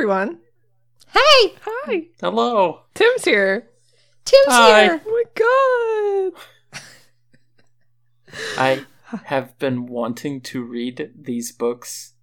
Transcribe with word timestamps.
Everyone. 0.00 0.38
Hey, 1.08 1.54
Hi. 1.60 2.06
Hello. 2.22 2.84
Tim's 2.94 3.22
here. 3.22 3.68
Tim's 4.24 4.46
Hi. 4.48 4.82
here. 4.84 5.02
Oh 5.06 5.22
my 6.24 6.32
god. 6.72 6.80
I 8.56 8.86
have 9.26 9.58
been 9.58 9.84
wanting 9.84 10.40
to 10.40 10.64
read 10.64 11.10
these 11.14 11.52
books 11.52 12.14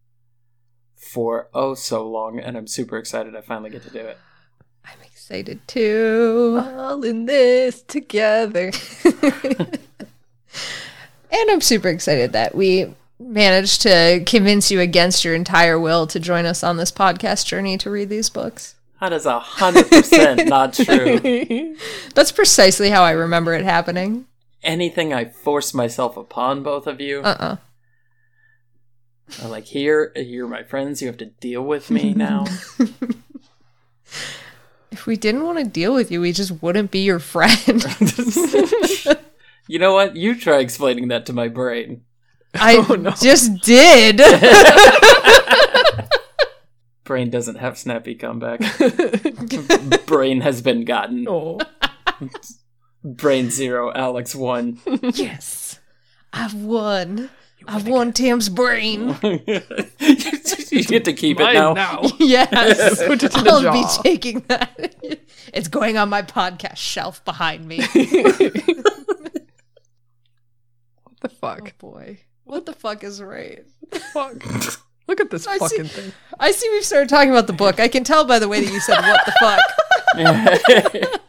for 0.96 1.50
oh 1.54 1.76
so 1.76 2.10
long, 2.10 2.40
and 2.40 2.58
I'm 2.58 2.66
super 2.66 2.98
excited 2.98 3.36
I 3.36 3.42
finally 3.42 3.70
get 3.70 3.84
to 3.84 3.92
do 3.92 4.00
it. 4.00 4.18
I'm 4.84 5.00
excited 5.04 5.60
too. 5.68 6.60
All 6.60 7.04
in 7.04 7.28
this 7.28 7.84
together. 7.84 8.72
And 11.30 11.52
I'm 11.52 11.60
super 11.60 11.90
excited 11.90 12.32
that 12.32 12.56
we 12.56 12.96
managed 13.20 13.82
to 13.82 14.24
convince 14.26 14.72
you 14.72 14.80
against 14.80 15.26
your 15.26 15.34
entire 15.36 15.80
will 15.80 16.08
to 16.08 16.20
join 16.20 16.46
us 16.46 16.64
on 16.64 16.78
this 16.78 16.92
podcast 16.92 17.46
journey 17.46 17.78
to 17.80 17.90
read 17.90 18.10
these 18.10 18.30
books. 18.30 18.76
That 19.00 19.14
is 19.14 19.26
a 19.26 19.40
hundred 19.40 19.90
percent 19.90 20.48
not 20.48 20.74
true. 20.74 21.76
That's 22.16 22.32
precisely 22.32 22.90
how 22.90 23.04
I 23.04 23.12
remember 23.12 23.54
it 23.54 23.64
happening. 23.64 24.26
Anything 24.64 25.14
I 25.14 25.26
force 25.26 25.74
myself 25.74 26.18
upon 26.18 26.64
both 26.64 26.88
of 26.88 27.00
you, 27.00 27.22
Uh 27.22 27.36
uh 27.40 27.58
I'm 29.44 29.50
like 29.52 29.66
here, 29.66 30.14
you're 30.16 30.48
my 30.48 30.64
friends. 30.64 31.02
You 31.02 31.08
have 31.08 31.18
to 31.18 31.26
deal 31.26 31.62
with 31.62 31.92
me 31.92 32.14
now. 32.16 32.46
If 34.90 35.06
we 35.06 35.18
didn't 35.18 35.44
want 35.44 35.60
to 35.60 35.66
deal 35.66 35.94
with 35.94 36.12
you, 36.12 36.22
we 36.22 36.32
just 36.32 36.62
wouldn't 36.64 36.92
be 36.92 37.00
your 37.00 37.20
friend. 37.20 37.86
you 39.68 39.80
know 39.80 39.94
what? 39.94 40.16
You 40.16 40.34
try 40.40 40.60
explaining 40.60 41.10
that 41.10 41.26
to 41.28 41.34
my 41.34 41.50
brain. 41.50 42.02
I 42.56 42.78
Oh, 42.90 42.96
no. 42.96 43.12
just 43.12 43.62
did. 43.62 44.18
Brain 47.04 47.30
doesn't 47.30 47.56
have 47.56 47.78
snappy 47.78 48.16
comeback. 48.16 48.60
brain 50.08 50.42
has 50.42 50.62
been 50.62 50.84
gotten. 50.84 51.26
oh. 51.30 51.60
Brain 53.04 53.50
zero, 53.50 53.94
Alex 53.94 54.36
one. 54.36 54.80
yes. 55.14 55.80
I've 56.34 56.54
won. 56.54 57.30
I've 57.66 57.88
won 57.88 58.12
Tim's 58.12 58.50
brain. 58.50 59.16
you 59.22 60.84
get 60.84 61.06
to 61.06 61.14
keep 61.14 61.40
it 61.40 61.54
now. 61.54 61.74
now. 61.74 62.02
Yes. 62.20 63.02
Put 63.06 63.24
it 63.24 63.38
in 63.38 63.48
I'll 63.48 63.62
jaw. 63.62 63.72
be 63.72 63.86
taking 64.04 64.42
that. 64.48 64.96
It's 65.54 65.70
going 65.70 65.98
on 65.98 66.10
my 66.10 66.24
podcast 66.24 66.76
shelf 66.78 67.24
behind 67.24 67.66
me. 67.66 67.80
What 67.84 67.94
the 71.22 71.24
Oh 71.24 71.30
fuck? 71.40 71.78
boy. 71.78 72.20
What 72.48 72.66
the 72.66 72.74
fuck 72.74 73.04
is 73.04 73.22
right? 73.22 73.66
Fuck. 74.14 74.44
Look 75.08 75.22
at 75.22 75.30
this 75.30 75.48
I 75.48 75.58
see- 75.58 75.78
fucking 75.78 75.86
thing. 75.86 76.14
I 76.40 76.52
see 76.52 76.70
we've 76.72 76.84
started 76.84 77.10
talking 77.10 77.30
about 77.30 77.48
the 77.48 77.54
book. 77.54 77.80
I 77.80 77.88
can 77.88 78.04
tell 78.04 78.26
by 78.26 78.40
the 78.40 78.48
way 78.48 78.64
that 78.64 78.72
you 78.72 78.80
said 78.80 79.02
what 79.02 79.26
the 79.26 79.34
fuck. 79.40 79.60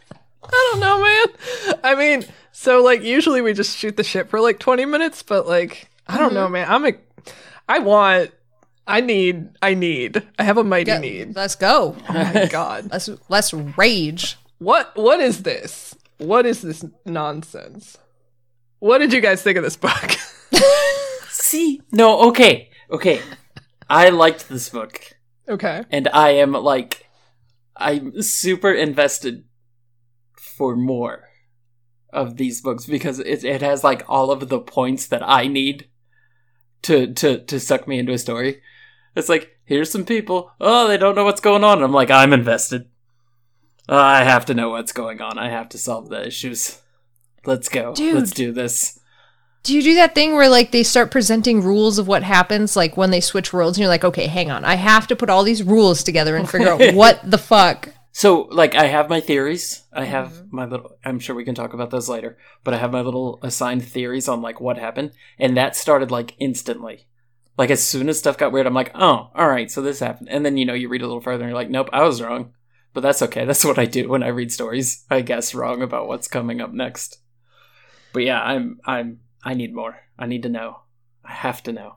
I 0.51 0.71
don't 0.73 0.81
know, 0.81 1.03
man. 1.03 1.79
I 1.85 1.95
mean, 1.95 2.25
so 2.53 2.83
like 2.83 3.03
usually 3.03 3.43
we 3.43 3.53
just 3.53 3.77
shoot 3.77 3.97
the 3.97 4.05
shit 4.05 4.29
for 4.29 4.41
like 4.41 4.59
20 4.59 4.85
minutes, 4.85 5.23
but 5.23 5.47
like 5.47 5.91
I 6.07 6.19
don't 6.19 6.35
know, 6.35 6.45
mm-hmm. 6.45 6.55
man. 6.55 6.69
I'm 6.69 6.87
a 6.87 6.93
I 7.69 7.79
want 7.81 8.33
I 8.87 9.01
need 9.01 9.51
I 9.61 9.75
need. 9.75 10.27
I 10.39 10.45
have 10.45 10.57
a 10.57 10.65
mighty 10.65 10.93
Go- 10.93 11.01
need. 11.01 11.37
Let's 11.37 11.55
go. 11.55 11.97
Oh 12.09 12.13
my 12.13 12.47
god. 12.47 12.89
Let's 12.93 13.11
let's 13.29 13.53
rage. 13.53 14.37
What 14.59 14.97
what 14.97 15.21
is 15.21 15.43
this? 15.43 15.95
What 16.19 16.47
is 16.47 16.63
this 16.63 16.85
nonsense? 17.05 17.99
What 18.81 18.99
did 18.99 19.13
you 19.13 19.21
guys 19.21 19.43
think 19.43 19.57
of 19.59 19.65
this 19.65 19.77
book? 19.77 20.17
See? 21.29 21.81
No, 21.93 22.29
okay. 22.29 22.71
Okay. 22.91 23.21
I 23.89 24.11
liked 24.11 24.49
this 24.49 24.69
book. 24.69 25.01
okay. 25.49 25.83
And 25.91 26.09
I 26.09 26.31
am 26.31 26.53
like 26.53 27.07
I'm 27.77 28.21
super 28.23 28.73
invested 28.73 29.45
for 30.37 30.77
more 30.77 31.25
of 32.13 32.37
these 32.37 32.61
books 32.61 32.87
because 32.87 33.19
it 33.21 33.45
it 33.45 33.63
has 33.63 33.85
like 33.85 34.03
all 34.09 34.31
of 34.31 34.49
the 34.49 34.61
points 34.61 35.07
that 35.07 35.23
I 35.23 35.47
need 35.47 35.89
to 36.83 37.13
to 37.15 37.39
to 37.45 37.61
suck 37.61 37.87
me 37.87 37.99
into 37.99 38.13
a 38.13 38.19
story. 38.19 38.61
It's 39.15 39.29
like, 39.29 39.59
here's 39.65 39.91
some 39.91 40.05
people. 40.05 40.53
Oh, 40.61 40.87
they 40.87 40.97
don't 40.97 41.17
know 41.17 41.25
what's 41.25 41.41
going 41.41 41.65
on. 41.65 41.79
And 41.79 41.85
I'm 41.85 41.93
like, 41.93 42.11
I'm 42.11 42.33
invested. 42.33 42.89
I 43.89 44.23
have 44.23 44.45
to 44.47 44.55
know 44.55 44.71
what's 44.71 44.93
going 44.93 45.21
on. 45.21 45.39
I 45.39 45.49
have 45.49 45.69
to 45.71 45.79
solve 45.79 46.09
the 46.09 46.27
issues. 46.27 46.81
Let's 47.45 47.69
go. 47.69 47.95
Dude. 47.95 48.15
Let's 48.15 48.31
do 48.31 48.53
this. 48.53 49.01
Do 49.63 49.75
you 49.75 49.83
do 49.83 49.95
that 49.95 50.15
thing 50.15 50.35
where 50.35 50.49
like 50.49 50.71
they 50.71 50.83
start 50.83 51.11
presenting 51.11 51.63
rules 51.63 51.99
of 51.99 52.09
what 52.09 52.23
happens 52.23 52.77
like 52.77 52.97
when 52.97 53.11
they 53.11 53.21
switch 53.21 53.53
worlds 53.53 53.77
and 53.77 53.83
you're 53.83 53.89
like, 53.89 54.05
okay, 54.05 54.27
hang 54.27 54.51
on, 54.51 54.65
I 54.65 54.77
have 54.77 55.07
to 55.09 55.17
put 55.17 55.29
all 55.29 55.43
these 55.43 55.63
rules 55.63 56.03
together 56.03 56.37
and 56.37 56.49
figure 56.49 56.69
out 56.69 56.95
what 56.95 57.21
the 57.29 57.39
fuck. 57.39 57.91
So, 58.19 58.49
like, 58.51 58.75
I 58.75 58.87
have 58.87 59.09
my 59.09 59.21
theories. 59.21 59.85
I 59.93 60.05
have 60.05 60.51
my 60.51 60.65
little. 60.65 60.97
I'm 61.05 61.21
sure 61.21 61.37
we 61.37 61.45
can 61.45 61.55
talk 61.55 61.73
about 61.73 61.91
those 61.91 62.09
later. 62.09 62.37
But 62.65 62.75
I 62.75 62.79
have 62.79 62.91
my 62.91 63.01
little 63.01 63.39
assigned 63.43 63.85
theories 63.85 64.27
on 64.27 64.43
like 64.43 64.61
what 64.61 64.77
happened, 64.77 65.13
and 65.39 65.57
that 65.57 65.77
started 65.77 66.11
like 66.11 66.35
instantly. 66.41 67.07
Like 67.57 67.71
as 67.71 67.81
soon 67.81 68.09
as 68.09 68.19
stuff 68.19 68.37
got 68.37 68.51
weird, 68.51 68.67
I'm 68.67 68.75
like, 68.75 68.91
oh, 68.97 69.31
all 69.33 69.49
right, 69.49 69.71
so 69.71 69.83
this 69.83 70.01
happened. 70.01 70.31
And 70.31 70.45
then 70.45 70.57
you 70.57 70.65
know 70.65 70.75
you 70.75 70.89
read 70.89 71.03
a 71.03 71.07
little 71.07 71.21
further, 71.21 71.45
and 71.45 71.51
you're 71.51 71.61
like, 71.61 71.71
nope, 71.71 71.91
I 71.93 72.03
was 72.03 72.21
wrong. 72.21 72.55
But 72.93 73.03
that's 73.03 73.23
okay. 73.23 73.45
That's 73.45 73.65
what 73.65 73.79
I 73.79 73.85
do 73.85 74.09
when 74.09 74.25
I 74.25 74.29
read 74.29 74.51
stories. 74.51 75.05
I 75.09 75.21
guess 75.21 75.55
wrong 75.55 75.81
about 75.81 76.09
what's 76.09 76.27
coming 76.27 76.61
up 76.61 76.73
next. 76.73 77.19
But 78.13 78.25
yeah, 78.25 78.43
I'm 78.43 78.81
I'm 78.85 79.21
I 79.49 79.55
need 79.55 79.75
more. 79.75 80.01
I 80.19 80.27
need 80.27 80.43
to 80.43 80.51
know. 80.51 80.81
I 81.25 81.33
have 81.33 81.63
to 81.63 81.73
know. 81.73 81.95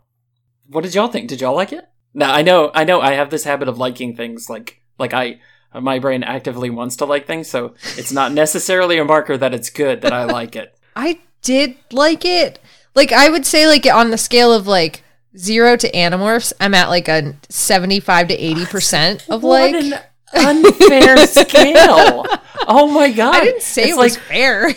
What 0.69 0.85
did 0.85 0.95
y'all 0.95 1.09
think? 1.09 1.27
Did 1.27 1.41
y'all 1.41 1.53
like 1.53 1.73
it? 1.73 1.83
Now 2.13 2.33
I 2.33 2.43
know 2.43 2.71
I 2.73 2.85
know 2.85 3.01
I 3.01 3.11
have 3.11 3.29
this 3.29 3.43
habit 3.43 3.67
of 3.67 3.77
liking 3.77 4.15
things 4.15 4.49
like 4.49 4.81
like 4.97 5.13
I 5.13 5.41
my 5.77 5.99
brain 5.99 6.23
actively 6.23 6.69
wants 6.69 6.95
to 6.97 7.05
like 7.05 7.27
things, 7.27 7.49
so 7.49 7.75
it's 7.97 8.13
not 8.13 8.31
necessarily 8.31 8.97
a 8.97 9.03
marker 9.03 9.35
that 9.37 9.53
it's 9.53 9.69
good 9.69 10.01
that 10.01 10.13
I 10.13 10.23
like 10.23 10.55
it. 10.55 10.77
I 10.95 11.19
did 11.41 11.75
like 11.91 12.23
it. 12.23 12.57
Like 12.95 13.11
I 13.11 13.29
would 13.29 13.45
say 13.45 13.67
like 13.67 13.85
on 13.85 14.11
the 14.11 14.17
scale 14.17 14.53
of 14.53 14.65
like 14.65 15.03
zero 15.37 15.75
to 15.75 15.91
Animorphs, 15.91 16.53
I'm 16.61 16.73
at 16.73 16.87
like 16.87 17.09
a 17.09 17.35
seventy 17.49 17.99
five 17.99 18.29
to 18.29 18.33
eighty 18.33 18.65
percent 18.65 19.27
of 19.29 19.43
like 19.43 19.75
an 19.75 19.99
unfair 20.33 21.17
scale. 21.27 22.25
Oh 22.65 22.89
my 22.89 23.11
god. 23.11 23.35
I 23.35 23.43
didn't 23.43 23.61
say 23.61 23.83
It's 23.89 23.91
it 23.91 23.97
was 23.97 24.15
like 24.15 24.23
fair. 24.23 24.73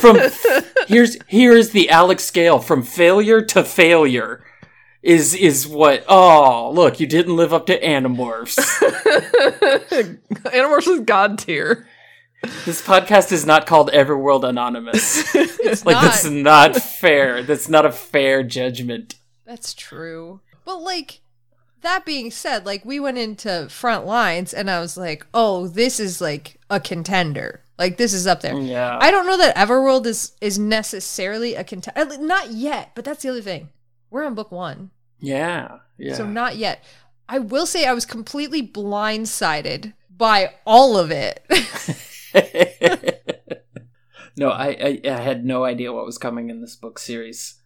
From 0.00 0.18
here's 0.86 1.16
here's 1.26 1.70
the 1.70 1.90
Alex 1.90 2.24
scale 2.24 2.58
from 2.58 2.82
failure 2.82 3.42
to 3.42 3.64
failure. 3.64 4.44
Is 5.02 5.34
is 5.34 5.66
what? 5.66 6.04
Oh, 6.08 6.70
look, 6.72 7.00
you 7.00 7.06
didn't 7.06 7.34
live 7.36 7.52
up 7.52 7.66
to 7.66 7.80
Animorphs. 7.80 8.56
Animorphs 10.44 10.88
is 10.88 11.00
god 11.00 11.38
tier. 11.38 11.86
this 12.64 12.82
podcast 12.82 13.32
is 13.32 13.46
not 13.46 13.66
called 13.66 13.90
Everworld 13.92 14.44
Anonymous. 14.48 15.32
It's 15.64 15.86
Like 15.86 15.94
not. 15.94 16.02
that's 16.02 16.24
not 16.24 16.76
fair. 16.76 17.42
That's 17.44 17.68
not 17.68 17.86
a 17.86 17.92
fair 17.92 18.42
judgment. 18.42 19.14
That's 19.46 19.74
true. 19.74 20.40
But 20.64 20.78
like 20.82 21.20
that 21.82 22.04
being 22.04 22.30
said, 22.32 22.66
like 22.66 22.84
we 22.84 22.98
went 22.98 23.18
into 23.18 23.68
front 23.70 24.04
lines 24.04 24.52
and 24.52 24.68
I 24.70 24.80
was 24.80 24.96
like, 24.96 25.24
"Oh, 25.32 25.68
this 25.68 25.98
is 26.00 26.20
like 26.20 26.58
a 26.68 26.80
contender. 26.80 27.61
Like 27.78 27.96
this 27.96 28.12
is 28.12 28.26
up 28.26 28.40
there." 28.40 28.58
Yeah. 28.58 28.98
I 29.00 29.10
don't 29.10 29.26
know 29.26 29.38
that 29.38 29.56
Everworld 29.56 30.06
is 30.06 30.32
is 30.40 30.58
necessarily 30.58 31.54
a 31.54 31.64
contender. 31.64 32.18
Not 32.18 32.50
yet, 32.52 32.92
but 32.94 33.04
that's 33.04 33.22
the 33.22 33.30
other 33.30 33.42
thing. 33.42 33.70
We're 34.10 34.24
on 34.24 34.34
book 34.34 34.52
1. 34.52 34.90
yeah. 35.20 35.78
Yeah. 35.98 36.14
So 36.14 36.26
not 36.26 36.56
yet. 36.56 36.82
I 37.28 37.38
will 37.38 37.66
say 37.66 37.86
I 37.86 37.92
was 37.92 38.04
completely 38.04 38.66
blindsided 38.66 39.92
by 40.14 40.54
all 40.66 40.98
of 40.98 41.10
it. 41.10 41.44
no, 44.36 44.50
I, 44.50 44.68
I 44.68 45.00
I 45.04 45.20
had 45.20 45.44
no 45.44 45.64
idea 45.64 45.92
what 45.92 46.04
was 46.06 46.18
coming 46.18 46.50
in 46.50 46.60
this 46.60 46.76
book 46.76 46.98
series. 46.98 47.60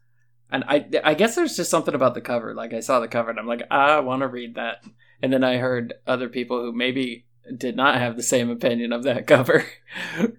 And 0.50 0.64
I 0.68 0.86
I 1.02 1.14
guess 1.14 1.34
there's 1.34 1.56
just 1.56 1.70
something 1.70 1.94
about 1.94 2.14
the 2.14 2.20
cover. 2.20 2.54
Like 2.54 2.72
I 2.72 2.80
saw 2.80 3.00
the 3.00 3.08
cover 3.08 3.30
and 3.30 3.38
I'm 3.38 3.46
like, 3.46 3.62
ah, 3.70 3.96
I 3.96 4.00
want 4.00 4.20
to 4.22 4.28
read 4.28 4.54
that. 4.54 4.84
And 5.22 5.32
then 5.32 5.42
I 5.42 5.56
heard 5.56 5.94
other 6.06 6.28
people 6.28 6.60
who 6.60 6.72
maybe 6.72 7.25
did 7.56 7.76
not 7.76 7.96
have 7.96 8.16
the 8.16 8.22
same 8.22 8.50
opinion 8.50 8.93
of 8.93 9.02
that 9.04 9.26
cover. 9.26 9.64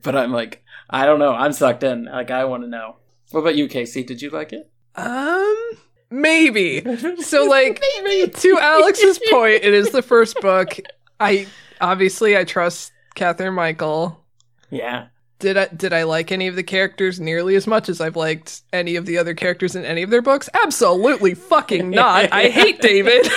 but 0.03 0.15
I'm 0.15 0.31
like, 0.31 0.63
I 0.89 1.05
don't 1.05 1.19
know. 1.19 1.33
I'm 1.33 1.53
sucked 1.53 1.83
in. 1.83 2.05
Like 2.05 2.31
I 2.31 2.45
want 2.45 2.63
to 2.63 2.69
know. 2.69 2.95
What 3.31 3.41
about 3.41 3.55
you, 3.55 3.67
Casey? 3.67 4.03
Did 4.03 4.21
you 4.21 4.29
like 4.29 4.53
it? 4.53 4.71
Um, 4.95 5.55
maybe. 6.09 6.81
So, 7.21 7.45
like, 7.45 7.81
maybe. 8.03 8.31
to 8.31 8.59
Alex's 8.59 9.19
point, 9.29 9.63
it 9.63 9.73
is 9.73 9.89
the 9.91 10.01
first 10.01 10.39
book. 10.41 10.77
I 11.19 11.47
obviously 11.81 12.37
I 12.37 12.43
trust 12.45 12.91
Katherine 13.15 13.53
Michael. 13.53 14.23
Yeah. 14.69 15.07
Did 15.39 15.57
I 15.57 15.67
did 15.67 15.93
I 15.93 16.03
like 16.03 16.31
any 16.31 16.47
of 16.47 16.55
the 16.55 16.63
characters 16.63 17.19
nearly 17.19 17.55
as 17.55 17.67
much 17.67 17.89
as 17.89 18.01
I've 18.01 18.15
liked 18.15 18.61
any 18.73 18.95
of 18.95 19.05
the 19.05 19.17
other 19.19 19.35
characters 19.35 19.75
in 19.75 19.85
any 19.85 20.01
of 20.03 20.09
their 20.09 20.21
books? 20.23 20.49
Absolutely 20.63 21.35
fucking 21.35 21.89
not. 21.91 22.31
I 22.33 22.47
hate 22.49 22.81
David. 22.81 23.27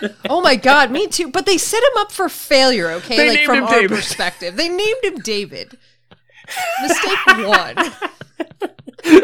Oh 0.30 0.40
my 0.40 0.54
god, 0.56 0.90
me 0.90 1.06
too. 1.08 1.28
But 1.30 1.44
they 1.46 1.58
set 1.58 1.82
him 1.82 1.96
up 1.98 2.12
for 2.12 2.28
failure, 2.28 2.90
okay? 2.92 3.16
They 3.16 3.28
like 3.28 3.36
named 3.38 3.46
from 3.46 3.56
him 3.58 3.64
our 3.64 3.70
David. 3.80 3.90
perspective. 3.90 4.56
They 4.56 4.68
named 4.68 5.02
him 5.02 5.16
David. 5.18 5.76
Mistake 6.82 7.26
one. 7.26 7.74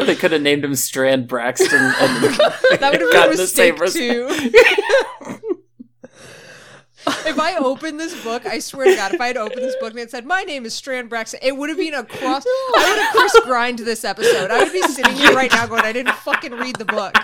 they 0.05 0.15
could 0.15 0.31
have 0.31 0.41
named 0.41 0.63
him 0.65 0.75
Strand 0.75 1.27
Braxton 1.27 1.69
and 1.79 1.93
That 1.99 2.59
would 2.69 2.81
have 2.81 2.91
been 2.99 3.11
gotten 3.11 3.33
a 3.33 3.37
the 3.37 3.47
same 3.47 3.75
mistake 3.77 3.79
res- 3.79 3.93
too. 3.93 5.54
If 7.07 7.39
I 7.39 7.55
opened 7.57 7.99
this 7.99 8.21
book, 8.23 8.45
I 8.45 8.59
swear 8.59 8.85
to 8.85 8.95
God, 8.95 9.13
if 9.13 9.21
I 9.21 9.27
had 9.27 9.37
opened 9.37 9.61
this 9.61 9.75
book 9.79 9.91
and 9.91 9.99
it 9.99 10.11
said, 10.11 10.25
My 10.25 10.43
name 10.43 10.65
is 10.65 10.73
Strand 10.73 11.09
Braxton, 11.09 11.39
it 11.43 11.55
would 11.55 11.69
have 11.69 11.77
been 11.77 11.93
a 11.93 12.03
cross. 12.03 12.43
I 12.47 12.89
would 12.89 13.01
have 13.01 13.15
Chris 13.15 13.45
grind 13.45 13.79
this 13.79 14.03
episode. 14.03 14.51
I 14.51 14.63
would 14.63 14.73
be 14.73 14.81
sitting 14.81 15.13
here 15.15 15.33
right 15.33 15.51
now 15.51 15.67
going, 15.67 15.83
I 15.83 15.93
didn't 15.93 16.15
fucking 16.15 16.53
read 16.53 16.75
the 16.77 16.85
book. 16.85 17.15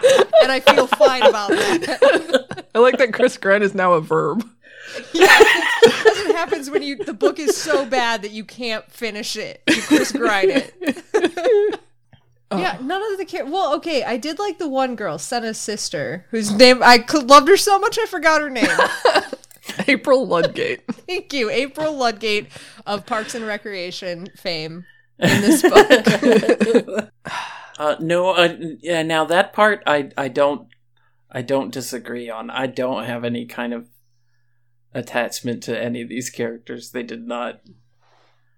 And 0.41 0.51
I 0.51 0.59
feel 0.59 0.87
fine 0.87 1.23
about 1.23 1.49
that. 1.49 2.67
I 2.75 2.79
like 2.79 2.97
that 2.97 3.13
Chris 3.13 3.37
Grant 3.37 3.63
is 3.63 3.75
now 3.75 3.93
a 3.93 4.01
verb. 4.01 4.47
Yeah, 5.13 5.27
that's 5.83 6.25
what 6.25 6.35
happens 6.35 6.69
when 6.69 6.83
you 6.83 6.97
the 6.97 7.13
book 7.13 7.39
is 7.39 7.55
so 7.55 7.85
bad 7.85 8.23
that 8.23 8.31
you 8.31 8.43
can't 8.43 8.89
finish 8.91 9.37
it. 9.37 9.61
You 9.69 9.81
Chris 9.81 10.11
grind 10.11 10.51
it. 10.51 11.79
Yeah, 12.53 12.77
none 12.81 13.01
of 13.13 13.17
the 13.17 13.23
char- 13.23 13.45
well, 13.45 13.73
okay. 13.75 14.03
I 14.03 14.17
did 14.17 14.37
like 14.37 14.57
the 14.57 14.67
one 14.67 14.95
girl, 14.97 15.17
Senna's 15.17 15.57
sister, 15.57 16.25
whose 16.31 16.51
name 16.51 16.83
I 16.83 17.01
cl- 17.07 17.25
loved 17.25 17.47
her 17.47 17.55
so 17.55 17.79
much 17.79 17.97
I 17.97 18.05
forgot 18.07 18.41
her 18.41 18.49
name. 18.49 18.67
April 19.87 20.25
Ludgate. 20.25 20.81
Thank 20.91 21.33
you, 21.33 21.49
April 21.49 21.93
Ludgate 21.95 22.47
of 22.85 23.05
Parks 23.05 23.35
and 23.35 23.45
Recreation 23.45 24.27
fame 24.37 24.85
in 25.19 25.41
this 25.41 25.61
book. 25.61 27.09
Uh, 27.79 27.95
no, 27.99 28.29
uh, 28.29 28.55
yeah. 28.81 29.01
Now 29.01 29.25
that 29.25 29.53
part, 29.53 29.81
I, 29.87 30.11
I 30.15 30.27
don't, 30.27 30.67
I 31.31 31.41
don't 31.41 31.73
disagree 31.73 32.29
on. 32.29 32.51
I 32.51 32.67
don't 32.67 33.05
have 33.05 33.23
any 33.23 33.47
kind 33.47 33.73
of 33.73 33.87
attachment 34.93 35.63
to 35.63 35.81
any 35.81 36.03
of 36.03 36.09
these 36.09 36.29
characters. 36.29 36.91
They 36.91 37.01
did 37.01 37.25
not. 37.25 37.61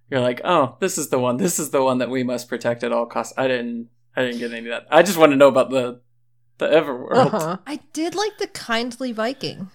You're 0.10 0.20
like, 0.20 0.42
oh, 0.44 0.76
this 0.82 0.98
is 0.98 1.08
the 1.08 1.20
one. 1.20 1.38
This 1.38 1.58
is 1.58 1.70
the 1.70 1.82
one 1.82 2.00
that 2.00 2.10
we 2.10 2.24
must 2.24 2.50
protect 2.50 2.84
at 2.84 2.92
all 2.92 3.06
costs. 3.06 3.34
I 3.38 3.48
didn't, 3.48 3.90
I 4.14 4.24
didn't 4.24 4.40
get 4.40 4.52
any 4.52 4.68
of 4.70 4.72
that. 4.72 4.88
I 4.92 5.04
just 5.04 5.18
want 5.18 5.32
to 5.32 5.38
know 5.38 5.48
about 5.48 5.70
the, 5.70 6.02
the 6.58 6.68
Everworld. 6.68 7.34
Uh-huh. 7.34 7.58
I 7.66 7.80
did 7.94 8.16
like 8.16 8.40
the 8.40 8.48
kindly 8.48 9.14
Viking, 9.14 9.72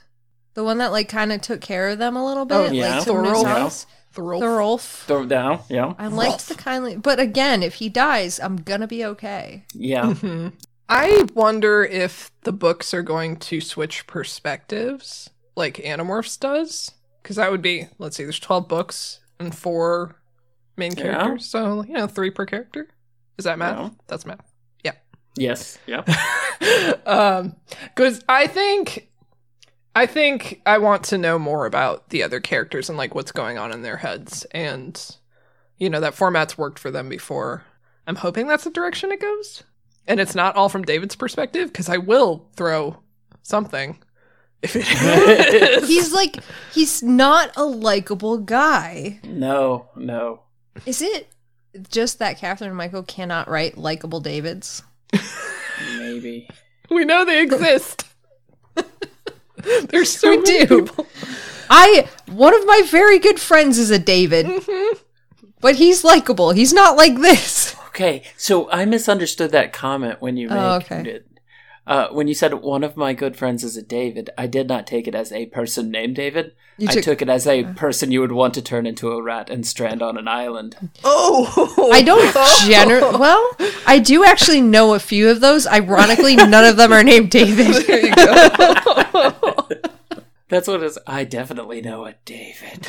the 0.59 0.65
one 0.65 0.79
that 0.79 0.91
like 0.91 1.09
kind 1.09 1.31
of 1.31 1.41
took 1.41 1.61
care 1.61 1.89
of 1.91 1.99
them 2.01 2.17
a 2.17 2.27
little 2.27 2.45
bit. 2.45 2.55
Oh, 2.57 2.65
yeah. 2.73 2.97
like, 2.97 3.05
took 3.05 3.15
them 3.15 3.25
to 3.27 3.31
his 3.31 3.39
Thorolf. 3.39 3.47
house. 3.47 3.87
Thorolf. 4.13 4.41
Thorolf. 4.43 5.05
Throw 5.07 5.25
down. 5.25 5.61
Yeah, 5.69 5.95
I 5.99 6.09
liked 6.09 6.49
the 6.49 6.57
kindly, 6.57 6.97
but 6.97 7.21
again, 7.21 7.63
if 7.63 7.75
he 7.75 7.89
dies, 7.89 8.41
I'm 8.41 8.57
gonna 8.57 8.89
be 8.89 9.05
okay. 9.05 9.65
yeah. 9.73 10.03
Mhm. 10.07 10.53
I 10.89 11.27
wonder 11.35 11.85
if 11.85 12.33
the 12.43 12.51
books 12.51 12.93
are 12.93 13.03
going 13.03 13.37
to 13.37 13.61
switch 13.61 14.07
perspectives 14.09 15.31
like 15.55 15.75
Animorphs 15.77 16.41
does. 16.41 16.91
Because 17.23 17.37
that 17.37 17.51
would 17.53 17.61
be, 17.63 17.87
let's 17.99 18.17
see, 18.17 18.23
there's 18.25 18.41
12 18.41 18.67
books 18.69 19.21
and 19.39 19.55
four 19.55 20.17
main 20.77 20.93
Yeah. 20.97 21.03
characters. 21.03 21.45
So, 21.45 21.85
you 21.85 21.93
know, 21.93 22.07
three 22.09 22.31
per 22.31 22.47
character. 22.47 22.89
Is 23.37 23.45
that 23.45 23.59
math? 23.59 23.79
Yeah. 23.79 23.91
That's 24.07 24.25
math. 24.27 24.51
Yeah. 24.83 24.93
Yes. 25.37 25.79
Yeah. 25.87 26.05
um 27.07 27.55
because 27.95 28.21
i 28.29 28.47
think 28.49 29.08
i 29.95 30.07
think 30.07 30.61
i 30.67 30.79
want 30.79 31.03
to 31.05 31.19
know 31.19 31.39
more 31.39 31.67
about 31.67 32.09
the 32.11 32.23
other 32.23 32.41
characters 32.41 32.89
and 32.89 32.99
like 32.99 33.15
what's 33.15 33.33
going 33.33 33.59
on 33.59 33.73
in 33.73 33.83
their 33.83 33.99
heads 33.99 34.45
and 34.53 35.17
you 35.77 35.89
know 35.91 36.01
that 36.01 36.15
format's 36.15 36.59
worked 36.59 36.79
for 36.79 36.91
them 36.91 37.09
before 37.09 37.65
i'm 38.07 38.17
hoping 38.17 38.47
that's 38.47 38.65
the 38.65 38.71
direction 38.71 39.13
it 39.13 39.21
goes 39.21 39.63
and 40.07 40.21
it's 40.21 40.35
not 40.35 40.57
all 40.57 40.69
from 40.69 40.85
david's 40.85 41.17
perspective 41.17 41.69
because 41.69 41.89
i 41.89 41.97
will 41.97 42.49
throw 42.57 42.97
something 43.43 43.99
if 44.63 44.75
it 44.75 44.87
is 45.83 45.89
He's 45.89 46.13
like, 46.13 46.37
he's 46.73 47.03
not 47.03 47.53
a 47.57 47.65
likable 47.65 48.39
guy. 48.39 49.21
No, 49.23 49.89
no. 49.95 50.43
Is 50.85 51.01
it 51.01 51.29
just 51.91 52.19
that 52.19 52.39
Katherine 52.39 52.75
Michael 52.75 53.05
cannot 53.05 53.49
write 53.49 53.79
likable 53.79 54.21
Davids? 54.21 54.83
Maybe. 55.99 56.49
we 56.91 57.05
know 57.05 57.25
they 57.25 57.43
exist 57.43 58.05
there's 59.91 60.11
so 60.17 60.31
We 60.31 60.37
many 60.39 60.67
do. 60.67 60.83
people. 60.87 61.07
I 61.71 62.09
one 62.27 62.55
of 62.55 62.65
my 62.67 62.83
very 62.91 63.19
good 63.19 63.39
friends 63.41 63.79
is 63.79 63.91
a 63.91 63.99
David, 63.99 64.47
Mm-hmm. 64.47 64.99
but 65.61 65.77
he's 65.77 66.05
likable. 66.05 66.51
He's 66.53 66.73
not 66.73 66.97
like 66.97 67.17
this. 67.21 67.75
Okay, 67.89 68.23
so 68.37 68.71
I 68.71 68.85
misunderstood 68.85 69.51
that 69.53 69.73
comment 69.73 70.21
when 70.21 70.37
you 70.37 70.49
made 70.49 70.57
Oh, 70.59 70.77
okay. 70.77 71.03
it. 71.09 71.27
Uh, 71.89 72.09
when 72.11 72.29
you 72.29 72.35
said 72.35 72.53
one 72.53 72.85
of 72.85 72.99
my 72.99 73.15
good 73.15 73.35
friends 73.35 73.65
is 73.65 73.75
a 73.75 73.83
David, 73.83 74.29
I 74.37 74.47
did 74.47 74.69
not 74.69 74.87
take 74.87 75.09
it 75.09 75.15
as 75.15 75.33
a 75.33 75.47
person 75.47 75.91
named 75.91 76.17
David. 76.17 76.53
You 76.77 76.87
I 76.87 76.93
took- 76.93 77.05
took 77.05 77.23
it 77.23 77.31
as 77.31 77.47
a 77.47 77.65
person 77.65 78.13
you 78.13 78.21
would 78.21 78.31
want 78.31 78.53
to 78.55 78.63
turn 78.63 78.85
into 78.85 79.11
a 79.11 79.23
rat 79.23 79.49
and 79.49 79.67
strand 79.67 80.03
on 80.03 80.19
an 80.19 80.29
island. 80.29 80.77
oh 81.03 81.91
I 81.91 82.03
don't 82.03 82.31
generally. 82.67 83.19
Well, 83.19 83.43
I 83.87 84.01
do 84.01 84.23
actually 84.23 84.61
know 84.61 84.93
a 84.93 84.99
few 84.99 85.31
of 85.31 85.41
those. 85.41 85.67
Ironically, 85.67 86.37
none 86.37 86.65
of 86.67 86.77
them 86.77 86.93
are 86.93 87.03
named 87.03 87.31
David. 87.31 87.69
there 87.87 88.05
you 88.07 88.15
go 88.15 89.67
That's 90.51 90.69
what 90.69 90.83
it 90.83 90.87
is. 90.87 90.99
I 91.07 91.25
definitely 91.25 91.81
know 91.81 92.05
a 92.05 92.15
David. 92.27 92.87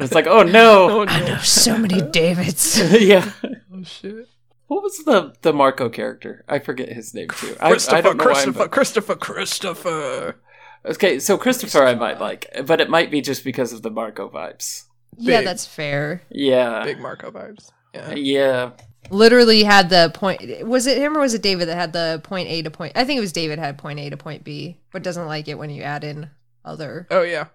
It's 0.00 0.14
like, 0.14 0.26
oh 0.26 0.42
no, 0.42 1.00
oh, 1.00 1.04
no. 1.04 1.36
so 1.38 1.76
many 1.76 2.00
Davids. 2.00 2.78
yeah. 2.98 3.30
oh 3.74 3.82
shit 3.82 4.26
What 4.68 4.82
was 4.82 4.98
the 4.98 5.34
the 5.42 5.52
Marco 5.52 5.88
character? 5.88 6.44
I 6.48 6.58
forget 6.58 6.90
his 6.90 7.14
name 7.14 7.28
too. 7.28 7.54
Christopher, 7.54 7.96
I 7.96 8.00
don't 8.00 8.16
know 8.16 8.24
why 8.24 8.30
I'm- 8.32 8.52
Christopher, 8.52 8.68
Christopher, 8.68 9.16
Christopher. 9.16 10.36
Okay, 10.84 11.18
so 11.18 11.36
Christopher 11.36 11.84
I 11.84 11.94
might 11.94 12.20
like, 12.20 12.46
but 12.64 12.80
it 12.80 12.88
might 12.88 13.10
be 13.10 13.20
just 13.20 13.44
because 13.44 13.72
of 13.72 13.82
the 13.82 13.90
Marco 13.90 14.28
vibes. 14.28 14.84
Yeah, 15.16 15.38
Big. 15.38 15.46
that's 15.46 15.66
fair. 15.66 16.22
Yeah, 16.30 16.84
Big 16.84 17.00
Marco 17.00 17.30
vibes. 17.30 17.70
Yeah. 17.94 18.14
yeah. 18.14 18.70
Literally 19.10 19.64
had 19.64 19.88
the 19.88 20.10
point. 20.14 20.42
Was 20.66 20.86
it 20.86 20.98
him 20.98 21.16
or 21.16 21.20
was 21.20 21.34
it 21.34 21.42
David 21.42 21.68
that 21.68 21.76
had 21.76 21.92
the 21.92 22.20
point 22.22 22.48
A 22.48 22.62
to 22.62 22.70
point? 22.70 22.92
I 22.94 23.04
think 23.04 23.18
it 23.18 23.22
was 23.22 23.32
David 23.32 23.58
had 23.58 23.78
point 23.78 23.98
A 23.98 24.10
to 24.10 24.16
point 24.16 24.44
B, 24.44 24.78
but 24.92 25.02
doesn't 25.02 25.26
like 25.26 25.48
it 25.48 25.56
when 25.58 25.70
you 25.70 25.82
add 25.82 26.04
in 26.04 26.30
other. 26.64 27.06
Oh 27.10 27.22
yeah. 27.22 27.46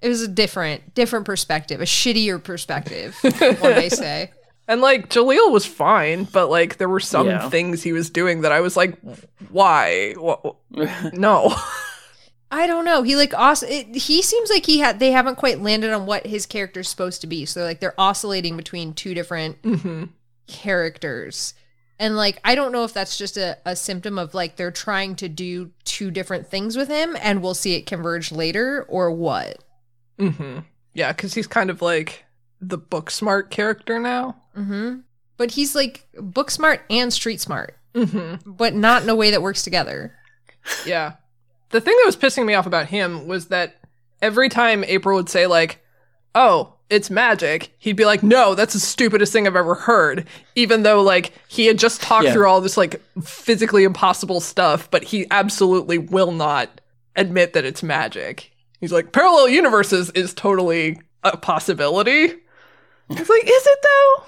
It 0.00 0.08
was 0.08 0.22
a 0.22 0.28
different, 0.28 0.94
different 0.94 1.26
perspective, 1.26 1.80
a 1.80 1.84
shittier 1.84 2.42
perspective. 2.42 3.16
one 3.22 3.74
may 3.74 3.88
say. 3.88 4.30
And 4.68 4.80
like 4.80 5.08
Jalil 5.10 5.50
was 5.50 5.66
fine, 5.66 6.24
but 6.24 6.48
like 6.48 6.78
there 6.78 6.88
were 6.88 7.00
some 7.00 7.26
Yeah. 7.26 7.48
things 7.50 7.82
he 7.82 7.92
was 7.92 8.10
doing 8.10 8.42
that 8.42 8.52
I 8.52 8.60
was 8.60 8.76
like, 8.76 8.96
why? 9.50 10.14
No. 11.12 11.54
I 12.54 12.66
don't 12.66 12.84
know. 12.84 13.02
He 13.02 13.16
like 13.16 13.32
os- 13.34 13.62
it, 13.62 13.94
he 13.96 14.20
seems 14.22 14.50
like 14.50 14.66
he 14.66 14.78
had 14.78 14.98
they 14.98 15.10
haven't 15.10 15.36
quite 15.36 15.60
landed 15.60 15.90
on 15.92 16.04
what 16.06 16.26
his 16.26 16.44
character's 16.46 16.88
supposed 16.88 17.22
to 17.22 17.26
be. 17.26 17.46
So 17.46 17.62
like 17.64 17.80
they're 17.80 17.98
oscillating 17.98 18.56
between 18.56 18.92
two 18.94 19.14
different 19.14 19.56
hmm 19.64 20.04
characters. 20.46 21.54
And 21.98 22.16
like 22.16 22.38
I 22.44 22.54
don't 22.54 22.72
know 22.72 22.84
if 22.84 22.92
that's 22.92 23.16
just 23.16 23.36
a, 23.36 23.58
a 23.64 23.74
symptom 23.76 24.18
of 24.18 24.34
like 24.34 24.56
they're 24.56 24.70
trying 24.70 25.16
to 25.16 25.28
do 25.28 25.70
two 25.84 26.10
different 26.10 26.46
things 26.48 26.76
with 26.76 26.88
him 26.88 27.16
and 27.20 27.42
we'll 27.42 27.54
see 27.54 27.74
it 27.74 27.86
converge 27.86 28.30
later 28.32 28.84
or 28.88 29.10
what. 29.10 29.58
hmm 30.18 30.58
Yeah, 30.94 31.12
because 31.12 31.34
he's 31.34 31.46
kind 31.46 31.70
of 31.70 31.80
like 31.80 32.24
the 32.62 32.78
book 32.78 33.10
smart 33.10 33.50
character 33.50 33.98
now. 33.98 34.36
Mm-hmm. 34.56 35.00
But 35.36 35.50
he's 35.50 35.74
like 35.74 36.06
book 36.16 36.50
smart 36.50 36.80
and 36.88 37.12
street 37.12 37.40
smart, 37.40 37.76
hmm 37.94 38.36
but 38.46 38.72
not 38.74 39.02
in 39.02 39.08
a 39.08 39.14
way 39.14 39.30
that 39.32 39.42
works 39.42 39.62
together. 39.62 40.14
Yeah. 40.86 41.14
The 41.70 41.80
thing 41.80 41.96
that 41.96 42.06
was 42.06 42.16
pissing 42.16 42.46
me 42.46 42.54
off 42.54 42.66
about 42.66 42.86
him 42.86 43.26
was 43.26 43.46
that 43.48 43.76
every 44.20 44.48
time 44.48 44.84
April 44.84 45.16
would 45.16 45.28
say 45.28 45.46
like, 45.46 45.82
"Oh, 46.34 46.74
it's 46.90 47.10
magic," 47.10 47.74
he'd 47.78 47.96
be 47.96 48.04
like, 48.04 48.22
"No, 48.22 48.54
that's 48.54 48.74
the 48.74 48.78
stupidest 48.80 49.32
thing 49.32 49.46
I've 49.46 49.56
ever 49.56 49.74
heard." 49.74 50.26
Even 50.54 50.82
though 50.84 51.02
like 51.02 51.32
he 51.48 51.66
had 51.66 51.78
just 51.78 52.00
talked 52.02 52.26
Yeah. 52.26 52.32
through 52.34 52.46
all 52.46 52.60
this 52.60 52.76
like 52.76 53.02
physically 53.24 53.82
impossible 53.84 54.38
stuff, 54.40 54.88
but 54.90 55.02
he 55.02 55.26
absolutely 55.30 55.98
will 55.98 56.30
not 56.30 56.80
admit 57.16 57.54
that 57.54 57.64
it's 57.64 57.82
magic. 57.82 58.52
He's 58.80 58.92
like, 58.92 59.10
"Parallel 59.12 59.48
universes 59.48 60.10
is 60.10 60.32
totally 60.34 61.00
a 61.24 61.36
possibility." 61.36 62.34
It's 63.10 63.28
like, 63.28 63.44
is 63.44 63.66
it 63.66 63.78
though? 63.82 64.24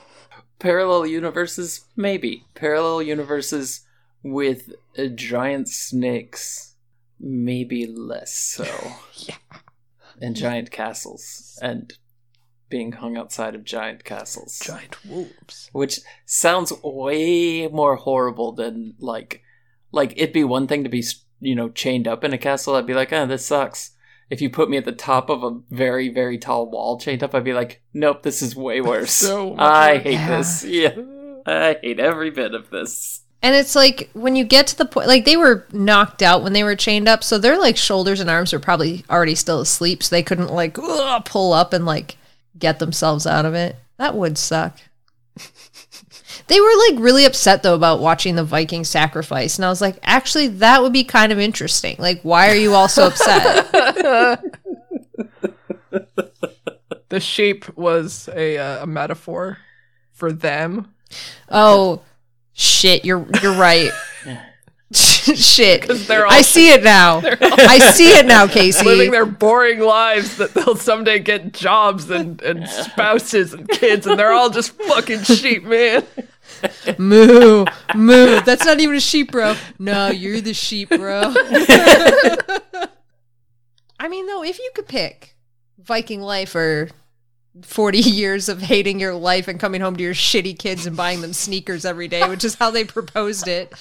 Parallel 0.59 1.07
universes, 1.07 1.83
maybe. 1.97 2.45
Parallel 2.55 3.03
universes 3.03 3.83
with 4.23 4.73
uh, 4.99 5.07
giant 5.07 5.69
snakes, 5.69 6.75
maybe 7.21 7.87
less 7.87 8.33
so. 8.33 8.65
Yeah. 9.17 9.37
And 10.21 10.37
giant 10.37 10.71
castles 10.71 11.59
and 11.61 11.93
being 12.69 12.93
hung 12.93 13.17
outside 13.17 13.55
of 13.55 13.65
giant 13.65 14.05
castles. 14.05 14.59
Giant 14.61 15.05
wolves. 15.05 15.69
which 15.73 16.01
sounds 16.25 16.73
way 16.83 17.67
more 17.69 17.97
horrible 17.97 18.53
than 18.53 18.95
like 18.99 19.43
like 19.93 20.13
it'd 20.17 20.33
be 20.33 20.45
one 20.45 20.67
thing 20.67 20.85
to 20.85 20.89
be 20.91 21.03
you 21.41 21.55
know 21.55 21.69
chained 21.69 22.07
up 22.09 22.23
in 22.25 22.33
a 22.33 22.39
castle 22.39 22.75
i'd 22.77 22.87
be 22.87 22.95
like 22.95 23.13
oh 23.13 23.27
this 23.27 23.45
sucks 23.47 23.91
if 24.31 24.41
you 24.41 24.51
put 24.51 24.69
me 24.71 24.77
at 24.77 24.85
the 24.85 24.93
top 24.93 25.29
of 25.31 25.43
a 25.45 25.59
very 25.71 26.09
very 26.09 26.39
tall 26.39 26.71
wall 26.71 26.99
chained 26.99 27.23
up 27.23 27.35
i'd 27.35 27.45
be 27.45 27.53
like 27.53 27.83
nope 27.93 28.23
this 28.23 28.43
is 28.43 28.57
way 28.57 28.81
worse 28.91 29.11
So 29.13 29.51
much 29.51 29.61
i 29.61 29.99
hate 29.99 30.13
Yeah. 30.15 30.37
this 30.39 30.65
yeah 30.67 30.95
i 31.47 31.77
hate 31.83 32.01
every 32.01 32.31
bit 32.31 32.55
of 32.55 32.71
this 32.71 33.21
And 33.43 33.55
it's 33.55 33.75
like 33.75 34.09
when 34.15 34.37
you 34.37 34.45
get 34.45 34.67
to 34.69 34.77
the 34.79 34.87
point, 34.87 35.07
like 35.07 35.27
they 35.27 35.37
were 35.37 35.67
knocked 35.71 36.23
out 36.23 36.43
when 36.43 36.55
they 36.55 36.65
were 36.65 36.75
chained 36.77 37.09
up, 37.09 37.23
so 37.23 37.37
their 37.37 37.59
like 37.59 37.77
shoulders 37.77 38.19
and 38.21 38.31
arms 38.31 38.55
were 38.55 38.59
probably 38.59 39.05
already 39.11 39.35
still 39.35 39.61
asleep, 39.61 40.03
so 40.03 40.17
they 40.17 40.23
couldn't 40.23 40.49
like 40.51 40.79
ugh, 40.79 41.25
pull 41.27 41.53
up 41.53 41.75
and 41.75 41.85
like 41.85 42.17
get 42.59 42.79
themselves 42.79 43.27
out 43.27 43.45
of 43.45 43.53
it. 43.53 43.77
That 43.99 44.15
would 44.15 44.39
suck. 44.39 44.79
They 46.47 46.61
were 46.61 46.73
like 46.91 47.01
really 47.01 47.25
upset 47.25 47.63
though 47.63 47.75
about 47.75 48.01
watching 48.01 48.35
the 48.35 48.45
Viking 48.45 48.85
sacrifice, 48.85 49.57
and 49.57 49.65
I 49.65 49.69
was 49.69 49.81
like, 49.81 49.99
actually, 50.03 50.49
that 50.49 50.83
would 50.83 50.93
be 50.93 51.05
kind 51.05 51.33
of 51.33 51.39
interesting. 51.39 51.97
Like, 51.99 52.21
why 52.23 52.51
are 52.51 52.57
you 52.57 52.75
all 52.75 52.89
so 52.89 53.07
upset? 53.09 54.41
The 57.11 57.21
sheep 57.21 57.77
was 57.77 58.29
a, 58.35 58.59
uh, 58.59 58.83
a 58.83 58.87
metaphor 58.89 59.59
for 60.11 60.33
them. 60.33 60.93
oh, 61.49 62.03
shit, 62.55 63.05
you're 63.05 63.25
you're 63.41 63.55
right. 63.55 63.93
shit, 64.95 65.89
they're 65.89 66.27
all- 66.27 66.33
I 66.33 66.43
see 66.43 66.73
it 66.73 66.83
now. 66.85 67.21
I 67.41 67.79
see 67.93 68.11
it 68.19 68.27
now, 68.27 68.47
Casey. 68.47 68.85
Living 68.85 69.11
their 69.11 69.27
boring 69.27 69.81
lives 69.81 70.37
that 70.37 70.55
they'll 70.55 70.77
someday 70.77 71.19
get 71.19 71.53
jobs 71.53 72.11
and, 72.11 72.41
and 72.43 72.69
spouses 72.69 73.53
and 73.55 73.69
kids, 73.69 74.07
and 74.07 74.19
they're 74.19 74.33
all 74.33 74.51
just 74.51 74.73
fucking 74.73 75.23
sheep, 75.23 75.65
man. 75.65 76.05
Moo, 76.99 77.65
moo. 77.95 78.41
That's 78.43 78.65
not 78.65 78.81
even 78.81 78.97
a 78.97 79.01
sheep, 79.01 79.33
bro. 79.33 79.55
No, 79.79 80.09
you're 80.11 80.41
the 80.41 80.55
sheep, 80.55 80.91
bro. 80.91 81.33
I 83.99 84.09
mean, 84.09 84.27
though, 84.27 84.43
if 84.45 84.59
you 84.59 84.71
could 84.75 84.87
pick 84.89 85.35
Viking 85.79 86.21
life 86.21 86.55
or 86.55 86.91
40 87.63 87.99
years 87.99 88.49
of 88.49 88.61
hating 88.63 89.01
your 89.01 89.15
life 89.15 89.49
and 89.49 89.59
coming 89.59 89.81
home 89.81 89.97
to 89.97 90.03
your 90.03 90.15
shitty 90.15 90.59
kids 90.59 90.87
and 90.87 90.97
buying 90.97 91.21
them 91.21 91.33
sneakers 91.33 91.85
every 91.85 92.09
day, 92.09 92.29
which 92.29 92.45
is 92.45 92.57
how 92.57 92.71
they 92.71 92.85
proposed 92.85 93.49
it, 93.49 93.73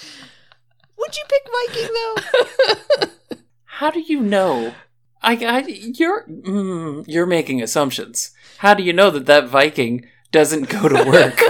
would 1.03 1.15
you 1.17 1.23
pick 1.27 1.43
Viking, 1.75 1.89
though? 1.93 3.05
how 3.65 3.89
do 3.91 3.99
you 3.99 4.21
know 4.21 4.73
i, 5.21 5.33
I 5.33 5.59
you're 5.67 6.25
mm, 6.27 7.03
you're 7.07 7.25
making 7.25 7.61
assumptions 7.61 8.31
how 8.59 8.73
do 8.75 8.83
you 8.83 8.93
know 8.93 9.09
that 9.09 9.25
that 9.25 9.47
viking 9.47 10.05
doesn't 10.31 10.69
go 10.69 10.87
to 10.87 11.03
work 11.09 11.41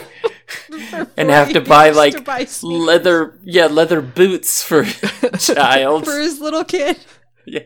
and 1.17 1.29
have 1.29 1.51
to 1.53 1.61
buy 1.61 1.89
like 1.89 2.15
to 2.15 2.21
buy 2.21 2.47
leather 2.63 3.37
yeah 3.43 3.65
leather 3.65 4.01
boots 4.01 4.63
for 4.63 4.83
child 5.37 6.05
for 6.05 6.17
his 6.19 6.39
little 6.39 6.63
kid. 6.63 6.97
yeah 7.45 7.63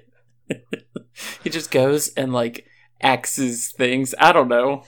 he 1.43 1.49
just 1.49 1.69
goes 1.71 2.09
and 2.15 2.33
like 2.33 2.65
axes 3.01 3.71
things 3.77 4.15
i 4.19 4.31
don't 4.31 4.47
know 4.47 4.83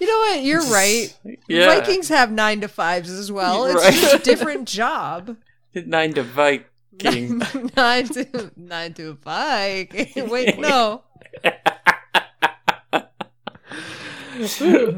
You 0.00 0.06
know 0.06 0.18
what? 0.18 0.42
You're 0.44 0.62
right. 0.62 1.12
yeah 1.48 1.66
Vikings 1.66 2.08
have 2.08 2.30
nine 2.30 2.60
to 2.60 2.68
fives 2.68 3.10
as 3.10 3.32
well. 3.32 3.66
It's 3.66 3.82
right. 3.82 3.92
just 3.92 4.14
a 4.14 4.18
different 4.20 4.68
job. 4.68 5.36
nine 5.86 6.12
to 6.14 6.22
viking 6.22 7.42
nine 7.76 8.08
to 8.08 8.50
nine 8.56 8.94
to 8.94 9.16
five. 9.16 9.88
Wait, 10.16 10.58
no. 10.58 11.02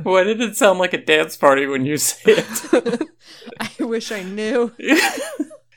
why 0.03 0.23
did 0.25 0.41
it 0.41 0.57
sound 0.57 0.79
like 0.79 0.93
a 0.93 1.03
dance 1.03 1.37
party 1.37 1.67
when 1.67 1.87
you 1.87 1.97
say 1.97 2.33
it 2.33 3.09
I 3.59 3.85
wish 3.85 4.13
I 4.13 4.23
knew. 4.23 4.73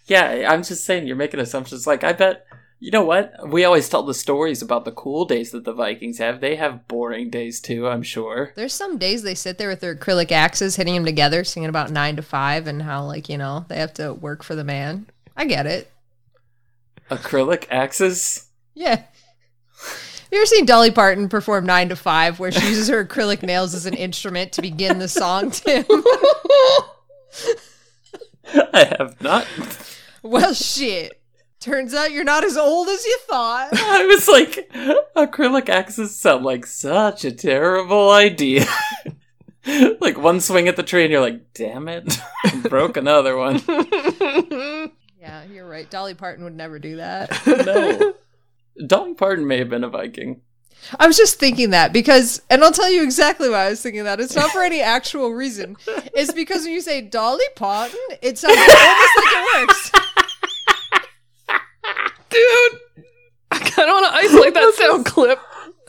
yeah 0.05 0.49
i'm 0.51 0.63
just 0.63 0.83
saying 0.83 1.07
you're 1.07 1.15
making 1.15 1.39
assumptions 1.39 1.87
like 1.87 2.03
i 2.03 2.11
bet 2.11 2.45
you 2.83 2.91
know 2.91 3.05
what 3.05 3.33
we 3.47 3.63
always 3.63 3.87
tell 3.87 4.03
the 4.03 4.13
stories 4.13 4.61
about 4.61 4.83
the 4.83 4.91
cool 4.91 5.23
days 5.23 5.51
that 5.51 5.63
the 5.63 5.71
vikings 5.71 6.17
have 6.17 6.41
they 6.41 6.57
have 6.57 6.85
boring 6.89 7.29
days 7.29 7.61
too 7.61 7.87
i'm 7.87 8.03
sure 8.03 8.51
There's 8.57 8.73
some 8.73 8.97
days 8.97 9.23
they 9.23 9.35
sit 9.35 9.57
there 9.57 9.69
with 9.69 9.79
their 9.79 9.95
acrylic 9.95 10.33
axes, 10.33 10.75
hitting 10.75 10.93
them 10.95 11.05
together, 11.05 11.45
singing 11.45 11.69
about 11.69 11.91
nine 11.91 12.17
to 12.17 12.21
five, 12.21 12.67
and 12.67 12.81
how 12.81 13.05
like 13.05 13.29
you 13.29 13.37
know 13.37 13.65
they 13.69 13.77
have 13.77 13.93
to 13.93 14.13
work 14.13 14.43
for 14.43 14.53
the 14.53 14.65
man. 14.65 15.07
I 15.37 15.45
get 15.45 15.65
it. 15.65 15.89
acrylic 17.09 17.67
axes 17.71 18.47
Yeah. 18.73 18.97
Have 18.97 20.29
You 20.31 20.39
ever 20.39 20.45
seen 20.45 20.65
Dolly 20.65 20.91
Parton 20.91 21.29
perform 21.29 21.65
nine 21.65 21.87
to 21.87 21.95
five, 21.95 22.37
where 22.37 22.51
she 22.51 22.67
uses 22.67 22.89
her 22.89 23.05
acrylic 23.07 23.43
nails 23.43 23.73
as 23.73 23.85
an 23.85 23.93
instrument 23.93 24.51
to 24.53 24.61
begin 24.61 24.99
the 24.99 25.07
song, 25.07 25.51
Tim? 25.51 25.85
i 28.73 28.95
have 28.97 29.21
not 29.21 29.47
well, 30.23 30.53
shit. 30.53 31.22
Turns 31.63 31.93
out 31.93 32.11
you're 32.11 32.25
not 32.25 32.43
as 32.43 32.57
old 32.57 32.89
as 32.89 33.05
you 33.05 33.17
thought. 33.19 33.69
I 33.73 34.05
was 34.05 34.27
like, 34.27 34.69
acrylic 35.15 35.69
axes 35.69 36.13
sound 36.13 36.43
like 36.43 36.65
such 36.65 37.23
a 37.23 37.31
terrible 37.31 38.11
idea. 38.11 38.65
like 40.01 40.17
one 40.17 40.41
swing 40.41 40.67
at 40.67 40.75
the 40.75 40.83
tree, 40.83 41.03
and 41.03 41.11
you're 41.13 41.21
like, 41.21 41.53
damn 41.53 41.87
it, 41.87 42.19
broke 42.69 42.97
another 42.97 43.37
one. 43.37 43.61
Yeah, 45.21 45.45
you're 45.49 45.65
right. 45.65 45.89
Dolly 45.89 46.15
Parton 46.15 46.43
would 46.43 46.57
never 46.57 46.79
do 46.79 46.97
that. 46.97 47.31
No. 47.47 48.13
Dolly 48.85 49.13
Parton 49.13 49.47
may 49.47 49.59
have 49.59 49.69
been 49.69 49.85
a 49.85 49.89
Viking. 49.89 50.41
I 50.99 51.07
was 51.07 51.15
just 51.15 51.39
thinking 51.39 51.69
that 51.69 51.93
because, 51.93 52.41
and 52.49 52.61
I'll 52.61 52.73
tell 52.73 52.91
you 52.91 53.03
exactly 53.03 53.49
why 53.49 53.67
I 53.67 53.69
was 53.69 53.81
thinking 53.81 54.03
that. 54.03 54.19
It's 54.19 54.35
not 54.35 54.51
for 54.51 54.63
any 54.63 54.81
actual 54.81 55.29
reason. 55.29 55.77
It's 55.87 56.33
because 56.33 56.63
when 56.63 56.73
you 56.73 56.81
say 56.81 56.99
Dolly 56.99 57.45
Parton, 57.55 57.97
it 58.21 58.37
sounds 58.37 58.57
almost 58.57 58.69
like 59.15 59.31
it 59.31 59.61
works. 59.61 59.91
I 63.77 63.85
don't 63.85 64.01
want 64.01 64.13
to 64.13 64.19
isolate 64.19 64.53
that 64.53 64.73
sound 64.77 65.05
clip. 65.05 65.39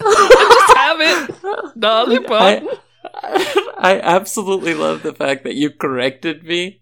I 0.00 0.66
just 0.66 0.76
have 0.76 1.00
it. 1.00 1.80
Dolly 1.80 2.20
Parton. 2.20 2.68
I, 3.14 3.72
I 3.78 4.00
absolutely 4.00 4.74
love 4.74 5.02
the 5.02 5.12
fact 5.12 5.44
that 5.44 5.54
you 5.54 5.70
corrected 5.70 6.44
me. 6.44 6.80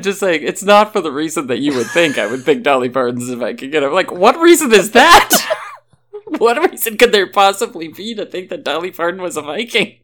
Just 0.00 0.20
saying, 0.20 0.42
it's 0.42 0.62
not 0.62 0.92
for 0.92 1.00
the 1.00 1.12
reason 1.12 1.46
that 1.46 1.60
you 1.60 1.74
would 1.74 1.86
think 1.86 2.18
I 2.18 2.26
would 2.26 2.44
think 2.44 2.62
Dolly 2.62 2.90
Parton's 2.90 3.28
a 3.30 3.36
Viking. 3.36 3.74
And 3.74 3.84
I'm 3.84 3.92
like, 3.92 4.10
what 4.10 4.38
reason 4.38 4.72
is 4.72 4.90
that? 4.92 5.58
what 6.38 6.70
reason 6.70 6.98
could 6.98 7.12
there 7.12 7.30
possibly 7.30 7.88
be 7.88 8.14
to 8.14 8.26
think 8.26 8.50
that 8.50 8.64
Dolly 8.64 8.90
Parton 8.90 9.22
was 9.22 9.36
a 9.36 9.42
Viking? 9.42 9.98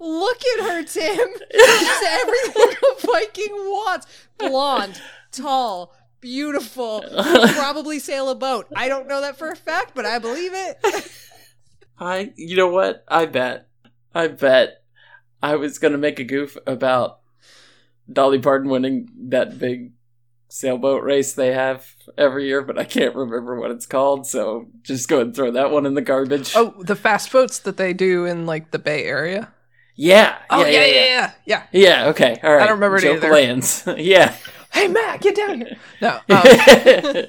Look 0.00 0.40
at 0.58 0.64
her, 0.64 0.82
Tim. 0.82 1.28
She's 1.52 2.02
everything 2.08 2.76
a 2.82 3.06
Viking 3.06 3.52
wants. 3.52 4.06
Blonde, 4.38 5.00
tall, 5.30 5.94
beautiful. 6.24 7.04
could 7.22 7.50
Probably 7.50 7.98
sail 7.98 8.30
a 8.30 8.34
boat. 8.34 8.66
I 8.74 8.88
don't 8.88 9.06
know 9.06 9.20
that 9.20 9.36
for 9.36 9.50
a 9.50 9.56
fact, 9.56 9.92
but 9.94 10.06
I 10.06 10.18
believe 10.18 10.52
it. 10.54 11.12
I, 11.98 12.32
you 12.36 12.56
know 12.56 12.68
what? 12.68 13.04
I 13.06 13.26
bet. 13.26 13.68
I 14.14 14.28
bet 14.28 14.82
I 15.42 15.56
was 15.56 15.78
going 15.78 15.92
to 15.92 15.98
make 15.98 16.18
a 16.18 16.24
goof 16.24 16.56
about 16.66 17.20
Dolly 18.10 18.38
Parton 18.38 18.70
winning 18.70 19.10
that 19.28 19.58
big 19.58 19.92
sailboat 20.48 21.02
race 21.02 21.34
they 21.34 21.52
have 21.52 21.94
every 22.16 22.46
year, 22.46 22.62
but 22.62 22.78
I 22.78 22.84
can't 22.84 23.14
remember 23.14 23.60
what 23.60 23.70
it's 23.70 23.86
called, 23.86 24.26
so 24.26 24.68
just 24.82 25.08
go 25.08 25.20
and 25.20 25.36
throw 25.36 25.50
that 25.50 25.70
one 25.70 25.84
in 25.84 25.94
the 25.94 26.00
garbage. 26.00 26.54
Oh, 26.56 26.74
the 26.80 26.96
fast 26.96 27.30
boats 27.30 27.58
that 27.60 27.76
they 27.76 27.92
do 27.92 28.24
in 28.24 28.46
like 28.46 28.70
the 28.70 28.78
Bay 28.78 29.04
Area. 29.04 29.52
yeah. 29.94 30.38
Oh 30.48 30.60
yeah, 30.64 30.68
yeah, 30.68 30.78
yeah, 30.78 30.86
yeah, 30.86 30.94
yeah. 30.94 31.32
yeah. 31.44 31.62
yeah. 31.72 31.80
Yeah, 31.80 32.08
okay. 32.08 32.40
All 32.42 32.54
right. 32.54 32.62
I 32.62 32.66
don't 32.66 32.76
remember 32.76 32.96
it 32.96 33.02
Joke 33.02 33.16
either. 33.18 33.32
lands. 33.32 33.86
yeah. 33.98 34.34
Hey 34.74 34.88
Matt, 34.88 35.20
get 35.20 35.36
down 35.36 35.58
here. 35.62 35.76
No, 36.00 36.20
um, 36.28 37.24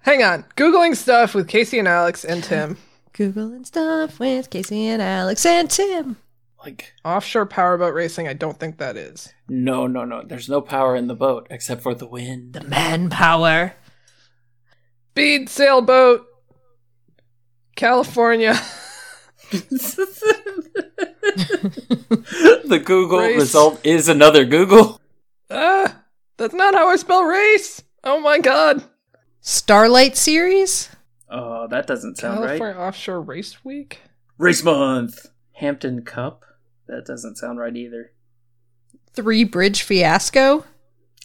hang 0.00 0.22
on. 0.22 0.44
Googling 0.56 0.94
stuff 0.94 1.34
with 1.34 1.48
Casey 1.48 1.78
and 1.78 1.88
Alex 1.88 2.24
and 2.24 2.44
Tim. 2.44 2.76
Googling 3.14 3.66
stuff 3.66 4.18
with 4.20 4.50
Casey 4.50 4.86
and 4.86 5.00
Alex 5.02 5.44
and 5.46 5.70
Tim. 5.70 6.16
like, 6.62 6.92
Offshore 7.04 7.46
powerboat 7.46 7.94
racing. 7.94 8.28
I 8.28 8.34
don't 8.34 8.58
think 8.60 8.76
that 8.78 8.96
is. 8.96 9.32
no, 9.48 9.86
no, 9.86 10.04
no. 10.04 10.22
There's 10.24 10.48
no 10.48 10.60
power 10.60 10.94
in 10.94 11.06
the 11.06 11.14
boat 11.14 11.46
except 11.50 11.82
for 11.82 11.94
the 11.94 12.06
wind. 12.06 12.52
The 12.52 12.62
manpower. 12.64 13.72
Speed 15.12 15.48
sailboat. 15.48 16.26
California. 17.74 18.54
the 22.66 22.82
Google 22.84 23.20
Race. 23.20 23.36
result 23.40 23.80
is 23.84 24.08
another 24.08 24.44
Google. 24.44 25.00
Ah, 25.50 26.02
that's 26.36 26.54
not 26.54 26.74
how 26.74 26.88
I 26.88 26.96
spell 26.96 27.24
race. 27.24 27.82
Oh 28.04 28.20
my 28.20 28.38
god. 28.38 28.84
Starlight 29.40 30.16
series? 30.16 30.88
Oh, 31.28 31.66
that 31.68 31.86
doesn't 31.86 32.18
sound 32.18 32.38
California 32.44 32.80
Offshore 32.80 33.20
Race 33.22 33.64
Week. 33.64 34.00
Race 34.38 34.62
month. 34.62 35.26
Hampton 35.52 36.04
Cup. 36.04 36.44
That 36.88 37.04
doesn't 37.06 37.36
sound 37.36 37.58
right 37.58 37.74
either. 37.76 38.12
Three 39.12 39.44
Bridge 39.44 39.82
Fiasco? 39.82 40.64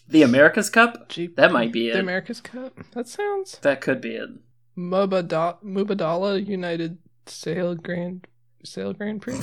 The 0.08 0.24
America's 0.24 0.70
Cup? 0.70 1.08
Jeep- 1.10 1.36
That 1.36 1.52
might 1.52 1.72
be 1.72 1.90
it. 1.90 1.94
The. 1.94 2.00
America's 2.00 2.42
Cup. 2.42 2.80
That 2.94 3.08
sounds. 3.08 3.60
That 3.62 3.82
could 3.82 4.02
be 4.02 4.16
it. 4.16 4.30
Mubada- 4.78 5.58
Mubadala 5.64 6.46
United 6.46 6.98
Sail 7.28 7.76
Grand 7.76 8.28
Sail 8.64 8.94
Grand 8.94 9.22
Prix. 9.22 9.40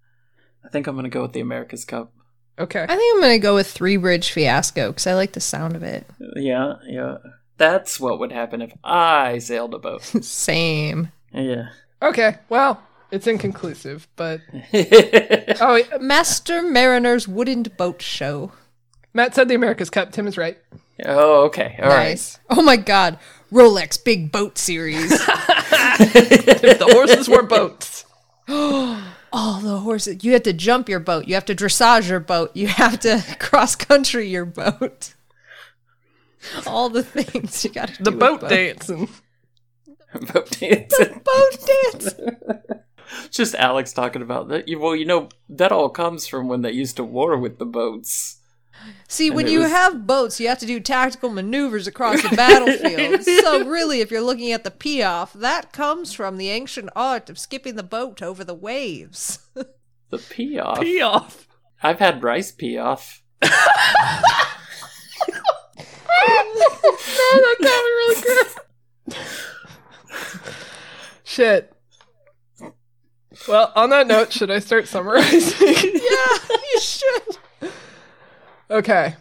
I 0.64 0.68
think 0.68 0.86
I'm 0.86 0.96
gonna 0.96 1.08
go 1.08 1.22
with 1.22 1.32
the 1.32 1.40
America's 1.40 1.84
Cup. 1.84 2.12
Okay. 2.58 2.82
I 2.82 2.96
think 2.96 3.14
I'm 3.14 3.20
gonna 3.20 3.38
go 3.38 3.54
with 3.54 3.70
Three 3.70 3.96
Bridge 3.96 4.32
Fiasco 4.32 4.88
because 4.88 5.06
I 5.06 5.14
like 5.14 5.32
the 5.32 5.40
sound 5.40 5.76
of 5.76 5.82
it. 5.82 6.06
Yeah, 6.36 6.74
yeah. 6.86 7.18
That's 7.56 8.00
what 8.00 8.18
would 8.18 8.32
happen 8.32 8.62
if 8.62 8.72
I 8.82 9.38
sailed 9.38 9.74
a 9.74 9.78
boat. 9.78 10.02
Same. 10.22 11.12
Yeah. 11.32 11.68
Okay. 12.02 12.36
Well, 12.48 12.82
it's 13.10 13.26
inconclusive, 13.26 14.08
but 14.16 14.40
oh, 14.74 15.56
oh, 15.60 15.98
Master 16.00 16.62
Mariner's 16.62 17.28
Wooden 17.28 17.64
Boat 17.76 18.02
Show. 18.02 18.52
Matt 19.14 19.34
said 19.34 19.48
the 19.48 19.54
America's 19.54 19.90
Cup. 19.90 20.12
Tim 20.12 20.26
is 20.26 20.36
right. 20.36 20.58
Oh, 21.04 21.44
okay. 21.44 21.78
All 21.80 21.88
right. 21.88 22.10
nice. 22.10 22.38
Oh 22.50 22.62
my 22.62 22.76
god. 22.76 23.18
Rolex 23.52 24.02
Big 24.02 24.32
Boat 24.32 24.58
Series. 24.58 25.12
If 26.00 26.78
the 26.78 26.84
horses 26.84 27.28
were 27.28 27.42
boats. 27.42 28.04
All 29.32 29.60
the 29.60 29.78
horses. 29.78 30.24
You 30.24 30.32
have 30.32 30.42
to 30.44 30.52
jump 30.52 30.88
your 30.88 31.00
boat. 31.00 31.28
You 31.28 31.34
have 31.34 31.44
to 31.46 31.54
dressage 31.54 32.08
your 32.08 32.20
boat. 32.20 32.50
You 32.54 32.66
have 32.68 32.98
to 33.00 33.22
cross 33.38 33.74
country 33.76 34.28
your 34.28 34.44
boat. 34.46 35.14
All 36.66 36.88
the 36.88 37.02
things 37.02 37.64
you 37.64 37.70
got 37.70 37.88
to 37.94 38.02
The 38.02 38.10
do. 38.10 38.16
with 38.16 38.20
boat 38.20 38.40
boat. 38.40 38.50
dance. 38.50 38.86
Boat 38.88 40.50
dancing. 40.50 41.20
Boat 41.24 41.66
dance. 41.66 42.14
Just 43.30 43.54
Alex 43.54 43.92
talking 43.92 44.22
about 44.22 44.48
that. 44.48 44.64
Well, 44.78 44.94
you 44.96 45.04
know 45.04 45.28
that 45.48 45.72
all 45.72 45.88
comes 45.88 46.26
from 46.26 46.48
when 46.48 46.62
they 46.62 46.72
used 46.72 46.96
to 46.96 47.04
war 47.04 47.36
with 47.36 47.58
the 47.58 47.64
boats. 47.66 48.37
See, 49.08 49.30
when 49.30 49.46
you 49.48 49.60
was- 49.60 49.70
have 49.70 50.06
boats, 50.06 50.38
you 50.38 50.48
have 50.48 50.58
to 50.58 50.66
do 50.66 50.80
tactical 50.80 51.30
maneuvers 51.30 51.86
across 51.86 52.22
the 52.22 52.36
battlefield. 52.36 53.22
so, 53.42 53.64
really, 53.64 54.00
if 54.00 54.10
you're 54.10 54.20
looking 54.20 54.52
at 54.52 54.64
the 54.64 54.70
pee 54.70 55.02
off, 55.02 55.32
that 55.32 55.72
comes 55.72 56.12
from 56.12 56.36
the 56.36 56.50
ancient 56.50 56.90
art 56.94 57.30
of 57.30 57.38
skipping 57.38 57.76
the 57.76 57.82
boat 57.82 58.22
over 58.22 58.44
the 58.44 58.54
waves. 58.54 59.38
The 60.10 60.18
pee 60.18 60.58
off. 60.58 60.80
pee 60.80 61.00
off. 61.02 61.46
I've 61.82 61.98
had 61.98 62.22
rice 62.22 62.50
pee 62.52 62.78
off. 62.78 63.22
no, 63.42 63.48
that 67.34 67.56
got 67.60 67.84
me 67.84 67.90
really 67.98 68.22
good. 68.22 68.46
Shit. 71.24 71.72
Well, 73.46 73.72
on 73.76 73.90
that 73.90 74.06
note, 74.06 74.32
should 74.32 74.50
I 74.50 74.58
start 74.58 74.88
summarizing? 74.88 75.68
yeah, 75.68 76.38
you 76.50 76.80
should. 76.80 77.38
Okay. 78.70 79.14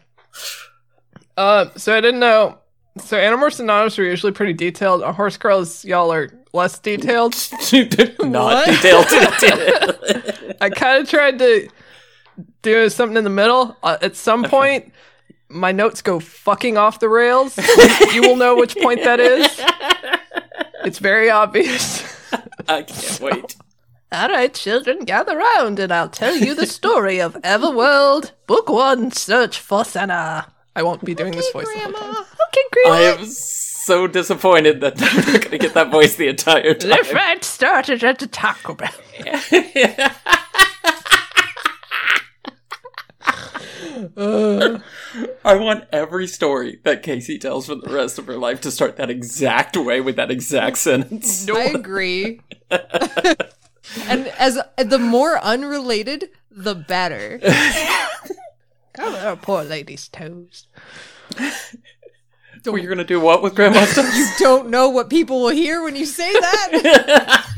Um, 1.38 1.72
so 1.76 1.96
I 1.96 2.02
didn't 2.02 2.20
know. 2.20 2.58
So 3.00 3.18
Animorphs 3.18 3.60
Anonymous 3.60 4.00
are 4.00 4.04
usually 4.04 4.32
pretty 4.32 4.54
detailed. 4.54 5.04
On 5.04 5.14
Horse 5.14 5.38
Girls, 5.38 5.86
y'all 5.86 6.12
are 6.12 6.32
less 6.54 6.80
detailed. 6.80 7.34
Not 8.20 8.66
detailed. 8.66 9.06
I 10.62 10.70
kind 10.70 11.02
of 11.02 11.10
tried 11.10 11.38
to 11.40 11.70
do 12.64 12.90
something 12.90 13.18
in 13.18 13.24
the 13.24 13.30
middle. 13.30 13.78
Uh, 13.84 13.98
at 14.02 14.16
some 14.16 14.44
point, 14.44 14.92
my 15.50 15.72
notes 15.72 16.02
go 16.02 16.20
fucking 16.20 16.78
off 16.78 17.00
the 17.00 17.10
rails. 17.10 17.58
you 18.14 18.22
will 18.22 18.36
know 18.36 18.56
which 18.56 18.76
point 18.78 19.04
that 19.04 19.20
is. 19.20 19.48
It's 20.84 21.00
very 21.00 21.30
obvious. 21.30 22.04
I 22.68 22.82
can't 22.84 23.20
wait. 23.20 23.56
All 24.10 24.30
right, 24.30 24.54
children, 24.54 25.00
gather 25.04 25.36
round 25.36 25.80
and 25.80 25.92
I'll 25.92 26.08
tell 26.08 26.34
you 26.34 26.56
the 26.56 26.66
story 26.80 27.20
of 27.20 27.34
Everworld, 27.42 28.32
Book 28.48 28.70
One 28.70 29.12
Search 29.12 29.60
for 29.60 29.84
Senna. 29.84 30.54
I 30.78 30.84
won't 30.84 31.04
be 31.04 31.14
doing 31.14 31.34
this 31.34 31.52
voice 31.52 31.68
the 31.74 31.80
whole 31.80 31.92
time. 31.92 32.16
Okay, 32.16 32.90
I 32.90 33.02
am 33.02 33.26
so 33.26 34.08
disappointed 34.08 34.80
that 34.80 34.94
I'm 35.02 35.34
not 35.34 35.42
going 35.42 35.52
to 35.52 35.58
get 35.58 35.74
that 35.74 35.92
voice 35.92 36.16
the 36.16 36.30
entire 36.30 36.74
time. 36.74 36.90
The 36.90 36.96
time. 36.96 37.04
fight 37.04 37.44
started 37.44 38.02
at 38.02 38.20
the 38.20 38.28
Taco 38.28 38.76
Bell. 38.76 38.92
I 45.44 45.56
want 45.56 45.86
every 45.92 46.28
story 46.28 46.80
that 46.84 47.04
Casey 47.04 47.38
tells 47.38 47.66
for 47.66 47.76
the 47.76 47.90
rest 47.90 48.18
of 48.20 48.28
her 48.28 48.38
life 48.38 48.62
to 48.62 48.72
start 48.72 48.96
that 48.98 49.10
exact 49.10 49.76
way 49.76 50.00
with 50.00 50.16
that 50.16 50.32
exact 50.32 50.78
sentence. 50.78 51.50
I 51.50 51.64
agree. 51.64 52.40
And 54.08 54.28
as 54.40 54.60
the 54.78 55.00
more 55.00 55.40
unrelated, 55.44 56.30
the 56.52 56.76
better. 56.76 57.40
Come 58.94 59.16
on, 59.16 59.38
poor 59.38 59.64
lady's 59.64 60.08
toes. 60.08 60.68
Well, 62.66 62.78
you're 62.78 62.94
going 62.94 62.98
to 62.98 63.04
do 63.04 63.20
what 63.20 63.42
with 63.42 63.56
Grandma's 63.56 63.94
toast? 63.96 64.40
Don't 64.40 64.70
know 64.70 64.90
what 64.90 65.10
people 65.10 65.42
will 65.42 65.50
hear 65.50 65.84
when 65.84 65.96
you 65.96 66.06
say 66.06 66.32
that. 66.34 67.46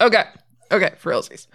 Okay, 0.00 0.22
okay, 0.70 0.92
for 0.96 1.10
realsies. 1.10 1.48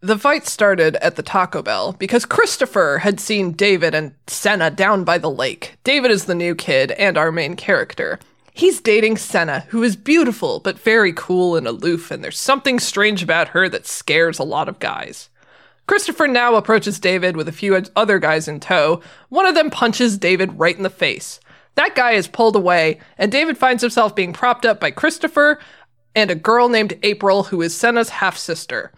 The 0.00 0.18
fight 0.18 0.44
started 0.44 0.96
at 0.96 1.14
the 1.14 1.22
Taco 1.22 1.62
Bell 1.62 1.92
because 1.92 2.24
Christopher 2.24 2.98
had 2.98 3.20
seen 3.20 3.52
David 3.52 3.94
and 3.94 4.14
Senna 4.26 4.72
down 4.72 5.04
by 5.04 5.18
the 5.18 5.30
lake. 5.30 5.76
David 5.84 6.10
is 6.10 6.24
the 6.24 6.34
new 6.34 6.56
kid 6.56 6.90
and 6.90 7.16
our 7.16 7.30
main 7.30 7.54
character. 7.54 8.18
He's 8.56 8.80
dating 8.80 9.18
Senna, 9.18 9.66
who 9.68 9.82
is 9.82 9.96
beautiful 9.96 10.60
but 10.60 10.78
very 10.78 11.12
cool 11.12 11.56
and 11.56 11.66
aloof, 11.66 12.10
and 12.10 12.24
there's 12.24 12.38
something 12.38 12.80
strange 12.80 13.22
about 13.22 13.48
her 13.48 13.68
that 13.68 13.86
scares 13.86 14.38
a 14.38 14.44
lot 14.44 14.66
of 14.66 14.78
guys. 14.78 15.28
Christopher 15.86 16.26
now 16.26 16.54
approaches 16.54 16.98
David 16.98 17.36
with 17.36 17.48
a 17.48 17.52
few 17.52 17.78
other 17.94 18.18
guys 18.18 18.48
in 18.48 18.58
tow. 18.58 19.02
One 19.28 19.44
of 19.44 19.54
them 19.54 19.68
punches 19.68 20.16
David 20.16 20.58
right 20.58 20.74
in 20.74 20.84
the 20.84 20.88
face. 20.88 21.38
That 21.74 21.94
guy 21.94 22.12
is 22.12 22.28
pulled 22.28 22.56
away, 22.56 22.98
and 23.18 23.30
David 23.30 23.58
finds 23.58 23.82
himself 23.82 24.16
being 24.16 24.32
propped 24.32 24.64
up 24.64 24.80
by 24.80 24.90
Christopher 24.90 25.58
and 26.14 26.30
a 26.30 26.34
girl 26.34 26.70
named 26.70 26.98
April, 27.02 27.42
who 27.42 27.60
is 27.60 27.76
Senna's 27.76 28.08
half 28.08 28.38
sister. 28.38 28.90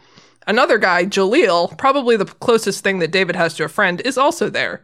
Another 0.46 0.78
guy, 0.78 1.04
Jalil, 1.04 1.76
probably 1.76 2.16
the 2.16 2.26
closest 2.26 2.84
thing 2.84 3.00
that 3.00 3.10
David 3.10 3.34
has 3.34 3.54
to 3.54 3.64
a 3.64 3.68
friend, 3.68 4.00
is 4.04 4.16
also 4.16 4.48
there. 4.48 4.82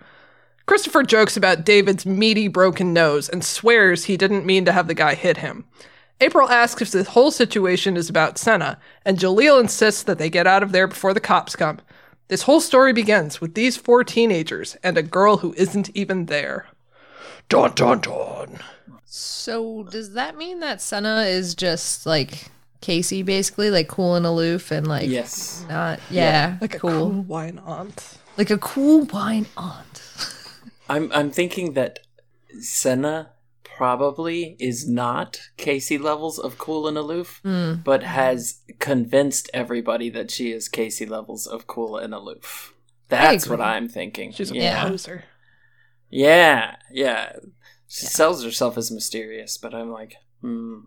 Christopher 0.66 1.02
jokes 1.02 1.36
about 1.36 1.64
David's 1.64 2.06
meaty 2.06 2.48
broken 2.48 2.92
nose 2.92 3.28
and 3.28 3.44
swears 3.44 4.04
he 4.04 4.16
didn't 4.16 4.46
mean 4.46 4.64
to 4.64 4.72
have 4.72 4.88
the 4.88 4.94
guy 4.94 5.14
hit 5.14 5.38
him. 5.38 5.64
April 6.20 6.48
asks 6.48 6.80
if 6.80 6.90
the 6.90 7.04
whole 7.04 7.30
situation 7.30 7.96
is 7.96 8.08
about 8.08 8.38
Senna, 8.38 8.78
and 9.04 9.18
Jalil 9.18 9.60
insists 9.60 10.02
that 10.04 10.16
they 10.18 10.30
get 10.30 10.46
out 10.46 10.62
of 10.62 10.72
there 10.72 10.86
before 10.86 11.12
the 11.12 11.20
cops 11.20 11.56
come. 11.56 11.80
This 12.28 12.42
whole 12.42 12.60
story 12.60 12.92
begins 12.92 13.40
with 13.40 13.54
these 13.54 13.76
four 13.76 14.04
teenagers 14.04 14.76
and 14.82 14.96
a 14.96 15.02
girl 15.02 15.38
who 15.38 15.52
isn't 15.58 15.90
even 15.94 16.26
there. 16.26 16.66
Dun 17.50 17.72
dun 17.74 18.00
dun. 18.00 18.58
so, 19.04 19.82
does 19.90 20.14
that 20.14 20.36
mean 20.38 20.60
that 20.60 20.80
Senna 20.80 21.22
is 21.24 21.54
just 21.54 22.06
like 22.06 22.46
Casey, 22.80 23.22
basically, 23.22 23.70
like 23.70 23.88
cool 23.88 24.14
and 24.14 24.24
aloof 24.24 24.70
and 24.70 24.86
like 24.86 25.08
yes. 25.10 25.66
not, 25.68 26.00
yeah, 26.10 26.56
Like 26.60 26.76
a 26.76 26.78
cool. 26.78 26.90
cool 26.90 27.10
wine 27.22 27.60
aunt. 27.66 28.18
like 28.38 28.50
a 28.50 28.58
cool 28.58 29.04
wine 29.06 29.46
aunt. 29.58 30.02
I'm 30.88 31.10
I'm 31.12 31.30
thinking 31.30 31.72
that 31.74 32.00
Senna 32.60 33.30
probably 33.62 34.56
is 34.60 34.88
not 34.88 35.40
Casey 35.56 35.98
levels 35.98 36.38
of 36.38 36.58
cool 36.58 36.86
and 36.86 36.96
aloof, 36.96 37.40
but 37.42 38.02
has 38.02 38.60
convinced 38.78 39.50
everybody 39.52 40.08
that 40.10 40.30
she 40.30 40.52
is 40.52 40.68
Casey 40.68 41.06
levels 41.06 41.46
of 41.46 41.66
cool 41.66 41.96
and 41.96 42.14
aloof. 42.14 42.74
That's 43.08 43.48
what. 43.48 43.60
I'm 43.60 43.88
thinking. 43.88 44.32
She's 44.32 44.50
a 44.50 44.54
yeah. 44.54 44.88
poser. 44.88 45.24
yeah, 46.10 46.76
yeah. 46.90 47.32
She 47.88 48.06
sells 48.06 48.42
herself 48.42 48.76
as 48.76 48.90
mysterious, 48.90 49.56
but 49.58 49.74
I'm 49.74 49.90
like, 49.90 50.16
hmm. 50.40 50.80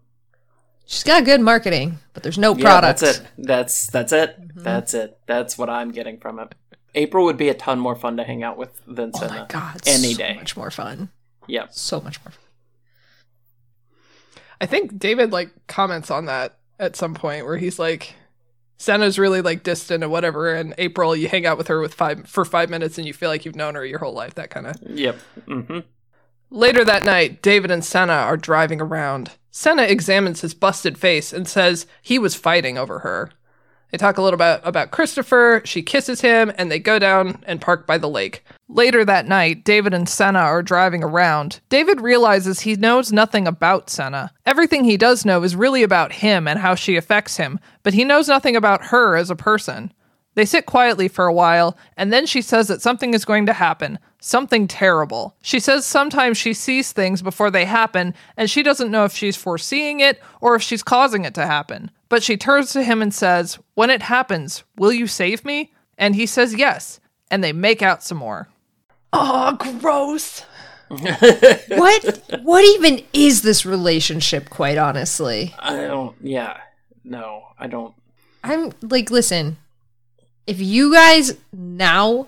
She's 0.85 1.03
got 1.03 1.25
good 1.25 1.41
marketing, 1.41 1.99
but 2.13 2.23
there's 2.23 2.37
no 2.37 2.55
Yeah, 2.55 2.63
product. 2.63 3.01
that's 3.01 3.19
it. 3.19 3.27
That's 3.37 3.87
that's 3.87 4.13
it. 4.13 4.37
That's 4.55 4.93
it. 4.93 5.19
That's 5.27 5.57
what 5.57 5.69
I'm 5.69 5.91
getting 5.91 6.17
from 6.19 6.39
it. 6.39 6.55
April 6.95 7.25
would 7.25 7.37
be 7.37 7.49
a 7.49 7.53
ton 7.53 7.79
more 7.79 7.95
fun 7.95 8.17
to 8.17 8.23
hang 8.23 8.43
out 8.43 8.57
with 8.57 8.81
than 8.87 9.11
Oh 9.13 9.19
Senna. 9.19 9.33
my 9.41 9.45
god, 9.47 9.81
Any 9.85 10.13
so 10.13 10.17
day. 10.17 10.35
much 10.35 10.57
more 10.57 10.71
fun. 10.71 11.09
Yep. 11.47 11.73
So 11.73 12.01
much 12.01 12.19
more 12.23 12.31
fun. 12.31 12.41
I 14.59 14.65
think 14.65 14.97
David 14.97 15.31
like 15.31 15.51
comments 15.67 16.09
on 16.09 16.25
that 16.25 16.57
at 16.79 16.95
some 16.95 17.13
point 17.13 17.45
where 17.45 17.57
he's 17.57 17.77
like, 17.79 18.15
Senna's 18.77 19.17
really 19.19 19.41
like 19.41 19.63
distant 19.63 20.03
and 20.03 20.11
whatever, 20.11 20.53
and 20.53 20.73
April, 20.77 21.15
you 21.15 21.27
hang 21.27 21.45
out 21.45 21.57
with 21.57 21.67
her 21.67 21.79
with 21.79 21.93
five 21.93 22.27
for 22.27 22.45
five 22.45 22.69
minutes 22.69 22.97
and 22.97 23.05
you 23.07 23.13
feel 23.13 23.29
like 23.29 23.45
you've 23.45 23.55
known 23.55 23.75
her 23.75 23.85
your 23.85 23.99
whole 23.99 24.13
life, 24.13 24.35
that 24.35 24.49
kind 24.49 24.67
of. 24.67 24.75
Yep. 24.87 25.17
Mm-hmm. 25.47 25.79
Later 26.49 26.85
that 26.85 27.03
night, 27.03 27.41
David 27.41 27.71
and 27.71 27.83
Senna 27.83 28.13
are 28.13 28.37
driving 28.37 28.79
around. 28.79 29.31
Senna 29.51 29.83
examines 29.83 30.41
his 30.41 30.53
busted 30.53 30.97
face 30.97 31.33
and 31.33 31.47
says 31.47 31.85
he 32.01 32.17
was 32.19 32.35
fighting 32.35 32.77
over 32.77 32.99
her. 32.99 33.31
They 33.91 33.97
talk 33.97 34.17
a 34.17 34.21
little 34.21 34.37
bit 34.37 34.59
about 34.63 34.91
Christopher, 34.91 35.61
she 35.63 35.81
kisses 35.81 36.21
him, 36.21 36.51
and 36.57 36.69
they 36.69 36.79
go 36.79 36.99
down 36.99 37.43
and 37.47 37.61
park 37.61 37.87
by 37.87 37.97
the 37.97 38.09
lake. 38.09 38.43
Later 38.67 39.05
that 39.05 39.27
night, 39.27 39.63
David 39.63 39.93
and 39.93 40.09
Senna 40.09 40.39
are 40.39 40.61
driving 40.61 41.03
around. 41.03 41.61
David 41.69 42.01
realizes 42.01 42.59
he 42.59 42.75
knows 42.75 43.13
nothing 43.13 43.47
about 43.47 43.89
Senna. 43.89 44.31
Everything 44.45 44.83
he 44.83 44.97
does 44.97 45.23
know 45.23 45.41
is 45.43 45.55
really 45.55 45.83
about 45.83 46.11
him 46.11 46.49
and 46.49 46.59
how 46.59 46.75
she 46.75 46.97
affects 46.97 47.37
him, 47.37 47.59
but 47.83 47.93
he 47.93 48.03
knows 48.03 48.27
nothing 48.27 48.57
about 48.57 48.87
her 48.87 49.15
as 49.15 49.29
a 49.29 49.35
person. 49.37 49.93
They 50.37 50.45
sit 50.45 50.67
quietly 50.67 51.07
for 51.07 51.25
a 51.25 51.33
while, 51.33 51.75
and 51.97 52.13
then 52.13 52.27
she 52.27 52.43
says 52.43 52.67
that 52.67 52.83
something 52.83 53.15
is 53.15 53.25
going 53.25 53.47
to 53.47 53.53
happen. 53.53 53.97
Something 54.21 54.67
terrible. 54.67 55.35
She 55.41 55.59
says 55.59 55.83
sometimes 55.83 56.37
she 56.37 56.53
sees 56.53 56.91
things 56.91 57.23
before 57.23 57.49
they 57.49 57.65
happen, 57.65 58.13
and 58.37 58.47
she 58.47 58.61
doesn't 58.61 58.91
know 58.91 59.03
if 59.03 59.13
she's 59.13 59.35
foreseeing 59.35 59.99
it 59.99 60.21
or 60.39 60.53
if 60.53 60.61
she's 60.61 60.83
causing 60.83 61.25
it 61.25 61.33
to 61.33 61.47
happen. 61.47 61.89
But 62.07 62.21
she 62.21 62.37
turns 62.37 62.71
to 62.73 62.83
him 62.83 63.01
and 63.01 63.11
says, 63.11 63.57
When 63.73 63.89
it 63.89 64.03
happens, 64.03 64.63
will 64.75 64.93
you 64.93 65.07
save 65.07 65.43
me? 65.43 65.73
And 65.97 66.13
he 66.13 66.27
says 66.27 66.53
yes, 66.53 66.99
and 67.31 67.43
they 67.43 67.51
make 67.51 67.81
out 67.81 68.03
some 68.03 68.19
more. 68.19 68.47
Oh, 69.13 69.57
gross. 69.79 70.41
what 70.87 72.21
what 72.43 72.63
even 72.63 73.03
is 73.11 73.41
this 73.41 73.65
relationship 73.65 74.51
quite 74.51 74.77
honestly 74.77 75.53
I 75.59 75.75
don't. 75.81 76.15
Yeah. 76.21 76.61
No, 77.03 77.43
I 77.59 77.67
don't. 77.67 77.93
i'm 78.41 78.71
like 78.81 79.11
listen 79.11 79.57
if 80.47 80.59
you 80.59 80.93
guys 80.93 81.37
now 81.53 82.27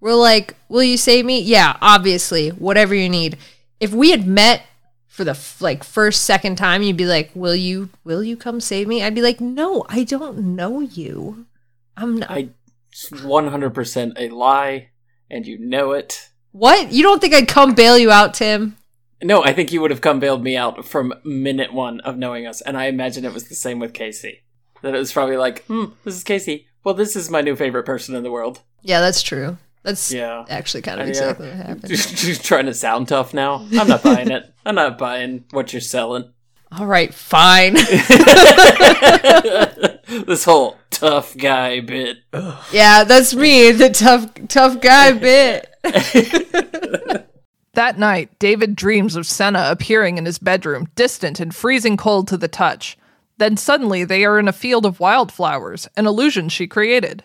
were 0.00 0.14
like 0.14 0.54
will 0.68 0.82
you 0.82 0.96
save 0.96 1.24
me 1.24 1.40
yeah 1.40 1.76
obviously 1.80 2.50
whatever 2.50 2.94
you 2.94 3.08
need 3.08 3.36
if 3.80 3.92
we 3.92 4.10
had 4.10 4.26
met 4.26 4.62
for 5.08 5.24
the 5.24 5.30
f- 5.32 5.60
like 5.60 5.82
first 5.82 6.22
second 6.24 6.56
time 6.56 6.82
you'd 6.82 6.96
be 6.96 7.06
like 7.06 7.30
will 7.34 7.54
you 7.54 7.88
will 8.04 8.22
you 8.22 8.36
come 8.36 8.60
save 8.60 8.86
me 8.86 9.02
i'd 9.02 9.14
be 9.14 9.22
like 9.22 9.40
no 9.40 9.84
i 9.88 10.04
don't 10.04 10.38
know 10.38 10.80
you 10.80 11.46
i'm 11.96 12.18
not 12.18 12.30
I. 12.30 12.48
100% 13.10 14.12
a 14.16 14.28
lie, 14.28 14.90
and 15.30 15.46
you 15.46 15.58
know 15.58 15.92
it. 15.92 16.30
what 16.52 16.92
you 16.92 17.02
don't 17.02 17.20
think 17.20 17.34
i'd 17.34 17.48
come 17.48 17.74
bail 17.74 17.98
you 17.98 18.10
out 18.10 18.34
tim 18.34 18.76
No, 19.22 19.42
I 19.42 19.54
think 19.54 19.72
you 19.72 19.80
would 19.80 19.90
have 19.90 20.02
come 20.02 20.20
bailed 20.20 20.42
me 20.42 20.54
out 20.56 20.84
from 20.84 21.14
minute 21.24 21.72
one 21.72 22.00
of 22.00 22.18
knowing 22.18 22.46
us, 22.46 22.60
and 22.60 22.76
I 22.76 22.86
imagine 22.86 23.24
it 23.24 23.32
was 23.32 23.48
the 23.48 23.54
same 23.54 23.78
with 23.78 23.94
Casey. 23.94 24.42
That 24.82 24.94
it 24.94 24.98
was 24.98 25.12
probably 25.12 25.38
like, 25.38 25.64
hmm, 25.64 25.86
this 26.04 26.14
is 26.14 26.24
Casey. 26.24 26.66
Well, 26.84 26.94
this 26.94 27.16
is 27.16 27.30
my 27.30 27.40
new 27.40 27.56
favorite 27.56 27.84
person 27.86 28.14
in 28.14 28.22
the 28.22 28.30
world. 28.30 28.60
yeah 28.82 29.00
that's 29.00 29.22
true 29.22 29.56
that's 29.82 30.12
Yeah. 30.12 30.44
actually 30.48 30.82
kind 30.82 31.00
of 31.00 31.06
Yeah. 31.06 31.10
exactly 31.10 31.48
what 31.48 31.56
happened 31.66 31.88
Just, 31.88 32.16
just 32.16 32.44
trying 32.44 32.66
to 32.66 32.74
sound 32.74 33.08
tough 33.08 33.34
now. 33.34 33.66
I'm 33.78 33.88
not 33.88 34.02
buying 34.02 34.30
it. 34.30 34.52
I'm 34.64 34.74
not 34.76 34.96
buying 34.98 35.44
what 35.50 35.72
you're 35.72 35.80
selling. 35.82 36.30
all 36.72 36.86
right 36.86 37.12
fine 37.12 37.74
this 40.26 40.44
whole 40.44 40.76
tough 40.90 41.36
guy 41.36 41.80
bit. 41.80 42.18
Yeah, 42.72 43.04
that's 43.04 43.34
me, 43.34 43.72
the 43.72 43.90
tough 43.90 44.30
tough 44.48 44.80
guy 44.80 45.12
bit. 45.12 45.68
That 47.74 47.98
night, 47.98 48.38
David 48.38 48.76
dreams 48.76 49.16
of 49.16 49.26
Senna 49.26 49.66
appearing 49.68 50.16
in 50.16 50.26
his 50.26 50.38
bedroom, 50.38 50.88
distant 50.94 51.40
and 51.40 51.52
freezing 51.54 51.96
cold 51.96 52.28
to 52.28 52.36
the 52.36 52.46
touch. 52.46 52.96
Then 53.36 53.56
suddenly 53.56 54.04
they 54.04 54.24
are 54.24 54.38
in 54.38 54.48
a 54.48 54.52
field 54.52 54.86
of 54.86 55.00
wildflowers, 55.00 55.88
an 55.96 56.06
illusion 56.06 56.48
she 56.48 56.66
created. 56.66 57.24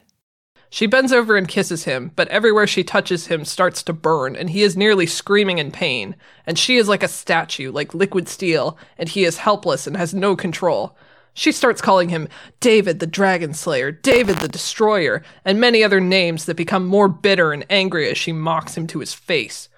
She 0.72 0.86
bends 0.86 1.12
over 1.12 1.36
and 1.36 1.48
kisses 1.48 1.86
him, 1.86 2.12
but 2.16 2.28
everywhere 2.28 2.68
she 2.68 2.84
touches 2.84 3.28
him 3.28 3.44
starts 3.44 3.82
to 3.84 3.94
burn, 3.94 4.36
and 4.36 4.52
he 4.52 4.62
is 4.62 4.78
nearly 4.78 5.08
screaming 5.08 5.58
in 5.58 5.72
pain. 5.72 6.16
And 6.46 6.60
she 6.60 6.78
is 6.78 6.88
like 6.88 7.02
a 7.02 7.08
statue, 7.08 7.72
like 7.72 7.96
liquid 7.96 8.28
steel, 8.28 8.78
and 8.98 9.10
he 9.10 9.24
is 9.24 9.40
helpless 9.40 9.88
and 9.88 9.98
has 9.98 10.14
no 10.14 10.36
control. 10.36 10.96
She 11.34 11.52
starts 11.52 11.82
calling 11.82 12.10
him 12.10 12.28
David 12.60 13.00
the 13.00 13.08
Dragon 13.08 13.54
Slayer, 13.54 13.92
David 13.92 14.38
the 14.38 14.48
Destroyer, 14.48 15.24
and 15.44 15.60
many 15.60 15.84
other 15.84 16.00
names 16.00 16.46
that 16.46 16.58
become 16.58 16.86
more 16.86 17.08
bitter 17.08 17.52
and 17.52 17.66
angry 17.70 18.08
as 18.10 18.18
she 18.18 18.32
mocks 18.32 18.76
him 18.78 18.86
to 18.88 19.00
his 19.00 19.14
face. 19.14 19.70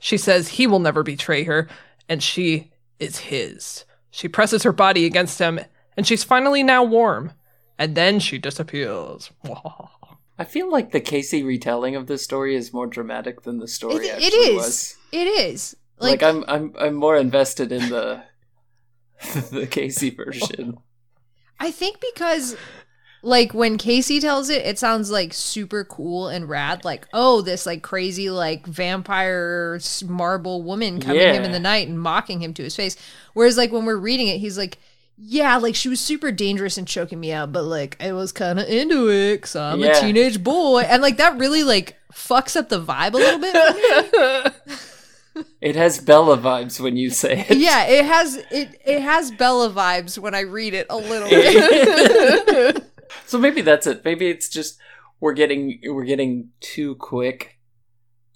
She 0.00 0.18
says 0.18 0.48
he 0.48 0.66
will 0.66 0.80
never 0.80 1.02
betray 1.02 1.44
her, 1.44 1.66
and 2.10 2.22
she 2.22 2.72
is 2.98 3.18
his. 3.18 3.85
She 4.16 4.28
presses 4.28 4.62
her 4.62 4.72
body 4.72 5.04
against 5.04 5.38
him, 5.38 5.60
and 5.94 6.06
she's 6.06 6.24
finally 6.24 6.62
now 6.62 6.82
warm. 6.82 7.32
And 7.78 7.94
then 7.94 8.18
she 8.18 8.38
disappears. 8.38 9.30
I 10.38 10.44
feel 10.44 10.70
like 10.72 10.90
the 10.92 11.02
Casey 11.02 11.42
retelling 11.42 11.96
of 11.96 12.06
this 12.06 12.24
story 12.24 12.56
is 12.56 12.72
more 12.72 12.86
dramatic 12.86 13.42
than 13.42 13.58
the 13.58 13.68
story 13.68 14.06
It, 14.06 14.12
actually 14.12 14.26
it 14.28 14.34
is. 14.34 14.56
was. 14.56 14.96
It 15.12 15.26
is. 15.26 15.76
Like, 15.98 16.22
Like, 16.22 16.34
I'm 16.34 16.44
I'm 16.48 16.74
I'm 16.78 16.94
more 16.94 17.18
invested 17.18 17.72
in 17.72 17.90
the 17.90 18.22
the 19.52 19.66
Casey 19.66 20.08
version. 20.08 20.78
I 21.60 21.70
think 21.70 22.00
because 22.00 22.56
like 23.22 23.52
when 23.54 23.78
Casey 23.78 24.20
tells 24.20 24.50
it, 24.50 24.64
it 24.64 24.78
sounds 24.78 25.10
like 25.10 25.32
super 25.34 25.84
cool 25.84 26.28
and 26.28 26.48
rad. 26.48 26.84
Like, 26.84 27.08
oh, 27.12 27.40
this 27.42 27.66
like 27.66 27.82
crazy 27.82 28.30
like 28.30 28.66
vampire 28.66 29.80
marble 30.04 30.62
woman 30.62 31.00
coming 31.00 31.20
him 31.34 31.42
in 31.44 31.52
the 31.52 31.60
night 31.60 31.88
and 31.88 32.00
mocking 32.00 32.40
him 32.40 32.54
to 32.54 32.62
his 32.62 32.76
face. 32.76 32.96
Whereas 33.34 33.56
like 33.56 33.72
when 33.72 33.84
we're 33.84 33.96
reading 33.96 34.28
it, 34.28 34.38
he's 34.38 34.56
like, 34.58 34.78
yeah, 35.18 35.56
like 35.56 35.74
she 35.74 35.88
was 35.88 35.98
super 35.98 36.30
dangerous 36.30 36.76
and 36.78 36.86
choking 36.86 37.18
me 37.18 37.32
out, 37.32 37.50
but 37.52 37.62
like 37.64 37.96
I 38.02 38.12
was 38.12 38.32
kind 38.32 38.60
of 38.60 38.68
into 38.68 39.08
it 39.10 39.36
because 39.36 39.56
I'm 39.56 39.80
Yeah. 39.80 39.96
a 39.96 40.00
teenage 40.00 40.44
boy, 40.44 40.82
and 40.82 41.00
like 41.02 41.16
that 41.16 41.38
really 41.38 41.62
like 41.64 41.96
fucks 42.12 42.54
up 42.54 42.68
the 42.68 42.80
vibe 42.80 43.14
a 43.14 43.16
little 43.16 43.40
bit. 43.40 44.54
It 45.60 45.76
has 45.76 45.98
Bella 45.98 46.38
vibes 46.38 46.80
when 46.80 46.96
you 46.96 47.10
say 47.10 47.44
it. 47.46 47.58
yeah, 47.58 47.84
it 47.86 48.06
has 48.06 48.36
it 48.50 48.80
it 48.86 49.02
has 49.02 49.30
Bella 49.30 49.68
vibes 49.70 50.16
when 50.18 50.34
I 50.34 50.40
read 50.40 50.72
it 50.72 50.86
a 50.88 50.96
little 50.96 51.28
bit. 51.28 52.82
So 53.26 53.38
maybe 53.38 53.60
that's 53.62 53.86
it. 53.86 54.04
Maybe 54.04 54.28
it's 54.28 54.48
just 54.48 54.78
we're 55.20 55.32
getting 55.34 55.80
we're 55.84 56.04
getting 56.04 56.50
too 56.60 56.94
quick 56.96 57.58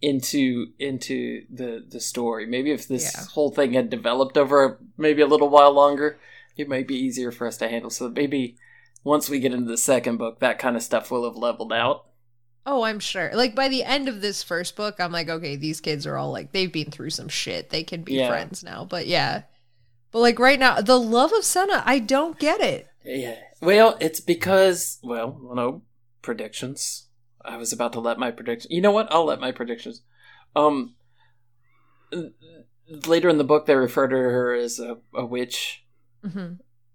into 0.02 0.68
into 0.78 1.42
the 1.52 1.84
the 1.88 2.00
story. 2.00 2.46
Maybe 2.46 2.70
if 2.70 2.88
this 2.88 3.12
Yeah. 3.14 3.24
whole 3.32 3.50
thing 3.50 3.72
had 3.74 3.90
developed 3.90 4.36
over 4.38 4.80
maybe 4.96 5.22
a 5.22 5.26
little 5.26 5.48
while 5.50 5.72
longer, 5.72 6.18
it 6.56 6.68
might 6.68 6.88
be 6.88 6.96
easier 6.96 7.30
for 7.30 7.46
us 7.46 7.56
to 7.58 7.68
handle. 7.68 7.90
So 7.90 8.08
maybe 8.08 8.56
once 9.04 9.28
we 9.28 9.40
get 9.40 9.52
into 9.52 9.70
the 9.70 9.76
second 9.78 10.16
book, 10.18 10.40
that 10.40 10.58
kind 10.58 10.76
of 10.76 10.82
stuff 10.82 11.10
will 11.10 11.24
have 11.24 11.36
leveled 11.36 11.72
out. 11.72 12.06
Oh, 12.66 12.82
I'm 12.82 13.00
sure. 13.00 13.30
Like 13.34 13.54
by 13.54 13.68
the 13.68 13.84
end 13.84 14.08
of 14.08 14.20
this 14.20 14.42
first 14.42 14.76
book, 14.76 14.96
I'm 15.00 15.12
like, 15.12 15.28
okay, 15.28 15.56
these 15.56 15.80
kids 15.80 16.06
are 16.06 16.16
all 16.16 16.30
like 16.32 16.52
they've 16.52 16.72
been 16.72 16.90
through 16.90 17.10
some 17.10 17.28
shit. 17.28 17.70
They 17.70 17.82
can 17.82 18.02
be 18.02 18.14
Yeah. 18.14 18.28
friends 18.28 18.62
now. 18.62 18.84
But 18.84 19.06
yeah. 19.06 19.42
But 20.12 20.20
like 20.20 20.38
right 20.38 20.58
now, 20.58 20.80
the 20.80 20.98
love 20.98 21.32
of 21.32 21.44
Senna, 21.44 21.82
I 21.86 21.98
don't 21.98 22.38
get 22.38 22.60
it. 22.60 22.86
Yeah. 23.04 23.36
Well, 23.60 23.96
it's 24.00 24.20
because 24.20 24.98
well, 25.02 25.38
no 25.54 25.82
predictions. 26.22 27.08
I 27.44 27.56
was 27.56 27.72
about 27.72 27.92
to 27.94 28.00
let 28.00 28.18
my 28.18 28.30
prediction. 28.30 28.70
You 28.70 28.80
know 28.80 28.90
what? 28.90 29.10
I'll 29.10 29.24
let 29.24 29.40
my 29.40 29.52
predictions. 29.52 30.02
Um, 30.54 30.94
later 33.06 33.28
in 33.28 33.38
the 33.38 33.44
book, 33.44 33.66
they 33.66 33.74
refer 33.74 34.08
to 34.08 34.16
her 34.16 34.54
as 34.54 34.78
a, 34.78 34.98
a 35.14 35.24
witch. 35.24 35.84
hmm 36.22 36.54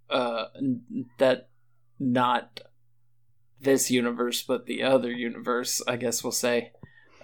Uh, 0.09 0.45
that 1.17 1.49
not 1.99 2.61
this 3.59 3.89
universe, 3.89 4.43
but 4.43 4.65
the 4.65 4.83
other 4.83 5.11
universe. 5.11 5.81
I 5.87 5.95
guess 5.95 6.23
we'll 6.23 6.31
say 6.31 6.71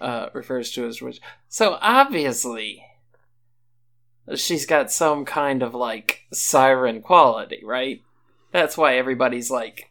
uh, 0.00 0.28
refers 0.32 0.72
to 0.72 0.86
as 0.86 1.00
witch. 1.00 1.20
So 1.48 1.78
obviously, 1.80 2.84
she's 4.34 4.66
got 4.66 4.90
some 4.90 5.24
kind 5.24 5.62
of 5.62 5.74
like 5.74 6.22
siren 6.32 7.02
quality, 7.02 7.62
right? 7.64 8.02
That's 8.52 8.76
why 8.76 8.96
everybody's 8.96 9.50
like, 9.50 9.90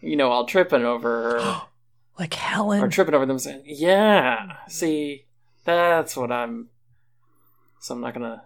you 0.00 0.16
know, 0.16 0.30
all 0.30 0.46
tripping 0.46 0.84
over 0.84 1.38
her 1.40 1.62
like 2.18 2.34
Helen. 2.34 2.82
or 2.82 2.88
tripping 2.88 3.14
over 3.14 3.26
them 3.26 3.38
saying, 3.38 3.62
"Yeah, 3.66 4.56
see, 4.68 5.26
that's 5.64 6.16
what 6.16 6.32
I'm." 6.32 6.68
So 7.80 7.94
I'm 7.94 8.00
not 8.00 8.14
gonna. 8.14 8.42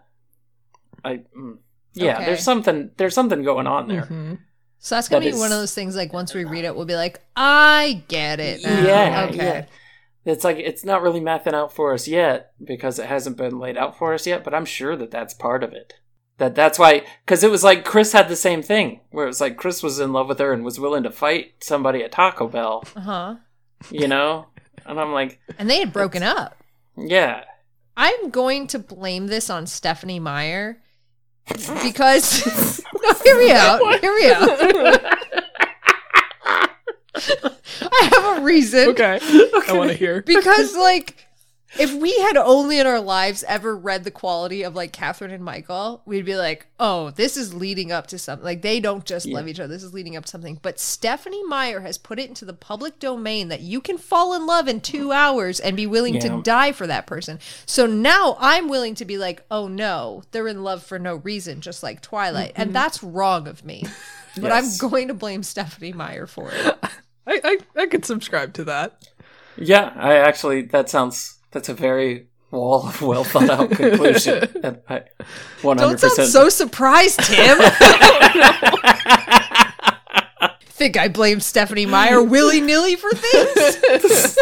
I 1.05 1.23
mm. 1.37 1.59
yeah, 1.95 2.17
Okay. 2.17 2.25
there's 2.27 2.43
something 2.43 2.91
there's 2.97 3.15
something 3.15 3.43
going 3.43 3.67
on 3.67 3.89
there. 3.89 4.03
Mhm. 4.03 4.39
So 4.79 4.95
that's 4.97 5.09
gonna 5.09 5.21
That 5.25 5.31
be 5.31 5.35
is- 5.35 5.39
one 5.41 5.53
of 5.53 5.59
those 5.59 5.75
things. 5.75 5.97
Like 5.97 6.13
once 6.13 6.35
we 6.35 6.45
read 6.45 6.65
it, 6.65 6.75
we'll 6.77 6.85
be 6.87 6.97
like, 6.97 7.21
I 7.37 8.05
get 8.09 8.39
it. 8.41 8.63
Now. 8.63 8.81
Yeah, 8.87 9.27
Okay. 9.29 9.37
yeah. 9.37 9.65
It's 10.27 10.43
like 10.45 10.57
it's 10.59 10.85
not 10.85 11.03
really 11.03 11.21
mapping 11.21 11.55
out 11.55 11.73
for 11.73 11.93
us 11.93 12.09
yet 12.09 12.53
because 12.63 12.99
it 12.99 13.07
hasn't 13.07 13.37
been 13.37 13.59
laid 13.59 13.77
out 13.77 13.97
for 13.99 14.15
us 14.15 14.27
yet. 14.27 14.43
But 14.45 14.55
I'm 14.55 14.65
sure 14.65 14.97
that 14.97 15.11
that's 15.11 15.35
part 15.35 15.63
of 15.63 15.73
it. 15.73 15.95
That 16.39 16.55
that's 16.57 16.79
why 16.79 17.05
because 17.25 17.45
it 17.45 17.51
was 17.51 17.63
like 17.63 17.85
Chris 17.85 18.13
had 18.13 18.29
the 18.29 18.37
same 18.37 18.61
thing 18.63 19.01
where 19.11 19.25
it 19.25 19.29
was 19.29 19.41
like 19.41 19.57
Chris 19.57 19.83
was 19.83 20.01
in 20.01 20.13
love 20.13 20.29
with 20.29 20.41
her 20.41 20.53
and 20.53 20.65
was 20.65 20.81
willing 20.81 21.05
to 21.05 21.11
fight 21.11 21.53
somebody 21.61 22.03
at 22.03 22.11
Taco 22.13 22.49
Bell, 22.49 22.85
Uh 22.97 23.01
huh. 23.01 23.35
you 23.91 24.09
know. 24.09 24.47
and 24.85 24.99
I'm 25.01 25.13
like, 25.13 25.39
And 25.59 25.71
they 25.71 25.79
had 25.79 25.93
broken 25.93 26.23
up. 26.25 26.57
yeah, 26.97 27.45
I'm 27.97 28.31
going 28.31 28.67
to 28.69 28.81
blame 28.81 29.29
this 29.29 29.49
on 29.49 29.69
Stephenie 29.69 30.19
Meyer 30.19 30.81
because 31.47 32.83
no, 33.03 33.13
hear 33.23 33.39
me 33.39 33.53
out. 33.53 34.01
Hear 34.01 34.15
me 34.17 34.31
out. 34.33 35.15
I 37.17 38.11
have 38.13 38.39
a 38.39 38.45
reason. 38.45 38.89
Okay. 38.91 39.19
I 39.23 39.73
want 39.73 39.91
to 39.91 39.97
hear. 39.97 40.23
because 40.23 40.77
like 40.77 41.27
if 41.79 41.93
we 41.93 42.17
had 42.21 42.37
only 42.37 42.79
in 42.79 42.87
our 42.87 43.01
lives 43.01 43.45
ever 43.47 43.77
read 43.77 44.05
the 44.05 44.11
quality 44.11 44.63
of 44.63 44.75
like 44.75 44.93
Katherine 44.93 45.31
and 45.31 45.45
Michael, 45.45 46.03
we'd 46.05 46.25
be 46.25 46.37
like, 46.37 46.67
oh, 46.79 47.11
this 47.11 47.37
is 47.37 47.55
leading 47.55 47.93
up 47.93 48.07
to 48.09 48.19
something. 48.19 48.45
Like 48.45 48.63
they 48.63 48.81
don't 48.81 49.05
just 49.05 49.27
love 49.27 49.49
each 49.49 49.61
other. 49.61 49.73
This 49.73 49.83
is 49.83 49.95
leading 49.95 50.17
up 50.17 50.25
to 50.25 50.31
something. 50.31 50.59
But 50.63 50.79
Stephenie 50.79 51.45
Meyer 51.45 51.81
has 51.81 51.99
put 51.99 52.19
it 52.19 52.29
into 52.29 52.45
the 52.45 52.53
public 52.53 52.99
domain 52.99 53.49
that 53.49 53.61
you 53.61 53.81
can 53.81 53.99
fall 53.99 54.35
in 54.35 54.47
love 54.47 54.69
in 54.69 54.81
two 54.81 55.13
hours 55.13 55.61
and 55.61 55.77
be 55.77 55.87
willing 55.87 56.15
Yeah. 56.15 56.21
to 56.21 56.43
die 56.43 56.73
for 56.73 56.87
that 56.87 57.07
person. 57.07 57.39
So 57.67 57.87
now 57.87 58.37
I'm 58.41 58.69
willing 58.69 58.95
to 58.97 59.05
be 59.05 59.19
like, 59.19 59.45
oh 59.51 59.69
no, 59.69 60.23
they're 60.31 60.49
in 60.49 60.63
love 60.63 60.83
for 60.83 60.99
no 60.99 61.17
reason, 61.17 61.61
just 61.61 61.83
like 61.83 62.01
Twilight. 62.01 62.53
And 62.57 62.69
mm-hmm. 62.69 62.75
that's 62.75 63.03
wrong 63.03 63.49
of 63.49 63.65
me. 63.65 63.85
But 64.37 64.49
Yes. 64.49 64.83
I'm 64.83 64.91
going 64.91 65.07
to 65.07 65.15
blame 65.15 65.45
Stephenie 65.45 65.93
Meyer 65.93 66.27
for 66.27 66.51
it. 66.51 66.77
I, 67.27 67.41
I 67.45 67.59
I 67.83 67.87
could 67.87 68.05
subscribe 68.05 68.53
to 68.55 68.65
that. 68.65 69.09
Yeah, 69.57 69.93
I 69.95 70.17
actually 70.17 70.63
that 70.63 70.91
sounds 70.91 71.34
that's 71.55 71.71
a 71.71 71.75
very 71.75 72.27
wall 72.51 72.89
of 72.89 73.01
well 73.01 73.25
thought 73.25 73.49
out 73.49 73.71
conclusion. 73.77 74.41
One 75.63 75.77
Don't 75.77 75.79
hundred 75.79 76.01
sound 76.01 76.17
percent. 76.17 76.29
so 76.29 76.49
surprised, 76.51 77.21
Tim. 77.21 77.59
Think 80.67 80.97
I 80.97 81.09
blame 81.09 81.41
Stephenie 81.41 81.87
Meyer 81.87 82.23
willy 82.23 82.61
nilly 82.61 82.97
for 82.97 83.11
things? 83.11 84.35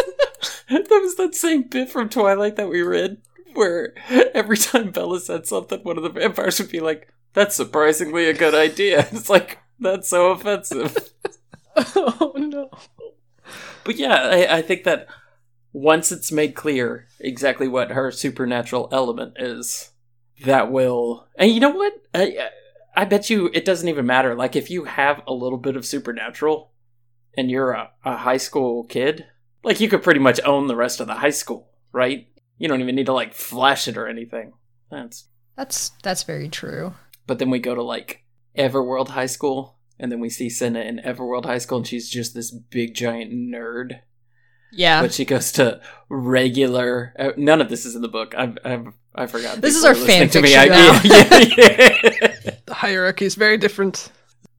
that 0.69 0.87
was 0.89 1.15
that 1.15 1.35
same 1.35 1.63
bit 1.63 1.89
from 1.89 2.09
Twilight 2.09 2.55
that 2.55 2.69
we 2.69 2.81
read, 2.81 3.17
where 3.53 3.93
every 4.33 4.57
time 4.57 4.91
Bella 4.91 5.19
said 5.19 5.45
something, 5.45 5.79
one 5.81 5.97
of 5.97 6.03
the 6.03 6.09
vampires 6.09 6.59
would 6.59 6.71
be 6.71 6.79
like, 6.79 7.13
"That's 7.33 7.55
surprisingly 7.55 8.25
a 8.25 8.33
good 8.33 8.55
idea." 8.55 9.07
It's 9.11 9.29
like 9.29 9.59
that's 9.79 10.09
so 10.09 10.31
offensive. 10.31 11.11
oh 11.75 12.33
no. 12.35 12.71
But 13.83 13.97
yeah, 13.97 14.15
I, 14.15 14.57
I 14.57 14.61
think 14.63 14.85
that 14.85 15.07
once 15.73 16.11
it's 16.11 16.31
made 16.31 16.55
clear 16.55 17.07
exactly 17.19 17.67
what 17.67 17.91
her 17.91 18.11
supernatural 18.11 18.87
element 18.91 19.33
is, 19.37 19.91
that 20.45 20.71
will. 20.71 21.27
And 21.35 21.51
you 21.51 21.59
know 21.59 21.71
what? 21.71 21.93
I, 22.13 22.49
I 22.95 23.05
bet 23.05 23.29
you 23.29 23.49
it 23.53 23.65
doesn't 23.65 23.89
even 23.89 24.05
matter. 24.05 24.35
Like, 24.35 24.55
if 24.55 24.69
you 24.69 24.85
have 24.85 25.21
a 25.27 25.33
little 25.33 25.57
bit 25.57 25.75
of 25.75 25.85
supernatural 25.85 26.71
and 27.35 27.49
you're 27.49 27.71
a, 27.71 27.89
a 28.05 28.17
high 28.17 28.37
school 28.37 28.83
kid, 28.83 29.25
like, 29.63 29.79
you 29.79 29.89
could 29.89 30.03
pretty 30.03 30.19
much 30.19 30.39
own 30.45 30.67
the 30.67 30.75
rest 30.75 30.99
of 30.99 31.07
the 31.07 31.15
high 31.15 31.31
school, 31.31 31.71
right? 31.91 32.27
You 32.59 32.67
don't 32.67 32.81
even 32.81 32.95
need 32.95 33.07
to, 33.07 33.13
like, 33.13 33.33
flash 33.33 33.87
it 33.87 33.97
or 33.97 34.07
anything. 34.07 34.53
That's. 34.91 35.27
That's 35.55 35.91
that's 36.01 36.23
very 36.23 36.49
true. 36.49 36.93
But 37.27 37.39
then 37.39 37.49
we 37.49 37.59
go 37.59 37.73
to, 37.73 37.83
like, 37.83 38.25
Everworld 38.57 39.09
High 39.09 39.27
School, 39.27 39.79
and 39.97 40.11
then 40.11 40.19
we 40.19 40.29
see 40.29 40.49
Senna 40.49 40.81
in 40.81 41.01
Everworld 41.03 41.45
High 41.45 41.57
School, 41.57 41.79
and 41.79 41.87
she's 41.87 42.09
just 42.09 42.35
this 42.35 42.51
big 42.51 42.93
giant 42.93 43.31
nerd 43.31 44.01
Yeah. 44.75 45.01
but 45.01 45.13
she 45.13 45.25
goes 45.25 45.51
to 45.53 45.79
regular. 46.09 47.13
Uh, 47.17 47.31
none 47.37 47.61
of 47.61 47.69
this 47.69 47.85
is 47.85 47.95
in 47.95 48.01
the 48.01 48.07
book. 48.07 48.33
I've, 48.35 48.57
I've 48.65 48.87
I 49.15 49.27
forgot. 49.27 49.61
This 49.61 49.75
is 49.75 49.85
our 49.85 49.91
are 49.91 49.95
fan 49.95 50.29
to 50.29 50.41
me. 50.41 50.49
fiction 50.53 50.71
I- 50.73 51.01
yeah, 51.03 51.39
yeah. 51.57 52.51
The 52.65 52.73
hierarchy 52.73 53.25
is 53.25 53.35
very 53.35 53.57
different. 53.57 54.11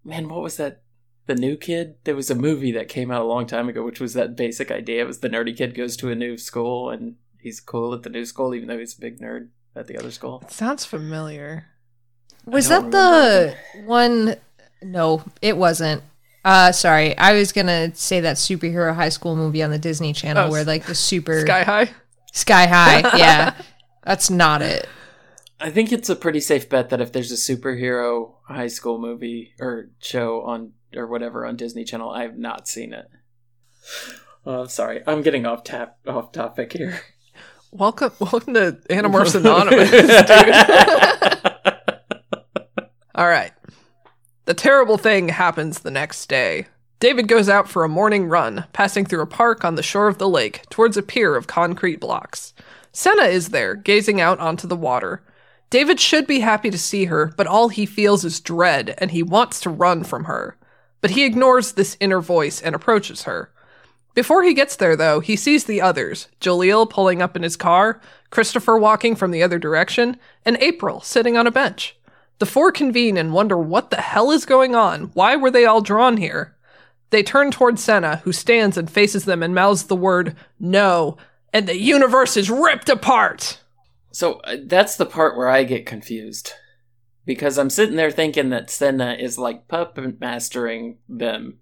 Man, 0.04 0.28
what 0.28 0.42
was 0.42 0.56
that? 0.58 0.82
The 1.26 1.34
new 1.34 1.56
kid. 1.56 1.96
There 2.04 2.14
was 2.14 2.30
a 2.30 2.34
movie 2.34 2.72
that 2.72 2.88
came 2.88 3.10
out 3.10 3.22
a 3.22 3.24
long 3.24 3.46
time 3.46 3.68
ago, 3.68 3.82
which 3.84 3.98
was 4.00 4.12
that 4.14 4.36
basic 4.36 4.70
idea. 4.70 5.02
It 5.02 5.06
was 5.06 5.20
the 5.20 5.30
nerdy 5.30 5.56
kid 5.56 5.74
goes 5.74 5.96
to 5.96 6.10
a 6.10 6.14
new 6.14 6.36
school 6.36 6.90
and 6.90 7.16
he's 7.40 7.60
cool 7.60 7.94
at 7.94 8.02
the 8.02 8.10
new 8.10 8.24
school, 8.26 8.54
even 8.54 8.68
though 8.68 8.78
he's 8.78 8.96
a 8.96 9.00
big 9.00 9.20
nerd 9.20 9.48
at 9.74 9.86
the 9.86 9.96
other 9.98 10.10
school. 10.10 10.42
It 10.44 10.52
sounds 10.52 10.84
familiar. 10.84 11.66
Was 12.44 12.70
I 12.70 12.74
don't 12.80 12.90
that 12.90 13.56
the 13.74 13.82
one? 13.84 14.36
No, 14.82 15.24
it 15.40 15.56
wasn't. 15.56 16.02
Uh, 16.44 16.72
sorry, 16.72 17.16
I 17.16 17.32
was 17.32 17.52
gonna 17.52 17.94
say 17.94 18.20
that 18.20 18.36
superhero 18.36 18.94
high 18.94 19.08
school 19.08 19.34
movie 19.34 19.62
on 19.62 19.70
the 19.70 19.78
Disney 19.78 20.12
Channel 20.12 20.48
Oh, 20.48 20.50
where 20.50 20.64
like 20.64 20.84
the 20.84 20.94
super 20.94 21.40
Sky 21.40 21.62
High. 21.62 21.90
Sky 22.32 22.66
High. 22.66 23.00
Yeah, 23.18 23.54
that's 24.02 24.28
not 24.28 24.60
it. 24.60 24.86
I 25.58 25.70
think 25.70 25.90
it's 25.92 26.10
a 26.10 26.16
pretty 26.16 26.40
safe 26.40 26.68
bet 26.68 26.90
that 26.90 27.00
if 27.00 27.12
there's 27.12 27.32
a 27.32 27.36
superhero 27.36 28.34
high 28.46 28.66
school 28.66 28.98
movie 28.98 29.54
or 29.58 29.88
show 30.00 30.42
on 30.42 30.72
or 30.94 31.06
whatever 31.06 31.46
on 31.46 31.56
Disney 31.56 31.84
Channel, 31.84 32.10
I 32.10 32.22
have 32.22 32.36
not 32.36 32.68
seen 32.68 32.92
it. 32.92 33.06
Oh, 34.44 34.66
sorry, 34.66 35.00
I'm 35.06 35.22
getting 35.22 35.46
off 35.46 35.64
tap 35.64 35.96
off 36.06 36.32
topic 36.32 36.74
here. 36.74 37.00
Welcome, 37.70 38.12
welcome 38.20 38.52
to 38.54 38.78
Animorphs 38.90 39.34
Anonymous, 39.34 39.90
dude. 39.94 40.10
All 43.14 43.26
right. 43.26 43.52
The 44.46 44.54
terrible 44.54 44.98
thing 44.98 45.30
happens 45.30 45.78
the 45.78 45.90
next 45.90 46.28
day. 46.28 46.66
David 47.00 47.28
goes 47.28 47.48
out 47.48 47.66
for 47.66 47.82
a 47.82 47.88
morning 47.88 48.26
run, 48.26 48.66
passing 48.74 49.06
through 49.06 49.22
a 49.22 49.26
park 49.26 49.64
on 49.64 49.74
the 49.74 49.82
shore 49.82 50.06
of 50.06 50.18
the 50.18 50.28
lake 50.28 50.68
towards 50.68 50.98
a 50.98 51.02
pier 51.02 51.34
of 51.34 51.46
concrete 51.46 51.98
blocks. 51.98 52.52
Senna 52.92 53.24
is 53.24 53.48
there, 53.48 53.74
gazing 53.74 54.20
out 54.20 54.38
onto 54.40 54.66
the 54.66 54.76
water. 54.76 55.22
David 55.70 55.98
should 55.98 56.26
be 56.26 56.40
happy 56.40 56.70
to 56.70 56.78
see 56.78 57.06
her, 57.06 57.32
but 57.38 57.46
all 57.46 57.68
he 57.70 57.86
feels 57.86 58.22
is 58.22 58.38
dread 58.38 58.94
and 58.98 59.10
he 59.10 59.22
wants 59.22 59.60
to 59.60 59.70
run 59.70 60.04
from 60.04 60.24
her. 60.24 60.58
But 61.00 61.12
he 61.12 61.24
ignores 61.24 61.72
this 61.72 61.96
inner 61.98 62.20
voice 62.20 62.60
and 62.60 62.74
approaches 62.74 63.22
her. 63.22 63.50
Before 64.12 64.44
he 64.44 64.54
gets 64.54 64.76
there, 64.76 64.94
though, 64.94 65.20
he 65.20 65.36
sees 65.36 65.64
the 65.64 65.80
others 65.80 66.28
Jalil 66.40 66.88
pulling 66.88 67.22
up 67.22 67.34
in 67.34 67.42
his 67.42 67.56
car, 67.56 67.98
Christopher 68.28 68.76
walking 68.76 69.16
from 69.16 69.30
the 69.30 69.42
other 69.42 69.58
direction, 69.58 70.18
and 70.44 70.58
April 70.58 71.00
sitting 71.00 71.36
on 71.36 71.46
a 71.46 71.50
bench. 71.50 71.96
The 72.38 72.46
four 72.46 72.72
convene 72.72 73.16
and 73.16 73.32
wonder 73.32 73.56
what 73.56 73.90
the 73.90 74.00
hell 74.00 74.30
is 74.30 74.44
going 74.44 74.74
on. 74.74 75.10
Why 75.14 75.36
were 75.36 75.50
they 75.50 75.64
all 75.64 75.80
drawn 75.80 76.16
here? 76.16 76.56
They 77.10 77.22
turn 77.22 77.50
toward 77.50 77.78
Senna, 77.78 78.16
who 78.24 78.32
stands 78.32 78.76
and 78.76 78.90
faces 78.90 79.24
them 79.24 79.42
and 79.42 79.54
mouths 79.54 79.84
the 79.84 79.96
word 79.96 80.34
no, 80.58 81.16
and 81.52 81.68
the 81.68 81.78
universe 81.78 82.36
is 82.36 82.50
ripped 82.50 82.88
apart. 82.88 83.60
So 84.10 84.40
uh, 84.40 84.56
that's 84.64 84.96
the 84.96 85.06
part 85.06 85.36
where 85.36 85.48
I 85.48 85.64
get 85.64 85.86
confused. 85.86 86.52
Because 87.24 87.56
I'm 87.56 87.70
sitting 87.70 87.96
there 87.96 88.10
thinking 88.10 88.50
that 88.50 88.70
Senna 88.70 89.14
is 89.14 89.38
like 89.38 89.68
puppet 89.68 90.20
mastering 90.20 90.98
them 91.08 91.58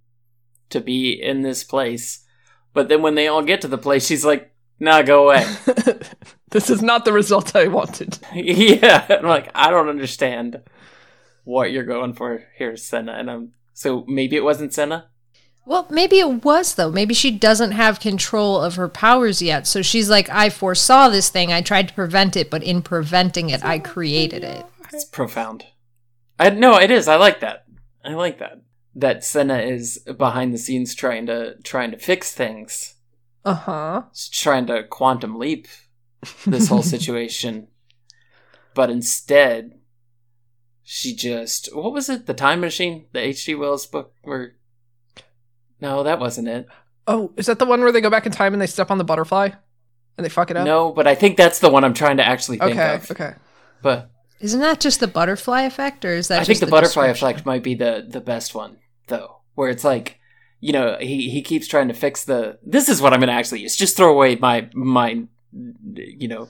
to 0.71 0.81
be 0.81 1.13
in 1.13 1.43
this 1.43 1.63
place. 1.63 2.25
But 2.73 2.89
then 2.89 3.03
when 3.03 3.15
they 3.15 3.29
all 3.29 3.43
get 3.43 3.61
to 3.61 3.69
the 3.69 3.79
place, 3.79 4.07
she's 4.07 4.25
like, 4.25 4.52
nah, 4.83 5.03
go 5.03 5.25
away. 5.25 5.47
this 6.51 6.69
is 6.69 6.83
not 6.83 7.05
the 7.05 7.13
result 7.13 7.57
I 7.57 7.69
wanted. 7.69 8.19
yeah. 8.35 9.07
I'm 9.09 9.25
like, 9.25 9.51
I 9.55 9.71
don't 9.71 9.89
understand 9.89 10.61
what 11.45 11.73
you're 11.73 11.85
going 11.85 12.13
for 12.15 12.45
here, 12.57 12.77
Senna. 12.77 13.13
And 13.13 13.31
I'm 13.31 13.53
so 13.73 14.05
maybe 14.07 14.37
it 14.37 14.45
wasn't 14.45 14.75
Senna? 14.75 15.09
Well, 15.65 15.87
maybe 15.89 16.19
it 16.19 16.45
was 16.45 16.75
though. 16.75 16.91
Maybe 16.91 17.15
she 17.15 17.31
doesn't 17.31 17.73
have 17.73 18.01
control 18.01 18.61
of 18.61 18.75
her 18.75 18.89
powers 18.89 19.41
yet. 19.41 19.67
So 19.67 19.81
she's 19.81 20.11
like, 20.11 20.29
I 20.29 20.51
foresaw 20.51 21.09
this 21.09 21.31
thing. 21.31 21.53
I 21.53 21.63
tried 21.63 21.89
to 21.89 21.95
prevent 21.95 22.37
it, 22.37 22.51
but 22.51 22.63
in 22.63 22.83
preventing 22.83 23.51
it, 23.51 23.65
I 23.65 23.79
created 23.79 24.43
it. 24.43 24.67
It's 24.93 25.05
profound. 25.05 25.65
I 26.39 26.51
no, 26.51 26.79
it 26.79 26.91
is. 26.91 27.07
I 27.07 27.17
like 27.17 27.41
that. 27.41 27.65
I 28.05 28.15
like 28.15 28.39
that. 28.41 28.63
That 28.95 29.25
Senna 29.25 29.59
is 29.59 29.99
behind 30.19 30.53
the 30.53 30.59
scenes 30.59 30.95
trying 30.95 31.27
to 31.27 31.55
trying 31.63 31.93
to 31.93 31.99
fix 31.99 32.35
things. 32.35 32.97
Uh 33.45 33.55
huh. 33.55 34.03
She's 34.15 34.29
trying 34.29 34.67
to 34.67 34.85
quantum 34.85 35.39
leap 35.39 35.67
this 36.47 36.69
whole 36.69 36.83
situation. 36.97 37.69
but 38.75 38.89
instead 38.91 39.79
she 40.85 41.15
just 41.15 41.75
what 41.75 41.93
was 41.93 42.09
it? 42.09 42.27
The 42.27 42.35
time 42.35 42.61
machine? 42.61 43.07
The 43.13 43.21
H.G. 43.21 43.55
Wells 43.55 43.87
book 43.87 44.15
where 44.23 44.55
No, 45.81 46.03
that 46.03 46.19
wasn't 46.21 46.49
it. 46.49 46.67
Oh, 47.07 47.33
is 47.37 47.47
that 47.47 47.59
the 47.59 47.65
one 47.67 47.81
where 47.81 47.93
they 47.93 48.01
go 48.01 48.11
back 48.11 48.27
in 48.27 48.33
time 48.33 48.53
and 48.53 48.63
they 48.63 48.67
step 48.67 48.91
on 48.91 48.99
the 48.99 49.05
butterfly 49.05 49.51
and 50.17 50.25
they 50.25 50.29
fuck 50.29 50.51
it 50.51 50.57
up? 50.57 50.65
No, 50.65 50.93
but 50.93 51.07
I 51.07 51.15
think 51.15 51.37
that's 51.37 51.59
the 51.59 51.71
one 51.71 51.85
I'm 51.85 51.95
trying 51.95 52.19
to 52.19 52.27
actually 52.27 52.59
think 52.59 52.73
Okay. 52.73 52.95
of. 52.95 53.11
Okay. 53.11 53.35
But 53.83 54.11
Isn't 54.41 54.61
that 54.61 54.79
just 54.81 55.01
the 55.01 55.09
butterfly 55.09 55.63
effect, 55.63 56.05
or 56.05 56.15
is 56.15 56.29
that? 56.29 56.37
I 56.41 56.45
think 56.45 56.59
just 56.59 56.61
the, 56.61 56.67
butterfly 56.69 57.07
effect 57.09 57.45
might 57.47 57.63
be 57.65 57.75
the 57.75 58.07
the 58.09 58.21
best 58.21 58.55
one 58.55 58.77
though, 59.09 59.39
where 59.55 59.69
it's 59.71 59.83
like, 59.85 60.19
you 60.65 60.73
know, 60.73 60.97
he 61.01 61.29
he 61.29 61.43
keeps 61.43 61.67
trying 61.67 61.89
to 61.89 61.95
fix 61.95 62.25
the. 62.25 62.59
This 62.65 62.89
is 62.89 63.03
what 63.03 63.13
I'm 63.13 63.19
going 63.21 63.29
to 63.29 63.35
actually 63.35 63.61
use. 63.61 63.77
Just 63.77 63.97
throw 63.97 64.11
away 64.11 64.37
my 64.37 64.71
my, 64.75 65.25
you 65.95 66.29
know, 66.29 66.49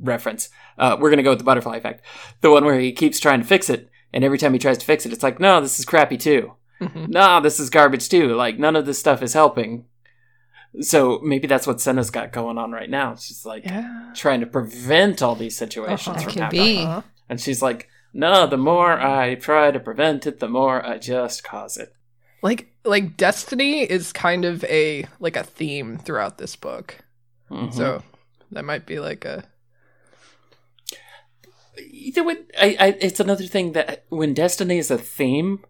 reference. 0.00 0.50
Uh, 0.76 0.96
we're 1.00 1.08
going 1.10 1.18
to 1.18 1.22
go 1.22 1.30
with 1.30 1.38
the 1.38 1.44
butterfly 1.44 1.76
effect, 1.76 2.04
the 2.40 2.50
one 2.50 2.64
where 2.64 2.78
he 2.80 2.92
keeps 2.92 3.18
trying 3.20 3.40
to 3.40 3.46
fix 3.46 3.70
it, 3.70 3.88
and 4.12 4.24
every 4.24 4.38
time 4.38 4.52
he 4.52 4.58
tries 4.58 4.78
to 4.78 4.84
fix 4.86 5.06
it, 5.06 5.12
it's 5.12 5.22
like, 5.22 5.40
no, 5.40 5.60
this 5.60 5.78
is 5.78 5.84
crappy 5.84 6.16
too. 6.18 6.52
Mhm. 6.80 7.08
No, 7.08 7.40
this 7.40 7.58
is 7.60 7.70
garbage 7.70 8.08
too. 8.08 8.34
Like 8.34 8.58
none 8.58 8.76
of 8.76 8.86
this 8.86 8.98
stuff 8.98 9.22
is 9.22 9.32
helping. 9.34 9.84
So 10.80 11.18
maybe 11.24 11.46
that's 11.48 11.66
what 11.66 11.80
Senna's 11.80 12.10
got 12.10 12.30
going 12.32 12.58
on 12.58 12.72
right 12.72 12.90
now. 12.90 13.14
She's 13.16 13.44
like 13.46 13.64
Yeah. 13.64 14.12
trying 14.14 14.40
to 14.40 14.46
prevent 14.46 15.22
all 15.22 15.34
these 15.34 15.56
situations 15.56 16.08
Uh-huh. 16.08 16.28
from 16.30 16.42
happening. 16.42 16.62
be. 16.64 16.82
Uh-huh. 16.84 17.02
And 17.28 17.40
she's 17.40 17.62
like, 17.62 17.88
no, 18.12 18.46
the 18.46 18.56
more 18.58 18.92
I 19.00 19.34
try 19.34 19.70
to 19.70 19.80
prevent 19.80 20.26
it, 20.26 20.38
the 20.40 20.48
more 20.48 20.84
I 20.86 20.98
just 20.98 21.42
cause 21.42 21.76
it. 21.76 21.92
Like 22.42 22.72
like 22.88 23.16
destiny 23.16 23.82
is 23.82 24.12
kind 24.12 24.44
of 24.44 24.64
a 24.64 25.06
like 25.20 25.36
a 25.36 25.44
theme 25.44 25.98
throughout 25.98 26.38
this 26.38 26.56
book. 26.56 26.98
Mhm. 27.50 27.72
So 27.72 28.02
that 28.50 28.64
might 28.64 28.86
be 28.86 28.98
like 28.98 29.24
a 29.24 29.44
you 31.78 32.12
know 32.16 32.24
what? 32.24 32.44
I, 32.58 32.76
I, 32.78 32.86
it's 33.00 33.20
another 33.20 33.44
thing 33.44 33.72
that 33.72 34.04
when 34.08 34.34
destiny 34.34 34.78
is 34.78 34.90
a 34.90 34.98
theme, 34.98 35.64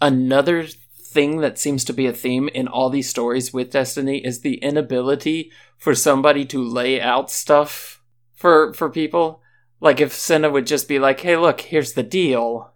another 0.00 0.66
thing 0.66 1.38
that 1.38 1.58
seems 1.58 1.84
to 1.84 1.92
be 1.92 2.06
a 2.06 2.12
theme 2.12 2.48
in 2.48 2.68
all 2.68 2.90
these 2.90 3.08
stories 3.08 3.52
with 3.52 3.70
destiny 3.70 4.18
is 4.18 4.40
the 4.40 4.56
inability 4.56 5.50
for 5.76 5.94
somebody 5.94 6.44
to 6.46 6.62
lay 6.62 7.00
out 7.00 7.30
stuff 7.30 8.02
for 8.34 8.72
for 8.74 8.90
people. 8.90 9.40
Like 9.80 10.00
if 10.00 10.12
Senna 10.12 10.50
would 10.50 10.66
just 10.66 10.88
be 10.88 10.98
like, 10.98 11.20
"Hey, 11.20 11.36
look, 11.36 11.60
here's 11.60 11.92
the 11.92 12.02
deal." 12.02 12.72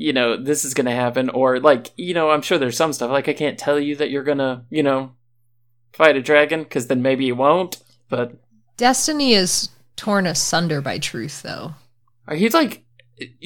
You 0.00 0.12
know, 0.12 0.36
this 0.36 0.64
is 0.64 0.72
going 0.74 0.86
to 0.86 0.92
happen 0.92 1.28
or 1.28 1.60
like, 1.60 1.90
you 1.96 2.14
know, 2.14 2.30
I'm 2.30 2.42
sure 2.42 2.56
there's 2.58 2.76
some 2.76 2.92
stuff 2.92 3.10
like 3.10 3.28
I 3.28 3.34
can't 3.34 3.58
tell 3.58 3.78
you 3.78 3.96
that 3.96 4.10
you're 4.10 4.24
going 4.24 4.38
to, 4.38 4.62
you 4.70 4.82
know, 4.82 5.12
fight 5.92 6.16
a 6.16 6.22
dragon 6.22 6.64
cuz 6.64 6.86
then 6.86 7.02
maybe 7.02 7.24
you 7.26 7.34
won't, 7.34 7.76
but 8.08 8.32
Destiny 8.80 9.34
is 9.34 9.68
torn 9.96 10.26
asunder 10.26 10.80
by 10.80 10.96
truth, 10.96 11.42
though. 11.42 11.74
Are 12.26 12.34
you 12.34 12.48
like 12.48 12.82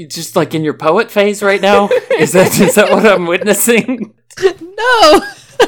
just 0.08 0.36
like 0.36 0.54
in 0.54 0.62
your 0.62 0.74
poet 0.74 1.10
phase 1.10 1.42
right 1.42 1.60
now? 1.60 1.88
is 2.18 2.30
that 2.32 2.56
is 2.60 2.76
that 2.76 2.92
what 2.92 3.04
I'm 3.04 3.26
witnessing? 3.26 4.14
No. 4.40 5.20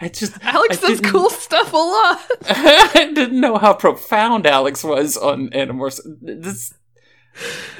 I 0.00 0.10
just 0.12 0.38
Alex 0.42 0.82
I 0.82 0.88
does 0.88 1.00
cool 1.00 1.30
stuff 1.30 1.72
a 1.72 1.76
lot. 1.76 2.20
I 2.48 3.10
didn't 3.14 3.40
know 3.40 3.56
how 3.56 3.72
profound 3.72 4.46
Alex 4.46 4.84
was 4.84 5.16
on 5.16 5.48
Animorphs. 5.50 6.00
This 6.22 6.74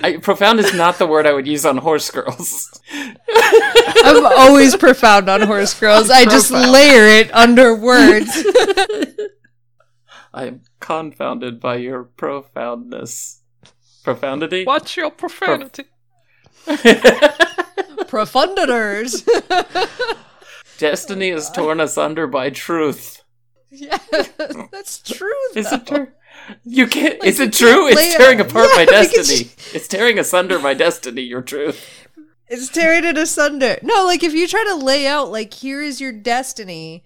I, 0.03 0.19
profound 0.19 0.61
is 0.61 0.75
not 0.75 0.99
the 0.99 1.07
word 1.07 1.27
I 1.27 1.33
would 1.33 1.47
use 1.47 1.64
on 1.64 1.79
horse 1.79 2.11
girls. 2.11 2.81
I'm 2.92 4.27
always 4.27 4.77
profound 4.77 5.29
on 5.29 5.42
horse 5.42 5.79
girls. 5.79 6.11
I 6.11 6.25
just 6.25 6.51
layer 6.51 7.07
it 7.07 7.35
under 7.35 7.75
words. 7.75 8.31
I 10.35 10.47
am 10.47 10.62
confounded 10.81 11.61
by 11.61 11.77
your 11.77 12.05
profoundness. 12.05 13.40
Profundity? 14.05 14.64
Watch 14.64 14.97
your 14.97 15.11
profanity. 15.11 15.85
Profunditors. 18.07 19.27
Destiny 20.79 21.31
has 21.31 21.51
torn 21.51 21.81
us 21.81 21.97
under 21.97 22.27
by 22.27 22.51
truth. 22.51 23.23
yeah, 23.71 23.99
that's 24.71 24.99
true. 25.03 25.33
Is 25.55 25.73
it 25.73 25.87
true? 25.87 26.09
You 26.65 26.87
can't. 26.87 27.21
Like, 27.21 27.29
is 27.29 27.41
it 27.41 27.53
true? 27.53 27.89
It's 27.89 28.01
it- 28.01 28.17
tearing 28.19 28.41
apart 28.41 28.69
Yeah, 28.71 28.77
my 28.77 28.85
destiny. 28.85 29.51
It's 29.73 29.89
tearing 29.89 30.19
asunder 30.19 30.59
my 30.59 30.75
destiny. 30.75 31.23
Your 31.23 31.43
truth. 31.43 32.07
It's 32.49 32.69
tearing 32.69 33.05
it 33.05 33.19
asunder. 33.19 33.79
No, 33.83 34.05
like 34.05 34.23
if 34.23 34.33
you 34.33 34.47
try 34.47 34.65
to 34.69 34.77
lay 34.77 35.07
out 35.07 35.33
like 35.33 35.53
here 35.53 35.83
is 35.83 36.01
your 36.01 36.13
destiny 36.13 37.05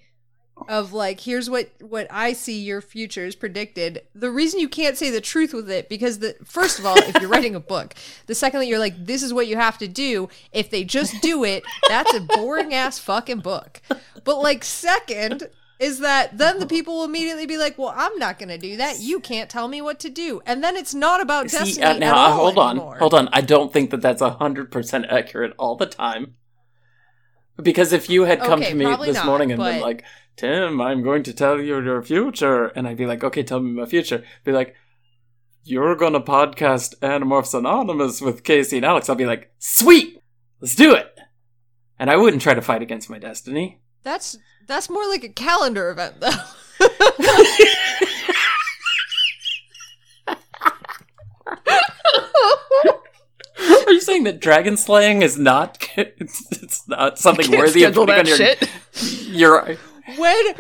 of 0.69 0.93
like 0.93 1.21
here's 1.21 1.49
what 1.49 1.71
what 1.81 2.07
I 2.11 2.35
see 2.35 2.61
your 2.61 2.83
future 2.83 3.25
is 3.25 3.35
predicted. 3.35 4.03
The 4.15 4.31
reason 4.31 4.61
you 4.61 4.69
can't 4.69 4.99
say 4.99 5.09
the 5.11 5.21
truth 5.23 5.55
with 5.55 5.71
it 5.71 5.89
because 5.89 6.19
the 6.19 6.37
first 6.45 6.79
of 6.79 6.85
all, 6.85 6.99
if 6.99 7.19
you're 7.21 7.31
writing 7.31 7.55
a 7.55 7.61
book, 7.61 7.95
the 8.27 8.35
second 8.35 8.61
that 8.61 8.67
you're 8.67 8.79
like 8.79 9.07
this 9.07 9.23
is 9.23 9.33
what 9.33 9.47
you 9.47 9.57
have 9.57 9.79
to 9.79 9.89
do, 9.89 10.29
if 10.53 10.69
they 10.71 10.85
just 10.85 11.23
do 11.23 11.45
it, 11.45 11.63
that's 11.89 12.13
a 12.13 12.21
boring 12.21 12.75
ass 12.75 12.99
fucking 12.99 13.41
book. 13.41 13.81
But 14.25 14.43
like 14.43 14.63
second 14.65 15.49
is 15.81 15.99
that 16.01 16.39
then 16.39 16.61
the 16.61 16.67
people 16.75 16.99
will 16.99 17.05
immediately 17.05 17.47
be 17.47 17.57
like, 17.57 17.77
"Well, 17.79 17.93
I'm 17.97 18.17
not 18.19 18.39
going 18.39 18.51
to 18.51 18.59
do 18.59 18.77
that. 18.77 19.01
You 19.01 19.19
can't 19.19 19.51
tell 19.51 19.67
me 19.67 19.83
what 19.83 19.99
to 20.01 20.11
do." 20.11 20.41
And 20.47 20.63
then 20.63 20.77
it's 20.77 20.95
not 20.95 21.21
about 21.21 21.49
destiny 21.49 21.73
See, 21.73 21.83
uh, 21.83 21.99
now 21.99 22.11
at 22.13 22.15
all 22.31 22.37
hold 22.37 22.59
on, 22.59 22.71
anymore. 22.77 22.99
hold 22.99 23.15
on. 23.15 23.29
I 23.33 23.41
don't 23.41 23.73
think 23.73 23.91
that 23.91 24.03
that's 24.03 24.23
hundred 24.23 24.71
percent 24.71 25.07
accurate 25.09 25.55
all 25.59 25.75
the 25.75 25.87
time. 25.87 26.35
Because 27.61 27.93
if 27.93 28.09
you 28.09 28.25
had 28.25 28.41
come 28.41 28.61
Okay, 28.61 28.71
to 28.71 28.77
me 28.77 28.85
this 29.05 29.17
not, 29.17 29.27
morning 29.27 29.51
and 29.53 29.61
been 29.63 29.81
like, 29.81 30.05
"Tim, 30.37 30.81
I'm 30.81 31.03
going 31.03 31.23
to 31.25 31.33
tell 31.33 31.61
you 31.61 31.83
your 31.83 32.03
future," 32.03 32.67
and 32.67 32.87
I'd 32.87 32.97
be 32.97 33.07
like, 33.07 33.25
"Okay, 33.25 33.43
tell 33.43 33.61
me 33.61 33.73
my 33.73 33.87
future," 33.87 34.23
be 34.45 34.53
like, 34.53 34.75
"You're 35.65 35.97
gonna 35.97 36.21
podcast 36.21 36.99
Animorphs 37.01 37.59
Anonymous 37.59 38.21
with 38.21 38.45
Casey 38.45 38.77
and 38.77 38.87
Alex," 38.87 39.09
I'll 39.09 39.17
be 39.17 39.27
like, 39.27 39.53
"Sweet, 39.59 40.23
let's 40.61 40.75
do 40.75 40.95
it," 40.95 41.19
and 41.99 42.09
I 42.11 42.17
wouldn't 42.17 42.43
try 42.43 42.55
to 42.55 42.63
fight 42.63 42.81
against 42.83 43.11
my 43.11 43.19
destiny. 43.19 43.81
That's 44.03 44.39
that's 44.67 44.89
more 44.89 45.09
like 45.09 45.25
a 45.25 45.29
calendar 45.29 45.91
event 45.91 46.21
though. 46.21 46.31
Are 53.87 53.93
you 53.93 54.01
saying 54.01 54.25
that 54.25 54.41
dragon 54.41 54.77
slaying 54.77 55.23
is 55.23 55.39
not 55.39 55.87
it's, 55.97 56.63
it's 56.63 56.89
not 56.89 57.19
something 57.19 57.51
worthy 57.51 57.85
of 57.85 57.93
schedule 57.93 58.07
putting 58.07 58.15
that 58.17 58.21
on 58.21 58.27
your 58.27 58.37
shit. 58.37 58.71
your 59.29 59.77
when 60.17 60.55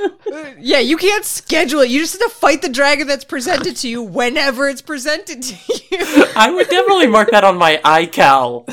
yeah, 0.58 0.78
you 0.78 0.96
can't 0.96 1.24
schedule 1.24 1.80
it. 1.80 1.90
You 1.90 2.00
just 2.00 2.20
have 2.20 2.30
to 2.30 2.36
fight 2.36 2.62
the 2.62 2.68
dragon 2.68 3.06
that's 3.06 3.24
presented 3.24 3.76
to 3.76 3.88
you 3.88 4.02
whenever 4.02 4.68
it's 4.68 4.82
presented 4.82 5.42
to 5.42 5.54
you. 5.90 6.26
I 6.36 6.50
would 6.50 6.68
definitely 6.68 7.08
mark 7.08 7.30
that 7.32 7.42
on 7.42 7.56
my 7.56 7.80
iCal 7.84 8.66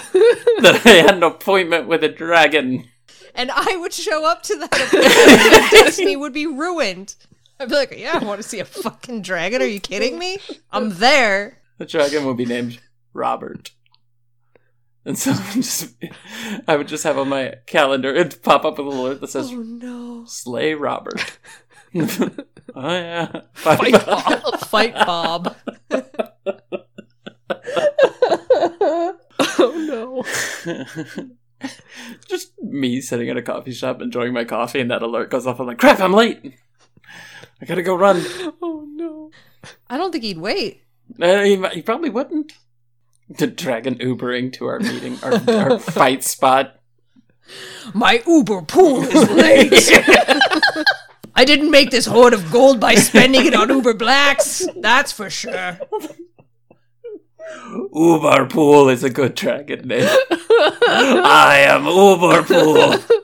that 0.62 0.82
I 0.86 0.90
had 0.90 1.16
an 1.16 1.24
appointment 1.24 1.88
with 1.88 2.04
a 2.04 2.10
dragon. 2.10 2.88
And 3.38 3.52
I 3.52 3.78
would 3.78 3.94
show 3.94 4.26
up 4.26 4.42
to 4.44 4.56
that 4.58 5.70
destiny 5.72 6.16
would 6.18 6.34
be 6.34 6.48
ruined. 6.48 7.16
I'd 7.60 7.70
be 7.70 7.76
like, 7.76 7.94
yeah, 7.96 8.20
I 8.20 8.26
want 8.26 8.42
to 8.42 8.48
see 8.48 8.60
a 8.60 8.66
fucking 8.66 9.22
dragon. 9.22 9.62
Are 9.62 9.66
you 9.66 9.80
kidding 9.80 10.18
me? 10.18 10.40
I'm 10.72 10.96
there. 10.96 11.60
The 11.78 11.86
dragon 11.86 12.26
would 12.26 12.36
be 12.38 12.46
named 12.46 12.80
Robert. 13.14 13.72
And 15.06 15.18
so 15.18 15.32
I 15.32 15.36
would 15.36 15.64
just, 15.64 15.96
I 16.68 16.76
would 16.76 16.88
just 16.88 17.04
have 17.04 17.20
on 17.20 17.30
my 17.30 17.54
calendar, 17.68 18.14
it'd 18.14 18.42
pop 18.42 18.66
up 18.66 18.80
with 18.80 18.88
a 18.88 18.90
alert 18.90 19.22
that 19.22 19.30
says, 19.30 19.52
Oh 19.52 19.62
no. 19.62 20.26
Slay 20.26 20.74
Robert. 20.74 21.38
oh, 21.96 22.32
yeah. 22.76 23.42
Fight 23.54 23.80
Fight 23.80 24.06
Bob. 24.06 24.60
Fight 24.62 24.96
Bob. 24.96 25.56
oh 29.60 30.24
no. 30.66 31.36
just 32.28 32.52
me 32.62 33.02
sitting 33.02 33.28
in 33.28 33.38
a 33.38 33.42
coffee 33.42 33.72
shop 33.72 34.02
enjoying 34.02 34.34
my 34.34 34.44
coffee, 34.44 34.80
and 34.80 34.92
that 34.92 35.02
alert 35.02 35.30
goes 35.30 35.48
off. 35.48 35.60
I'm 35.60 35.68
like, 35.68 35.78
crap, 35.78 36.00
I'm 36.00 36.14
late. 36.14 36.54
I 37.62 37.66
gotta 37.66 37.84
go 37.84 37.96
run. 37.96 38.24
Oh 38.62 38.86
no. 38.90 39.32
I 39.90 39.98
don't 39.98 40.12
think 40.12 40.24
he'd 40.24 40.38
wait. 40.38 40.82
Uh, 41.22 41.42
he, 41.42 41.56
he 41.74 41.82
probably 41.82 42.10
wouldn't. 42.10 42.54
The 43.30 43.48
dragon 43.48 43.96
Ubering 43.96 44.54
to 44.54 44.66
our 44.66 44.80
meeting, 44.80 45.18
our, 45.24 45.34
our 45.50 45.80
fight 45.98 46.24
spot. 46.24 46.80
My 47.94 48.22
Uber 48.26 48.64
pool 48.64 49.04
is 49.04 49.30
late. 49.32 49.92
I 51.36 51.46
didn't 51.46 51.72
make 51.72 51.92
this 51.92 52.06
hoard 52.06 52.34
of 52.34 52.52
gold 52.52 52.80
by 52.80 52.96
spending 52.96 53.46
it 53.46 53.54
on 53.54 53.70
Uber 53.70 53.94
Blacks. 53.94 54.66
That's 54.78 55.12
for 55.12 55.30
sure. 55.30 55.80
Uber 57.94 58.48
Pool 58.48 58.90
is 58.90 59.04
a 59.04 59.10
good 59.10 59.36
dragon 59.36 59.88
name. 59.88 60.08
I 60.40 61.66
am 61.68 61.84
Uberpool. 61.84 63.04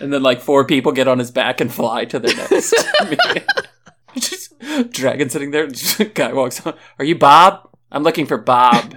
And 0.00 0.10
then 0.12 0.22
like 0.22 0.40
four 0.40 0.64
people 0.64 0.92
get 0.92 1.08
on 1.08 1.18
his 1.18 1.30
back 1.30 1.60
and 1.60 1.72
fly 1.72 2.06
to 2.06 2.18
their 2.18 2.34
next 2.34 2.74
meeting. 3.04 3.44
Just 4.16 4.58
dragon 4.90 5.28
sitting 5.28 5.50
there. 5.50 5.66
Just 5.66 6.14
guy 6.14 6.32
walks 6.32 6.64
on. 6.66 6.74
Are 6.98 7.04
you 7.04 7.16
Bob? 7.16 7.68
I'm 7.92 8.02
looking 8.02 8.24
for 8.26 8.38
Bob. 8.38 8.96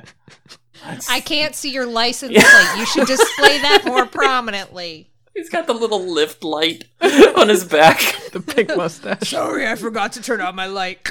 I 1.10 1.20
can't 1.20 1.56
see 1.56 1.72
your 1.72 1.86
license 1.86 2.32
plate. 2.32 2.78
You 2.78 2.86
should 2.86 3.08
display 3.08 3.60
that 3.62 3.84
more 3.86 4.06
prominently. 4.06 5.10
He's 5.34 5.50
got 5.50 5.68
the 5.68 5.74
little 5.74 6.00
Lyft 6.00 6.44
light 6.44 6.86
on 7.38 7.50
his 7.50 7.66
back. 7.66 8.00
The 8.32 8.40
pink 8.40 8.76
mustache. 8.76 9.30
Sorry, 9.30 9.68
I 9.68 9.76
forgot 9.76 10.14
to 10.14 10.22
turn 10.22 10.40
on 10.42 10.56
my 10.56 10.68
light. 10.68 11.10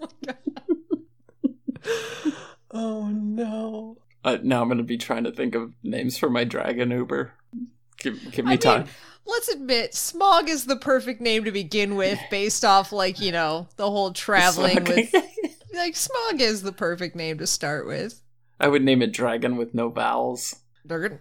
Oh 0.00 0.08
no. 2.72 3.96
Uh, 4.24 4.38
now 4.42 4.62
I'm 4.62 4.68
gonna 4.68 4.82
be 4.82 4.98
trying 4.98 5.24
to 5.24 5.32
think 5.32 5.54
of 5.54 5.72
names 5.82 6.16
for 6.18 6.30
my 6.30 6.44
dragon 6.44 6.90
Uber. 6.90 7.32
Give, 7.98 8.32
give 8.32 8.44
me 8.44 8.52
I 8.52 8.56
time. 8.56 8.82
mean, 8.82 8.90
let's 9.26 9.48
admit, 9.48 9.92
Smaug 9.92 10.48
is 10.48 10.64
the 10.66 10.76
perfect 10.76 11.20
name 11.20 11.44
to 11.44 11.52
begin 11.52 11.96
with, 11.96 12.18
based 12.30 12.64
off 12.64 12.92
like 12.92 13.20
you 13.20 13.32
know 13.32 13.68
the 13.76 13.90
whole 13.90 14.12
traveling 14.12 14.84
with. 14.84 15.14
Like 15.74 15.94
Smaug 15.94 16.38
is 16.38 16.60
the 16.62 16.70
perfect 16.72 17.16
name 17.16 17.38
to 17.38 17.46
start 17.46 17.86
with. 17.86 18.20
I 18.60 18.68
would 18.68 18.82
name 18.84 19.00
it 19.00 19.10
dragon 19.14 19.56
with 19.56 19.72
no 19.72 19.88
vowels. 19.88 20.54
Durgan, 20.86 21.18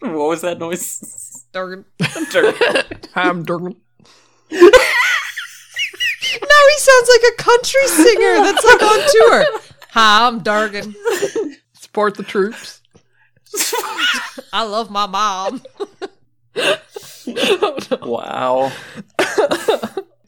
what 0.00 0.28
was 0.28 0.42
that 0.42 0.58
noise? 0.58 1.46
Durgan. 1.52 1.86
Dragon. 2.30 3.00
I'm 3.14 3.42
Durgan. 3.42 3.76
Now 6.86 6.92
he 6.92 7.06
sounds 7.06 7.08
like 7.08 7.32
a 7.32 7.42
country 7.42 7.86
singer 7.88 8.36
that's 8.42 8.64
like 8.64 8.82
on 8.82 9.00
tour. 9.10 9.60
Hi, 9.90 10.26
I'm 10.26 10.42
Durgan. 10.42 10.94
Support 11.72 12.16
the 12.16 12.22
troops. 12.22 12.82
I 14.52 14.64
love 14.64 14.90
my 14.90 15.06
mom. 15.06 15.62
Wow. 18.02 18.72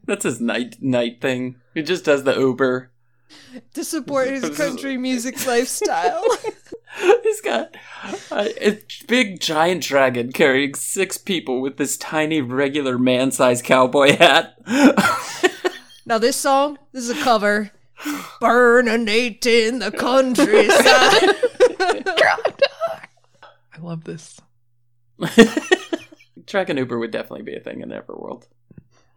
That's 0.05 0.25
his 0.25 0.41
night 0.41 0.77
night 0.81 1.21
thing. 1.21 1.57
He 1.75 1.83
just 1.83 2.05
does 2.05 2.25
the 2.25 2.35
Uber. 2.37 2.91
to 3.75 3.85
support 3.85 4.29
his 4.29 4.57
country 4.57 4.97
music 4.97 5.47
lifestyle. 5.47 6.25
He's 7.23 7.41
got 7.41 7.77
a, 8.33 8.69
a 8.71 8.83
big 9.07 9.41
giant 9.41 9.85
dragon 9.85 10.33
carrying 10.33 10.75
six 10.75 11.17
people 11.19 11.61
with 11.61 11.77
this 11.77 11.97
tiny 11.97 12.41
regular 12.41 12.99
man-sized 12.99 13.65
cowboy 13.65 14.17
hat. 14.17 14.55
Now 16.09 16.17
this 16.17 16.37
song, 16.37 16.79
this 16.93 17.05
is 17.05 17.11
a 17.11 17.23
cover. 17.23 17.71
Burninating 18.41 19.69
in 19.69 19.79
the 19.81 19.91
countryside. 19.91 20.49
I 23.75 23.81
love 23.83 24.05
this. 24.05 24.41
dragon 26.47 26.79
Uber 26.79 26.99
would 26.99 27.11
definitely 27.11 27.43
be 27.43 27.55
a 27.55 27.61
thing 27.61 27.83
in 27.83 27.91
Everworld. 27.91 28.47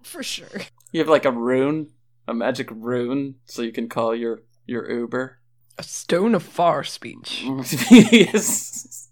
For 0.04 0.22
sure. 0.22 0.50
You 0.92 1.00
have 1.00 1.08
like 1.08 1.24
a 1.24 1.32
rune, 1.32 1.92
a 2.28 2.34
magic 2.34 2.68
rune, 2.70 3.36
so 3.46 3.62
you 3.62 3.72
can 3.72 3.88
call 3.88 4.14
your 4.14 4.42
your 4.66 4.92
Uber. 4.92 5.40
A 5.78 5.84
stone 5.84 6.36
of 6.36 6.44
far 6.44 6.84
speech. 6.84 7.46
yes. 7.90 9.08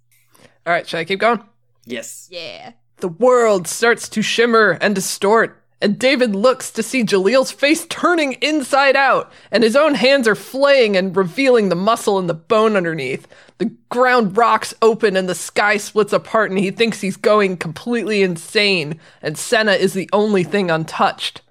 All 0.66 0.74
right, 0.74 0.86
should 0.86 1.00
I 1.00 1.06
keep 1.06 1.22
going? 1.22 1.46
Yes. 1.86 2.28
Yeah. 2.30 2.74
The 2.98 3.08
world 3.08 3.70
starts 3.70 4.10
to 4.10 4.22
shimmer 4.22 4.78
and 4.82 4.94
distort 4.94 5.64
and 5.82 5.98
David 5.98 6.36
looks 6.36 6.72
to 6.72 6.84
see 6.84 7.04
Jalil's 7.04 7.52
face 7.52 7.86
turning 7.90 8.34
inside 8.34 8.96
out, 8.96 9.32
and 9.52 9.64
his 9.64 9.76
own 9.76 9.96
hands 9.96 10.28
are 10.28 10.36
flaying 10.36 10.98
and 10.98 11.16
revealing 11.16 11.70
the 11.70 11.76
muscle 11.76 12.20
and 12.20 12.30
the 12.30 12.34
bone 12.34 12.76
underneath. 12.76 13.28
The 13.60 13.72
ground 13.90 14.36
rocks 14.36 14.74
open 14.82 15.16
and 15.16 15.30
the 15.30 15.36
sky 15.36 15.78
splits 15.78 16.12
apart, 16.12 16.50
and 16.52 16.60
he 16.60 16.72
thinks 16.72 17.02
he's 17.02 17.18
going 17.18 17.58
completely 17.58 18.22
insane, 18.22 19.00
and 19.22 19.38
Senna 19.38 19.74
is 19.74 19.94
the 19.94 20.10
only 20.12 20.44
thing 20.44 20.70
untouched. 20.70 21.42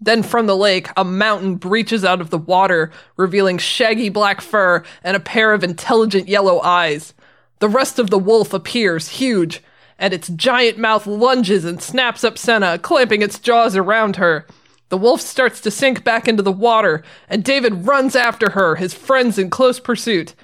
Then 0.00 0.22
from 0.22 0.46
the 0.46 0.56
lake, 0.56 0.88
a 0.96 1.04
mountain 1.04 1.56
breaches 1.56 2.04
out 2.04 2.20
of 2.20 2.30
the 2.30 2.38
water, 2.38 2.90
revealing 3.16 3.58
shaggy 3.58 4.08
black 4.08 4.40
fur 4.40 4.82
and 5.02 5.16
a 5.16 5.20
pair 5.20 5.52
of 5.52 5.64
intelligent 5.64 6.28
yellow 6.28 6.60
eyes. 6.60 7.14
The 7.60 7.68
rest 7.68 7.98
of 7.98 8.10
the 8.10 8.18
wolf 8.18 8.52
appears, 8.52 9.08
huge, 9.08 9.62
and 9.98 10.12
its 10.12 10.28
giant 10.28 10.78
mouth 10.78 11.06
lunges 11.06 11.64
and 11.64 11.82
snaps 11.82 12.24
up 12.24 12.38
Senna, 12.38 12.78
clamping 12.78 13.22
its 13.22 13.38
jaws 13.38 13.76
around 13.76 14.16
her. 14.16 14.46
The 14.88 14.98
wolf 14.98 15.20
starts 15.20 15.60
to 15.62 15.70
sink 15.70 16.04
back 16.04 16.28
into 16.28 16.42
the 16.42 16.52
water, 16.52 17.02
and 17.28 17.42
David 17.42 17.86
runs 17.86 18.14
after 18.14 18.50
her, 18.50 18.76
his 18.76 18.94
friends 18.94 19.38
in 19.38 19.50
close 19.50 19.80
pursuit. 19.80 20.34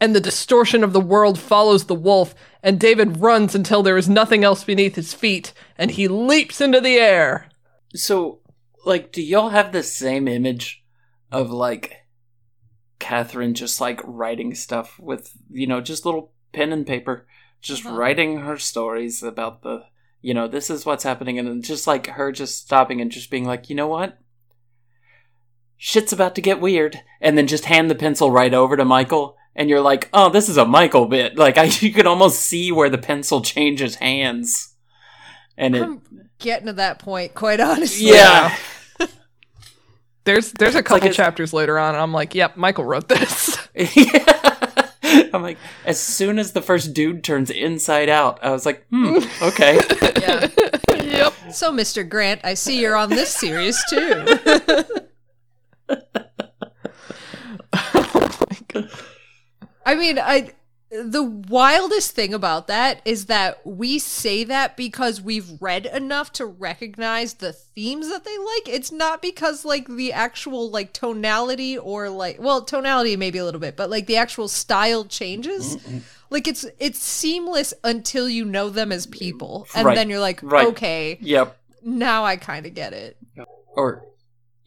And 0.00 0.14
the 0.14 0.20
distortion 0.20 0.82
of 0.82 0.92
the 0.92 1.00
world 1.00 1.38
follows 1.38 1.84
the 1.84 1.94
wolf, 1.94 2.34
and 2.62 2.78
David 2.78 3.18
runs 3.18 3.54
until 3.54 3.82
there 3.82 3.96
is 3.96 4.08
nothing 4.08 4.44
else 4.44 4.64
beneath 4.64 4.94
his 4.94 5.14
feet, 5.14 5.52
and 5.76 5.90
he 5.90 6.08
leaps 6.08 6.60
into 6.60 6.80
the 6.80 6.96
air. 6.96 7.48
So, 7.94 8.40
like, 8.84 9.12
do 9.12 9.22
y'all 9.22 9.50
have 9.50 9.72
the 9.72 9.82
same 9.82 10.26
image 10.26 10.82
of 11.30 11.50
like 11.50 12.02
Katherine 12.98 13.54
just 13.54 13.80
like 13.80 14.00
writing 14.04 14.54
stuff 14.54 14.98
with 15.00 15.32
you 15.50 15.66
know 15.66 15.80
just 15.80 16.06
little 16.06 16.32
pen 16.52 16.72
and 16.72 16.86
paper, 16.86 17.26
just 17.62 17.86
Uh-huh. 17.86 17.96
writing 17.96 18.38
her 18.40 18.58
stories 18.58 19.22
about 19.22 19.62
the 19.62 19.84
you 20.20 20.34
know 20.34 20.46
this 20.48 20.68
is 20.70 20.84
what's 20.84 21.04
happening, 21.04 21.38
and 21.38 21.48
then 21.48 21.62
just 21.62 21.86
like 21.86 22.06
her 22.08 22.30
just 22.32 22.58
stopping 22.58 23.00
and 23.00 23.10
just 23.10 23.30
being 23.30 23.44
like, 23.44 23.70
you 23.70 23.74
know 23.76 23.88
what, 23.88 24.18
shit's 25.76 26.12
about 26.12 26.34
to 26.36 26.40
get 26.42 26.60
weird, 26.60 27.00
and 27.20 27.36
then 27.38 27.46
just 27.46 27.64
hand 27.66 27.90
the 27.90 27.94
pencil 27.94 28.30
right 28.30 28.52
over 28.54 28.76
to 28.76 28.84
Michael. 28.84 29.36
And 29.54 29.68
you're 29.68 29.80
like, 29.82 30.08
oh, 30.14 30.30
this 30.30 30.48
is 30.48 30.56
a 30.56 30.64
Michael 30.64 31.06
bit. 31.06 31.36
Like, 31.44 31.58
I, 31.58 31.64
you 31.64 31.92
could 31.92 32.06
almost 32.06 32.40
see 32.40 32.72
where 32.72 32.88
the 32.88 32.98
pencil 32.98 33.42
changes 33.42 33.96
hands, 33.96 34.74
and 35.58 35.74
it, 35.76 35.82
I'm 35.82 36.02
getting 36.38 36.66
to 36.66 36.72
that 36.74 36.98
point, 37.00 37.34
quite 37.34 37.60
honestly. 37.60 38.08
yeah, 38.08 38.56
There's 40.24 40.52
there's 40.52 40.76
a 40.76 40.82
couple 40.84 41.08
it's- 41.08 41.16
chapters 41.16 41.52
later 41.52 41.78
on, 41.78 41.94
and 41.94 42.02
I'm 42.02 42.12
like, 42.12 42.34
yep, 42.34 42.56
Michael 42.56 42.84
wrote 42.84 43.08
this. 43.08 43.58
I'm 45.34 45.42
like, 45.42 45.58
as 45.84 45.98
soon 46.00 46.38
as 46.38 46.52
the 46.52 46.62
first 46.62 46.92
dude 46.94 47.24
turns 47.24 47.50
inside 47.50 48.08
out, 48.08 48.38
I 48.42 48.50
was 48.50 48.66
like, 48.66 48.86
hmm, 48.90 49.18
okay. 49.42 49.80
Yeah. 50.22 50.48
yep. 51.02 51.32
So, 51.52 51.72
Mr. 51.72 52.08
Grant, 52.08 52.42
I 52.44 52.54
see 52.54 52.80
you're 52.80 52.94
on 52.96 53.10
this 53.10 53.34
series 53.34 53.82
too. 53.88 54.24
Oh 57.74 58.38
my 58.50 58.58
god. 58.68 58.90
I 59.84 59.94
mean, 59.94 60.18
I 60.18 60.52
the 60.92 61.22
wildest 61.22 62.10
thing 62.14 62.34
about 62.34 62.66
that 62.66 63.00
is 63.06 63.24
that 63.26 63.66
we 63.66 63.98
say 63.98 64.44
that 64.44 64.76
because 64.76 65.22
we've 65.22 65.50
read 65.60 65.86
enough 65.86 66.30
to 66.34 66.44
recognize 66.44 67.34
the 67.34 67.52
themes 67.52 68.10
that 68.10 68.24
they 68.24 68.36
like. 68.36 68.68
It's 68.68 68.92
not 68.92 69.22
because 69.22 69.64
like 69.64 69.88
the 69.88 70.12
actual 70.12 70.70
like 70.70 70.92
tonality 70.92 71.78
or 71.78 72.10
like 72.10 72.38
well, 72.40 72.62
tonality 72.62 73.16
maybe 73.16 73.38
a 73.38 73.44
little 73.44 73.60
bit, 73.60 73.74
but 73.74 73.88
like 73.88 74.06
the 74.06 74.18
actual 74.18 74.48
style 74.48 75.06
changes. 75.06 75.78
Like 76.28 76.46
it's 76.46 76.66
it's 76.78 77.02
seamless 77.02 77.72
until 77.82 78.28
you 78.28 78.44
know 78.44 78.68
them 78.68 78.92
as 78.92 79.06
people. 79.06 79.66
And 79.74 79.86
Right. 79.86 79.94
then 79.94 80.10
you're 80.10 80.20
like, 80.20 80.42
Right. 80.42 80.66
okay, 80.68 81.18
Yep. 81.22 81.58
now 81.82 82.24
I 82.24 82.36
kind 82.36 82.66
of 82.66 82.74
get 82.74 82.92
it. 82.92 83.16
Or 83.74 84.04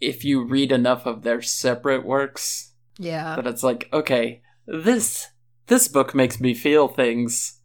if 0.01 0.25
you 0.25 0.43
read 0.43 0.71
enough 0.71 1.05
of 1.05 1.21
their 1.21 1.43
separate 1.43 2.03
works, 2.03 2.71
Yeah. 2.97 3.35
that 3.35 3.45
it's 3.45 3.61
like, 3.63 3.89
okay, 3.93 4.41
this 4.65 5.27
this 5.67 5.87
book 5.87 6.13
makes 6.15 6.39
me 6.39 6.53
feel 6.53 6.87
things 6.87 7.59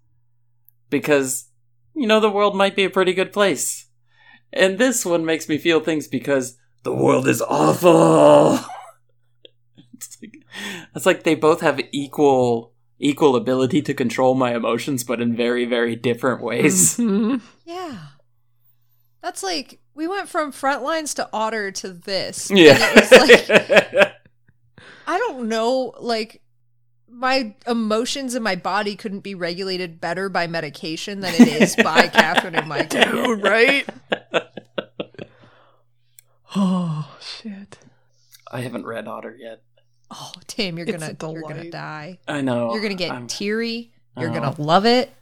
because 0.88 1.48
you 1.94 2.06
know 2.06 2.20
the 2.20 2.30
world 2.30 2.56
might 2.56 2.76
be 2.76 2.84
a 2.84 2.90
pretty 2.90 3.12
good 3.12 3.32
place. 3.32 3.86
And 4.52 4.78
this 4.78 5.06
one 5.06 5.24
makes 5.24 5.48
me 5.48 5.58
feel 5.58 5.80
things 5.80 6.08
because 6.08 6.56
the 6.82 6.94
world 6.94 7.28
is 7.28 7.40
awful. 7.42 8.58
it's 9.94 10.18
like 10.22 10.34
it's 10.94 11.06
like 11.06 11.22
they 11.22 11.34
both 11.34 11.60
have 11.60 11.80
equal 11.92 12.72
equal 12.98 13.34
ability 13.36 13.80
to 13.80 13.94
control 13.94 14.34
my 14.34 14.54
emotions 14.54 15.04
but 15.04 15.20
in 15.20 15.34
very 15.36 15.64
very 15.64 15.94
different 15.96 16.42
ways. 16.42 16.96
Mhm. 16.98 17.40
Yeah. 17.64 17.98
That's 19.22 19.42
like 19.42 19.80
we 19.94 20.08
went 20.08 20.28
from 20.28 20.50
front 20.52 20.82
lines 20.82 21.14
to 21.14 21.28
Otter 21.32 21.70
to 21.72 21.92
this. 21.92 22.50
yeah. 22.50 22.72
And 22.72 22.98
it 22.98 23.10
was 23.10 23.48
like 24.00 24.12
I 25.06 25.18
don't 25.18 25.48
know, 25.48 25.92
like 26.00 26.40
my 27.20 27.54
emotions 27.66 28.34
and 28.34 28.42
my 28.42 28.56
body 28.56 28.96
couldn't 28.96 29.20
be 29.20 29.34
regulated 29.34 30.00
better 30.00 30.28
by 30.28 30.46
medication 30.46 31.20
than 31.20 31.34
it 31.34 31.48
is 31.62 31.76
by 31.76 32.08
Katherine 32.08 32.54
and 32.54 32.68
Michael. 32.68 33.02
Dude, 33.04 33.42
right? 33.42 33.88
oh 36.56 37.16
shit. 37.20 37.78
I 38.52 38.62
haven't 38.62 38.86
read 38.86 39.06
Otter 39.06 39.36
yet. 39.38 39.62
Oh, 40.10 40.32
Tim, 40.46 40.76
you're 40.76 40.88
It's 40.88 40.96
gonna 40.98 41.32
you're 41.32 41.42
gonna 41.42 41.70
die. 41.70 42.18
I 42.26 42.40
know. 42.40 42.72
You're 42.72 42.82
gonna 42.82 42.94
get 42.94 43.12
I'm- 43.12 43.26
teary. 43.28 43.92
You're 44.18 44.30
Oh. 44.30 44.34
gonna 44.34 44.60
love 44.60 44.86
it. 44.86 45.12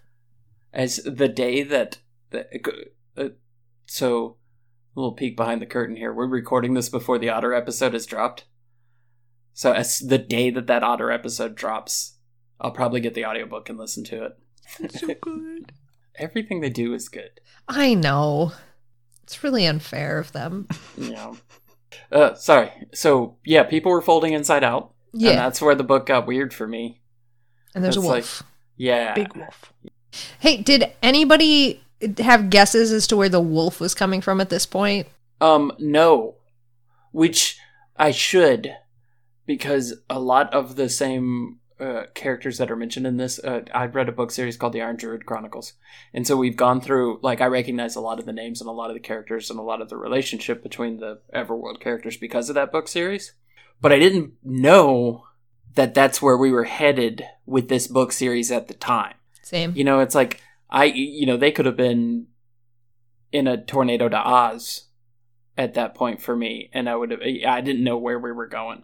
as 0.73 0.97
the 1.05 1.29
day 1.29 1.63
that, 1.63 1.99
that 2.31 2.49
uh, 3.17 3.29
so 3.87 4.37
a 4.97 5.01
little 5.01 5.13
peek 5.13 5.37
behind 5.37 5.61
the 5.63 5.67
curtain 5.67 5.97
here 5.97 6.13
we're 6.13 6.27
recording 6.27 6.75
this 6.75 6.89
before 6.89 7.19
the 7.19 7.29
otter 7.29 7.55
episode 7.55 7.95
is 7.95 8.07
dropped 8.07 8.45
so 9.59 9.73
as 9.73 9.99
the 9.99 10.19
day 10.19 10.51
that 10.51 10.69
that 10.69 10.85
otter 10.85 11.11
episode 11.11 11.55
drops 11.57 12.15
i'll 12.61 12.71
probably 12.71 13.01
get 13.01 13.15
the 13.15 13.25
audiobook 13.25 13.69
and 13.69 13.77
listen 13.79 14.05
to 14.05 14.25
it 14.25 14.93
so 14.93 15.07
good. 15.21 15.73
everything 16.17 16.61
they 16.61 16.71
do 16.71 16.95
is 16.95 17.09
good 17.09 17.41
I 17.71 17.93
know. 17.95 18.53
It's 19.25 19.43
really 19.45 19.67
unfair 19.67 20.19
of 20.19 20.33
them. 20.33 20.69
yeah 20.97 21.33
uh 22.13 22.35
sorry 22.35 22.71
so 22.95 23.37
yeah 23.45 23.65
people 23.65 23.91
were 23.93 24.01
folding 24.03 24.33
inside 24.33 24.63
out 24.65 24.93
Yeah. 25.13 25.31
and 25.31 25.39
that's 25.39 25.61
where 25.61 25.75
the 25.75 25.85
book 25.85 26.07
got 26.07 26.27
weird 26.27 26.53
for 26.55 26.67
me 26.67 27.01
And 27.75 27.83
there's 27.85 27.97
a 27.97 28.01
That's 28.01 28.09
like- 28.09 28.23
wolf. 28.23 28.43
yeah 28.77 29.15
Big 29.15 29.35
wolf. 29.37 29.73
Hey, 30.39 30.57
did 30.63 30.91
anybody 31.03 31.83
have 32.19 32.49
guesses 32.51 32.93
as 32.93 33.07
to 33.09 33.17
where 33.17 33.29
the 33.29 33.41
wolf 33.41 33.79
was 33.81 33.95
coming 33.95 34.21
from 34.23 34.41
at 34.41 34.49
this 34.49 34.65
point? 34.67 35.07
Um, 35.41 35.71
no. 35.79 36.37
Which 37.13 37.59
I 37.97 38.11
should, 38.13 38.73
because 39.49 39.95
a 40.11 40.21
lot 40.21 40.53
of 40.53 40.77
the 40.77 40.91
same 40.91 41.59
uh, 41.81 42.03
characters 42.15 42.59
that 42.59 42.71
are 42.71 42.77
mentioned 42.77 43.07
in 43.07 43.17
this, 43.17 43.39
uh, 43.39 43.63
I've 43.75 43.95
read 43.95 44.11
a 44.11 44.13
book 44.13 44.31
series 44.31 44.59
called 44.59 44.75
The 44.75 44.83
Iron 44.83 44.97
Druid 44.97 45.25
Chronicles. 45.25 45.73
And 46.13 46.27
so 46.27 46.37
we've 46.37 46.55
gone 46.55 46.83
through, 46.83 47.19
like, 47.23 47.41
I 47.41 47.47
recognize 47.47 47.97
a 47.97 48.03
lot 48.03 48.19
of 48.19 48.27
the 48.27 48.33
names 48.33 48.61
and 48.61 48.69
a 48.69 48.73
lot 48.73 48.91
of 48.91 48.95
the 48.95 49.01
characters 49.01 49.49
and 49.49 49.59
a 49.59 49.63
lot 49.63 49.81
of 49.81 49.89
the 49.89 49.97
relationship 49.97 50.63
between 50.63 50.99
the 50.99 51.23
Everworld 51.35 51.81
characters 51.81 52.19
because 52.19 52.51
of 52.51 52.57
that 52.57 52.71
book 52.71 52.89
series. 52.89 53.33
But 53.81 53.91
I 53.91 53.99
didn't 53.99 54.35
know 54.45 55.25
that 55.75 55.95
that's 55.95 56.21
where 56.21 56.37
we 56.37 56.53
were 56.53 56.65
headed 56.65 57.25
with 57.47 57.71
this 57.71 57.87
book 57.87 58.13
series 58.13 58.53
at 58.53 58.69
the 58.69 58.75
time. 58.75 59.15
Same. 59.43 59.73
You 59.75 59.85
know, 59.85 60.01
it's 60.01 60.15
like 60.15 60.43
I, 60.69 60.85
you 60.85 61.25
know, 61.25 61.39
they 61.39 61.53
could 61.53 61.65
have 61.65 61.77
been 61.77 62.27
in 63.33 63.47
a 63.47 63.57
tornado 63.57 64.09
to 64.11 64.19
Oz 64.19 64.89
at 65.57 65.75
that 65.75 65.95
point 65.95 66.21
for 66.21 66.37
me, 66.37 66.69
and 66.75 66.89
I 66.89 66.97
would 66.97 67.13
have. 67.13 67.21
I 67.23 67.61
didn't 67.61 67.85
know 67.85 67.97
where 67.97 68.19
we 68.19 68.33
were 68.33 68.47
going, 68.47 68.83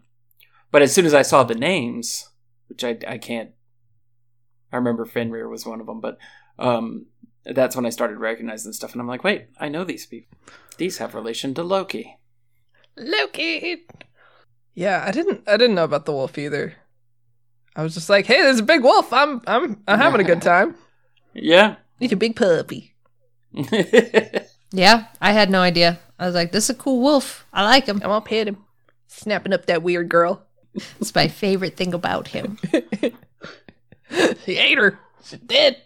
but 0.75 0.83
as 0.83 0.93
soon 0.93 1.07
as 1.07 1.15
I 1.15 1.23
saw 1.23 1.45
the 1.45 1.55
names, 1.55 2.29
which 2.69 2.83
I 2.83 2.99
I 3.07 3.19
can't, 3.19 3.51
I 4.73 4.77
remember 4.77 5.05
Fenrir 5.05 5.49
was 5.49 5.65
one 5.65 5.81
of 5.81 5.87
them, 5.87 6.01
but 6.01 6.19
um, 6.59 7.07
that's 7.47 7.77
when 7.77 7.87
I 7.87 7.91
started 7.91 8.19
recognizing 8.19 8.73
stuff, 8.73 8.91
and 8.91 9.01
I'm 9.01 9.07
like, 9.07 9.23
wait, 9.23 9.47
I 9.61 9.69
know 9.69 9.85
these 9.85 10.05
people. 10.07 10.37
These 10.77 10.99
have 10.99 11.15
relation 11.15 11.55
to 11.55 11.63
Loki. 11.63 12.19
Loki. 12.97 13.87
Yeah, 14.75 15.05
I 15.07 15.13
didn't 15.13 15.43
I 15.47 15.57
didn't 15.57 15.77
know 15.77 15.85
about 15.85 16.07
the 16.07 16.13
wolf 16.13 16.37
either. 16.37 16.75
I 17.77 17.85
was 17.85 17.95
just 17.95 18.11
like, 18.11 18.27
hey, 18.27 18.43
there's 18.43 18.59
a 18.59 18.65
big 18.65 18.83
wolf. 18.83 19.13
I'm 19.13 19.43
I'm 19.47 19.81
I'm 19.87 20.01
having 20.01 20.21
a 20.21 20.25
good 20.25 20.43
time. 20.43 20.75
Yeah. 21.35 21.77
He's 22.01 22.11
a 22.11 22.17
big 22.17 22.35
puppy. 22.35 22.97
Yeah, 24.75 25.05
I 25.21 25.31
had 25.31 25.51
no 25.51 25.61
idea. 25.61 26.01
I 26.19 26.27
was 26.27 26.35
like, 26.35 26.51
this 26.51 26.65
is 26.65 26.71
a 26.71 26.75
cool 26.75 27.01
wolf. 27.01 27.47
I 27.53 27.63
like 27.63 27.87
him. 27.87 27.99
I'm 28.03 28.09
gonna 28.09 28.25
pet 28.25 28.49
him. 28.49 28.57
Snapping 29.07 29.53
up 29.53 29.67
that 29.67 29.85
weird 29.85 30.09
girl. 30.09 30.45
It's 31.01 31.15
my 31.15 31.29
favorite 31.29 31.77
thing 31.77 31.95
about 31.95 32.29
him. 32.29 32.59
he 34.45 34.57
ate 34.59 34.79
her. 34.79 34.99
She's 35.25 35.39
dead. 35.41 35.77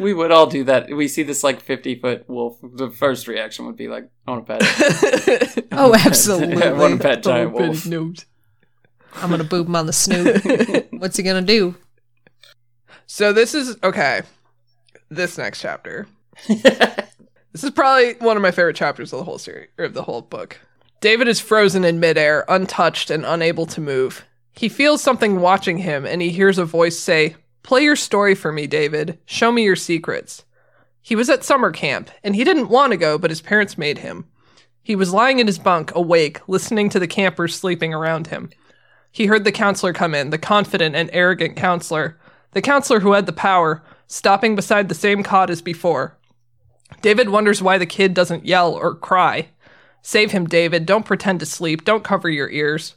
we 0.00 0.12
would 0.12 0.30
all 0.32 0.46
do 0.46 0.64
that. 0.64 0.88
We 0.90 1.06
see 1.08 1.22
this 1.22 1.44
like 1.44 1.60
50 1.60 2.00
foot 2.00 2.28
wolf. 2.28 2.58
The 2.62 2.90
first 2.90 3.28
reaction 3.28 3.66
would 3.66 3.76
be 3.76 3.88
like, 3.88 4.08
I 4.26 4.30
want 4.32 4.46
to 4.46 4.52
pet 4.58 4.60
it. 4.62 5.64
Oh, 5.72 5.76
I 5.86 5.88
want 5.90 6.06
absolutely. 6.06 6.56
to 6.56 6.98
pet 7.00 7.22
giant 7.22 7.52
Oh, 7.54 7.58
wolf. 7.58 7.74
his 7.74 7.86
nose. 7.86 8.24
I'm 9.14 9.28
going 9.30 9.40
to 9.40 9.46
boob 9.46 9.66
him 9.68 9.76
on 9.76 9.86
the 9.86 9.92
snoot. 9.92 10.88
What's 10.92 11.16
he 11.16 11.22
going 11.22 11.44
to 11.44 11.52
do? 11.52 11.76
So 13.06 13.32
this 13.32 13.54
is 13.54 13.76
okay. 13.82 14.22
This 15.08 15.38
next 15.38 15.60
chapter. 15.60 16.06
This 16.48 16.62
This 17.52 17.64
is 17.64 17.70
probably 17.70 18.14
one 18.14 18.36
of 18.36 18.42
my 18.42 18.50
favorite 18.50 18.76
chapters 18.76 19.12
of 19.12 19.18
the 19.20 19.24
whole 19.24 19.38
series 19.38 19.68
or 19.78 19.86
of 19.86 19.94
the 19.94 20.02
whole 20.02 20.20
book. 20.20 20.60
David 21.00 21.28
is 21.28 21.40
frozen 21.40 21.84
in 21.84 22.00
midair, 22.00 22.44
untouched 22.48 23.10
and 23.10 23.24
unable 23.24 23.66
to 23.66 23.80
move. 23.80 24.24
He 24.52 24.68
feels 24.68 25.02
something 25.02 25.40
watching 25.40 25.78
him 25.78 26.04
and 26.04 26.20
he 26.20 26.30
hears 26.30 26.58
a 26.58 26.64
voice 26.64 26.98
say, 26.98 27.36
Play 27.62 27.84
your 27.84 27.96
story 27.96 28.34
for 28.34 28.50
me, 28.50 28.66
David. 28.66 29.18
Show 29.24 29.52
me 29.52 29.62
your 29.62 29.76
secrets. 29.76 30.44
He 31.00 31.14
was 31.14 31.30
at 31.30 31.44
summer 31.44 31.70
camp, 31.70 32.10
and 32.24 32.34
he 32.34 32.44
didn't 32.44 32.68
want 32.68 32.92
to 32.92 32.96
go, 32.96 33.16
but 33.18 33.30
his 33.30 33.40
parents 33.40 33.78
made 33.78 33.98
him. 33.98 34.26
He 34.82 34.96
was 34.96 35.12
lying 35.12 35.38
in 35.38 35.46
his 35.46 35.58
bunk, 35.58 35.94
awake, 35.94 36.40
listening 36.48 36.88
to 36.90 36.98
the 36.98 37.06
campers 37.06 37.54
sleeping 37.54 37.94
around 37.94 38.28
him. 38.28 38.50
He 39.12 39.26
heard 39.26 39.44
the 39.44 39.52
counselor 39.52 39.92
come 39.92 40.14
in, 40.14 40.30
the 40.30 40.38
confident 40.38 40.96
and 40.96 41.10
arrogant 41.12 41.56
counselor, 41.56 42.18
the 42.52 42.62
counselor 42.62 43.00
who 43.00 43.12
had 43.12 43.26
the 43.26 43.32
power, 43.32 43.82
stopping 44.06 44.56
beside 44.56 44.88
the 44.88 44.94
same 44.94 45.22
cot 45.22 45.50
as 45.50 45.62
before. 45.62 46.18
David 47.02 47.28
wonders 47.28 47.62
why 47.62 47.78
the 47.78 47.86
kid 47.86 48.14
doesn't 48.14 48.46
yell 48.46 48.72
or 48.72 48.94
cry. 48.94 49.48
Save 50.02 50.32
him, 50.32 50.46
David. 50.46 50.86
Don't 50.86 51.06
pretend 51.06 51.40
to 51.40 51.46
sleep. 51.46 51.84
Don't 51.84 52.04
cover 52.04 52.28
your 52.28 52.50
ears. 52.50 52.94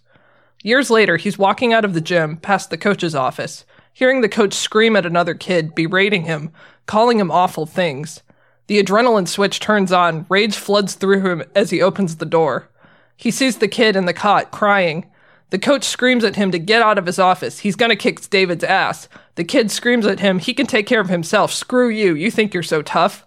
Years 0.64 0.90
later, 0.90 1.18
he's 1.18 1.38
walking 1.38 1.74
out 1.74 1.86
of 1.86 1.94
the 1.94 2.02
gym, 2.02 2.38
past 2.38 2.70
the 2.70 2.78
coach's 2.78 3.16
office 3.16 3.66
hearing 3.94 4.22
the 4.22 4.30
coach 4.30 4.54
scream 4.54 4.96
at 4.96 5.06
another 5.06 5.34
kid, 5.34 5.76
berating 5.76 6.24
him, 6.24 6.52
calling 6.86 7.20
him 7.20 7.32
awful 7.32 7.66
things. 7.66 8.22
The 8.68 8.82
adrenaline 8.82 9.28
switch 9.28 9.60
turns 9.60 9.92
on, 9.92 10.26
rage 10.30 10.56
floods 10.56 10.96
through 10.96 11.22
him 11.22 11.44
as 11.56 11.70
he 11.72 11.82
opens 11.82 12.16
the 12.16 12.26
door. 12.26 12.70
He 13.18 13.32
sees 13.32 13.58
the 13.58 13.68
kid 13.68 13.96
in 13.96 14.06
the 14.06 14.14
cot, 14.14 14.52
crying. 14.52 15.08
The 15.50 15.60
coach 15.60 15.84
screams 15.84 16.24
at 16.24 16.38
him 16.38 16.52
to 16.52 16.60
get 16.60 16.82
out 16.82 16.98
of 16.98 17.06
his 17.06 17.20
office. 17.20 17.60
He's 17.60 17.76
gonna 17.76 17.98
kick 17.98 18.22
David's 18.30 18.64
ass. 18.64 19.10
The 19.36 19.44
kid 19.44 19.70
screams 19.70 20.06
at 20.06 20.22
him, 20.22 20.40
he 20.40 20.54
can 20.54 20.66
take 20.66 20.88
care 20.88 21.02
of 21.02 21.10
himself. 21.10 21.52
Screw 21.52 21.90
you, 21.90 22.16
you 22.16 22.32
think 22.32 22.54
you're 22.54 22.64
so 22.64 22.82
tough? 22.82 23.26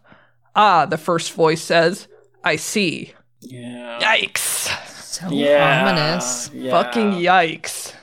Ah, 0.56 0.86
the 0.86 0.98
first 0.98 1.32
voice 1.32 1.62
says. 1.62 2.08
I 2.42 2.56
see. 2.56 3.12
Yeah. 3.44 3.98
Yikes. 4.00 4.68
So 5.04 5.28
Yeah. 5.30 5.86
ominous. 5.88 6.50
Yeah. 6.52 6.70
Fucking 6.70 7.12
yikes. 7.12 7.94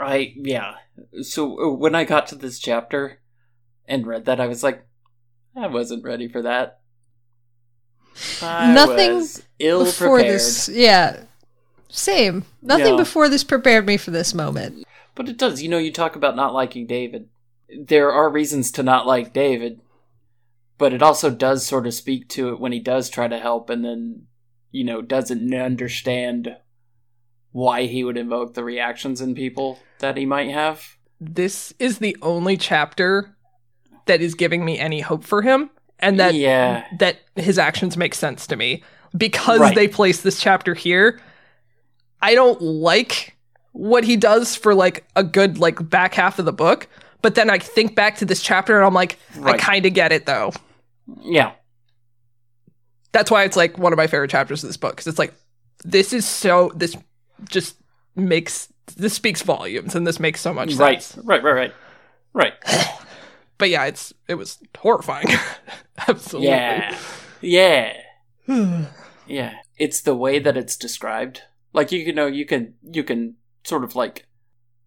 I 0.00 0.34
yeah. 0.36 0.74
So 1.22 1.60
uh, 1.60 1.72
when 1.74 1.94
I 1.94 2.04
got 2.04 2.26
to 2.28 2.34
this 2.34 2.58
chapter 2.58 3.20
and 3.86 4.06
read 4.06 4.24
that, 4.26 4.40
I 4.40 4.46
was 4.46 4.62
like, 4.62 4.86
I 5.56 5.66
wasn't 5.66 6.04
ready 6.04 6.28
for 6.28 6.42
that. 6.42 6.80
I 8.42 8.72
Nothing 8.74 9.14
was 9.16 9.42
ill 9.58 9.84
Before 9.84 10.16
prepared. 10.18 10.34
this, 10.34 10.68
yeah, 10.68 11.22
same. 11.88 12.44
Nothing 12.62 12.94
Yeah. 12.94 12.96
before 12.96 13.28
this 13.28 13.44
prepared 13.44 13.86
me 13.86 13.96
for 13.96 14.10
this 14.10 14.34
moment. 14.34 14.84
But 15.14 15.28
it 15.28 15.36
does. 15.38 15.62
You 15.62 15.68
know, 15.68 15.78
you 15.78 15.92
talk 15.92 16.16
about 16.16 16.36
not 16.36 16.52
liking 16.54 16.86
David. 16.86 17.28
There 17.76 18.12
are 18.12 18.28
reasons 18.30 18.70
to 18.72 18.82
not 18.82 19.06
like 19.06 19.32
David, 19.32 19.80
but 20.78 20.92
it 20.92 21.02
also 21.02 21.30
does 21.30 21.64
sort 21.66 21.86
of 21.86 21.94
speak 21.94 22.28
to 22.30 22.50
it 22.50 22.60
when 22.60 22.72
he 22.72 22.80
does 22.80 23.08
try 23.10 23.28
to 23.28 23.38
help 23.38 23.68
and 23.70 23.84
then, 23.84 24.26
you 24.70 24.84
know, 24.84 25.00
doesn't 25.02 25.52
understand 25.54 26.56
why 27.52 27.86
he 27.86 28.04
would 28.04 28.16
invoke 28.18 28.54
the 28.54 28.62
reactions 28.64 29.20
in 29.20 29.34
people 29.34 29.78
that 30.00 30.16
he 30.16 30.26
might 30.26 30.50
have. 30.50 30.96
this 31.20 31.74
is 31.80 31.98
the 31.98 32.16
only 32.22 32.56
chapter 32.56 33.34
that 34.06 34.20
is 34.20 34.34
giving 34.36 34.64
me 34.64 34.78
any 34.78 35.00
hope 35.00 35.24
for 35.24 35.42
him 35.42 35.68
and 35.98 36.20
that 36.20 36.34
Yeah. 36.34 36.84
that 37.00 37.16
his 37.34 37.58
actions 37.58 37.96
make 37.96 38.14
sense 38.14 38.46
to 38.46 38.56
me 38.56 38.84
because 39.16 39.58
Right. 39.60 39.74
they 39.74 39.88
place 39.88 40.20
this 40.22 40.38
chapter 40.40 40.74
here 40.74 41.18
i 42.22 42.34
don't 42.36 42.60
like 42.62 43.36
what 43.72 44.04
he 44.04 44.16
does 44.16 44.54
for 44.54 44.74
like 44.74 45.04
a 45.16 45.24
good 45.24 45.58
like 45.58 45.88
back 45.90 46.14
half 46.14 46.38
of 46.38 46.44
the 46.44 46.52
book 46.52 46.86
but 47.22 47.34
then 47.34 47.50
i 47.50 47.58
think 47.58 47.96
back 47.96 48.16
to 48.18 48.24
this 48.24 48.40
chapter 48.42 48.76
and 48.76 48.86
i'm 48.86 48.94
like 48.94 49.18
i 49.42 49.56
kind 49.56 49.84
of 49.86 49.92
get 49.94 50.12
it 50.12 50.24
though 50.26 50.52
Yeah. 51.24 51.52
That's 53.12 53.30
why 53.30 53.44
it's 53.44 53.56
like 53.56 53.78
one 53.78 53.92
of 53.92 53.96
my 53.96 54.06
favorite 54.06 54.30
chapters 54.30 54.62
of 54.62 54.68
this 54.68 54.76
book 54.76 54.92
because 54.92 55.06
it's 55.06 55.18
like 55.18 55.34
this 55.84 56.12
is 56.12 56.26
so 56.26 56.70
this 56.74 56.96
just 57.48 57.76
makes 58.16 58.72
this 58.96 59.14
speaks 59.14 59.42
volumes 59.42 59.94
and 59.94 60.06
this 60.06 60.18
makes 60.18 60.40
so 60.40 60.52
much 60.52 60.74
Right. 60.74 61.02
sense 61.02 61.24
Right, 61.24 61.42
right, 61.42 61.54
right. 61.54 61.74
Right. 62.34 62.52
Right. 62.66 62.88
but 63.58 63.70
yeah, 63.70 63.84
it's 63.86 64.12
it 64.28 64.34
was 64.34 64.58
horrifying. 64.76 65.26
Absolutely. 66.08 66.48
Yeah. 66.48 66.98
Yeah. 67.40 67.92
Yeah. 69.26 69.54
It's 69.76 70.00
the 70.00 70.14
way 70.14 70.38
that 70.38 70.56
it's 70.56 70.76
described. 70.76 71.42
Like 71.74 71.92
you 71.92 72.04
can 72.04 72.14
know 72.14 72.26
you 72.26 72.46
can 72.46 72.74
you 72.82 73.04
can 73.04 73.34
sort 73.64 73.84
of 73.84 73.94
like 73.94 74.26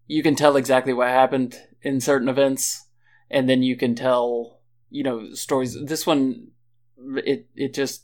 you 0.08 0.22
can 0.22 0.34
tell 0.34 0.56
exactly 0.56 0.92
what 0.92 1.08
happened 1.08 1.56
in 1.80 2.00
certain 2.00 2.28
events 2.28 2.86
and 3.30 3.48
then 3.48 3.62
you 3.62 3.76
can 3.76 3.94
tell, 3.94 4.60
you 4.90 5.02
know, 5.04 5.32
stories. 5.32 5.76
This 5.84 6.06
one 6.06 6.48
it 7.24 7.46
it 7.54 7.72
just 7.74 8.02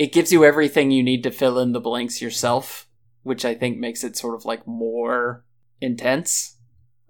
it 0.00 0.12
gives 0.12 0.32
you 0.32 0.44
everything 0.44 0.90
you 0.90 1.02
need 1.02 1.22
to 1.24 1.30
fill 1.30 1.58
in 1.58 1.72
the 1.72 1.80
blanks 1.80 2.22
yourself, 2.22 2.88
which 3.22 3.44
I 3.44 3.54
think 3.54 3.76
makes 3.78 4.02
it 4.02 4.16
sort 4.16 4.34
of 4.34 4.46
like 4.46 4.66
more 4.66 5.44
intense. 5.80 6.56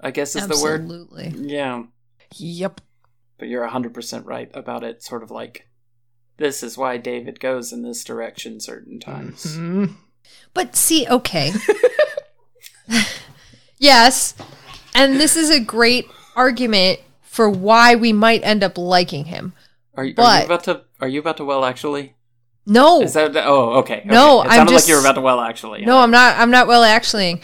I 0.01 0.11
guess 0.11 0.35
is 0.35 0.49
the 0.49 0.59
word. 0.63 0.81
Absolutely. 0.83 1.29
Yeah. 1.55 1.85
Yep. 2.37 2.81
but 3.39 3.49
you're 3.49 3.69
100% 3.69 4.25
right 4.27 4.51
about 4.55 4.83
it 4.85 5.03
sort 5.03 5.23
of 5.23 5.31
like 5.31 5.69
this 6.37 6.63
is 6.63 6.77
why 6.79 6.97
david 6.97 7.39
goes 7.41 7.73
in 7.73 7.83
this 7.83 8.05
direction 8.05 8.61
certain 8.61 8.99
times 9.01 9.57
Mhm. 9.57 9.95
But 10.55 10.75
see, 10.77 11.07
okay. 11.09 11.53
yes. 13.79 14.35
And 14.95 15.19
this 15.21 15.37
is 15.37 15.51
a 15.51 15.61
great 15.61 16.07
argument 16.37 17.01
for 17.23 17.49
why 17.49 17.95
we 17.95 18.13
might 18.13 18.43
end 18.45 18.63
up 18.63 18.77
liking 18.79 19.25
him. 19.27 19.53
are, 19.95 20.05
you- 20.05 20.13
are 20.13 20.17
But- 20.17 20.39
you 20.41 20.47
about 20.47 20.65
to 20.65 20.83
are 21.01 21.09
you 21.09 21.21
about 21.21 21.37
to 21.39 21.45
well 21.45 21.65
actually 21.65 22.15
No. 22.67 23.01
is 23.03 23.15
that 23.15 23.37
oh 23.37 23.79
okay, 23.79 23.99
okay. 23.99 24.09
No, 24.09 24.43
it 24.43 24.47
I'm 24.47 24.51
sounded 24.53 24.73
just- 24.73 24.85
like 24.87 24.89
you 24.91 24.95
were 24.97 25.01
about 25.01 25.15
to 25.15 25.21
well 25.21 25.41
actually 25.41 25.85
No, 25.85 25.99
I'm 25.99 26.11
not 26.11 26.37
I'm 26.39 26.51
not 26.51 26.67
well 26.69 26.85
actually. 26.85 27.41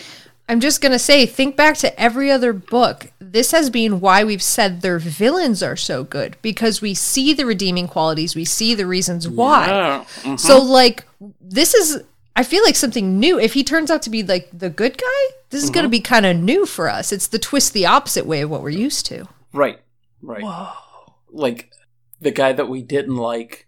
I'm 0.48 0.60
just 0.60 0.80
going 0.80 0.92
to 0.92 0.98
say 1.00 1.26
think 1.26 1.56
back 1.56 1.76
to 1.78 2.00
every 2.00 2.30
other 2.30 2.52
book. 2.52 3.08
This 3.18 3.50
has 3.50 3.68
been 3.68 3.98
why 3.98 4.22
we've 4.22 4.42
said 4.42 4.80
their 4.80 5.00
villains 5.00 5.60
are 5.60 5.74
so 5.74 6.04
good 6.04 6.36
because 6.40 6.80
we 6.80 6.94
see 6.94 7.34
the 7.34 7.44
redeeming 7.44 7.88
qualities, 7.88 8.36
we 8.36 8.44
see 8.44 8.72
the 8.72 8.86
reasons 8.86 9.28
why. 9.28 9.66
Yeah. 9.66 10.04
Mhm. 10.22 10.38
So 10.38 10.60
like 10.62 11.04
this 11.40 11.74
is 11.74 12.02
I 12.36 12.44
feel 12.44 12.62
like 12.64 12.76
something 12.76 13.18
new. 13.18 13.40
If 13.40 13.54
he 13.54 13.64
turns 13.64 13.90
out 13.90 14.02
to 14.02 14.10
be 14.10 14.22
like 14.22 14.48
the 14.56 14.70
good 14.70 14.96
guy, 14.98 15.34
this 15.50 15.64
is 15.64 15.70
going 15.70 15.84
to 15.84 15.90
be 15.90 16.00
kind 16.00 16.26
of 16.26 16.36
new 16.36 16.64
for 16.66 16.88
us. 16.88 17.10
It's 17.10 17.26
the 17.26 17.38
twist 17.38 17.72
the 17.72 17.86
opposite 17.86 18.26
way 18.26 18.42
of 18.42 18.50
what 18.50 18.62
we're 18.62 18.68
used 18.70 19.06
to. 19.06 19.26
right 19.52 19.80
right 20.22 20.42
Whoa. 20.42 20.68
like 21.32 21.70
the 22.20 22.30
guy 22.30 22.52
that 22.52 22.68
we 22.68 22.82
didn't 22.82 23.16
like 23.16 23.65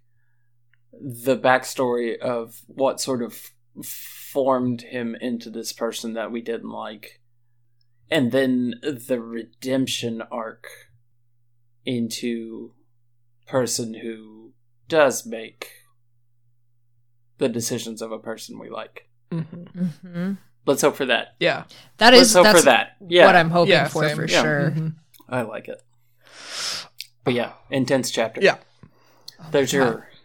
the 1.00 1.36
backstory 1.38 2.18
of 2.18 2.62
what 2.66 3.00
sort 3.00 3.22
of 3.22 3.50
formed 3.84 4.82
him 4.82 5.14
into 5.20 5.50
this 5.50 5.72
person 5.72 6.14
that 6.14 6.30
we 6.32 6.40
didn't 6.40 6.70
like 6.70 7.20
and 8.10 8.32
then 8.32 8.74
the 8.82 9.20
redemption 9.20 10.22
arc 10.30 10.66
into 11.84 12.72
person 13.46 13.94
who 13.94 14.52
does 14.88 15.24
make 15.26 15.68
the 17.38 17.48
decisions 17.48 18.02
of 18.02 18.12
a 18.12 18.18
person 18.18 18.58
we 18.58 18.68
like 18.68 19.08
hmm 19.30 19.40
hmm 19.42 20.32
let's 20.66 20.82
hope 20.82 20.96
for 20.96 21.06
that 21.06 21.28
Yeah. 21.38 21.64
That 21.98 22.12
let's 22.12 22.28
is 22.30 22.34
hope 22.34 22.44
that's 22.44 22.60
for 22.60 22.64
that 22.66 22.96
yeah 23.08 23.24
what 23.26 23.36
I'm 23.36 23.50
hoping 23.50 23.72
Yeah, 23.72 23.88
for 23.88 24.06
same. 24.06 24.16
for 24.16 24.26
Yeah. 24.28 24.42
sure. 24.42 24.70
Mhm. 24.72 24.94
i 25.28 25.42
like 25.42 25.68
it 25.68 25.80
but 27.24 27.34
yeah 27.34 27.52
intense 27.70 28.10
chapter 28.10 28.40
Yeah. 28.42 28.56
there's 29.50 29.72
your 29.72 29.84
Yeah. 30.10 30.17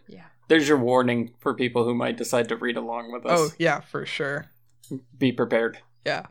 There's 0.48 0.68
your 0.68 0.78
warning 0.78 1.32
for 1.40 1.54
people 1.54 1.84
who 1.84 1.94
might 1.94 2.16
decide 2.16 2.48
to 2.48 2.56
read 2.56 2.76
along 2.76 3.12
with 3.12 3.24
us 3.26 3.38
Oh 3.40 3.50
yeah, 3.58 3.80
for 3.80 4.04
sure. 4.06 4.46
be 5.18 5.32
prepared 5.32 5.78
Yeah. 6.04 6.26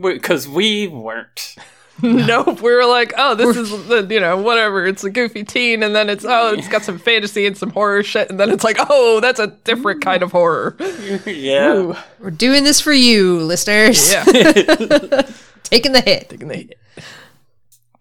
because 0.00 0.48
we 0.48 0.88
weren't 0.88 1.56
nope. 2.02 2.62
We 2.62 2.72
were 2.72 2.86
like, 2.86 3.12
oh, 3.18 3.34
this 3.34 3.54
is 3.54 3.70
the 3.86 4.04
you 4.10 4.18
know 4.18 4.38
whatever. 4.38 4.86
It's 4.86 5.04
a 5.04 5.10
goofy 5.10 5.44
teen, 5.44 5.82
and 5.82 5.94
then 5.94 6.08
it's 6.08 6.24
oh, 6.26 6.54
it's 6.54 6.66
got 6.66 6.82
some 6.82 6.98
fantasy 7.10 7.44
and 7.46 7.56
some 7.56 7.68
horror 7.70 8.02
shit, 8.02 8.30
and 8.30 8.40
then 8.40 8.48
it's 8.50 8.64
like, 8.64 8.78
oh, 8.88 9.20
that's 9.20 9.38
a 9.38 9.48
different 9.64 10.00
kind 10.00 10.22
of 10.22 10.32
horror. 10.32 10.74
yeah 11.26 11.74
Ooh. 11.74 11.94
We're 12.18 12.30
doing 12.30 12.64
this 12.64 12.80
for 12.80 12.94
you, 12.94 13.40
listeners. 13.40 14.10
Yeah. 14.10 14.24
Taking 15.64 15.92
the 15.92 16.00
hit. 16.04 16.30
Taking 16.30 16.48
the 16.48 16.56
hit. 16.56 16.78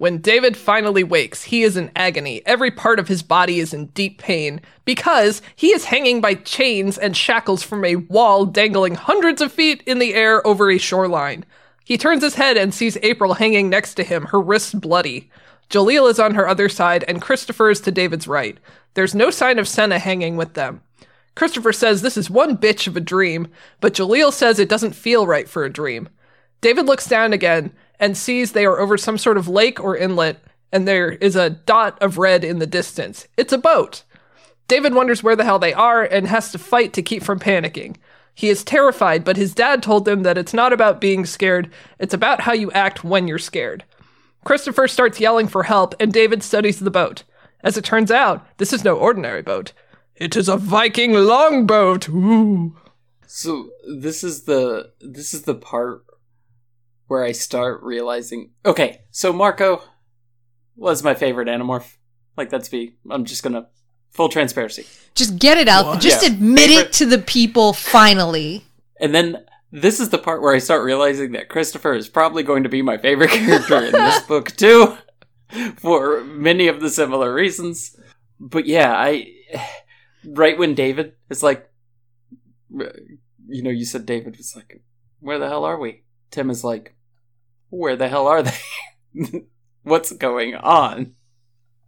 When 0.02 0.18
David 0.18 0.58
finally 0.58 1.04
wakes, 1.04 1.44
he 1.44 1.62
is 1.62 1.78
in 1.78 1.92
agony. 1.96 2.42
Every 2.48 2.72
part 2.72 2.98
of 2.98 3.08
his 3.08 3.22
body 3.22 3.60
is 3.60 3.72
in 3.72 3.86
deep 3.94 4.18
pain 4.18 4.60
because 4.84 5.44
he 5.56 5.68
is 5.68 5.86
hanging 5.86 6.22
by 6.22 6.34
chains 6.34 6.98
and 6.98 7.16
shackles 7.16 7.62
from 7.62 7.86
a 7.86 7.98
wall 7.98 8.48
dangling 8.48 8.96
hundreds 8.96 9.44
of 9.44 9.52
feet 9.52 9.84
in 9.86 10.00
the 10.00 10.16
air 10.16 10.42
over 10.48 10.72
a 10.72 10.80
shoreline. 10.80 11.46
He 11.86 12.00
turns 12.00 12.24
his 12.24 12.34
head 12.34 12.58
and 12.58 12.74
sees 12.74 12.98
April 13.04 13.36
hanging 13.36 13.70
next 13.70 13.94
to 13.94 14.04
him, 14.04 14.26
her 14.26 14.42
wrists 14.42 14.74
bloody. 14.74 15.30
Jalil 15.70 16.10
is 16.10 16.18
on 16.18 16.34
her 16.34 16.48
other 16.48 16.68
side, 16.68 17.06
and 17.08 17.22
Christopher 17.22 17.70
is 17.70 17.80
to 17.82 17.92
David's 17.92 18.28
right. 18.28 18.58
There's 18.96 19.14
no 19.14 19.30
sign 19.30 19.60
of 19.60 19.68
Senna 19.68 20.00
hanging 20.00 20.36
with 20.36 20.56
them. 20.56 20.82
Christopher 21.36 21.74
says 21.74 22.02
this 22.02 22.18
is 22.18 22.28
one 22.28 22.58
bitch 22.58 22.88
of 22.88 22.98
a 22.98 23.02
dream, 23.02 23.50
but 23.80 23.94
Jalil 23.94 24.34
says 24.34 24.58
it 24.58 24.68
doesn't 24.68 24.96
feel 24.96 25.28
right 25.28 25.48
for 25.48 25.64
a 25.64 25.72
dream. 25.72 26.10
David 26.60 26.88
looks 26.88 27.08
down 27.08 27.34
again 27.34 27.72
and 28.02 28.18
sees 28.18 28.52
they 28.52 28.66
are 28.66 28.80
over 28.80 28.98
some 28.98 29.18
sort 29.18 29.38
of 29.38 29.48
lake 29.48 29.80
or 29.80 29.96
inlet, 29.96 30.44
and 30.74 30.88
there 30.88 31.12
is 31.12 31.36
a 31.38 31.52
dot 31.52 31.98
of 32.02 32.18
red 32.18 32.44
in 32.44 32.60
the 32.60 32.68
distance. 32.68 33.28
It's 33.38 33.54
a 33.54 33.58
boat. 33.58 34.04
David 34.68 34.94
wonders 34.94 35.22
where 35.22 35.36
the 35.36 35.44
hell 35.44 35.60
they 35.60 35.74
are 35.74 36.04
and 36.04 36.28
has 36.28 36.52
to 36.52 36.58
fight 36.58 36.94
to 36.94 37.02
keep 37.02 37.24
from 37.24 37.40
panicking. 37.40 37.98
He 38.34 38.50
is 38.50 38.64
terrified, 38.64 39.24
but 39.24 39.38
his 39.38 39.54
dad 39.54 39.84
told 39.84 40.08
him 40.08 40.24
that 40.24 40.38
it's 40.38 40.54
not 40.54 40.74
about 40.74 41.00
being 41.00 41.26
scared, 41.26 41.70
it's 42.00 42.14
about 42.14 42.42
how 42.42 42.54
you 42.54 42.72
act 42.72 43.04
when 43.04 43.28
you're 43.28 43.38
scared. 43.38 43.84
Christopher 44.44 44.88
starts 44.88 45.20
yelling 45.20 45.48
for 45.48 45.64
help, 45.64 45.94
and 46.00 46.12
David 46.12 46.42
studies 46.42 46.80
the 46.80 46.90
boat. 46.90 47.24
As 47.64 47.78
it 47.78 47.86
turns 47.86 48.10
out, 48.10 48.46
this 48.58 48.74
is 48.74 48.84
no 48.84 48.96
ordinary 48.96 49.44
boat. 49.44 49.74
It 50.16 50.36
is 50.36 50.50
a 50.50 50.58
Viking 50.58 51.14
longboat. 51.14 52.10
Ooh. 52.10 52.76
So 53.28 53.70
this 53.88 54.24
is 54.24 54.44
the 54.44 54.92
this 55.00 55.34
is 55.34 55.44
the 55.44 55.56
part 55.56 56.04
where 57.12 57.26
I 57.26 57.34
start 57.34 57.84
realizing. 57.84 58.52
Okay, 58.66 59.02
so 59.12 59.34
Marco 59.34 59.84
was 60.78 61.04
my 61.04 61.14
favorite 61.14 61.50
Animorph. 61.50 61.98
Like 62.38 62.50
that's 62.50 62.70
be. 62.70 62.96
I'm 63.10 63.26
just 63.26 63.44
gonna 63.44 63.68
full 64.12 64.30
transparency. 64.30 64.86
Just 65.14 65.38
get 65.38 65.58
it 65.58 65.68
out. 65.68 66.00
Just 66.00 66.24
Yeah. 66.24 66.32
admit 66.32 66.70
Favorite- 66.70 66.86
it 66.88 66.94
to 66.94 67.06
the 67.06 67.18
people 67.18 67.74
finally. 67.74 68.64
And 69.02 69.14
then 69.14 69.44
this 69.74 70.00
is 70.00 70.08
the 70.08 70.18
part 70.18 70.42
where 70.42 70.56
I 70.56 70.60
start 70.60 70.86
realizing 70.86 71.34
that 71.34 71.50
Christopher 71.50 71.94
is 71.96 72.08
probably 72.08 72.44
going 72.44 72.64
to 72.64 72.70
be 72.70 72.82
my 72.82 72.98
favorite 72.98 73.30
character 73.32 73.84
in 73.84 73.92
this 73.92 74.22
book 74.28 74.56
too, 74.56 74.98
for 75.78 76.24
many 76.24 76.70
of 76.70 76.80
the 76.80 76.90
similar 76.90 77.34
reasons. 77.34 77.94
But 78.40 78.66
yeah, 78.68 78.94
I 78.96 79.28
right 80.24 80.58
when 80.58 80.76
David 80.76 81.14
is 81.30 81.44
like, 81.44 81.70
you 82.70 83.64
know, 83.64 83.70
you 83.70 83.84
said 83.84 84.06
David 84.06 84.38
was 84.38 84.56
like, 84.56 84.82
"Where 85.20 85.40
the 85.40 85.50
hell 85.50 85.66
are 85.66 85.78
we?" 85.78 86.04
Tim 86.32 86.50
is 86.50 86.64
like, 86.64 86.96
"Where 87.72 87.96
the 87.96 88.08
hell 88.08 88.28
are 88.28 88.44
they? 88.44 88.54
What's 89.84 90.12
going 90.12 90.54
on? 90.56 91.14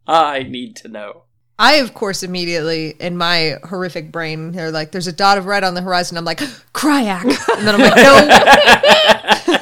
I 0.08 0.42
need 0.44 0.76
to 0.78 0.88
know." 0.88 1.26
I, 1.60 1.76
of 1.76 1.94
course, 1.94 2.24
immediately 2.24 2.96
in 3.00 3.16
my 3.16 3.58
horrific 3.64 4.12
brain, 4.12 4.54
they're 4.54 4.72
like, 4.72 4.92
"There's 4.92 5.06
a 5.08 5.14
dot 5.14 5.38
of 5.38 5.46
red 5.46 5.64
on 5.64 5.76
the 5.76 5.82
horizon." 5.84 6.18
I'm 6.18 6.26
like, 6.26 6.40
"Crayak," 6.74 7.24
and 7.58 7.68
then 7.68 7.76
I'm 7.76 7.82
like, 7.82 7.96
"No, 7.96 9.60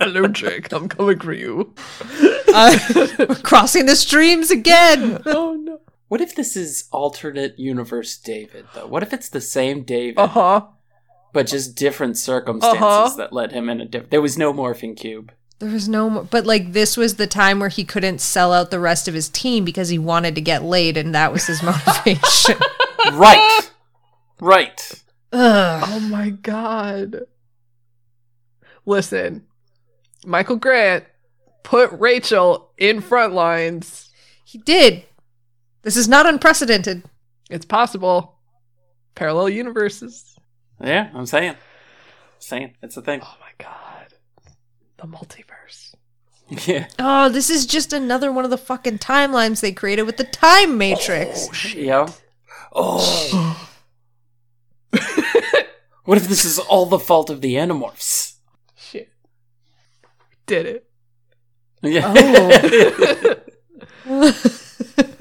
Hello, 0.00 0.26
Jake. 0.28 0.70
I'm 0.72 0.88
coming 0.88 1.18
for 1.20 1.32
you. 1.32 1.74
uh, 2.54 3.34
crossing 3.42 3.86
the 3.86 3.96
streams 3.96 4.50
again." 4.50 5.22
Oh, 5.26 5.54
no. 5.54 5.80
What 6.08 6.20
if 6.20 6.34
this 6.34 6.56
is 6.56 6.88
alternate 6.92 7.58
universe 7.58 8.18
David 8.18 8.66
though? 8.74 8.86
What 8.86 9.02
if 9.02 9.14
it's 9.14 9.30
the 9.30 9.40
same 9.40 9.82
David? 9.82 10.18
Uh 10.18 10.26
huh. 10.26 10.66
but 11.32 11.46
just 11.46 11.74
different 11.74 12.18
circumstances 12.18 12.82
Uh-huh. 12.82 13.14
that 13.16 13.32
led 13.32 13.52
him 13.52 13.70
in 13.70 13.80
a 13.80 13.86
different. 13.86 14.10
There 14.10 14.20
was 14.20 14.36
no 14.36 14.52
morphing 14.52 14.94
cube. 14.94 15.32
There 15.62 15.70
was 15.70 15.88
no, 15.88 16.10
more, 16.10 16.24
but 16.24 16.44
like 16.44 16.72
this 16.72 16.96
was 16.96 17.14
the 17.14 17.28
time 17.28 17.60
where 17.60 17.68
he 17.68 17.84
couldn't 17.84 18.20
sell 18.20 18.52
out 18.52 18.72
the 18.72 18.80
rest 18.80 19.06
of 19.06 19.14
his 19.14 19.28
team 19.28 19.64
because 19.64 19.90
he 19.90 19.98
wanted 19.98 20.34
to 20.34 20.40
get 20.40 20.64
laid, 20.64 20.96
and 20.96 21.14
that 21.14 21.32
was 21.32 21.46
his 21.46 21.62
motivation. 21.62 22.56
Right, 23.12 23.70
right. 24.40 25.04
Ugh. 25.32 25.84
Oh 25.86 26.00
my 26.00 26.30
god. 26.30 27.26
Listen, 28.86 29.46
Michael 30.26 30.56
Grant 30.56 31.04
put 31.62 31.92
Rachel 31.92 32.72
in 32.76 33.00
front 33.00 33.32
lines. 33.32 34.10
He 34.44 34.58
did. 34.58 35.04
This 35.82 35.96
is 35.96 36.08
not 36.08 36.26
unprecedented. 36.26 37.04
It's 37.50 37.66
possible. 37.66 38.34
Parallel 39.14 39.50
universes. 39.50 40.36
Yeah, 40.82 41.10
I'm 41.14 41.26
saying, 41.26 41.54
saying 42.40 42.74
it's 42.82 42.96
a 42.96 43.02
thing. 43.02 43.20
Oh 43.22 43.36
my 43.38 43.41
god. 43.41 43.41
The 45.02 45.08
multiverse. 45.08 45.96
Yeah, 46.68 46.86
Oh, 46.96 47.28
this 47.28 47.50
is 47.50 47.66
just 47.66 47.92
another 47.92 48.30
one 48.30 48.44
of 48.44 48.52
the 48.52 48.58
fucking 48.58 48.98
timelines 48.98 49.60
they 49.60 49.72
created 49.72 50.02
with 50.02 50.16
the 50.16 50.22
time 50.22 50.78
matrix. 50.78 51.48
Oh 51.48 51.68
yeah. 51.76 52.08
Oh, 52.72 53.68
what 56.04 56.18
if 56.18 56.28
this 56.28 56.44
is 56.44 56.60
all 56.60 56.86
the 56.86 57.00
fault 57.00 57.30
of 57.30 57.40
the 57.40 57.54
Animorphs? 57.54 58.34
Shit. 58.76 59.10
Did 60.46 60.66
it. 60.66 60.88
Yeah. 61.82 62.12
Oh. 64.06 64.32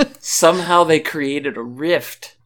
Somehow 0.20 0.84
they 0.84 1.00
created 1.00 1.58
a 1.58 1.64
rift 1.64 2.38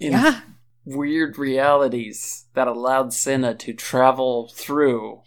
in 0.00 0.12
yeah. 0.12 0.40
weird 0.84 1.38
realities 1.38 2.46
that 2.54 2.66
allowed 2.66 3.12
Senna 3.12 3.54
to 3.54 3.72
travel 3.72 4.50
through. 4.52 5.22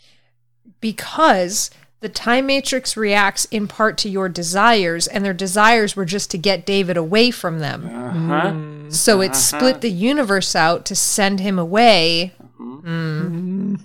Because 0.84 1.72
the 2.02 2.10
time 2.10 2.48
matrix 2.48 2.98
reacts 2.98 3.46
in 3.46 3.66
part 3.66 3.98
to 4.00 4.10
your 4.10 4.28
desires 4.28 5.08
and 5.08 5.24
their 5.24 5.34
desires 5.34 5.96
were 5.96 6.04
just 6.04 6.30
to 6.32 6.38
get 6.38 6.66
David 6.66 6.98
away 6.98 7.32
from 7.32 7.60
them. 7.60 7.86
Uh 7.88 8.12
huh. 8.12 8.52
Mm. 8.52 8.94
So 8.94 9.22
it 9.22 9.34
split 9.36 9.80
the 9.80 9.90
universe 9.90 10.56
out 10.58 10.86
to 10.88 10.96
send 10.96 11.40
him 11.40 11.58
away. 11.58 12.34
Mm. 12.60 13.80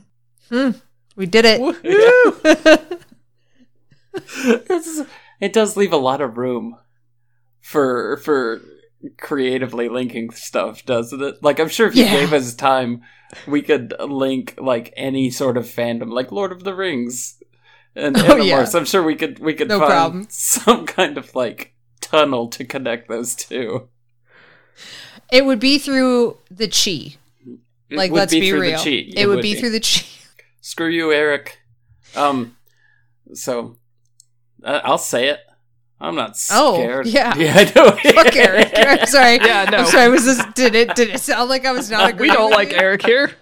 Hmm. 0.51 0.71
We 1.15 1.27
did 1.27 1.45
it. 1.47 1.61
It's- 4.45 5.03
it 5.41 5.53
does 5.53 5.77
leave 5.77 5.93
a 5.93 5.97
lot 5.97 6.21
of 6.21 6.37
room 6.37 6.77
for 7.61 8.17
for 8.25 8.61
creatively 9.19 9.89
linking 9.89 10.31
stuff, 10.31 10.85
doesn't 10.85 11.23
it? 11.23 11.43
Like 11.43 11.61
I'm 11.61 11.69
sure 11.69 11.87
if 11.89 11.95
you 11.95 12.05
Yeah. 12.05 12.21
gave 12.21 12.33
us 12.33 12.55
time, 12.55 13.03
we 13.47 13.63
could 13.63 13.95
link 14.01 14.55
like 14.59 14.93
any 14.97 15.31
sort 15.31 15.57
of 15.57 15.65
fandom, 15.65 16.11
like 16.13 16.33
Lord 16.33 16.53
of 16.53 16.65
the 16.65 16.75
Rings 16.75 17.41
and 17.95 18.17
Oh, 18.17 18.37
yeah. 18.37 18.67
I'm 18.75 18.85
sure 18.85 19.03
we 19.03 19.17
could 19.17 19.39
we 19.39 19.55
could 19.55 19.69
No 19.69 19.79
find 19.81 19.91
problem. 19.91 20.27
some 20.31 20.87
kind 20.87 21.19
of 21.19 21.35
like 21.35 21.75
tunnel 22.01 22.49
to 22.49 22.65
connect 22.65 23.09
those 23.09 23.35
two. 23.35 23.89
It 25.31 25.45
would 25.45 25.61
be 25.61 25.79
through 25.79 26.39
the 26.51 26.69
Chee. 26.69 27.17
It 27.91 27.97
Like, 27.97 28.13
let's 28.13 28.33
be 28.33 28.41
be 28.41 28.53
real. 28.53 28.79
The 28.79 28.85
cheat. 28.85 29.15
It, 29.17 29.27
would 29.27 29.43
be, 29.43 29.55
through 29.55 29.71
the 29.71 29.81
Chee. 29.81 30.07
Screw 30.61 30.89
you, 30.89 31.13
Erek. 31.13 31.59
Um, 32.15 32.57
so 33.35 33.77
uh, 34.63 34.81
I'll 34.85 34.99
say 34.99 35.29
it. 35.29 35.41
I'm 36.01 36.15
not 36.15 36.37
scared. 36.37 36.61
Oh, 36.63 36.75
scared. 36.75 37.07
yeah. 37.07 37.35
yeah, 37.39 37.55
I 37.57 37.65
know. 37.75 37.91
Fuck 38.13 38.37
Erek. 38.37 38.73
I'm 38.77 39.07
sorry. 39.07 39.37
Yeah, 39.37 39.65
no. 39.71 39.79
I'm 39.79 39.87
sorry. 39.87 40.09
Was 40.11 40.25
this? 40.25 40.43
Did 40.55 40.75
it? 40.75 40.95
Did 40.95 41.11
it 41.11 41.21
sound 41.21 41.49
like 41.49 41.65
I 41.65 41.73
was 41.73 41.91
not 41.91 42.11
agreeing? 42.11 42.31
we 42.31 42.37
don't 42.37 42.51
like 42.51 42.71
you? 42.71 42.79
Erek 42.79 43.05
here. 43.05 43.33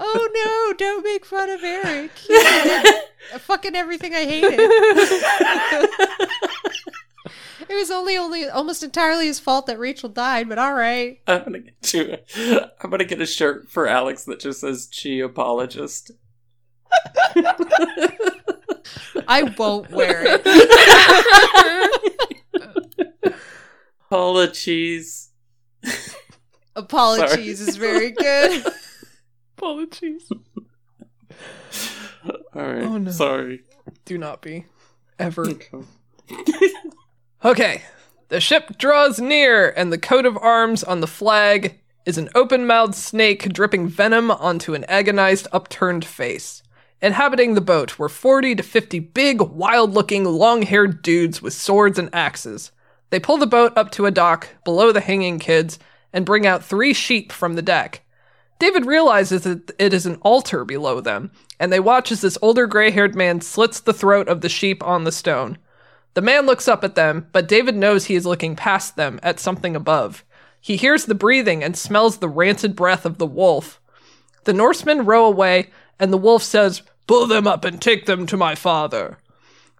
Oh 0.00 0.28
no! 0.32 0.74
Don't 0.76 1.02
make 1.02 1.24
fun 1.24 1.50
of 1.50 1.64
Erek. 1.64 2.16
He 2.16 3.38
fucking 3.38 3.74
everything 3.74 4.14
I 4.14 4.24
hated. 4.24 4.60
it 7.68 7.74
was 7.74 7.90
only 7.90 8.16
only 8.16 8.48
almost 8.48 8.82
entirely 8.82 9.26
his 9.26 9.40
fault 9.40 9.66
that 9.66 9.78
Rachel 9.78 10.08
died. 10.08 10.48
But 10.48 10.58
all 10.58 10.74
right. 10.74 11.18
I'm 11.26 11.44
gonna 11.44 11.58
get 11.60 11.94
you. 11.94 12.16
I'm 12.80 12.90
gonna 12.90 13.04
get 13.04 13.20
a 13.20 13.26
shirt 13.26 13.70
for 13.70 13.88
Alex 13.88 14.24
that 14.24 14.38
just 14.38 14.60
says 14.60 14.86
"Chee 14.86 15.20
apologist." 15.20 16.12
I 19.26 19.42
won't 19.42 19.90
wear 19.90 20.22
it. 20.24 20.46
Apologies. 24.10 25.30
Apologies 26.74 27.60
is 27.60 27.76
very 27.76 28.10
good. 28.12 28.64
Apologies. 29.58 30.30
All 32.24 32.32
right. 32.54 32.82
Oh, 32.82 32.98
no. 32.98 33.10
Sorry. 33.10 33.62
Do 34.04 34.16
not 34.16 34.40
be. 34.40 34.64
Ever. 35.18 35.46
Okay. 37.44 37.82
The 38.28 38.40
ship 38.40 38.78
draws 38.78 39.20
near, 39.20 39.70
and 39.70 39.92
the 39.92 39.98
coat 39.98 40.26
of 40.26 40.36
arms 40.38 40.84
on 40.84 41.00
the 41.00 41.06
flag 41.06 41.78
is 42.06 42.18
an 42.18 42.28
open 42.34 42.66
mouthed 42.66 42.94
snake 42.94 43.52
dripping 43.52 43.88
venom 43.88 44.30
onto 44.30 44.74
an 44.74 44.84
agonized, 44.84 45.46
upturned 45.52 46.04
face. 46.04 46.62
Inhabiting 47.00 47.54
the 47.54 47.60
boat 47.60 47.98
were 47.98 48.08
40 48.08 48.56
to 48.56 48.62
50 48.62 48.98
big, 48.98 49.40
wild 49.40 49.94
looking, 49.94 50.24
long 50.24 50.62
haired 50.62 51.00
dudes 51.02 51.40
with 51.40 51.52
swords 51.52 51.98
and 51.98 52.12
axes. 52.12 52.72
They 53.10 53.20
pull 53.20 53.36
the 53.36 53.46
boat 53.46 53.72
up 53.76 53.90
to 53.92 54.06
a 54.06 54.10
dock 54.10 54.48
below 54.64 54.90
the 54.90 55.00
hanging 55.00 55.38
kids 55.38 55.78
and 56.12 56.26
bring 56.26 56.46
out 56.46 56.64
three 56.64 56.92
sheep 56.92 57.30
from 57.30 57.54
the 57.54 57.62
deck. 57.62 58.02
David 58.58 58.86
realizes 58.86 59.42
that 59.42 59.70
it 59.78 59.94
is 59.94 60.06
an 60.06 60.16
altar 60.22 60.64
below 60.64 61.00
them, 61.00 61.30
and 61.60 61.72
they 61.72 61.78
watch 61.78 62.10
as 62.10 62.22
this 62.22 62.38
older 62.42 62.66
gray 62.66 62.90
haired 62.90 63.14
man 63.14 63.40
slits 63.40 63.78
the 63.78 63.92
throat 63.92 64.28
of 64.28 64.40
the 64.40 64.48
sheep 64.48 64.82
on 64.82 65.04
the 65.04 65.12
stone. 65.12 65.58
The 66.14 66.22
man 66.22 66.46
looks 66.46 66.66
up 66.66 66.82
at 66.82 66.96
them, 66.96 67.28
but 67.30 67.46
David 67.46 67.76
knows 67.76 68.06
he 68.06 68.16
is 68.16 68.26
looking 68.26 68.56
past 68.56 68.96
them 68.96 69.20
at 69.22 69.38
something 69.38 69.76
above. 69.76 70.24
He 70.60 70.76
hears 70.76 71.04
the 71.04 71.14
breathing 71.14 71.62
and 71.62 71.76
smells 71.76 72.18
the 72.18 72.28
rancid 72.28 72.74
breath 72.74 73.06
of 73.06 73.18
the 73.18 73.26
wolf. 73.26 73.80
The 74.42 74.52
Norsemen 74.52 75.04
row 75.04 75.24
away, 75.24 75.70
and 75.98 76.12
the 76.12 76.18
wolf 76.18 76.42
says, 76.42 76.82
Pull 77.06 77.26
them 77.26 77.46
up 77.46 77.64
and 77.64 77.80
take 77.80 78.06
them 78.06 78.26
to 78.26 78.36
my 78.36 78.54
father. 78.54 79.18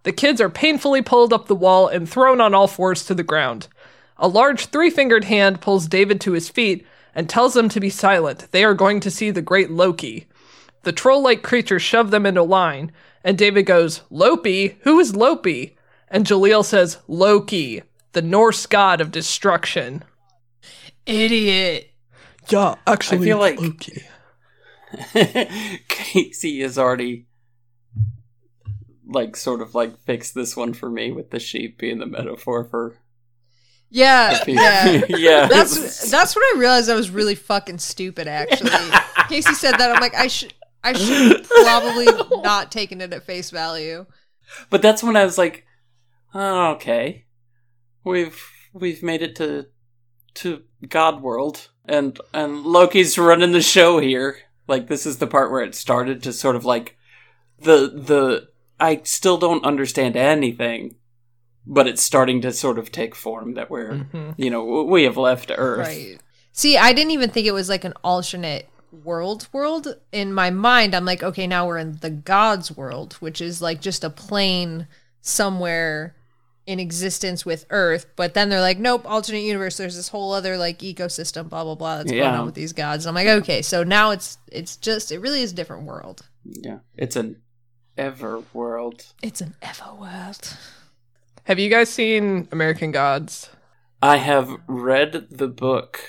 The 0.05 0.13
kids 0.13 0.41
are 0.41 0.49
painfully 0.49 1.03
pulled 1.03 1.33
up 1.33 1.47
the 1.47 1.55
wall 1.55 1.89
and 1.89 2.09
thrown 2.09 2.41
on 2.41 2.55
all 2.55 2.67
fours 2.69 3.05
to 3.07 3.15
the 3.15 3.23
ground. 3.23 3.69
A 4.17 4.27
large 4.29 4.67
three 4.67 4.89
fingered 4.91 5.25
hand 5.25 5.61
pulls 5.61 5.87
David 5.87 6.21
to 6.23 6.33
his 6.33 6.49
feet 6.49 6.87
and 7.15 7.29
tells 7.29 7.55
them 7.55 7.69
to 7.69 7.81
be 7.81 7.91
silent. 7.91 8.47
They 8.51 8.65
are 8.65 8.75
going 8.75 9.01
to 9.01 9.11
see 9.11 9.31
the 9.31 9.43
great 9.43 9.71
Loki. 9.71 10.27
The 10.85 10.93
troll 10.93 11.23
like 11.23 11.43
creature 11.43 11.79
shove 11.79 12.11
them 12.11 12.25
into 12.25 12.43
line, 12.43 12.93
and 13.25 13.37
David 13.37 13.65
goes, 13.65 14.01
Lopi? 14.11 14.77
Who 14.83 14.99
is 15.01 15.13
Lopi? 15.13 15.75
And 16.09 16.25
Jalil 16.25 16.65
says, 16.65 16.99
Loki, 17.09 17.83
the 18.13 18.23
Norse 18.23 18.65
god 18.67 19.01
of 19.01 19.11
destruction. 19.11 20.03
Idiot. 21.07 21.91
Yeah, 22.49 22.77
actually, 22.87 23.19
I 23.19 23.25
feel 23.25 23.39
like- 23.39 23.61
okay. 23.61 24.07
Casey 25.89 26.61
has 26.61 26.79
already 26.79 27.27
like 29.07 29.37
sort 29.37 29.61
of 29.61 29.75
like 29.75 29.99
fixed 30.01 30.35
this 30.35 30.57
one 30.57 30.73
for 30.73 30.91
me 30.91 31.11
with 31.11 31.31
the 31.31 31.41
sheep 31.41 31.79
being 31.79 31.99
the 31.99 32.07
metaphor 32.07 32.65
for 32.65 32.97
Yeah, 33.91 34.43
yeah. 34.47 35.05
yeah. 35.09 35.47
That's 35.47 36.11
that's 36.11 36.37
when 36.37 36.43
I 36.43 36.55
realized 36.59 36.91
I 36.91 36.95
was 36.95 37.11
really 37.11 37.35
fucking 37.35 37.79
stupid. 37.79 38.29
Actually, 38.29 38.71
Casey 39.29 39.55
said 39.55 39.73
that. 39.79 39.91
I'm 39.91 40.01
like, 40.01 40.15
I 40.15 40.29
should 40.29 40.53
I 40.85 40.93
should 40.93 41.45
probably 41.45 42.07
not 42.43 42.71
taken 42.71 43.01
it 43.01 43.13
at 43.13 43.25
face 43.25 43.51
value. 43.51 44.07
But 44.71 44.83
that's 44.83 45.03
when 45.03 45.17
I 45.17 45.25
was 45.25 45.39
like, 45.39 45.67
oh, 46.35 46.73
okay, 46.73 47.27
we've 48.05 48.41
we've 48.73 49.03
made 49.03 49.23
it 49.23 49.37
to 49.37 49.67
to 50.35 50.63
God 50.87 51.23
world, 51.23 51.69
and 51.85 52.19
and 52.35 52.65
Loki's 52.65 53.19
running 53.19 53.53
the 53.53 53.63
show 53.63 53.99
here. 53.99 54.39
Like 54.69 54.87
this 54.89 55.07
is 55.07 55.19
the 55.19 55.27
part 55.27 55.51
where 55.51 55.63
it 55.63 55.75
started 55.75 56.23
to 56.23 56.33
sort 56.33 56.55
of 56.55 56.65
like 56.65 56.97
the 57.61 57.89
the 57.89 58.49
I 58.79 59.01
still 59.05 59.39
don't 59.39 59.65
understand 59.65 60.15
anything, 60.17 60.95
but 61.67 61.89
it's 61.89 62.03
starting 62.03 62.41
to 62.43 62.53
sort 62.53 62.79
of 62.79 62.93
take 62.93 63.15
form 63.17 63.55
that 63.55 63.71
we're 63.71 64.07
Mhm. 64.13 64.35
you 64.37 64.51
know 64.51 64.85
we 64.85 65.03
have 65.05 65.17
left 65.17 65.51
Earth. 65.57 65.87
Right. 65.89 66.19
See, 66.53 66.77
I 66.77 66.93
didn't 66.93 67.13
even 67.13 67.31
think 67.31 67.47
it 67.47 67.53
was 67.53 67.69
like 67.69 67.85
an 67.85 67.95
alternate 68.05 68.69
world 69.05 69.49
world. 69.53 69.97
In 70.13 70.33
my 70.33 70.51
mind, 70.51 70.95
I'm 70.95 71.05
like, 71.05 71.23
okay, 71.23 71.47
now 71.47 71.67
we're 71.67 71.79
in 71.79 71.99
the 72.01 72.11
gods 72.11 72.71
world, 72.77 73.15
which 73.15 73.41
is 73.41 73.61
like 73.63 73.81
just 73.81 74.05
a 74.05 74.11
plane 74.11 74.87
somewhere 75.21 76.15
in 76.69 76.79
existence 76.79 77.47
with 77.47 77.65
Earth. 77.71 78.07
But 78.15 78.35
then 78.35 78.51
they're 78.51 78.61
like, 78.61 78.79
nope, 78.79 79.11
alternate 79.11 79.41
universe. 79.41 79.79
There's 79.79 79.97
this 79.97 80.09
whole 80.09 80.33
other 80.33 80.59
like 80.59 80.81
ecosystem, 80.81 81.49
blah 81.49 81.65
blah 81.65 81.75
blah, 81.75 81.97
that's 81.97 82.13
going 82.13 82.23
on 82.23 82.45
with 82.45 82.55
these 82.55 82.75
gods. 82.75 83.07
I'm 83.07 83.15
like, 83.15 83.27
okay, 83.27 83.63
so 83.63 83.83
now 83.83 84.11
it's 84.11 84.37
it's 84.53 84.77
just 84.77 85.11
it 85.11 85.19
really 85.19 85.41
is 85.41 85.53
a 85.53 85.55
different 85.55 85.85
world. 85.85 86.29
Yeah, 86.45 86.81
it's 86.97 87.17
an 87.17 87.41
ever 87.97 88.43
world. 88.53 89.07
It's 89.23 89.41
an 89.41 89.55
ever 89.63 89.95
world. 89.99 90.57
Have 91.45 91.59
you 91.59 91.71
guys 91.71 91.89
seen 91.89 92.47
American 92.53 92.93
Gods? 92.93 93.49
I 94.03 94.19
have 94.19 94.55
read 94.67 95.29
the 95.31 95.49
book. 95.49 96.01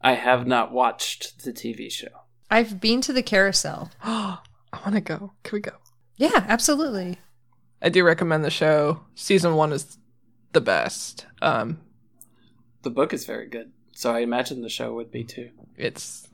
I 0.00 0.14
have 0.14 0.48
not 0.48 0.72
watched 0.72 1.44
the 1.44 1.52
TV 1.52 1.90
show. 1.92 2.08
I've 2.50 2.80
been 2.80 3.00
to 3.02 3.12
the 3.12 3.22
carousel. 3.22 3.92
Oh, 4.04 4.42
I 4.72 4.80
want 4.80 4.94
to 4.94 5.00
go. 5.00 5.32
Can 5.44 5.56
we 5.56 5.60
go? 5.60 5.76
Yeah, 6.16 6.44
absolutely. 6.48 7.18
I 7.80 7.88
do 7.90 8.02
recommend 8.02 8.44
the 8.44 8.50
show. 8.50 9.00
Season 9.14 9.54
one 9.54 9.72
is 9.72 9.97
the 10.52 10.60
best. 10.60 11.26
Um, 11.42 11.80
The 12.82 12.90
book 12.90 13.12
is 13.12 13.26
very 13.26 13.48
good, 13.48 13.72
so 13.92 14.12
I 14.14 14.20
imagine 14.20 14.62
the 14.62 14.68
show 14.68 14.94
would 14.94 15.10
be 15.10 15.24
too. 15.24 15.50
it's 15.76 16.28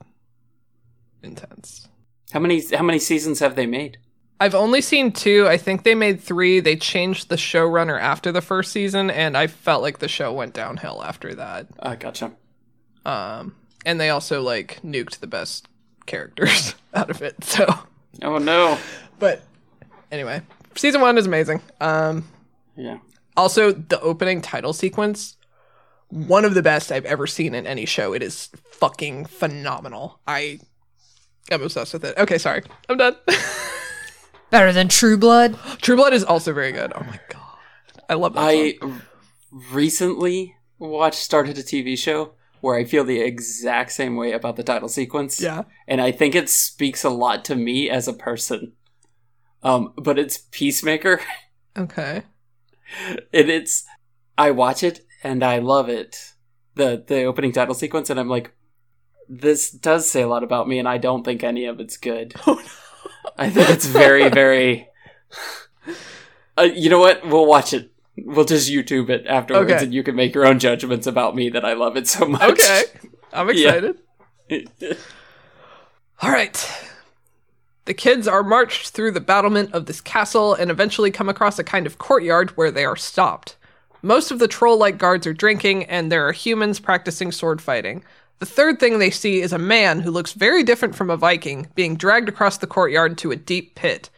intense. 1.23 1.87
How 2.31 2.39
many 2.39 2.63
how 2.75 2.83
many 2.83 2.99
seasons 2.99 3.39
have 3.39 3.55
they 3.55 3.65
made? 3.65 3.97
I've 4.39 4.55
only 4.55 4.81
seen 4.81 5.11
two. 5.13 5.47
I 5.47 5.57
think 5.57 5.83
they 5.83 5.95
made 5.95 6.19
three. 6.19 6.59
They 6.59 6.75
changed 6.75 7.29
the 7.29 7.37
showrunner 7.37 7.99
after 7.99 8.31
the 8.31 8.41
first 8.41 8.71
season, 8.71 9.09
and 9.09 9.37
I 9.37 9.47
felt 9.47 9.81
like 9.81 9.99
the 9.99 10.09
show 10.09 10.33
went 10.33 10.53
downhill 10.53 11.01
after 11.03 11.33
that. 11.35 11.67
I 11.79 11.95
gotcha. 11.95 12.33
Um, 13.05 13.55
and 13.85 13.99
they 13.99 14.09
also 14.09 14.41
like 14.41 14.81
nuked 14.83 15.19
the 15.19 15.27
best 15.27 15.67
characters 16.05 16.75
out 16.93 17.09
of 17.09 17.21
it. 17.21 17.43
So, 17.43 17.65
Oh 18.23 18.37
no. 18.39 18.77
but 19.19 19.41
anyway, 20.11 20.41
season 20.75 20.99
one 21.01 21.17
is 21.17 21.25
amazing. 21.27 21.61
Um, 21.79 22.27
Yeah. 22.75 22.97
Also 23.37 23.71
the 23.71 23.99
opening 24.01 24.41
title 24.41 24.73
sequence, 24.73 25.35
one 26.09 26.45
of 26.45 26.53
the 26.53 26.61
best 26.61 26.91
I've 26.91 27.05
ever 27.05 27.27
seen 27.27 27.53
in 27.55 27.65
any 27.67 27.85
show. 27.85 28.13
It 28.13 28.21
is 28.23 28.49
fucking 28.71 29.25
phenomenal. 29.25 30.19
I 30.27 30.59
am 31.51 31.61
obsessed 31.61 31.93
with 31.93 32.05
it. 32.05 32.17
Okay, 32.17 32.37
sorry, 32.37 32.63
I'm 32.89 32.97
done. 32.97 33.15
Better 34.51 34.71
than 34.71 34.87
True 34.87 35.17
Blood. 35.17 35.57
True 35.81 35.95
Blood 35.95 36.13
is 36.13 36.23
also 36.23 36.53
very 36.53 36.71
good. 36.71 36.93
Oh 36.95 37.03
my 37.03 37.19
god, 37.29 37.57
I 38.09 38.13
love 38.13 38.33
that. 38.33 38.41
I 38.41 38.73
song. 38.79 39.01
recently 39.71 40.55
watched 40.79 41.19
started 41.19 41.57
a 41.57 41.63
TV 41.63 41.97
show 41.97 42.33
where 42.61 42.77
I 42.77 42.83
feel 42.85 43.03
the 43.03 43.19
exact 43.21 43.91
same 43.91 44.15
way 44.15 44.31
about 44.31 44.55
the 44.55 44.63
title 44.63 44.89
sequence. 44.89 45.39
yeah. 45.41 45.63
And 45.87 46.01
I 46.01 46.11
think 46.11 46.33
it 46.35 46.49
speaks 46.49 47.03
a 47.03 47.09
lot 47.09 47.45
to 47.45 47.55
me 47.55 47.89
as 47.89 48.07
a 48.07 48.13
person. 48.13 48.73
Um, 49.61 49.93
but 49.97 50.17
it's 50.19 50.37
Peacemaker. 50.51 51.21
Okay. 51.77 52.23
And 53.33 53.49
it's 53.49 53.83
I 54.37 54.51
watch 54.51 54.83
it 54.83 55.05
and 55.23 55.43
I 55.43 55.59
love 55.59 55.89
it. 55.89 56.33
The 56.75 57.03
the 57.05 57.23
opening 57.23 57.51
title 57.51 57.73
sequence 57.75 58.09
and 58.09 58.19
I'm 58.19 58.29
like 58.29 58.53
this 59.27 59.71
does 59.71 60.09
say 60.09 60.21
a 60.21 60.27
lot 60.27 60.43
about 60.43 60.67
me 60.67 60.77
and 60.77 60.87
I 60.87 60.97
don't 60.97 61.23
think 61.23 61.43
any 61.43 61.65
of 61.65 61.79
it's 61.79 61.97
good. 61.97 62.33
Oh, 62.47 62.61
I 63.37 63.49
think 63.49 63.69
it's 63.69 63.85
very 63.85 64.29
very 64.29 64.87
uh, 66.57 66.63
you 66.63 66.89
know 66.89 66.99
what? 66.99 67.25
We'll 67.27 67.45
watch 67.45 67.73
it. 67.73 67.91
We'll 68.17 68.45
just 68.45 68.71
YouTube 68.71 69.09
it 69.09 69.25
afterwards 69.27 69.71
Okay. 69.71 69.83
and 69.83 69.93
you 69.93 70.03
can 70.03 70.15
make 70.15 70.33
your 70.33 70.45
own 70.45 70.57
judgments 70.59 71.05
about 71.05 71.35
me 71.35 71.49
that 71.49 71.65
I 71.65 71.73
love 71.73 71.97
it 71.97 72.07
so 72.07 72.25
much. 72.25 72.41
Okay. 72.51 72.83
I'm 73.33 73.49
Yeah. 73.53 73.73
excited. 73.73 73.97
All 76.21 76.31
right. 76.31 76.55
The 77.85 77.93
kids 77.93 78.27
are 78.27 78.43
marched 78.43 78.89
through 78.89 79.11
the 79.11 79.21
battlement 79.21 79.71
of 79.73 79.85
this 79.85 80.01
castle 80.01 80.55
and 80.55 80.71
eventually 80.71 81.11
come 81.11 81.29
across 81.29 81.59
a 81.59 81.63
kind 81.63 81.85
of 81.85 81.99
courtyard 81.99 82.49
where 82.57 82.71
they 82.71 82.83
are 82.83 82.95
stopped. 82.95 83.57
Most 84.01 84.31
of 84.31 84.39
the 84.39 84.47
troll 84.47 84.77
like 84.77 84.97
guards 84.97 85.25
are 85.27 85.33
drinking, 85.33 85.85
and 85.85 86.11
there 86.11 86.27
are 86.27 86.31
humans 86.31 86.79
practicing 86.79 87.31
sword 87.31 87.61
fighting. 87.61 88.03
The 88.39 88.45
third 88.45 88.79
thing 88.79 88.97
they 88.97 89.11
see 89.11 89.41
is 89.41 89.53
a 89.53 89.59
man 89.59 90.01
who 90.01 90.11
looks 90.11 90.33
very 90.33 90.63
different 90.63 90.95
from 90.95 91.09
a 91.09 91.17
Viking 91.17 91.67
being 91.75 91.95
dragged 91.95 92.27
across 92.27 92.57
the 92.57 92.67
courtyard 92.67 93.17
to 93.19 93.31
a 93.31 93.35
deep 93.35 93.75
pit. 93.75 94.09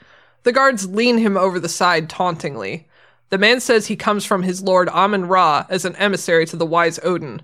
The 0.44 0.54
guards 0.54 0.88
lean 0.88 1.18
him 1.18 1.36
over 1.38 1.60
the 1.60 1.70
side 1.70 2.10
tauntingly. 2.10 2.88
The 3.30 3.38
man 3.38 3.60
says 3.60 3.88
he 3.88 3.98
comes 3.98 4.24
from 4.26 4.44
his 4.44 4.64
lord 4.64 4.90
Amun 4.90 5.26
Ra 5.28 5.66
as 5.70 5.84
an 5.84 5.96
emissary 5.98 6.46
to 6.48 6.56
the 6.56 6.66
wise 6.66 7.00
Odin. 7.04 7.42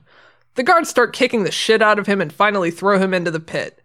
The 0.56 0.64
guards 0.64 0.90
start 0.90 1.14
kicking 1.14 1.44
the 1.44 1.52
shit 1.52 1.82
out 1.82 2.00
of 2.00 2.08
him 2.08 2.22
and 2.22 2.32
finally 2.32 2.72
throw 2.72 2.98
him 2.98 3.14
into 3.14 3.32
the 3.32 3.42
pit. 3.42 3.83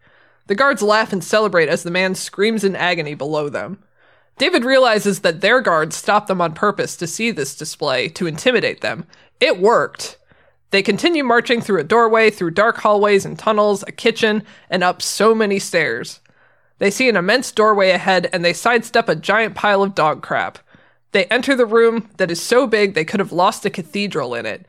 The 0.49 0.55
guards 0.55 0.83
laugh 0.83 1.13
and 1.13 1.23
celebrate 1.23 1.69
as 1.69 1.83
the 1.83 1.91
man 1.91 2.15
screams 2.15 2.65
in 2.65 2.75
agony 2.75 3.15
below 3.15 3.49
them. 3.49 3.83
David 4.39 4.65
realizes 4.65 5.21
that 5.21 5.41
their 5.41 5.61
guards 5.61 5.95
stopped 5.95 6.27
them 6.27 6.41
on 6.41 6.55
purpose 6.55 6.97
to 6.97 7.07
see 7.07 7.31
this 7.31 7.55
display 7.55 8.09
to 8.11 8.27
intimidate 8.27 8.81
them. 8.81 9.07
It 9.41 9.59
worked. 9.59 10.17
They 10.71 10.83
continue 10.83 11.23
marching 11.23 11.61
through 11.61 11.81
a 11.81 11.85
doorway, 11.85 12.31
through 12.31 12.53
dark 12.53 12.79
hallways 12.79 13.27
and 13.27 13.39
tunnels, 13.39 13.85
a 13.87 13.93
kitchen, 13.93 14.43
and 14.71 14.83
up 14.83 15.03
so 15.03 15.35
many 15.35 15.59
stairs. 15.59 16.21
They 16.79 16.91
see 16.91 17.09
an 17.09 17.17
immense 17.17 17.53
doorway 17.53 17.91
ahead 17.91 18.31
and 18.33 18.43
they 18.45 18.53
sidestep 18.53 19.09
a 19.09 19.17
giant 19.17 19.55
pile 19.55 19.83
of 19.83 19.95
dog 19.95 20.23
crap. 20.23 20.61
They 21.13 21.27
enter 21.27 21.57
the 21.57 21.67
room 21.67 22.09
that 22.17 22.31
is 22.31 22.41
so 22.41 22.67
big 22.67 22.95
they 22.95 23.05
could 23.05 23.21
have 23.21 23.33
lost 23.33 23.67
a 23.67 23.71
cathedral 23.71 24.35
in 24.35 24.47
it. 24.47 24.67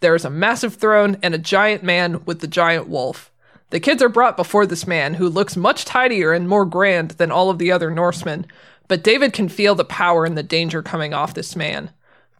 There 0.00 0.14
is 0.14 0.24
a 0.24 0.30
massive 0.30 0.74
throne 0.74 1.16
and 1.22 1.34
a 1.34 1.38
giant 1.38 1.82
man 1.82 2.24
with 2.26 2.40
the 2.40 2.46
giant 2.46 2.88
wolf. 2.88 3.32
The 3.76 3.80
kids 3.80 4.02
are 4.02 4.08
brought 4.08 4.38
before 4.38 4.64
this 4.64 4.86
man, 4.86 5.12
who 5.12 5.28
looks 5.28 5.54
much 5.54 5.84
tidier 5.84 6.32
and 6.32 6.48
more 6.48 6.64
grand 6.64 7.10
than 7.10 7.30
all 7.30 7.50
of 7.50 7.58
the 7.58 7.70
other 7.70 7.90
Norsemen, 7.90 8.46
but 8.88 9.04
David 9.04 9.34
can 9.34 9.50
feel 9.50 9.74
the 9.74 9.84
power 9.84 10.24
and 10.24 10.34
the 10.34 10.42
danger 10.42 10.82
coming 10.82 11.12
off 11.12 11.34
this 11.34 11.54
man. 11.54 11.90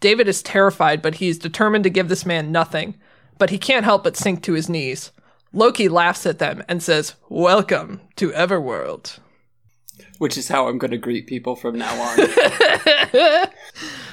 David 0.01 0.29
is 0.29 0.41
terrified, 0.41 1.03
but 1.03 1.17
he 1.17 1.29
is 1.29 1.39
determined 1.39 1.85
to 1.85 1.91
give 1.91 2.09
this 2.09 2.25
man 2.25 2.53
nothing, 2.53 2.95
but 3.37 3.51
he 3.51 3.59
can't 3.59 3.85
help 3.85 4.03
but 4.03 4.17
sink 4.17 4.43
to 4.45 4.55
his 4.55 4.71
knees. 4.71 5.13
Loki 5.53 5.91
laughs 5.91 6.25
at 6.25 6.39
them 6.39 6.65
and 6.69 6.83
says, 6.83 7.17
Welcome 7.29 8.01
to 8.17 8.31
Everworld. 8.31 9.19
Which 10.17 10.39
is 10.39 10.49
how 10.49 10.69
I'm 10.69 10.79
going 10.79 10.93
to 10.93 10.97
greet 10.97 11.27
people 11.27 11.55
from 11.55 11.77
now 11.77 12.01
on. 12.01 12.17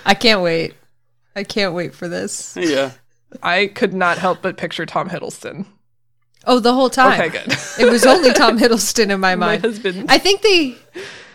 I 0.06 0.14
can't 0.14 0.42
wait. 0.42 0.74
I 1.38 1.46
can't 1.46 1.74
wait 1.74 1.96
for 1.96 2.10
this. 2.10 2.58
yeah. 2.60 2.92
I 3.42 3.68
could 3.68 3.94
not 3.94 4.18
help 4.18 4.42
but 4.42 4.58
picture 4.58 4.86
Tom 4.86 5.10
Hiddleston. 5.10 5.68
Oh, 6.46 6.60
the 6.60 6.74
whole 6.74 6.90
time. 6.90 7.20
Okay, 7.22 7.30
good. 7.30 7.58
It 7.80 7.90
was 7.92 8.06
only 8.06 8.34
Tom 8.34 8.58
Hiddleston 8.60 9.10
in 9.12 9.20
my 9.20 9.36
mind. 9.36 9.40
My 9.40 9.46
mind. 9.48 9.62
husband. 9.64 10.06
I 10.12 10.18
think 10.18 10.42
they 10.42 10.76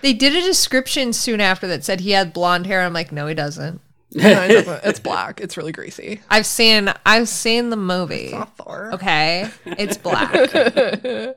they 0.03 0.13
did 0.13 0.35
a 0.37 0.43
description 0.43 1.13
soon 1.13 1.41
after 1.41 1.67
that 1.69 1.85
said 1.85 2.01
he 2.01 2.11
had 2.13 2.33
blonde 2.33 2.67
hair. 2.67 2.83
I'm 2.83 2.93
like, 2.93 3.11
no, 3.13 3.27
he 3.27 3.35
doesn't. 3.35 3.81
No, 4.13 4.27
it 4.43 4.49
doesn't. 4.49 4.85
It's 4.85 5.01
black. 5.01 5.41
It's 5.41 5.57
really 5.57 5.73
greasy. 5.73 6.21
I've 6.31 6.47
seen 6.47 6.93
I've 7.05 7.29
seen 7.29 7.71
the 7.71 7.77
movie. 7.77 8.35
Thor. 8.57 8.91
Okay, 8.95 9.51
it's 9.67 9.97
black 9.97 10.33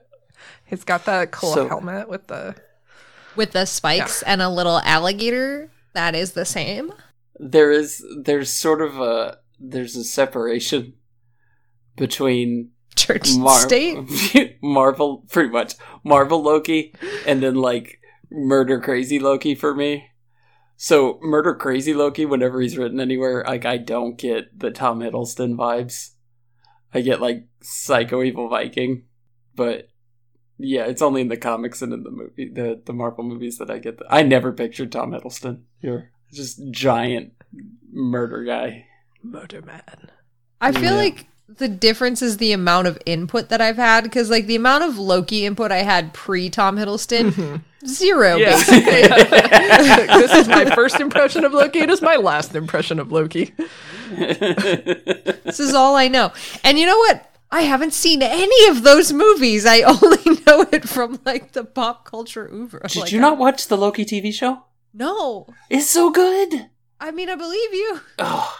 He's 0.66 0.84
got 0.86 1.06
that 1.06 1.32
cool 1.32 1.54
So- 1.54 1.68
helmet 1.68 2.08
with 2.08 2.28
the. 2.28 2.56
with 3.36 3.52
the 3.52 3.66
spikes 3.66 4.22
and 4.24 4.42
a 4.42 4.50
little 4.50 4.80
alligator. 4.86 5.70
That 5.94 6.16
is 6.16 6.32
the 6.34 6.46
same. 6.46 6.94
there 7.40 7.72
is 7.72 8.04
there's 8.18 8.50
sort 8.52 8.82
of 8.82 9.00
a 9.00 9.38
there's 9.60 9.96
a 9.96 10.04
separation 10.04 10.94
between 11.98 12.71
Church 12.96 13.32
and 13.32 13.42
Mar- 13.44 13.60
state. 13.60 14.58
Marvel 14.62 15.26
pretty 15.30 15.50
much 15.50 15.76
Marvel 16.04 16.42
Loki 16.42 16.94
and 17.26 17.42
then 17.42 17.56
like 17.56 18.00
murder 18.30 18.80
crazy 18.80 19.20
Loki 19.20 19.56
for 19.56 19.74
me. 19.74 20.08
So 20.78 21.20
murder 21.22 21.54
crazy 21.56 21.94
Loki 21.94 22.26
whenever 22.26 22.60
he's 22.62 22.78
written 22.78 23.00
anywhere 23.00 23.44
like 23.48 23.66
I 23.66 23.78
don't 23.78 24.18
get 24.18 24.58
the 24.60 24.72
Tom 24.72 25.00
Hiddleston 25.00 25.56
vibes. 25.56 26.12
I 26.94 27.02
get 27.02 27.22
like 27.22 27.48
Psycho 27.62 28.22
Evil 28.24 28.50
Viking, 28.50 29.06
but 29.56 29.88
yeah, 30.58 30.86
it's 30.86 31.02
only 31.02 31.22
in 31.22 31.28
the 31.30 31.38
comics 31.38 31.82
and 31.82 31.94
in 31.94 32.04
the 32.04 32.12
movie, 32.12 32.50
the 32.54 32.82
the 32.86 32.94
Marvel 32.94 33.24
movies 33.24 33.58
that 33.60 33.72
I 33.72 33.78
get. 33.80 33.98
The, 34.00 34.06
I 34.10 34.24
never 34.24 34.52
pictured 34.52 34.92
Tom 34.92 35.12
Hiddleston. 35.12 35.62
You're 35.80 36.10
just 36.34 36.62
giant 36.72 37.34
murder 37.92 38.44
guy. 38.44 38.86
murder 39.24 39.62
Man. 39.62 39.82
I 40.60 40.72
feel 40.72 40.84
Yeah. 40.84 40.96
like 40.96 41.28
the 41.58 41.68
difference 41.68 42.22
is 42.22 42.38
the 42.38 42.52
amount 42.52 42.88
of 42.88 42.98
input 43.06 43.50
that 43.50 43.62
I've 43.62 43.78
had 43.78 44.04
because, 44.04 44.30
like, 44.30 44.48
the 44.48 44.56
amount 44.56 44.84
of 44.84 44.98
Loki 44.98 45.46
input 45.46 45.72
I 45.72 45.80
had 45.80 46.14
pre 46.14 46.50
Tom 46.50 46.78
Hiddleston, 46.78 47.32
mm-hmm. 47.32 47.88
zero. 47.88 48.36
Yeah. 48.38 48.52
basically. 48.52 49.02
this 50.22 50.34
is 50.34 50.48
my 50.48 50.66
first 50.76 51.00
impression 51.00 51.44
of 51.46 51.54
Loki. 51.54 51.80
It 51.80 51.90
is 51.90 52.02
my 52.02 52.16
last 52.16 52.56
impression 52.56 53.00
of 53.00 53.12
Loki. 53.12 53.54
This 54.12 55.60
is 55.60 55.74
all 55.74 55.96
I 55.96 56.08
know. 56.08 56.32
And 56.64 56.78
you 56.78 56.86
know 56.86 56.98
what? 56.98 57.34
I 57.52 57.62
haven't 57.62 57.94
seen 57.94 58.22
any 58.22 58.68
of 58.70 58.84
those 58.84 59.12
movies. 59.12 59.66
I 59.66 59.82
only 59.82 60.42
know 60.48 60.66
it 60.72 60.88
from 60.88 61.20
like 61.26 61.52
the 61.52 61.64
pop 61.64 62.06
culture 62.06 62.50
oeuvre. 62.52 62.82
Did 62.88 63.02
Like, 63.02 63.12
you 63.12 63.20
I- 63.20 63.22
not 63.22 63.38
watch 63.38 63.68
the 63.68 63.78
Loki 63.78 64.06
TV 64.06 64.34
show? 64.34 64.64
No. 64.94 65.48
It's 65.70 65.90
so 65.90 66.10
good. 66.12 66.70
I 67.00 67.12
mean, 67.12 67.30
I 67.30 67.36
believe 67.36 67.74
you. 67.74 68.00
Oh, 68.20 68.58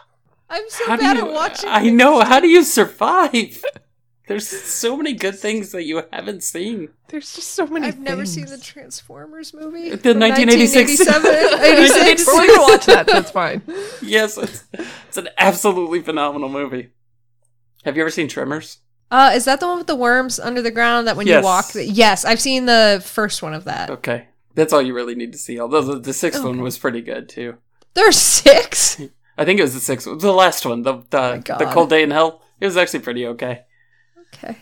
I'm 0.52 0.70
so 0.70 0.86
how 0.86 0.98
bad 0.98 1.16
you? 1.18 1.28
at 1.28 1.32
watching. 1.34 1.70
I 1.70 1.84
know. 1.90 2.20
How 2.22 2.40
do 2.42 2.48
you 2.48 2.64
survive? 2.64 3.64
There's 4.28 4.48
so 4.48 4.96
many 4.96 5.14
good 5.14 5.38
things 5.40 5.72
that 5.72 5.84
you 5.84 6.04
haven't 6.14 6.44
seen. 6.44 6.90
There's 7.10 7.34
just 7.36 7.50
so 7.50 7.66
many. 7.68 7.88
I've 7.88 8.00
never 8.00 8.26
seen 8.26 8.46
the. 8.46 8.58
Transformers 8.58 9.54
movie. 9.54 9.90
The 9.90 9.98
from 9.98 10.20
1986. 10.20 11.00
1987, 11.06 12.06
86. 12.06 12.28
We're 12.34 12.48
gonna 12.48 12.62
watch 12.62 12.86
that. 12.86 13.08
That's 13.08 13.32
fine. 13.32 13.62
Yes, 14.04 14.38
it's, 14.38 14.64
it's 15.08 15.18
an 15.18 15.30
absolutely 15.38 16.02
phenomenal 16.02 16.50
movie. 16.50 16.90
Have 17.84 17.96
you 17.96 18.04
ever 18.04 18.10
seen 18.12 18.28
Tremors? 18.28 18.78
Uh, 19.10 19.32
is 19.34 19.46
that 19.46 19.60
the 19.60 19.68
one 19.68 19.78
with 19.78 19.88
the 19.88 19.96
worms 19.96 20.40
under 20.40 20.62
the 20.62 20.72
ground 20.72 21.08
that 21.08 21.18
when 21.18 21.28
Yes. 21.28 21.42
you 21.42 21.46
walk? 21.46 21.66
Yes, 21.76 22.24
I've 22.26 22.40
seen 22.40 22.66
the 22.66 23.02
first 23.06 23.42
one 23.44 23.54
of 23.54 23.66
that. 23.66 23.90
Okay, 23.90 24.28
that's 24.56 24.72
all 24.74 24.82
you 24.82 24.94
really 24.94 25.16
need 25.16 25.32
to 25.34 25.38
see. 25.38 25.60
Although 25.60 25.82
the, 25.82 26.00
the 26.00 26.14
sixth 26.14 26.44
one 26.44 26.62
was 26.62 26.78
pretty 26.78 27.02
good 27.02 27.28
too. 27.30 27.58
There's 27.94 28.18
six. 28.18 29.02
I 29.38 29.46
think 29.46 29.60
it 29.60 29.64
was 29.64 29.74
the 29.74 29.80
sixth, 29.80 30.08
one. 30.08 30.18
the 30.18 30.32
last 30.32 30.66
one, 30.66 30.82
the 30.84 31.04
the, 31.10 31.22
oh 31.22 31.42
God. 31.44 31.58
the 31.60 31.66
Cold 31.66 31.90
Day 31.90 32.04
in 32.04 32.12
Hell. 32.12 32.42
It 32.60 32.66
was 32.66 32.78
actually 32.78 33.00
pretty 33.00 33.26
okay. 33.28 33.64
Okay. 34.34 34.58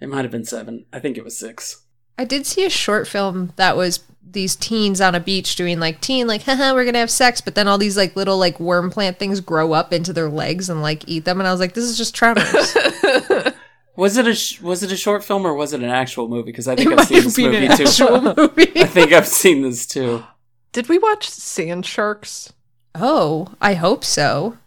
It 0.00 0.08
might 0.08 0.24
have 0.24 0.30
been 0.30 0.44
seven. 0.44 0.86
I 0.92 1.00
think 1.00 1.16
it 1.16 1.24
was 1.24 1.36
six. 1.38 1.84
I 2.18 2.24
did 2.24 2.46
see 2.46 2.64
a 2.64 2.70
short 2.70 3.06
film 3.08 3.52
that 3.56 3.76
was 3.76 4.00
these 4.30 4.56
teens 4.56 5.00
on 5.00 5.14
a 5.14 5.20
beach 5.20 5.56
doing 5.56 5.80
like 5.80 6.02
teen 6.02 6.26
like 6.26 6.42
haha 6.42 6.74
we're 6.74 6.84
gonna 6.84 6.98
have 6.98 7.10
sex 7.10 7.40
but 7.40 7.54
then 7.54 7.66
all 7.66 7.78
these 7.78 7.96
like 7.96 8.14
little 8.14 8.36
like 8.36 8.60
worm 8.60 8.90
plant 8.90 9.18
things 9.18 9.40
grow 9.40 9.72
up 9.72 9.90
into 9.90 10.12
their 10.12 10.28
legs 10.28 10.68
and 10.68 10.82
like 10.82 11.02
eat 11.08 11.24
them 11.24 11.40
and 11.40 11.48
I 11.48 11.50
was 11.50 11.60
like 11.60 11.72
this 11.72 11.84
is 11.84 11.96
just 11.96 12.14
tremors. 12.14 12.44
Was 13.96 14.16
it 14.16 14.28
a 14.28 14.34
sh- 14.34 14.60
was 14.60 14.84
it 14.84 14.92
a 14.92 14.96
short 14.96 15.24
film 15.24 15.44
or 15.44 15.54
was 15.54 15.72
it 15.72 15.82
an 15.82 15.88
actual 15.90 16.28
movie? 16.28 16.44
Because 16.52 16.68
I 16.68 16.76
think 16.76 16.92
it 16.92 16.98
I've 17.00 17.08
seen 17.08 17.24
this 17.24 17.34
been 17.36 17.50
movie 17.50 17.66
an 17.66 17.76
too. 17.76 17.82
actual 17.84 18.20
movie. 18.36 18.80
I 18.80 18.84
think 18.86 19.12
I've 19.12 19.26
seen 19.26 19.62
this 19.62 19.86
too. 19.86 20.22
Did 20.70 20.88
we 20.88 20.98
watch 20.98 21.28
Sand 21.28 21.84
Sharks? 21.84 22.52
Oh, 23.00 23.54
I 23.60 23.74
hope 23.74 24.04
so. 24.04 24.58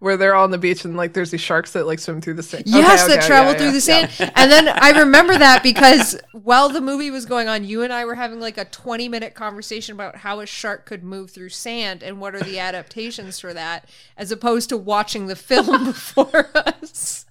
Where 0.00 0.16
they're 0.16 0.34
all 0.34 0.44
on 0.44 0.52
the 0.52 0.58
beach 0.58 0.84
and 0.84 0.96
like 0.96 1.12
there's 1.12 1.32
these 1.32 1.40
sharks 1.40 1.72
that 1.72 1.84
like 1.84 1.98
swim 1.98 2.20
through 2.20 2.34
the 2.34 2.42
sand. 2.42 2.64
Yes, 2.66 3.02
Okay, 3.02 3.14
that 3.14 3.18
okay, 3.18 3.26
travel 3.26 3.52
yeah, 3.52 3.58
through 3.58 3.66
yeah. 3.66 3.72
the 3.72 3.80
sand. 3.80 4.32
And 4.36 4.50
then 4.50 4.68
I 4.68 4.90
remember 5.00 5.36
that 5.36 5.64
because 5.64 6.16
while 6.30 6.68
the 6.68 6.80
movie 6.80 7.10
was 7.10 7.26
going 7.26 7.48
on, 7.48 7.64
you 7.64 7.82
and 7.82 7.92
I 7.92 8.04
were 8.04 8.14
having 8.14 8.38
like 8.38 8.58
a 8.58 8.64
20 8.64 9.08
minute 9.08 9.34
conversation 9.34 9.94
about 9.94 10.16
how 10.16 10.38
a 10.38 10.46
shark 10.46 10.86
could 10.86 11.02
move 11.02 11.30
through 11.32 11.48
sand 11.48 12.04
and 12.04 12.20
what 12.20 12.36
are 12.36 12.42
the 12.42 12.60
adaptations 12.60 13.40
for 13.40 13.52
that, 13.52 13.88
as 14.16 14.30
opposed 14.30 14.68
to 14.68 14.76
watching 14.76 15.26
the 15.26 15.34
film 15.34 15.84
before 15.86 16.48
us. 16.54 17.26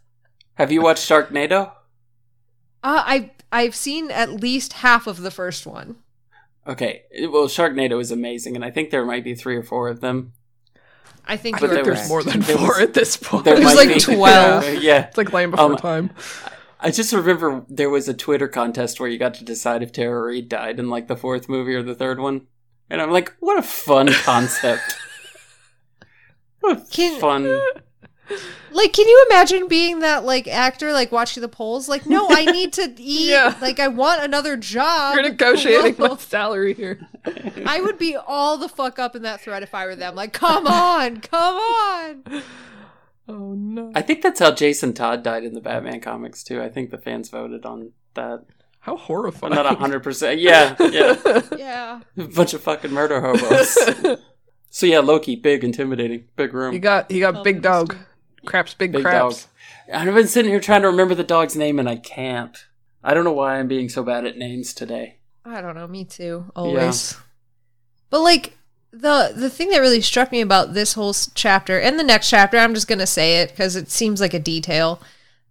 Have 0.55 0.69
you 0.69 0.81
watched 0.81 1.07
Sharknado? 1.07 1.71
Uh, 2.83 3.03
I 3.05 3.31
I've 3.51 3.75
seen 3.75 4.11
at 4.11 4.41
least 4.41 4.73
half 4.73 5.07
of 5.07 5.21
the 5.21 5.31
first 5.31 5.65
one. 5.65 5.97
Okay, 6.67 7.03
well, 7.29 7.47
Sharknado 7.47 8.01
is 8.01 8.11
amazing, 8.11 8.55
and 8.55 8.65
I 8.65 8.71
think 8.71 8.89
there 8.89 9.05
might 9.05 9.23
be 9.23 9.35
three 9.35 9.55
or 9.55 9.63
four 9.63 9.87
of 9.87 10.01
them. 10.01 10.33
I 11.27 11.37
think 11.37 11.57
I 11.57 11.59
you 11.59 11.61
But 11.61 11.69
were 11.69 11.75
think 11.75 11.85
there 11.85 11.95
there's 11.95 12.09
more 12.09 12.23
than 12.23 12.39
there 12.41 12.57
four 12.57 12.67
was- 12.67 12.79
at 12.79 12.93
this 12.93 13.17
point. 13.17 13.45
There 13.45 13.55
There's 13.59 13.75
like 13.75 13.89
be. 13.89 13.99
12. 13.99 14.75
yeah. 14.81 15.07
It's 15.07 15.17
like 15.17 15.33
Land 15.33 15.51
Before 15.51 15.71
Um, 15.71 15.77
Time. 15.77 16.09
I 16.79 16.91
just 16.91 17.11
remember 17.13 17.65
there 17.67 17.89
was 17.89 18.07
a 18.07 18.13
Twitter 18.13 18.47
contest 18.47 18.99
where 18.99 19.09
you 19.09 19.17
got 19.17 19.33
to 19.35 19.43
decide 19.43 19.81
if 19.83 19.91
Tara 19.91 20.21
Reid 20.27 20.47
died 20.47 20.79
in 20.79 20.89
like 20.89 21.07
the 21.07 21.15
fourth 21.17 21.49
movie 21.49 21.73
or 21.73 21.81
the 21.83 21.95
third 21.95 22.19
one, 22.19 22.47
and 22.89 23.01
I'm 23.01 23.11
like, 23.11 23.33
what 23.39 23.57
a 23.57 23.63
fun 23.63 24.07
concept! 24.13 24.95
what 26.61 26.77
a 26.77 26.85
Can- 26.91 27.19
fun. 27.19 27.59
Like, 28.71 28.93
can 28.93 29.07
you 29.07 29.27
imagine 29.29 29.67
being 29.67 29.99
that 29.99 30.23
like 30.25 30.47
actor, 30.47 30.91
like 30.93 31.11
watching 31.11 31.41
the 31.41 31.47
polls? 31.47 31.87
Like, 31.87 32.05
no, 32.05 32.27
I 32.29 32.45
need 32.45 32.73
to 32.73 32.93
eat. 32.97 33.29
Yeah. 33.29 33.55
Like, 33.61 33.79
I 33.79 33.87
want 33.87 34.21
another 34.23 34.57
job. 34.57 35.15
You're 35.15 35.23
negotiating 35.23 35.95
Whoa. 35.95 36.07
my 36.09 36.17
salary 36.17 36.73
here. 36.73 36.99
I 37.65 37.81
would 37.81 37.97
be 37.97 38.15
all 38.15 38.57
the 38.57 38.69
fuck 38.69 38.99
up 38.99 39.15
in 39.15 39.21
that 39.23 39.41
thread 39.41 39.63
if 39.63 39.73
I 39.73 39.85
were 39.85 39.95
them. 39.95 40.15
Like, 40.15 40.33
come 40.33 40.67
on, 40.67 41.21
come 41.21 41.55
on. 41.55 42.23
Oh 43.29 43.53
no. 43.53 43.91
I 43.93 44.01
think 44.03 44.21
that's 44.21 44.39
how 44.39 44.51
Jason 44.53 44.93
Todd 44.93 45.21
died 45.21 45.43
in 45.43 45.53
the 45.53 45.59
Batman 45.59 45.99
comics 45.99 46.43
too. 46.43 46.61
I 46.61 46.69
think 46.69 46.91
the 46.91 46.97
fans 46.97 47.27
voted 47.29 47.65
on 47.65 47.91
that. 48.13 48.45
How 48.79 48.93
I'm 48.93 48.99
horrifying. 48.99 49.53
not 49.53 49.65
hundred 49.77 50.01
percent. 50.01 50.39
Yeah, 50.39 50.77
yeah. 50.79 51.41
Yeah. 51.57 51.99
A 52.17 52.23
bunch 52.23 52.53
of 52.53 52.61
fucking 52.61 52.91
murder 52.93 53.19
hobos. 53.19 53.77
so 54.69 54.85
yeah, 54.85 54.99
Loki, 54.99 55.35
big, 55.35 55.65
intimidating, 55.65 56.23
big 56.37 56.53
room. 56.53 56.71
He 56.71 56.79
got 56.79 57.11
he 57.11 57.19
got 57.19 57.35
Oh, 57.35 57.43
big 57.43 57.61
dog. 57.61 57.97
Craps 58.45 58.73
big, 58.73 58.91
Big 58.91 59.03
craps. 59.03 59.47
I've 59.93 60.13
been 60.13 60.27
sitting 60.27 60.51
here 60.51 60.59
trying 60.59 60.81
to 60.81 60.87
remember 60.87 61.15
the 61.15 61.23
dog's 61.23 61.55
name 61.55 61.79
and 61.79 61.89
I 61.89 61.95
can't. 61.95 62.65
I 63.03 63.13
don't 63.13 63.23
know 63.23 63.33
why 63.33 63.57
I'm 63.57 63.67
being 63.67 63.89
so 63.89 64.03
bad 64.03 64.25
at 64.25 64.37
names 64.37 64.73
today. 64.73 65.17
I 65.45 65.61
don't 65.61 65.75
know. 65.75 65.87
Me 65.87 66.03
too. 66.03 66.51
Always. 66.55 67.15
But 68.09 68.21
like 68.21 68.57
the 68.91 69.33
the 69.35 69.49
thing 69.49 69.69
that 69.69 69.79
really 69.79 70.01
struck 70.01 70.31
me 70.31 70.41
about 70.41 70.73
this 70.73 70.93
whole 70.93 71.13
chapter 71.33 71.79
and 71.79 71.99
the 71.99 72.03
next 72.03 72.29
chapter, 72.29 72.57
I'm 72.57 72.73
just 72.73 72.87
gonna 72.87 73.07
say 73.07 73.41
it 73.41 73.49
because 73.49 73.75
it 73.75 73.89
seems 73.89 74.19
like 74.19 74.33
a 74.33 74.39
detail. 74.39 75.01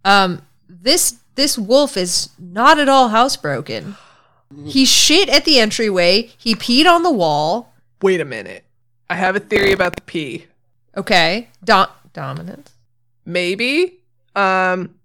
Um, 0.05 0.43
this 0.69 1.17
this 1.35 1.57
wolf 1.57 1.97
is 1.97 2.29
not 2.37 2.79
at 2.79 2.89
all 2.89 3.09
housebroken. 3.09 3.95
He 4.65 4.85
shit 4.85 5.27
at 5.27 5.43
the 5.43 5.59
entryway. 5.59 6.31
He 6.37 6.55
peed 6.55 6.85
on 6.89 7.03
the 7.03 7.11
wall. 7.11 7.73
Wait 8.01 8.21
a 8.21 8.25
minute. 8.25 8.63
I 9.09 9.15
have 9.15 9.35
a 9.35 9.39
theory 9.41 9.73
about 9.73 9.95
the 9.95 10.01
pee. 10.01 10.45
Okay, 10.95 11.49
Dom- 11.63 11.89
dominant. 12.13 12.71
Maybe. 13.27 13.99
Um 14.35 14.95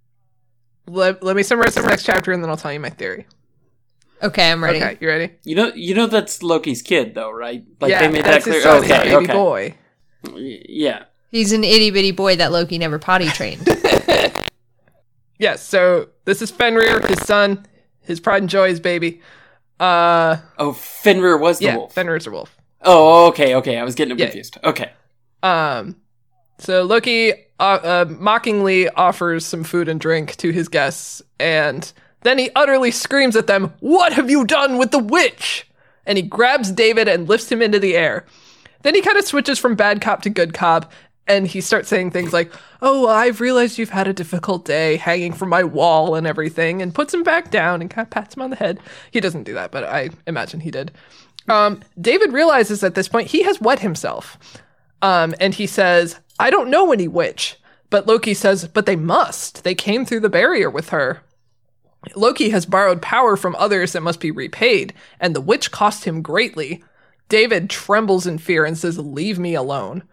let, 0.86 1.22
let 1.22 1.36
me 1.36 1.42
summarize 1.42 1.74
the 1.74 1.82
next 1.82 2.04
chapter 2.04 2.32
and 2.32 2.42
then 2.42 2.50
I'll 2.50 2.56
tell 2.56 2.72
you 2.72 2.80
my 2.80 2.90
theory. 2.90 3.26
Okay, 4.22 4.50
I'm 4.50 4.62
ready. 4.62 4.78
Okay, 4.78 4.96
you 5.00 5.08
ready? 5.08 5.32
You 5.44 5.56
know, 5.56 5.72
you 5.74 5.94
know 5.94 6.06
that's 6.06 6.42
Loki's 6.42 6.80
kid, 6.82 7.14
though, 7.14 7.30
right? 7.32 7.64
Like 7.80 7.90
yeah, 7.90 8.00
they 8.02 8.08
made 8.12 8.24
that 8.24 8.42
clear. 8.42 8.54
his 8.54 8.62
son, 8.62 8.84
okay, 8.84 9.02
baby 9.10 9.24
okay, 9.24 9.32
boy. 9.32 9.74
Yeah. 10.36 11.04
He's 11.30 11.50
an 11.52 11.64
itty 11.64 11.90
bitty 11.90 12.12
boy 12.12 12.36
that 12.36 12.52
Loki 12.52 12.78
never 12.78 12.98
potty 12.98 13.26
trained. 13.28 13.66
Yes, 15.38 15.60
so 15.66 16.08
this 16.24 16.40
is 16.40 16.52
Fenrir, 16.52 17.00
his 17.08 17.18
son, 17.20 17.66
his 18.00 18.20
pride 18.20 18.42
and 18.42 18.50
joy, 18.50 18.68
his 18.68 18.78
baby. 18.78 19.20
Uh 19.80 20.36
Oh, 20.56 20.72
Fenrir 20.72 21.36
was 21.36 21.58
the 21.58 21.64
yeah, 21.64 21.76
wolf. 21.78 21.92
Fenrir's 21.94 22.26
a 22.28 22.30
wolf. 22.30 22.56
oh, 22.82 23.26
okay, 23.28 23.56
okay. 23.56 23.76
I 23.78 23.82
was 23.82 23.96
getting 23.96 24.16
Yeah. 24.16 24.26
confused. 24.26 24.58
Okay. 24.62 24.92
Um, 25.42 25.96
so 26.58 26.84
Loki 26.84 27.32
uh, 27.62 27.78
uh, 27.84 28.04
mockingly 28.18 28.88
offers 28.88 29.46
some 29.46 29.62
food 29.62 29.88
and 29.88 30.00
drink 30.00 30.34
to 30.36 30.50
his 30.50 30.66
guests, 30.68 31.22
and 31.38 31.92
then 32.22 32.36
he 32.36 32.50
utterly 32.56 32.90
screams 32.90 33.36
at 33.36 33.46
them, 33.46 33.72
"What 33.78 34.12
have 34.14 34.28
you 34.28 34.44
done 34.44 34.78
with 34.78 34.90
the 34.90 34.98
witch?" 34.98 35.68
And 36.04 36.18
he 36.18 36.22
grabs 36.22 36.72
David 36.72 37.06
and 37.06 37.28
lifts 37.28 37.52
him 37.52 37.62
into 37.62 37.78
the 37.78 37.96
air. 37.96 38.26
Then 38.82 38.96
he 38.96 39.00
kind 39.00 39.16
of 39.16 39.24
switches 39.24 39.60
from 39.60 39.76
bad 39.76 40.00
cop 40.00 40.22
to 40.22 40.30
good 40.30 40.52
cop, 40.54 40.90
and 41.28 41.46
he 41.46 41.60
starts 41.60 41.88
saying 41.88 42.10
things 42.10 42.32
like, 42.32 42.52
"Oh, 42.82 43.08
I've 43.08 43.40
realized 43.40 43.78
you've 43.78 43.90
had 43.90 44.08
a 44.08 44.12
difficult 44.12 44.64
day 44.64 44.96
hanging 44.96 45.32
from 45.32 45.48
my 45.48 45.62
wall 45.62 46.16
and 46.16 46.26
everything," 46.26 46.82
and 46.82 46.92
puts 46.92 47.14
him 47.14 47.22
back 47.22 47.52
down 47.52 47.80
and 47.80 47.88
kind 47.88 48.04
of 48.04 48.10
pats 48.10 48.34
him 48.34 48.42
on 48.42 48.50
the 48.50 48.56
head. 48.56 48.80
He 49.12 49.20
doesn't 49.20 49.44
do 49.44 49.54
that, 49.54 49.70
but 49.70 49.84
I 49.84 50.10
imagine 50.26 50.58
he 50.58 50.72
did. 50.72 50.90
Um, 51.48 51.80
David 52.00 52.32
realizes 52.32 52.82
at 52.82 52.96
this 52.96 53.06
point 53.06 53.28
he 53.28 53.44
has 53.44 53.60
wet 53.60 53.78
himself. 53.78 54.36
Um, 55.02 55.34
and 55.38 55.52
he 55.52 55.66
says, 55.66 56.18
I 56.38 56.48
don't 56.48 56.70
know 56.70 56.92
any 56.92 57.08
witch. 57.08 57.56
But 57.90 58.06
Loki 58.06 58.32
says, 58.32 58.66
But 58.68 58.86
they 58.86 58.96
must. 58.96 59.64
They 59.64 59.74
came 59.74 60.06
through 60.06 60.20
the 60.20 60.30
barrier 60.30 60.70
with 60.70 60.88
her. 60.88 61.22
Loki 62.16 62.50
has 62.50 62.64
borrowed 62.64 63.02
power 63.02 63.36
from 63.36 63.54
others 63.56 63.92
that 63.92 64.02
must 64.02 64.18
be 64.18 64.30
repaid, 64.30 64.94
and 65.20 65.36
the 65.36 65.40
witch 65.40 65.70
cost 65.70 66.04
him 66.04 66.22
greatly. 66.22 66.82
David 67.28 67.68
trembles 67.68 68.26
in 68.26 68.38
fear 68.38 68.64
and 68.64 68.78
says, 68.78 68.98
Leave 68.98 69.38
me 69.38 69.54
alone. 69.54 70.04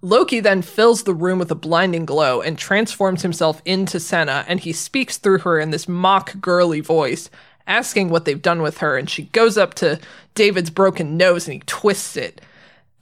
Loki 0.00 0.40
then 0.40 0.62
fills 0.62 1.04
the 1.04 1.14
room 1.14 1.38
with 1.38 1.50
a 1.50 1.54
blinding 1.54 2.04
glow 2.04 2.40
and 2.40 2.58
transforms 2.58 3.22
himself 3.22 3.62
into 3.64 4.00
Senna, 4.00 4.44
and 4.48 4.58
he 4.58 4.72
speaks 4.72 5.16
through 5.16 5.38
her 5.40 5.60
in 5.60 5.70
this 5.70 5.86
mock 5.86 6.40
girly 6.40 6.80
voice, 6.80 7.30
asking 7.68 8.08
what 8.08 8.24
they've 8.24 8.42
done 8.42 8.62
with 8.62 8.78
her. 8.78 8.96
And 8.96 9.08
she 9.08 9.24
goes 9.26 9.56
up 9.56 9.74
to 9.74 10.00
David's 10.34 10.70
broken 10.70 11.16
nose 11.16 11.46
and 11.46 11.54
he 11.54 11.62
twists 11.66 12.16
it. 12.16 12.40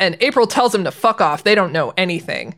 And 0.01 0.17
April 0.21 0.49
tells 0.49 0.75
him 0.75 0.83
to 0.85 0.91
fuck 0.91 1.21
off. 1.21 1.45
They 1.45 1.55
don't 1.55 1.73
know 1.73 1.93
anything. 1.97 2.57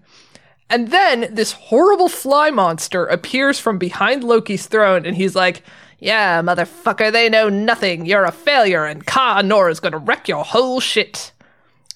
And 0.71 0.89
then 0.89 1.29
this 1.35 1.53
horrible 1.53 2.09
fly 2.09 2.51
monster 2.51 3.05
appears 3.05 3.59
from 3.59 3.77
behind 3.77 4.25
Loki's 4.25 4.67
throne, 4.67 5.05
and 5.05 5.17
he's 5.17 5.37
like, 5.37 5.63
Yeah, 5.99 6.41
motherfucker, 6.41 7.13
they 7.13 7.29
know 7.29 7.51
nothing. 7.51 8.07
You're 8.07 8.25
a 8.25 8.33
failure, 8.33 8.87
and 8.87 9.05
Ka 9.05 9.43
Anor 9.43 9.71
is 9.71 9.81
gonna 9.81 9.99
wreck 9.99 10.29
your 10.29 10.45
whole 10.45 10.81
shit. 10.81 11.33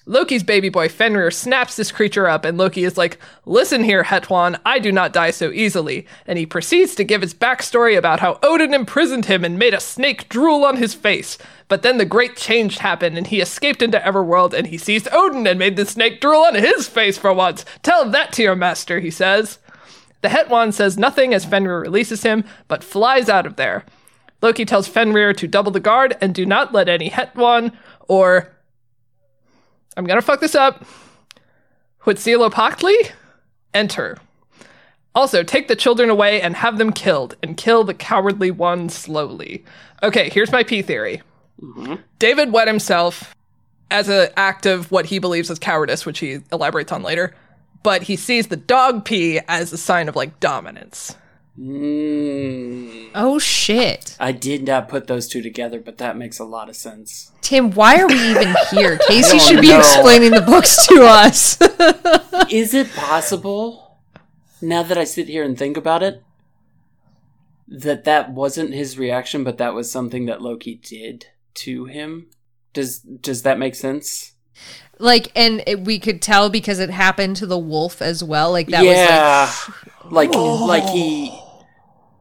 Loki's 0.09 0.41
baby 0.41 0.69
boy 0.69 0.87
Fenrir 0.87 1.31
snaps 1.31 1.75
this 1.75 1.91
creature 1.91 2.29
up, 2.29 2.45
and 2.45 2.57
Loki 2.57 2.85
is 2.85 2.97
like, 2.97 3.19
Listen 3.45 3.83
here, 3.83 4.03
Hetwan, 4.03 4.57
I 4.65 4.79
do 4.79 4.89
not 4.89 5.11
die 5.11 5.31
so 5.31 5.51
easily. 5.51 6.07
And 6.25 6.39
he 6.39 6.45
proceeds 6.45 6.95
to 6.95 7.03
give 7.03 7.21
his 7.21 7.33
backstory 7.33 7.97
about 7.97 8.21
how 8.21 8.39
Odin 8.41 8.73
imprisoned 8.73 9.25
him 9.25 9.43
and 9.43 9.59
made 9.59 9.73
a 9.73 9.81
snake 9.81 10.29
drool 10.29 10.63
on 10.63 10.77
his 10.77 10.93
face. 10.93 11.37
But 11.67 11.81
then 11.81 11.97
the 11.97 12.05
great 12.05 12.37
change 12.37 12.77
happened, 12.77 13.17
and 13.17 13.27
he 13.27 13.41
escaped 13.41 13.81
into 13.81 13.99
Everworld, 13.99 14.53
and 14.53 14.67
he 14.67 14.77
seized 14.77 15.09
Odin 15.11 15.45
and 15.45 15.59
made 15.59 15.75
the 15.75 15.85
snake 15.85 16.21
drool 16.21 16.43
on 16.43 16.55
his 16.55 16.87
face 16.87 17.17
for 17.17 17.33
once. 17.33 17.65
Tell 17.83 18.09
that 18.09 18.31
to 18.33 18.43
your 18.43 18.55
master, 18.55 19.01
he 19.01 19.11
says. 19.11 19.59
The 20.21 20.29
Hetwan 20.29 20.73
says 20.73 20.97
nothing 20.97 21.33
as 21.33 21.43
Fenrir 21.43 21.81
releases 21.81 22.23
him, 22.23 22.45
but 22.69 22.83
flies 22.83 23.27
out 23.27 23.45
of 23.45 23.57
there. 23.57 23.83
Loki 24.41 24.63
tells 24.63 24.87
Fenrir 24.87 25.33
to 25.33 25.47
double 25.47 25.71
the 25.71 25.79
guard 25.81 26.15
and 26.21 26.33
do 26.33 26.45
not 26.45 26.73
let 26.73 26.87
any 26.87 27.09
Hetwan 27.09 27.73
or 28.07 28.53
I'm 29.97 30.05
gonna 30.05 30.21
fuck 30.21 30.39
this 30.39 30.55
up. 30.55 30.85
Huitzilopochtli 32.03 33.11
enter. 33.73 34.17
Also, 35.13 35.43
take 35.43 35.67
the 35.67 35.75
children 35.75 36.11
away 36.11 36.39
and 36.39 36.55
have 36.55 36.77
them 36.77 36.93
killed, 36.93 37.35
and 37.41 37.57
kill 37.57 37.83
the 37.83 37.95
cowardly 37.95 38.51
one 38.51 38.87
slowly. 38.87 39.65
Okay, 40.03 40.29
here's 40.29 40.51
my 40.51 40.63
P 40.63 40.83
theory. 40.83 41.23
Mm-hmm. 41.59 41.95
David 42.19 42.51
wet 42.51 42.67
himself 42.67 43.35
as 43.89 44.09
an 44.09 44.29
act 44.37 44.67
of 44.67 44.91
what 44.91 45.07
he 45.07 45.17
believes 45.17 45.49
is 45.49 45.57
cowardice, 45.57 46.05
which 46.05 46.19
he 46.19 46.39
elaborates 46.51 46.91
on 46.91 47.01
later, 47.01 47.33
but 47.81 48.03
he 48.03 48.15
sees 48.15 48.47
the 48.47 48.55
dog 48.55 49.05
pee 49.05 49.39
as 49.47 49.73
a 49.73 49.77
sign 49.77 50.07
of 50.07 50.15
like 50.15 50.39
dominance. 50.39 51.15
Mm, 51.59 53.09
Oh 53.15 53.39
shit. 53.39 54.15
I 54.19 54.31
did 54.31 54.63
not 54.63 54.89
put 54.89 55.07
those 55.07 55.27
two 55.27 55.41
together, 55.41 55.79
but 55.79 55.97
that 55.97 56.15
makes 56.15 56.37
a 56.37 56.43
lot 56.45 56.69
of 56.69 56.75
sense. 56.75 57.31
Tim, 57.41 57.71
why 57.71 57.99
are 57.99 58.07
we 58.07 58.29
even 58.29 58.55
here? 58.69 58.97
Casey 59.07 59.39
should 59.39 59.61
be 59.61 59.69
know. 59.69 59.79
explaining 59.79 60.31
the 60.31 60.41
books 60.41 60.85
to 60.87 61.03
us. 61.03 61.57
Is 62.51 62.73
it 62.75 62.91
possible, 62.93 63.97
now 64.61 64.83
that 64.83 64.97
I 64.99 65.03
sit 65.03 65.27
here 65.27 65.43
and 65.43 65.57
think 65.57 65.77
about 65.77 66.03
it, 66.03 66.23
that 67.67 68.03
that 68.03 68.31
wasn't 68.31 68.73
his 68.73 68.99
reaction, 68.99 69.43
but 69.43 69.57
that 69.57 69.73
was 69.73 69.91
something 69.91 70.27
that 70.27 70.41
Loki 70.41 70.75
did 70.75 71.25
to 71.55 71.85
him? 71.85 72.27
Does 72.73 72.99
does 72.99 73.41
that 73.41 73.57
make 73.57 73.73
sense? 73.75 74.33
like, 74.99 75.31
and 75.35 75.63
it, 75.67 75.81
we 75.81 75.99
could 75.99 76.21
tell 76.21 76.49
because 76.49 76.79
it 76.79 76.89
happened 76.89 77.35
to 77.37 77.45
the 77.45 77.57
wolf 77.57 78.01
as 78.01 78.23
well. 78.23 78.51
Like 78.51 78.67
that 78.67 78.83
was. 78.83 78.95
yeah, 78.95 79.51
like 80.11 80.33
like 80.33 80.87
he 80.89 81.37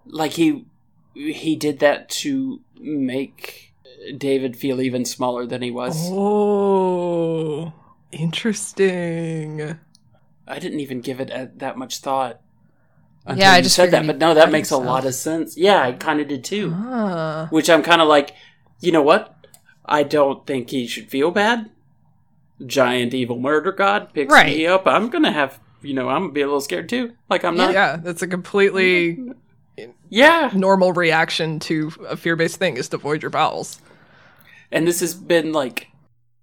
like 0.08 0.32
he 0.32 0.66
he 1.14 1.56
did 1.56 1.78
that 1.80 2.08
to 2.10 2.60
make 2.78 3.72
David 4.16 4.56
feel 4.56 4.80
even 4.80 5.04
smaller 5.04 5.46
than 5.46 5.62
he 5.62 5.70
was. 5.70 5.96
Oh, 6.10 7.72
interesting. 8.12 9.78
I 10.48 10.58
didn't 10.58 10.80
even 10.80 11.00
give 11.00 11.20
it 11.20 11.30
a, 11.30 11.50
that 11.56 11.76
much 11.76 11.98
thought. 11.98 12.40
Until 13.24 13.42
Yeah, 13.42 13.52
I 13.52 13.56
you 13.56 13.62
just 13.64 13.74
said 13.74 13.90
that, 13.90 14.06
but 14.06 14.18
no, 14.18 14.34
that 14.34 14.44
cut 14.44 14.52
makes 14.52 14.70
a 14.70 14.76
lot 14.76 15.04
of 15.04 15.14
sense. 15.14 15.56
Yeah, 15.56 15.82
I 15.82 15.92
kind 15.92 16.20
of 16.20 16.28
did 16.28 16.44
too. 16.44 16.72
Ah. 16.74 17.48
Which 17.50 17.68
I'm 17.68 17.82
kind 17.82 18.00
of 18.00 18.06
like, 18.06 18.32
you 18.80 18.92
know 18.92 19.02
what? 19.02 19.34
I 19.84 20.04
don't 20.04 20.46
think 20.46 20.70
he 20.70 20.86
should 20.86 21.08
feel 21.08 21.30
bad. 21.32 21.70
Giant 22.64 23.12
evil 23.14 23.38
murder 23.40 23.72
god 23.72 24.12
picks 24.12 24.32
Right. 24.32 24.46
me 24.56 24.66
up. 24.66 24.86
I'm 24.86 25.08
gonna 25.10 25.32
have, 25.32 25.58
you 25.82 25.94
know, 25.94 26.08
I'm 26.08 26.22
gonna 26.22 26.32
be 26.32 26.42
a 26.42 26.46
little 26.46 26.60
scared 26.60 26.88
too. 26.88 27.14
Like 27.28 27.44
I'm 27.44 27.56
not. 27.56 27.72
Yeah, 27.74 27.96
that's 27.96 28.22
a 28.22 28.26
completely 28.28 29.18
Yeah. 30.08 30.50
normal 30.54 30.92
reaction 30.92 31.58
to 31.60 31.92
a 32.08 32.16
fear-based 32.16 32.56
thing 32.56 32.76
is 32.76 32.88
to 32.90 32.96
void 32.96 33.22
your 33.22 33.30
bowels. 33.30 33.80
And 34.70 34.86
this 34.86 35.00
has 35.00 35.14
been 35.14 35.52
like, 35.52 35.88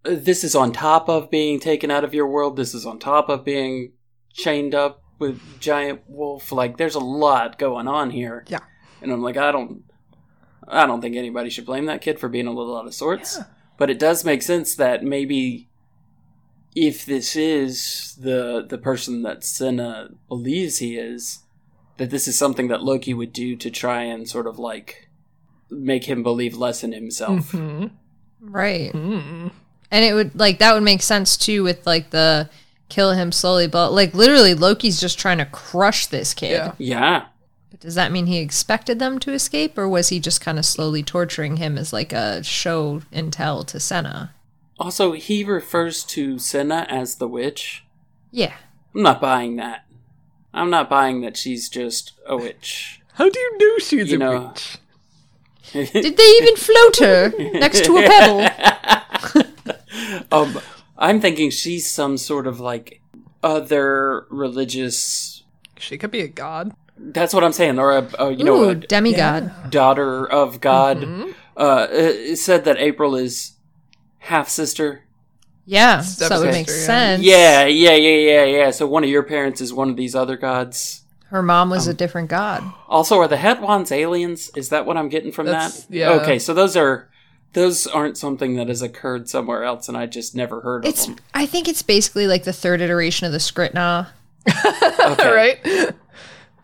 uh, 0.05 0.15
this 0.15 0.43
is 0.43 0.55
on 0.55 0.71
top 0.71 1.09
of 1.09 1.29
being 1.29 1.59
taken 1.59 1.91
out 1.91 2.03
of 2.03 2.13
your 2.13 2.27
world. 2.27 2.55
This 2.55 2.73
is 2.73 2.86
on 2.86 2.99
top 2.99 3.29
of 3.29 3.43
being 3.43 3.93
chained 4.31 4.73
up 4.75 5.01
with 5.19 5.41
giant 5.59 6.01
wolf. 6.07 6.51
Like, 6.51 6.77
there's 6.77 6.95
a 6.95 6.99
lot 6.99 7.57
going 7.57 7.88
on 7.88 8.11
here. 8.11 8.45
Yeah. 8.47 8.59
And 9.01 9.11
I'm 9.11 9.21
like, 9.21 9.38
I 9.38 9.51
don't, 9.51 9.84
I 10.67 10.86
don't 10.86 11.01
think 11.01 11.15
anybody 11.15 11.49
should 11.49 11.65
blame 11.65 11.86
that 11.86 12.01
kid 12.01 12.19
for 12.19 12.29
being 12.29 12.47
a 12.47 12.53
little 12.53 12.77
out 12.77 12.88
of 12.88 12.93
sorts. 12.93 13.39
But 13.77 13.89
it 13.89 13.99
does 13.99 14.23
make 14.23 14.41
sense 14.41 14.75
that 14.75 15.03
maybe 15.03 15.69
if 16.75 17.05
this 17.05 17.36
is 17.36 18.17
the 18.19 18.65
the 18.67 18.77
person 18.77 19.21
that 19.23 19.43
Senna 19.43 20.09
believes 20.27 20.79
he 20.79 20.97
is, 20.97 21.42
that 22.03 22.09
this 22.09 22.27
is 22.27 22.37
something 22.37 22.67
that 22.67 22.83
Loki 22.83 23.13
would 23.13 23.31
do 23.31 23.55
to 23.55 23.71
try 23.71 24.01
and 24.03 24.27
sort 24.27 24.45
of 24.45 24.59
like 24.59 25.07
make 25.69 26.03
him 26.03 26.21
believe 26.21 26.53
less 26.53 26.83
in 26.83 26.91
himself. 26.91 27.51
Hmm. 27.51 27.87
right. 28.41 28.91
Hmm. 28.91 29.47
And 29.89 30.03
it 30.03 30.13
would 30.13 30.37
like 30.37 30.59
that 30.59 30.73
would 30.73 30.83
make 30.83 31.01
sense 31.01 31.37
too 31.37 31.63
with 31.63 31.87
like 31.87 32.09
the 32.09 32.49
kill 32.89 33.13
him 33.13 33.31
slowly, 33.31 33.67
but 33.67 33.93
like 33.93 34.13
literally 34.13 34.53
Loki's 34.53 34.99
just 34.99 35.17
trying 35.17 35.37
to 35.37 35.45
crush 35.45 36.07
this 36.07 36.33
kid. 36.33 36.51
Yeah. 36.51 36.73
Yeah. 36.77 37.25
But 37.71 37.79
does 37.79 37.95
that 37.95 38.11
mean 38.11 38.25
he 38.25 38.39
expected 38.39 38.99
them 38.99 39.17
to 39.19 39.31
escape, 39.31 39.77
or 39.77 39.87
was 39.87 40.09
he 40.09 40.19
just 40.19 40.41
kind 40.41 40.59
of 40.59 40.65
slowly 40.65 41.03
torturing 41.03 41.55
him 41.55 41.77
as 41.77 41.93
like 41.93 42.11
a 42.11 42.43
show 42.43 43.01
and 43.13 43.31
tell 43.31 43.63
to 43.63 43.79
Senna? 43.79 44.35
Also, 44.77 45.13
he 45.13 45.45
refers 45.45 46.03
to 46.03 46.37
Senna 46.37 46.85
as 46.89 47.15
the 47.15 47.29
witch. 47.29 47.85
Yeah. 48.29 48.55
I'm 48.93 49.03
not 49.03 49.21
buying 49.21 49.55
that. 49.55 49.85
I'm 50.53 50.69
not 50.69 50.89
buying 50.89 51.21
that 51.21 51.35
she's 51.37 51.69
just 51.69 52.13
a 52.27 52.37
witch. 52.37 53.01
How 53.13 53.29
do 53.29 53.39
you 53.39 53.57
know 53.57 53.77
she's 53.79 54.09
You 54.11 54.15
a 54.15 54.19
know. 54.19 54.47
witch? 54.47 54.77
Did 55.73 56.17
they 56.17 56.37
even 56.41 56.55
float 56.55 56.97
her 56.97 57.33
next 57.53 57.83
to 57.85 57.97
a 57.97 58.07
pebble? 58.07 59.45
um, 60.31 60.59
I'm 60.97 61.19
thinking 61.19 61.49
she's 61.49 61.89
some 61.89 62.17
sort 62.17 62.45
of 62.47 62.59
like 62.59 63.01
other 63.41 64.27
religious. 64.29 65.43
She 65.77 65.97
could 65.97 66.11
be 66.11 66.21
a 66.21 66.27
god. 66.27 66.73
That's 66.95 67.33
what 67.33 67.43
I'm 67.43 67.53
saying, 67.53 67.79
or 67.79 67.91
a, 67.97 68.07
a 68.19 68.31
you 68.31 68.43
know 68.43 68.69
a 68.69 68.75
demigod. 68.75 69.71
daughter 69.71 70.29
of 70.29 70.61
God. 70.61 70.97
Mm-hmm. 70.99 71.31
Uh, 71.57 72.35
said 72.35 72.65
that 72.65 72.77
April 72.77 73.15
is 73.15 73.53
half 74.19 74.49
sister. 74.49 75.03
Yeah, 75.66 76.01
so 76.01 76.26
it 76.36 76.39
would 76.39 76.51
make 76.51 76.70
sense. 76.70 77.24
Yeah, 77.24 77.66
yeah, 77.66 77.95
yeah, 77.95 78.16
yeah, 78.18 78.43
yeah. 78.45 78.72
So 78.72 78.86
one 78.86 79.03
of 79.03 79.09
your 79.09 79.24
parents 79.24 79.61
is 79.61 79.74
one 79.74 79.89
of 79.89 79.95
these 79.95 80.14
other 80.16 80.36
gods. 80.36 81.03
Her 81.30 81.41
mom 81.41 81.70
was 81.70 81.88
Um, 81.88 81.91
a 81.91 81.93
different 81.95 82.30
god. 82.30 82.64
Also, 82.89 83.18
are 83.20 83.28
the 83.28 83.38
Hetwans 83.38 83.91
aliens? 83.91 84.51
Is 84.55 84.70
that 84.70 84.86
what 84.86 84.97
I'm 84.97 85.09
getting 85.09 85.32
from 85.32 85.45
That's- 85.47 85.84
that? 85.86 85.95
yeah. 85.95 86.09
Okay, 86.11 86.38
so 86.38 86.53
those 86.53 86.76
are 86.76 87.07
those 87.53 87.86
aren't 87.88 88.18
something 88.18 88.55
that 88.55 88.68
has 88.68 88.82
occurred 88.82 89.30
somewhere 89.30 89.64
else, 89.64 89.88
and 89.88 89.95
I 89.95 90.05
just 90.07 90.36
never 90.36 90.61
heard 90.61 90.86
of 90.86 90.89
It's 90.89 91.05
them. 91.05 91.18
I 91.34 91.45
think 91.45 91.68
it's 91.68 91.82
basically 91.84 92.28
like 92.28 92.43
the 92.45 92.53
third 92.53 92.82
iteration 92.82 93.26
of 93.26 93.32
the 93.32 93.38
Skritna. 93.39 94.07
Okay. 95.03 95.32
right? 95.32 95.91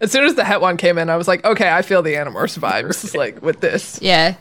As 0.02 0.12
soon 0.12 0.24
as 0.24 0.36
the 0.36 0.44
Hetwan 0.44 0.78
came 0.78 0.98
in, 0.98 1.10
I 1.10 1.18
was 1.18 1.28
like, 1.28 1.44
okay, 1.46 1.70
I 1.70 1.82
feel 1.82 2.02
the 2.02 2.14
Animorphs 2.14 2.58
vibes, 2.58 3.16
like 3.16 3.42
with 3.42 3.60
this. 3.60 4.00
Yeah. 4.02 4.36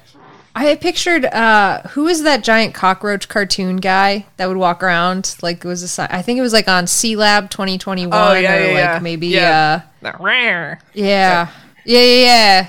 I 0.67 0.75
pictured 0.77 1.25
uh 1.25 1.83
who 1.91 2.05
was 2.05 2.23
that 2.23 2.43
giant 2.43 2.75
cockroach 2.75 3.29
cartoon 3.29 3.77
guy 3.77 4.27
that 4.37 4.47
would 4.49 4.57
walk 4.57 4.83
around 4.83 5.37
like 5.43 5.65
it 5.65 5.69
was 5.69 5.83
a 5.83 5.89
si- 5.89 6.03
I 6.09 6.23
think 6.23 6.39
it 6.39 6.43
was 6.43 6.53
like 6.53 6.69
on 6.69 6.85
Sealab 6.87 7.51
2021 7.51 8.13
Oh, 8.13 8.33
yeah, 8.35 8.55
or 8.57 8.61
yeah, 8.61 8.67
like 8.67 8.75
yeah. 8.77 8.99
maybe 9.01 9.27
Yeah. 9.29 9.83
uh 9.85 9.89
That 10.03 10.21
rare. 10.21 10.81
yeah. 10.95 11.49
Yeah, 11.85 12.01
yeah, 12.01 12.25
yeah. 12.25 12.69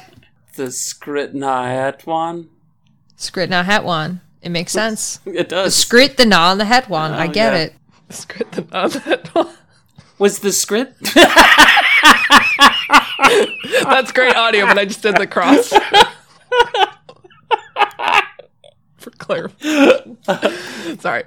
The 0.56 0.64
Skritna 0.72 1.66
Hetwan. 1.68 2.48
Skritna 3.18 3.64
Hetwan. 3.66 4.22
It 4.42 4.50
makes 4.50 4.72
sense. 4.72 5.20
It 5.26 5.50
does. 5.50 5.74
Skrit 5.76 6.16
the 6.18 6.26
na 6.26 6.52
on 6.52 6.58
the 6.58 6.66
Hetwan. 6.66 7.12
I 7.14 7.28
Oh, 7.28 7.32
get 7.32 7.54
yeah. 7.54 7.60
it. 7.60 7.74
Script 8.10 8.52
the 8.54 8.62
on 8.78 8.90
that 8.92 9.28
one. 9.36 9.50
Was 10.18 10.40
the 10.40 10.52
script? 10.52 11.00
That's 13.84 14.12
great 14.12 14.36
audio, 14.36 14.66
but 14.66 14.78
I 14.78 14.86
just 14.86 15.02
did 15.02 15.16
the 15.16 15.28
cross. 15.28 15.72
For 19.00 19.12
clarifying. 19.12 20.18
Sorry. 21.00 21.24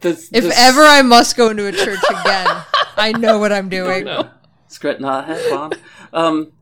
the, 0.00 0.28
If 0.32 0.44
the 0.44 0.52
ever 0.56 0.82
I 0.82 1.02
must 1.02 1.36
go 1.36 1.50
into 1.50 1.66
a 1.66 1.72
church 1.72 2.00
again, 2.08 2.48
I 2.96 3.12
know 3.12 3.38
what 3.38 3.52
I'm 3.52 3.68
doing. 3.68 4.04
no. 4.04 4.30
Skritna 4.68 5.24
Hetwan. 5.26 5.78
Um. 6.12 6.52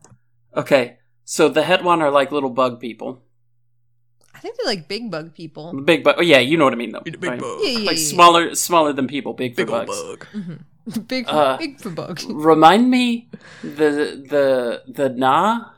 Okay, 0.55 0.97
so 1.25 1.49
the 1.49 1.61
Hetwan 1.63 2.01
are 2.01 2.11
like 2.11 2.31
little 2.31 2.49
bug 2.51 2.79
people. 2.79 3.23
I 4.35 4.39
think 4.39 4.57
they're 4.57 4.67
like 4.67 4.87
big 4.87 5.09
bug 5.09 5.33
people. 5.33 5.73
Big 5.81 6.03
bug. 6.03 6.15
Oh, 6.17 6.21
yeah, 6.21 6.39
you 6.39 6.57
know 6.57 6.65
what 6.65 6.73
I 6.73 6.77
mean 6.77 6.91
though. 6.91 6.99
Big 7.01 7.23
right? 7.23 7.39
bug. 7.39 7.59
Yeah, 7.61 7.79
yeah, 7.79 7.87
Like 7.87 7.97
yeah. 7.97 8.03
smaller, 8.03 8.53
smaller 8.55 8.93
than 8.93 9.07
people. 9.07 9.33
Big, 9.33 9.55
for 9.55 9.65
Big 9.65 9.69
old 9.73 9.87
bugs. 9.87 10.03
bug. 10.03 10.27
Big 11.07 11.25
Uh, 11.29 11.57
big 11.57 11.79
for 11.79 11.89
bug. 11.89 12.19
Remind 12.29 12.91
me 12.91 13.29
the 13.63 14.19
the 14.29 14.83
the 14.91 15.09
Na 15.09 15.72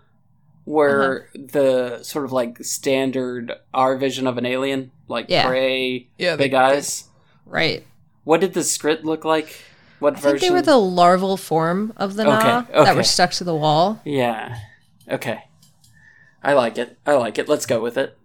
were 0.66 1.28
Uh-huh. 1.36 1.46
the 1.52 2.04
sort 2.04 2.26
of 2.26 2.32
like 2.32 2.64
standard 2.64 3.54
our 3.74 3.96
vision 3.98 4.26
of 4.28 4.38
an 4.38 4.46
alien, 4.46 4.92
like 5.08 5.26
Yeah. 5.30 5.46
prey, 5.48 6.08
Yeah, 6.18 6.36
big 6.36 6.52
they- 6.52 6.58
eyes. 6.58 7.06
Right. 7.46 7.86
What 8.24 8.42
did 8.42 8.54
the 8.54 8.64
script 8.64 9.06
look 9.06 9.24
like? 9.24 9.56
What 10.00 10.16
version? 10.16 10.28
I 10.28 10.32
version? 10.32 10.40
think 10.40 10.50
they 10.50 10.56
were 10.56 10.62
the 10.62 10.78
larval 10.80 11.38
form 11.38 11.94
of 11.98 12.16
the 12.16 12.24
Okay, 12.24 12.48
Na 12.74 12.84
that 12.84 12.96
were 12.96 13.04
stuck 13.04 13.32
to 13.34 13.44
the 13.44 13.56
wall. 13.56 14.02
Yeah. 14.04 14.58
Okay. 15.10 15.44
I 16.44 16.54
like 16.54 16.78
it. 16.78 16.98
I 17.06 17.14
like 17.14 17.38
it. 17.38 17.48
Let's 17.48 17.66
go 17.66 17.80
with 17.82 17.98
it. 17.98 18.18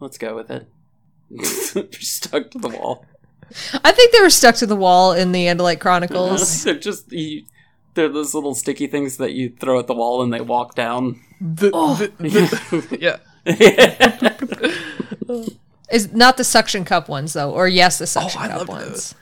Let's 0.00 0.18
go 0.18 0.34
with 0.34 0.50
it. 0.50 0.66
Stuck 2.02 2.50
to 2.50 2.58
the 2.58 2.68
wall. 2.68 3.06
I 3.84 3.92
think 3.92 4.12
they 4.12 4.20
were 4.20 4.30
stuck 4.30 4.54
to 4.56 4.66
the 4.66 4.76
wall 4.76 5.12
in 5.12 5.32
the 5.32 5.46
Andalite 5.46 5.80
Chronicles. 5.80 6.64
They're 6.64 6.74
just 6.78 7.10
you, 7.12 7.44
they're 7.94 8.08
those 8.08 8.34
little 8.34 8.54
sticky 8.54 8.86
things 8.88 9.16
that 9.18 9.32
you 9.32 9.50
throw 9.50 9.78
at 9.78 9.86
the 9.86 9.94
wall 9.94 10.22
and 10.22 10.32
they 10.32 10.40
walk 10.40 10.74
down. 10.74 11.20
The, 11.40 11.70
the- 11.70 12.12
the- 12.90 12.98
yeah. 13.00 13.18
Is 15.90 16.12
not 16.12 16.36
the 16.38 16.44
suction 16.44 16.84
cup 16.84 17.08
ones 17.08 17.34
though, 17.34 17.52
or 17.52 17.68
yes, 17.68 17.98
the 17.98 18.06
suction 18.06 18.40
I 18.40 18.48
cup 18.48 18.56
loved 18.58 18.68
ones. 18.70 18.88
those. 18.90 19.14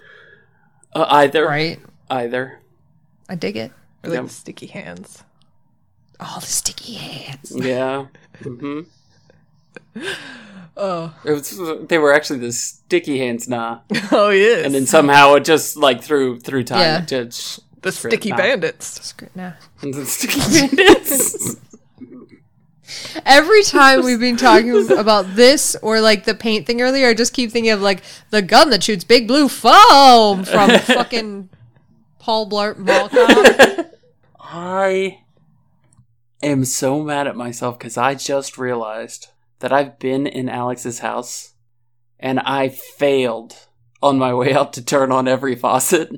Uh, 0.94 1.06
either. 1.08 1.44
Right? 1.46 1.80
Either. 2.08 2.60
I 3.28 3.34
dig 3.34 3.56
it. 3.56 3.72
Or 4.04 4.10
like 4.10 4.16
Yeah. 4.16 4.22
the 4.22 4.28
sticky 4.28 4.66
hands. 4.66 5.24
Oh, 6.20 6.38
the 6.40 6.46
sticky 6.46 6.94
hands. 6.94 7.52
Yeah. 7.56 8.06
hmm 8.42 8.80
Oh, 10.74 11.14
It 11.24 11.32
was, 11.32 11.60
they 11.88 11.98
were 11.98 12.14
actually 12.14 12.38
the 12.38 12.52
sticky 12.52 13.18
hands, 13.18 13.46
nah. 13.48 13.80
oh 14.10 14.30
yes. 14.30 14.64
And 14.64 14.74
then 14.74 14.86
somehow 14.86 15.34
it 15.34 15.44
just 15.44 15.76
like 15.76 16.02
through 16.02 16.40
through 16.40 16.64
time 16.64 16.80
Yeah. 16.80 17.02
it 17.02 17.08
just 17.08 17.60
the 17.82 17.92
sticky 17.92 18.30
nah. 18.30 18.36
bandits. 18.36 19.04
Screw- 19.04 19.28
nah. 19.34 19.52
the 19.82 20.06
sticky 20.06 20.40
bandits. 20.76 21.56
Every 23.24 23.62
time 23.62 24.04
we've 24.04 24.20
been 24.20 24.36
talking 24.36 24.90
about 24.92 25.34
this 25.34 25.76
or 25.82 26.00
like 26.00 26.24
the 26.24 26.34
paint 26.34 26.66
thing 26.66 26.80
earlier, 26.80 27.08
I 27.08 27.14
just 27.14 27.32
keep 27.32 27.50
thinking 27.50 27.72
of 27.72 27.80
like 27.80 28.02
the 28.30 28.42
gun 28.42 28.70
that 28.70 28.82
shoots 28.82 29.04
big 29.04 29.26
blue 29.26 29.48
foam 29.48 30.44
from 30.44 30.70
fucking 30.78 31.48
Paul 32.18 32.48
Blart 32.48 32.78
Mall 32.78 33.08
Cop. 33.08 33.86
I 34.38 35.20
am 36.42 36.64
so 36.64 37.02
mad 37.02 37.26
at 37.26 37.36
myself 37.36 37.78
because 37.78 37.96
I 37.96 38.14
just 38.14 38.58
realized 38.58 39.28
that 39.60 39.72
I've 39.72 39.98
been 39.98 40.26
in 40.26 40.48
Alex's 40.48 40.98
house 40.98 41.54
and 42.18 42.40
I 42.40 42.68
failed 42.68 43.56
on 44.02 44.18
my 44.18 44.34
way 44.34 44.52
out 44.52 44.72
to 44.74 44.84
turn 44.84 45.12
on 45.12 45.28
every 45.28 45.54
faucet 45.54 46.10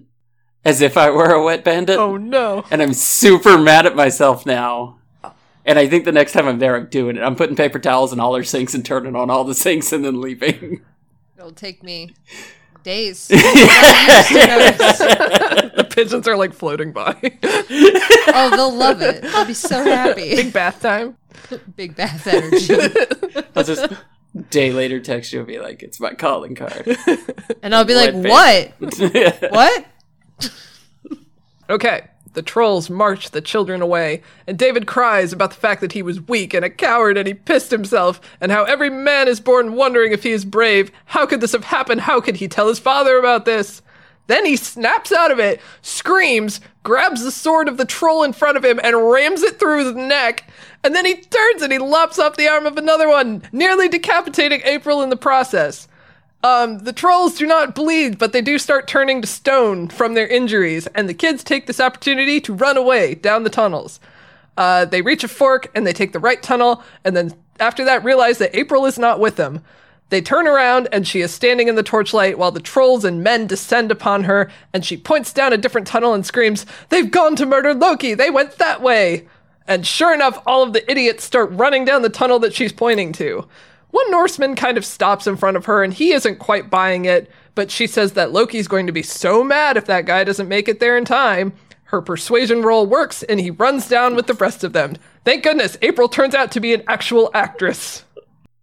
as 0.64 0.80
if 0.80 0.96
I 0.96 1.10
were 1.10 1.32
a 1.32 1.42
wet 1.42 1.64
bandit. 1.64 1.98
Oh 1.98 2.16
no. 2.16 2.64
And 2.70 2.80
I'm 2.82 2.94
super 2.94 3.58
mad 3.58 3.86
at 3.86 3.96
myself 3.96 4.46
now. 4.46 4.98
And 5.66 5.78
I 5.78 5.88
think 5.88 6.04
the 6.04 6.12
next 6.12 6.32
time 6.32 6.46
I'm 6.46 6.58
there, 6.58 6.76
I'm 6.76 6.86
doing 6.86 7.16
it. 7.16 7.22
I'm 7.22 7.36
putting 7.36 7.56
paper 7.56 7.78
towels 7.78 8.12
in 8.12 8.20
all 8.20 8.34
our 8.36 8.44
sinks 8.44 8.74
and 8.74 8.84
turning 8.84 9.16
on 9.16 9.30
all 9.30 9.44
the 9.44 9.54
sinks 9.54 9.92
and 9.92 10.04
then 10.04 10.20
leaving. 10.20 10.82
It'll 11.38 11.52
take 11.52 11.82
me 11.82 12.14
days. 12.82 13.28
the 15.74 15.86
pigeons 15.90 16.28
are 16.28 16.36
like 16.36 16.52
floating 16.52 16.92
by. 16.92 17.16
Oh, 17.42 18.50
they'll 18.54 18.74
love 18.74 19.00
it. 19.02 19.22
They'll 19.22 19.46
be 19.46 19.54
so 19.54 19.82
happy. 19.82 20.36
Big 20.36 20.52
bath 20.52 20.80
time. 20.80 21.16
Big 21.76 21.96
bath 21.96 22.26
energy. 22.26 22.74
I'll 23.56 23.64
just 23.64 23.92
day 24.50 24.72
later 24.72 25.00
text 25.00 25.32
you 25.32 25.40
and 25.40 25.48
be 25.48 25.58
like, 25.58 25.82
"It's 25.82 25.98
my 25.98 26.14
calling 26.14 26.54
card." 26.54 26.96
And 27.62 27.74
I'll 27.74 27.84
be 27.84 27.94
like, 27.94 28.14
Wet 28.14 28.74
what? 28.78 28.80
What? 29.52 29.86
Okay. 31.70 32.08
The 32.34 32.42
trolls 32.42 32.90
march 32.90 33.30
the 33.30 33.40
children 33.40 33.80
away, 33.80 34.20
and 34.48 34.58
David 34.58 34.88
cries 34.88 35.32
about 35.32 35.50
the 35.50 35.56
fact 35.56 35.80
that 35.80 35.92
he 35.92 36.02
was 36.02 36.20
weak 36.20 36.52
and 36.52 36.64
a 36.64 36.70
coward 36.70 37.16
and 37.16 37.28
he 37.28 37.34
pissed 37.34 37.70
himself, 37.70 38.20
and 38.40 38.50
how 38.50 38.64
every 38.64 38.90
man 38.90 39.28
is 39.28 39.38
born 39.38 39.74
wondering 39.74 40.10
if 40.12 40.24
he 40.24 40.32
is 40.32 40.44
brave. 40.44 40.90
How 41.06 41.26
could 41.26 41.40
this 41.40 41.52
have 41.52 41.64
happened? 41.64 42.00
How 42.00 42.20
could 42.20 42.36
he 42.36 42.48
tell 42.48 42.66
his 42.66 42.80
father 42.80 43.18
about 43.18 43.44
this? 43.44 43.82
Then 44.26 44.44
he 44.44 44.56
snaps 44.56 45.12
out 45.12 45.30
of 45.30 45.38
it, 45.38 45.60
screams, 45.80 46.60
grabs 46.82 47.22
the 47.22 47.30
sword 47.30 47.68
of 47.68 47.76
the 47.76 47.84
troll 47.84 48.24
in 48.24 48.32
front 48.32 48.56
of 48.56 48.64
him, 48.64 48.80
and 48.82 49.10
rams 49.10 49.42
it 49.42 49.60
through 49.60 49.84
his 49.84 49.94
neck. 49.94 50.50
And 50.82 50.92
then 50.92 51.06
he 51.06 51.14
turns 51.14 51.62
and 51.62 51.72
he 51.72 51.78
lops 51.78 52.18
off 52.18 52.36
the 52.36 52.48
arm 52.48 52.66
of 52.66 52.76
another 52.76 53.08
one, 53.08 53.42
nearly 53.52 53.88
decapitating 53.88 54.60
April 54.64 55.02
in 55.02 55.10
the 55.10 55.16
process. 55.16 55.86
Um, 56.44 56.80
the 56.80 56.92
trolls 56.92 57.38
do 57.38 57.46
not 57.46 57.74
bleed, 57.74 58.18
but 58.18 58.34
they 58.34 58.42
do 58.42 58.58
start 58.58 58.86
turning 58.86 59.22
to 59.22 59.26
stone 59.26 59.88
from 59.88 60.12
their 60.12 60.26
injuries, 60.28 60.86
and 60.88 61.08
the 61.08 61.14
kids 61.14 61.42
take 61.42 61.66
this 61.66 61.80
opportunity 61.80 62.38
to 62.42 62.52
run 62.52 62.76
away 62.76 63.14
down 63.14 63.44
the 63.44 63.50
tunnels. 63.50 63.98
Uh, 64.54 64.84
they 64.84 65.00
reach 65.00 65.24
a 65.24 65.28
fork 65.28 65.70
and 65.74 65.86
they 65.86 65.92
take 65.94 66.12
the 66.12 66.20
right 66.20 66.42
tunnel, 66.42 66.84
and 67.02 67.16
then 67.16 67.32
after 67.58 67.82
that 67.86 68.04
realize 68.04 68.36
that 68.38 68.54
April 68.54 68.84
is 68.84 68.98
not 68.98 69.20
with 69.20 69.36
them. 69.36 69.64
They 70.10 70.20
turn 70.20 70.46
around 70.46 70.86
and 70.92 71.08
she 71.08 71.22
is 71.22 71.32
standing 71.32 71.66
in 71.66 71.76
the 71.76 71.82
torchlight 71.82 72.36
while 72.36 72.50
the 72.50 72.60
trolls 72.60 73.06
and 73.06 73.24
men 73.24 73.46
descend 73.46 73.90
upon 73.90 74.24
her, 74.24 74.50
and 74.74 74.84
she 74.84 74.98
points 74.98 75.32
down 75.32 75.54
a 75.54 75.56
different 75.56 75.86
tunnel 75.86 76.12
and 76.12 76.26
screams, 76.26 76.66
They've 76.90 77.10
gone 77.10 77.36
to 77.36 77.46
murder 77.46 77.72
Loki! 77.72 78.12
They 78.12 78.28
went 78.28 78.58
that 78.58 78.82
way! 78.82 79.26
And 79.66 79.86
sure 79.86 80.12
enough, 80.12 80.42
all 80.46 80.62
of 80.62 80.74
the 80.74 80.88
idiots 80.90 81.24
start 81.24 81.50
running 81.52 81.86
down 81.86 82.02
the 82.02 82.10
tunnel 82.10 82.38
that 82.40 82.52
she's 82.52 82.70
pointing 82.70 83.12
to. 83.14 83.48
One 83.94 84.10
Norseman 84.10 84.56
kind 84.56 84.76
of 84.76 84.84
stops 84.84 85.28
in 85.28 85.36
front 85.36 85.56
of 85.56 85.66
her, 85.66 85.84
and 85.84 85.94
he 85.94 86.12
isn't 86.12 86.40
quite 86.40 86.68
buying 86.68 87.04
it, 87.04 87.30
but 87.54 87.70
she 87.70 87.86
says 87.86 88.14
that 88.14 88.32
Loki's 88.32 88.66
going 88.66 88.88
to 88.88 88.92
be 88.92 89.04
so 89.04 89.44
mad 89.44 89.76
if 89.76 89.84
that 89.86 90.04
guy 90.04 90.24
doesn't 90.24 90.48
make 90.48 90.66
it 90.68 90.80
there 90.80 90.96
in 90.96 91.04
time. 91.04 91.52
Her 91.84 92.02
persuasion 92.02 92.62
roll 92.62 92.88
works, 92.88 93.22
and 93.22 93.38
he 93.38 93.52
runs 93.52 93.88
down 93.88 94.16
with 94.16 94.26
the 94.26 94.34
rest 94.34 94.64
of 94.64 94.72
them. 94.72 94.96
Thank 95.24 95.44
goodness, 95.44 95.78
April 95.80 96.08
turns 96.08 96.34
out 96.34 96.50
to 96.50 96.60
be 96.60 96.74
an 96.74 96.82
actual 96.88 97.30
actress. 97.34 98.04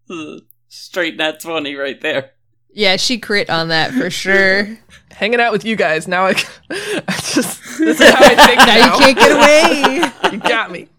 Hmm. 0.10 0.40
Straight 0.68 1.16
nat 1.16 1.40
twenty 1.40 1.76
right 1.76 2.02
there. 2.02 2.32
Yeah, 2.74 2.98
she 2.98 3.18
crit 3.18 3.50
on 3.50 3.70
that 3.70 3.92
for 3.94 4.10
sure. 4.10 4.78
Hanging 5.12 5.40
out 5.40 5.54
with 5.54 5.64
you 5.64 5.78
guys 5.78 6.10
now. 6.10 6.26
I, 6.26 6.32
I 6.70 7.14
just 7.34 7.78
this 7.80 8.02
is 8.02 8.10
how 8.10 8.22
I 8.22 8.36
think 8.48 8.58
Now 8.58 8.66
now. 8.66 8.94
you 8.98 9.00
can't 9.00 9.18
get 9.18 9.32
away. 9.32 10.32
You 10.34 10.40
got 10.40 10.72
me. 10.72 10.90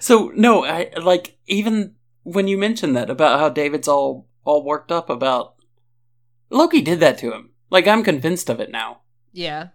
So 0.00 0.32
no, 0.34 0.64
I 0.66 0.90
like 1.00 1.38
even 1.46 1.94
when 2.32 2.48
you 2.48 2.56
mentioned 2.58 2.96
that 2.96 3.10
about 3.10 3.38
how 3.40 3.48
David's 3.48 3.88
all 3.88 4.26
all 4.44 4.64
worked 4.64 4.90
up 4.92 5.10
about 5.10 5.54
Loki 6.50 6.80
did 6.80 7.00
that 7.00 7.18
to 7.18 7.32
him. 7.32 7.50
Like 7.70 7.86
I'm 7.86 8.02
convinced 8.02 8.48
of 8.50 8.60
it 8.60 8.70
now. 8.70 9.00
Yeah. 9.32 9.68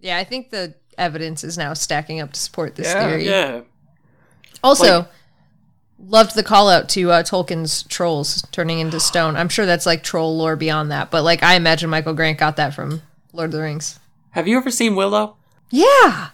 Yeah, 0.00 0.16
I 0.16 0.24
think 0.24 0.50
the 0.50 0.74
evidence 0.96 1.44
is 1.44 1.58
now 1.58 1.74
stacking 1.74 2.20
up 2.20 2.32
to 2.32 2.40
support 2.40 2.76
this 2.76 2.86
Yeah. 2.86 3.06
theory. 3.08 3.26
Yeah. 3.26 3.60
Also, 4.62 4.98
Like- 5.00 5.08
loved 5.98 6.34
the 6.34 6.42
call 6.42 6.68
out 6.68 6.88
to 6.90 7.10
uh, 7.10 7.22
Tolkien's 7.22 7.82
trolls 7.84 8.42
turning 8.52 8.78
into 8.78 9.00
stone. 9.00 9.36
I'm 9.36 9.48
sure 9.48 9.66
that's 9.66 9.86
like 9.86 10.02
troll 10.02 10.36
lore 10.36 10.56
beyond 10.56 10.90
that, 10.90 11.10
but 11.10 11.22
like 11.24 11.42
I 11.42 11.54
imagine 11.56 11.90
Michael 11.90 12.14
Grant 12.14 12.38
got 12.38 12.56
that 12.56 12.74
from 12.74 13.02
Lord 13.32 13.46
of 13.48 13.52
the 13.52 13.60
Rings. 13.62 13.98
Have 14.30 14.46
you 14.48 14.56
ever 14.56 14.70
seen 14.70 14.94
Willow? 14.94 15.36
Yeah. 15.70 16.28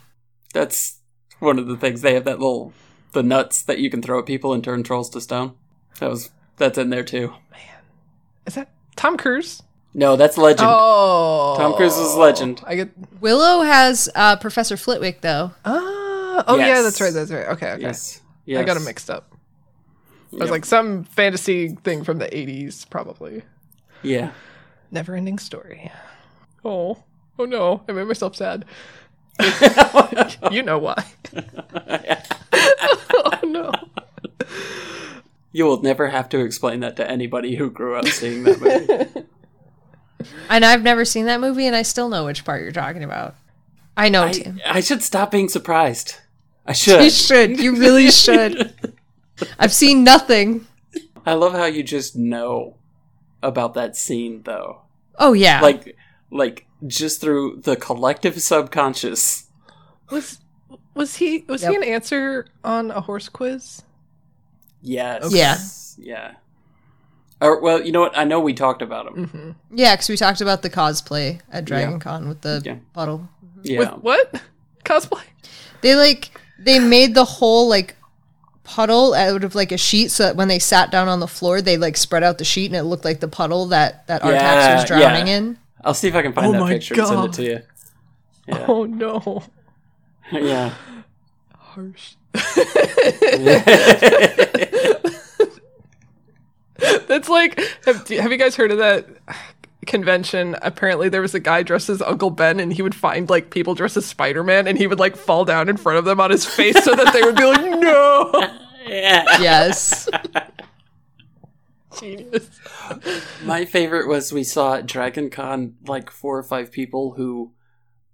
That's 0.52 0.98
one 1.40 1.58
of 1.58 1.66
the 1.66 1.76
things 1.76 2.02
they 2.02 2.14
have 2.14 2.24
that 2.24 2.38
little 2.38 2.72
the 3.14 3.22
nuts 3.22 3.62
that 3.62 3.78
you 3.78 3.88
can 3.90 4.02
throw 4.02 4.18
at 4.18 4.26
people 4.26 4.52
and 4.52 4.62
turn 4.62 4.82
trolls 4.82 5.08
to 5.10 5.20
stone. 5.20 5.54
That 6.00 6.10
was 6.10 6.30
that's 6.58 6.76
in 6.78 6.90
there 6.90 7.02
too. 7.04 7.28
Man, 7.50 7.60
is 8.46 8.54
that 8.54 8.70
Tom 8.96 9.16
Cruise? 9.16 9.62
No, 9.94 10.16
that's 10.16 10.36
legend. 10.36 10.68
Oh, 10.70 11.54
Tom 11.56 11.74
Cruise 11.74 11.96
is 11.96 12.14
legend. 12.16 12.60
I 12.66 12.74
get. 12.74 12.90
Willow 13.20 13.62
has 13.62 14.08
uh, 14.14 14.36
Professor 14.36 14.76
Flitwick 14.76 15.20
though. 15.22 15.52
Ah, 15.64 16.44
oh 16.48 16.56
yeah, 16.58 16.66
Yes. 16.66 16.82
that's 16.84 17.00
right. 17.00 17.12
That's 17.12 17.30
right. 17.30 17.46
Okay, 17.48 17.70
okay. 17.72 17.82
Yes. 17.82 18.20
Yes. 18.44 18.60
I 18.60 18.64
got 18.64 18.74
them 18.74 18.84
mixed 18.84 19.08
up. 19.08 19.30
I 19.32 20.36
was 20.36 20.40
Yep. 20.42 20.50
like 20.50 20.64
some 20.64 21.04
fantasy 21.04 21.68
thing 21.84 22.02
from 22.04 22.18
the 22.18 22.26
'80s, 22.26 22.90
probably. 22.90 23.42
Yeah. 24.02 24.32
Never-ending 24.90 25.38
story. 25.38 25.90
Oh, 26.64 27.04
oh 27.38 27.44
no! 27.44 27.82
I 27.88 27.92
made 27.92 28.06
myself 28.08 28.34
sad. 28.36 28.64
you 30.50 30.62
know 30.62 30.78
why? 30.78 31.04
oh 33.12 33.38
no! 33.44 33.72
You 35.52 35.64
will 35.64 35.82
never 35.82 36.08
have 36.08 36.28
to 36.30 36.40
explain 36.40 36.80
that 36.80 36.96
to 36.96 37.10
anybody 37.10 37.56
who 37.56 37.70
grew 37.70 37.96
up 37.96 38.06
seeing 38.06 38.44
that 38.44 38.60
movie. 38.60 39.26
And 40.48 40.64
I've 40.64 40.82
never 40.82 41.04
seen 41.04 41.26
that 41.26 41.40
movie 41.40 41.66
and 41.66 41.76
I 41.76 41.82
still 41.82 42.08
know 42.08 42.24
which 42.24 42.44
part 42.44 42.62
you're 42.62 42.72
talking 42.72 43.04
about. 43.04 43.34
I 43.96 44.08
know 44.08 44.24
I, 44.24 44.54
I 44.66 44.80
should 44.80 45.02
stop 45.02 45.30
being 45.30 45.48
surprised. 45.48 46.16
I 46.66 46.72
should. 46.72 47.04
You 47.04 47.10
should. 47.10 47.60
You 47.60 47.76
really 47.76 48.10
should. 48.10 48.74
I've 49.58 49.72
seen 49.72 50.02
nothing. 50.02 50.66
I 51.26 51.34
love 51.34 51.52
how 51.52 51.66
you 51.66 51.82
just 51.82 52.16
know 52.16 52.76
about 53.42 53.74
that 53.74 53.96
scene 53.96 54.42
though. 54.44 54.82
Oh 55.18 55.32
yeah. 55.32 55.60
Like 55.60 55.96
like 56.30 56.66
just 56.86 57.20
through 57.20 57.60
the 57.64 57.76
collective 57.76 58.40
subconscious. 58.42 59.46
Was 60.10 60.38
was 60.94 61.16
he 61.16 61.44
was 61.48 61.62
Yep. 61.62 61.70
he 61.70 61.76
an 61.76 61.84
answer 61.84 62.46
on 62.62 62.90
a 62.90 63.00
horse 63.00 63.28
quiz? 63.28 63.82
Yes. 64.82 65.32
Yeah. 65.32 65.58
Yeah. 65.98 66.32
Or 67.40 67.60
well, 67.60 67.82
you 67.84 67.92
know 67.92 68.00
what? 68.00 68.16
I 68.16 68.24
know 68.24 68.40
we 68.40 68.54
talked 68.54 68.82
about 68.82 69.06
him. 69.08 69.26
Mm-hmm. 69.26 69.50
yeah, 69.76 69.94
because 69.94 70.08
we 70.08 70.16
talked 70.16 70.40
about 70.40 70.62
the 70.62 70.70
cosplay 70.70 71.40
at 71.50 71.64
Dragon 71.64 71.98
Con 72.00 72.28
with 72.28 72.40
the 72.42 72.62
Yeah. 72.64 72.76
puddle. 72.92 73.28
Yeah. 73.62 73.78
With 73.80 73.90
what 74.02 74.40
cosplay? 74.84 75.22
They 75.80 75.94
like 75.96 76.30
they 76.58 76.78
made 76.78 77.14
the 77.14 77.24
whole 77.24 77.68
like 77.68 77.96
puddle 78.62 79.12
out 79.14 79.44
of 79.44 79.54
like 79.54 79.72
a 79.72 79.76
sheet 79.76 80.10
so 80.10 80.22
that 80.24 80.36
when 80.36 80.48
they 80.48 80.58
sat 80.58 80.90
down 80.90 81.06
on 81.06 81.20
the 81.20 81.26
floor 81.28 81.60
they 81.60 81.76
like 81.76 81.98
spread 81.98 82.22
out 82.22 82.38
the 82.38 82.44
sheet 82.46 82.66
and 82.66 82.76
it 82.76 82.84
looked 82.84 83.04
like 83.04 83.20
the 83.20 83.28
puddle 83.28 83.66
that 83.66 84.06
that 84.06 84.22
Artax 84.22 84.32
Yeah, 84.40 84.74
was 84.76 84.84
drowning 84.86 85.26
yeah. 85.26 85.36
in. 85.36 85.58
I'll 85.84 85.94
see 85.94 86.08
if 86.08 86.14
I 86.14 86.22
can 86.22 86.32
find 86.32 86.48
Oh 86.48 86.52
that 86.52 86.60
my 86.60 86.72
picture 86.72 86.94
and 86.94 87.06
send 87.06 87.24
it 87.24 87.32
to 87.34 87.42
you. 87.44 87.60
Yeah. 88.48 88.66
Oh 88.68 88.84
no. 88.84 89.42
yeah. 90.32 90.74
Harsh. 91.56 92.14
That's 97.06 97.28
like, 97.28 97.60
have, 97.84 98.08
have 98.08 98.32
you 98.32 98.38
guys 98.38 98.56
heard 98.56 98.72
of 98.72 98.78
that 98.78 99.06
convention? 99.86 100.56
Apparently, 100.62 101.08
there 101.08 101.20
was 101.20 101.34
a 101.34 101.40
guy 101.40 101.62
dressed 101.62 101.88
as 101.88 102.02
Uncle 102.02 102.30
Ben, 102.30 102.58
and 102.60 102.72
he 102.72 102.82
would 102.82 102.94
find 102.94 103.30
like 103.30 103.50
people 103.50 103.74
dressed 103.74 103.96
as 103.96 104.04
Spider 104.06 104.42
Man, 104.42 104.66
and 104.66 104.76
he 104.76 104.86
would 104.86 104.98
like 104.98 105.16
fall 105.16 105.44
down 105.44 105.68
in 105.68 105.76
front 105.76 105.98
of 105.98 106.04
them 106.04 106.20
on 106.20 106.30
his 106.30 106.44
face 106.44 106.82
so 106.82 106.94
that 106.94 107.12
they 107.12 107.22
would 107.22 107.36
be 107.36 107.44
like, 107.44 107.80
"No." 107.80 108.50
Yeah. 108.86 109.24
Yes. 109.40 110.10
Genius. 112.00 112.48
My 113.44 113.64
favorite 113.64 114.08
was 114.08 114.32
we 114.32 114.44
saw 114.44 114.74
at 114.74 114.86
Dragon 114.86 115.30
Con 115.30 115.74
like 115.86 116.10
four 116.10 116.38
or 116.38 116.42
five 116.42 116.70
people 116.70 117.14
who 117.16 117.52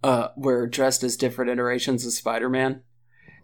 uh, 0.03 0.29
were 0.37 0.67
dressed 0.67 1.03
as 1.03 1.17
different 1.17 1.51
iterations 1.51 2.07
of 2.07 2.13
Spider 2.13 2.49
Man. 2.49 2.83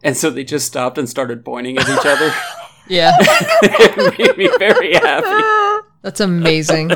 And 0.03 0.17
so 0.17 0.31
they 0.31 0.45
just 0.45 0.67
stopped 0.67 0.99
and 0.99 1.09
started 1.09 1.45
pointing 1.45 1.79
at 1.79 1.89
each 1.89 2.07
other. 2.07 2.33
Yeah. 2.89 3.17
it 3.21 4.17
made 4.17 4.39
me 4.39 4.49
very 4.61 4.95
happy. 4.95 5.87
That's 6.03 6.21
amazing. 6.21 6.93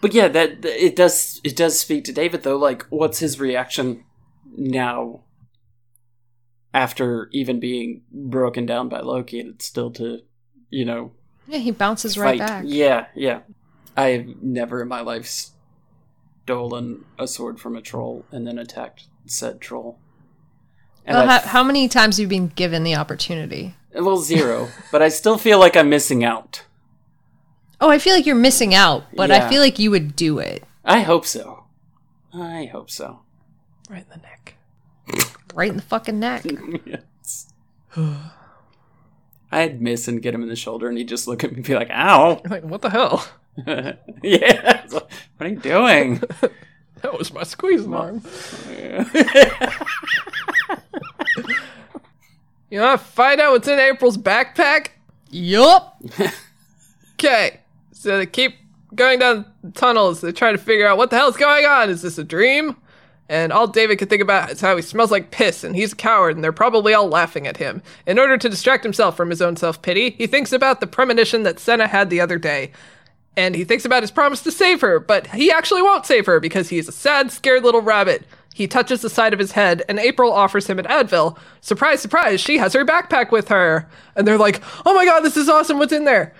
But 0.00 0.12
yeah, 0.12 0.26
that 0.26 0.64
it 0.64 0.96
does 0.96 1.40
it 1.44 1.56
does 1.56 1.78
speak 1.78 2.02
to 2.04 2.12
David 2.12 2.42
though. 2.42 2.56
Like, 2.56 2.84
what's 2.90 3.20
his 3.20 3.38
reaction 3.38 4.04
now 4.56 5.22
after 6.76 7.28
even 7.32 7.58
being 7.58 8.02
broken 8.12 8.66
down 8.66 8.88
by 8.88 9.00
Loki, 9.00 9.40
and 9.40 9.54
it's 9.54 9.64
still 9.64 9.90
to, 9.92 10.20
you 10.68 10.84
know, 10.84 11.12
Yeah, 11.48 11.58
he 11.58 11.70
bounces 11.70 12.18
right 12.18 12.38
fight. 12.38 12.46
back. 12.46 12.64
Yeah, 12.66 13.06
yeah. 13.14 13.40
I 13.96 14.08
have 14.08 14.42
never 14.42 14.82
in 14.82 14.88
my 14.88 15.00
life 15.00 15.26
stolen 16.44 17.04
a 17.18 17.26
sword 17.26 17.58
from 17.60 17.76
a 17.76 17.80
troll 17.80 18.24
and 18.30 18.46
then 18.46 18.58
attacked 18.58 19.04
said 19.26 19.60
troll. 19.60 19.98
And 21.04 21.16
Well, 21.16 21.26
how, 21.26 21.40
how 21.40 21.62
many 21.64 21.88
times 21.88 22.16
have 22.16 22.24
you 22.24 22.28
been 22.28 22.48
given 22.48 22.82
the 22.84 22.96
opportunity? 22.96 23.74
well, 23.94 24.18
zero, 24.18 24.68
but 24.92 25.02
I 25.02 25.08
still 25.08 25.38
feel 25.38 25.58
like 25.58 25.76
I'm 25.76 25.88
missing 25.88 26.24
out. 26.24 26.64
Oh, 27.80 27.90
I 27.90 27.98
feel 27.98 28.14
like 28.14 28.26
you're 28.26 28.34
missing 28.34 28.74
out, 28.74 29.04
but 29.14 29.30
I 29.30 29.48
feel 29.50 29.60
like 29.60 29.78
you 29.78 29.90
would 29.90 30.16
do 30.16 30.38
it. 30.38 30.64
I 30.84 31.00
hope 31.00 31.26
so. 31.26 31.64
I 32.32 32.70
hope 32.72 32.90
so. 32.90 33.20
Right 33.90 34.04
in 34.04 34.08
the 34.08 34.26
neck. 34.26 34.54
Right 35.54 35.70
in 35.70 35.76
the 35.76 35.82
fucking 35.82 36.18
neck. 36.18 36.44
yes. 36.86 37.52
I'd 39.52 39.80
miss 39.80 40.08
and 40.08 40.20
get 40.22 40.34
him 40.34 40.42
in 40.42 40.48
the 40.48 40.56
shoulder, 40.56 40.88
and 40.88 40.98
he'd 40.98 41.08
just 41.08 41.28
look 41.28 41.44
at 41.44 41.50
me 41.50 41.56
and 41.58 41.66
be 41.66 41.74
like, 41.74 41.90
"Ow!" 41.90 42.40
Like, 42.50 42.64
what 42.64 42.82
the 42.82 42.90
hell? 42.90 43.26
yeah. 44.22 44.84
What 44.88 45.10
are 45.40 45.48
you 45.48 45.56
doing? 45.56 46.22
That 47.02 47.16
was 47.18 47.30
my 47.32 47.42
squeezing 47.44 47.92
arm. 47.94 48.22
You 52.70 52.80
want 52.80 52.98
to 53.00 53.06
find 53.06 53.40
out 53.40 53.52
what's 53.52 53.68
in 53.68 53.78
April's 53.78 54.16
backpack? 54.18 54.88
yup. 55.30 56.02
Okay, 57.14 57.60
so 57.92 58.18
they 58.18 58.26
keep 58.26 58.56
going 58.94 59.18
down 59.18 59.44
the 59.62 59.70
tunnels. 59.72 60.20
They 60.20 60.32
try 60.32 60.52
to 60.52 60.58
figure 60.58 60.86
out 60.86 60.98
what 60.98 61.10
the 61.10 61.16
hell's 61.16 61.36
going 61.36 61.64
on. 61.64 61.90
Is 61.90 62.02
this 62.02 62.18
a 62.18 62.24
dream? 62.24 62.76
And 63.28 63.52
all 63.52 63.66
David 63.66 63.98
could 63.98 64.08
think 64.08 64.22
about 64.22 64.50
is 64.50 64.60
how 64.60 64.76
he 64.76 64.82
smells 64.82 65.10
like 65.10 65.32
piss, 65.32 65.64
and 65.64 65.74
he's 65.74 65.92
a 65.92 65.96
coward, 65.96 66.36
and 66.36 66.44
they're 66.44 66.52
probably 66.52 66.94
all 66.94 67.08
laughing 67.08 67.46
at 67.46 67.56
him. 67.56 67.82
In 68.06 68.18
order 68.18 68.38
to 68.38 68.48
distract 68.48 68.84
himself 68.84 69.16
from 69.16 69.30
his 69.30 69.42
own 69.42 69.56
self 69.56 69.82
pity, 69.82 70.10
he 70.10 70.26
thinks 70.26 70.52
about 70.52 70.80
the 70.80 70.86
premonition 70.86 71.42
that 71.42 71.58
Senna 71.58 71.88
had 71.88 72.08
the 72.08 72.20
other 72.20 72.38
day. 72.38 72.70
And 73.36 73.54
he 73.54 73.64
thinks 73.64 73.84
about 73.84 74.02
his 74.02 74.10
promise 74.10 74.42
to 74.42 74.52
save 74.52 74.80
her, 74.80 74.98
but 74.98 75.26
he 75.28 75.50
actually 75.50 75.82
won't 75.82 76.06
save 76.06 76.26
her 76.26 76.40
because 76.40 76.68
he's 76.68 76.88
a 76.88 76.92
sad, 76.92 77.30
scared 77.30 77.64
little 77.64 77.82
rabbit. 77.82 78.24
He 78.54 78.66
touches 78.66 79.02
the 79.02 79.10
side 79.10 79.34
of 79.34 79.38
his 79.38 79.52
head, 79.52 79.82
and 79.86 79.98
April 79.98 80.32
offers 80.32 80.66
him 80.66 80.78
an 80.78 80.86
Advil. 80.86 81.36
Surprise, 81.60 82.00
surprise, 82.00 82.40
she 82.40 82.56
has 82.56 82.72
her 82.72 82.86
backpack 82.86 83.30
with 83.30 83.48
her. 83.48 83.86
And 84.14 84.26
they're 84.26 84.38
like, 84.38 84.62
oh 84.86 84.94
my 84.94 85.04
god, 85.04 85.20
this 85.20 85.36
is 85.36 85.50
awesome, 85.50 85.78
what's 85.78 85.92
in 85.92 86.04
there? 86.04 86.32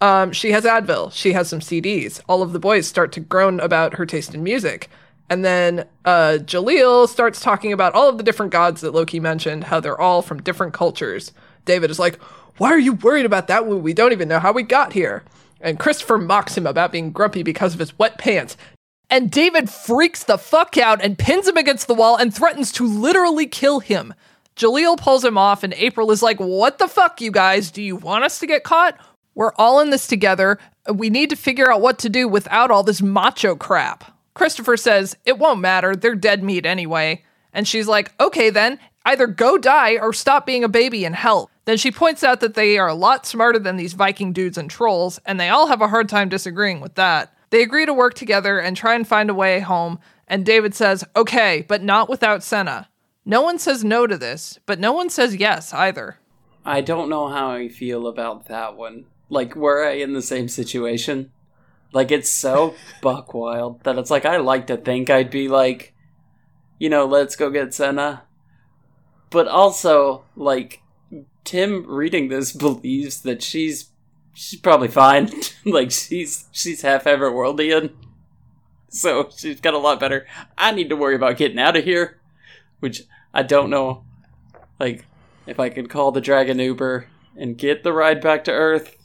Um, 0.00 0.32
she 0.32 0.52
has 0.52 0.64
Advil. 0.64 1.12
She 1.12 1.32
has 1.32 1.48
some 1.48 1.60
CDs. 1.60 2.22
All 2.28 2.40
of 2.40 2.52
the 2.52 2.58
boys 2.58 2.86
start 2.86 3.12
to 3.12 3.20
groan 3.20 3.60
about 3.60 3.94
her 3.94 4.06
taste 4.06 4.34
in 4.34 4.42
music. 4.42 4.88
And 5.30 5.44
then 5.44 5.86
uh, 6.04 6.38
Jalil 6.40 7.08
starts 7.08 7.40
talking 7.40 7.72
about 7.72 7.94
all 7.94 8.08
of 8.08 8.16
the 8.16 8.24
different 8.24 8.52
gods 8.52 8.80
that 8.80 8.94
Loki 8.94 9.20
mentioned, 9.20 9.64
how 9.64 9.80
they're 9.80 10.00
all 10.00 10.22
from 10.22 10.42
different 10.42 10.72
cultures. 10.72 11.32
David 11.64 11.90
is 11.90 11.98
like, 11.98 12.16
Why 12.56 12.70
are 12.72 12.78
you 12.78 12.94
worried 12.94 13.26
about 13.26 13.46
that 13.48 13.66
when 13.66 13.82
we 13.82 13.92
don't 13.92 14.12
even 14.12 14.28
know 14.28 14.40
how 14.40 14.52
we 14.52 14.62
got 14.62 14.94
here? 14.94 15.24
And 15.60 15.78
Christopher 15.78 16.18
mocks 16.18 16.56
him 16.56 16.66
about 16.66 16.92
being 16.92 17.12
grumpy 17.12 17.42
because 17.42 17.74
of 17.74 17.80
his 17.80 17.98
wet 17.98 18.16
pants. 18.16 18.56
And 19.10 19.30
David 19.30 19.70
freaks 19.70 20.24
the 20.24 20.38
fuck 20.38 20.76
out 20.76 21.02
and 21.02 21.18
pins 21.18 21.48
him 21.48 21.56
against 21.56 21.88
the 21.88 21.94
wall 21.94 22.16
and 22.16 22.34
threatens 22.34 22.70
to 22.72 22.86
literally 22.86 23.46
kill 23.46 23.80
him. 23.80 24.14
Jalil 24.54 24.98
pulls 24.98 25.24
him 25.24 25.38
off, 25.38 25.62
and 25.62 25.72
April 25.74 26.10
is 26.10 26.22
like, 26.22 26.38
What 26.38 26.78
the 26.78 26.88
fuck, 26.88 27.20
you 27.20 27.30
guys? 27.30 27.70
Do 27.70 27.82
you 27.82 27.96
want 27.96 28.24
us 28.24 28.38
to 28.40 28.46
get 28.46 28.64
caught? 28.64 28.98
We're 29.34 29.52
all 29.54 29.80
in 29.80 29.90
this 29.90 30.06
together. 30.06 30.58
We 30.92 31.10
need 31.10 31.30
to 31.30 31.36
figure 31.36 31.70
out 31.70 31.80
what 31.80 31.98
to 32.00 32.08
do 32.08 32.26
without 32.26 32.70
all 32.70 32.82
this 32.82 33.00
macho 33.00 33.54
crap. 33.54 34.17
Christopher 34.38 34.76
says, 34.76 35.16
It 35.26 35.36
won't 35.36 35.60
matter. 35.60 35.96
They're 35.96 36.14
dead 36.14 36.44
meat 36.44 36.64
anyway. 36.64 37.24
And 37.52 37.66
she's 37.66 37.88
like, 37.88 38.12
Okay, 38.20 38.50
then, 38.50 38.78
either 39.04 39.26
go 39.26 39.58
die 39.58 39.98
or 39.98 40.12
stop 40.12 40.46
being 40.46 40.62
a 40.62 40.68
baby 40.68 41.04
and 41.04 41.16
help. 41.16 41.50
Then 41.64 41.76
she 41.76 41.90
points 41.90 42.22
out 42.22 42.38
that 42.40 42.54
they 42.54 42.78
are 42.78 42.86
a 42.86 42.94
lot 42.94 43.26
smarter 43.26 43.58
than 43.58 43.76
these 43.76 43.94
Viking 43.94 44.32
dudes 44.32 44.56
and 44.56 44.70
trolls, 44.70 45.18
and 45.26 45.40
they 45.40 45.48
all 45.48 45.66
have 45.66 45.82
a 45.82 45.88
hard 45.88 46.08
time 46.08 46.28
disagreeing 46.28 46.80
with 46.80 46.94
that. 46.94 47.34
They 47.50 47.62
agree 47.62 47.84
to 47.84 47.92
work 47.92 48.14
together 48.14 48.60
and 48.60 48.76
try 48.76 48.94
and 48.94 49.06
find 49.06 49.28
a 49.28 49.34
way 49.34 49.58
home, 49.58 49.98
and 50.28 50.46
David 50.46 50.72
says, 50.72 51.04
Okay, 51.16 51.64
but 51.66 51.82
not 51.82 52.08
without 52.08 52.44
Senna. 52.44 52.88
No 53.24 53.42
one 53.42 53.58
says 53.58 53.82
no 53.82 54.06
to 54.06 54.16
this, 54.16 54.60
but 54.66 54.78
no 54.78 54.92
one 54.92 55.10
says 55.10 55.34
yes 55.34 55.74
either. 55.74 56.18
I 56.64 56.80
don't 56.80 57.10
know 57.10 57.28
how 57.28 57.50
I 57.50 57.68
feel 57.68 58.06
about 58.06 58.46
that 58.46 58.76
one. 58.76 59.06
Like, 59.28 59.56
were 59.56 59.84
I 59.84 59.94
in 59.94 60.12
the 60.12 60.22
same 60.22 60.46
situation? 60.46 61.32
Like, 61.92 62.10
it's 62.10 62.30
so 62.30 62.74
buck 63.02 63.34
wild 63.34 63.82
that 63.84 63.98
it's 63.98 64.10
like, 64.10 64.24
I 64.24 64.36
like 64.38 64.66
to 64.68 64.76
think 64.76 65.10
I'd 65.10 65.30
be 65.30 65.48
like, 65.48 65.94
you 66.78 66.88
know, 66.88 67.06
let's 67.06 67.36
go 67.36 67.50
get 67.50 67.74
Senna. 67.74 68.22
But 69.30 69.48
also, 69.48 70.24
like, 70.36 70.82
Tim 71.48 71.86
reading 71.86 72.28
this 72.28 72.52
believes 72.56 73.22
that 73.22 73.42
she's 73.42 73.88
she's 74.34 74.60
probably 74.60 74.88
fine. 74.88 75.30
like 75.64 75.90
she's 75.90 76.46
she's 76.52 76.82
half 76.82 77.04
Everworldian. 77.04 77.94
So 78.90 79.30
she's 79.34 79.60
got 79.60 79.74
a 79.74 79.78
lot 79.78 79.98
better. 79.98 80.26
I 80.56 80.72
need 80.72 80.90
to 80.90 80.96
worry 80.96 81.14
about 81.14 81.38
getting 81.38 81.58
out 81.58 81.76
of 81.76 81.84
here. 81.84 82.20
Which 82.80 83.02
I 83.32 83.42
don't 83.42 83.70
know 83.70 84.04
like 84.78 85.06
if 85.46 85.58
I 85.58 85.70
could 85.70 85.90
call 85.90 86.12
the 86.12 86.20
Dragon 86.20 86.58
Uber 86.58 87.06
and 87.34 87.56
get 87.58 87.82
the 87.82 87.94
ride 87.94 88.20
back 88.20 88.44
to 88.44 88.52
Earth. 88.52 88.96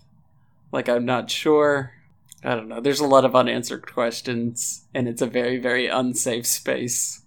Like 0.71 0.89
I'm 0.89 1.05
not 1.05 1.31
sure. 1.31 1.93
I 2.43 2.55
don't 2.55 2.67
know. 2.67 2.81
There's 2.81 2.99
a 2.99 3.05
lot 3.07 3.25
of 3.25 3.35
unanswered 3.35 3.91
questions, 3.91 4.83
and 4.93 5.07
it's 5.07 5.21
a 5.21 5.27
very, 5.27 5.57
very 5.57 5.87
unsafe 5.87 6.45
space. 6.45 7.21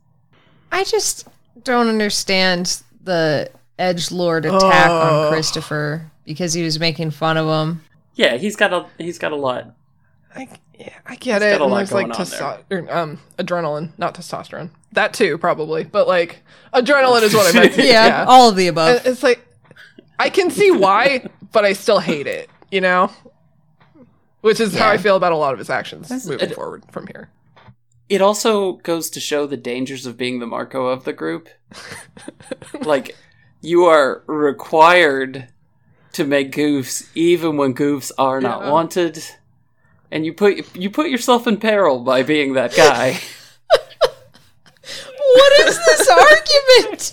I 0.70 0.84
just 0.84 1.26
don't 1.64 1.88
understand 1.88 2.82
the 3.02 3.50
edge 3.78 4.10
lord 4.10 4.44
attack 4.44 4.88
Oh. 4.90 5.26
on 5.26 5.32
Christopher 5.32 6.10
because 6.24 6.52
he 6.52 6.62
was 6.62 6.78
making 6.80 7.10
fun 7.12 7.36
of 7.36 7.46
him. 7.46 7.82
Yeah, 8.14 8.36
he's 8.36 8.56
got 8.56 8.72
a 8.72 8.86
he's 8.98 9.18
got 9.18 9.32
a 9.32 9.36
lot. 9.36 9.74
I, 10.34 10.48
yeah, 10.78 10.90
I 11.06 11.16
get 11.16 11.40
It's 11.42 11.44
it. 11.54 11.58
got 11.58 11.60
a 11.60 11.64
and 11.64 11.72
lot 11.72 11.76
there's 11.78 11.92
like 11.92 12.06
going 12.06 12.12
on 12.12 12.26
testo- 12.26 12.62
or, 12.70 12.94
um, 12.94 13.18
adrenaline, 13.38 13.90
not 13.98 14.14
testosterone. 14.14 14.70
That 14.92 15.14
too, 15.14 15.38
probably. 15.38 15.84
But 15.84 16.06
like, 16.08 16.42
adrenaline 16.74 17.22
is 17.22 17.34
what 17.34 17.54
I 17.54 17.58
meant. 17.58 17.74
to- 17.76 17.84
Yeah, 17.86 18.24
all 18.28 18.50
of 18.50 18.56
the 18.56 18.66
above. 18.68 18.98
And 18.98 19.06
It's 19.06 19.22
like, 19.22 19.46
I 20.18 20.28
can 20.30 20.50
see 20.50 20.70
why, 20.70 21.26
but 21.52 21.64
I 21.64 21.72
still 21.74 22.00
hate 22.00 22.26
it, 22.26 22.50
you 22.70 22.80
know? 22.82 23.10
Which 24.46 24.60
is 24.60 24.76
how 24.78 24.88
I 24.90 24.96
feel 24.96 25.16
about 25.16 25.32
a 25.32 25.36
lot 25.36 25.52
of 25.54 25.58
his 25.58 25.68
actions 25.70 26.08
That's- 26.08 26.24
moving 26.26 26.50
it- 26.50 26.54
forward 26.54 26.84
from 26.92 27.08
here. 27.08 27.30
It 28.08 28.20
also 28.22 28.74
goes 28.74 29.10
to 29.10 29.18
show 29.18 29.44
the 29.48 29.56
dangers 29.56 30.06
of 30.06 30.16
being 30.16 30.38
the 30.38 30.46
Marco 30.46 30.86
of 30.86 31.02
the 31.02 31.12
group. 31.12 31.48
like, 32.82 33.16
you 33.60 33.86
are 33.86 34.22
required 34.28 35.48
to 36.12 36.24
make 36.24 36.52
goofs 36.52 37.08
even 37.16 37.56
when 37.56 37.74
goofs 37.74 38.12
are 38.16 38.40
not 38.40 38.62
Yeah. 38.62 38.70
wanted, 38.70 39.24
and 40.12 40.24
you 40.24 40.32
put 40.32 40.76
you 40.76 40.88
put 40.90 41.10
yourself 41.10 41.48
in 41.48 41.56
peril 41.56 41.98
by 41.98 42.22
being 42.22 42.52
that 42.52 42.76
guy. 42.76 43.18
what 45.34 45.52
is 45.66 45.76
this 45.84 46.08
argument? 46.08 47.12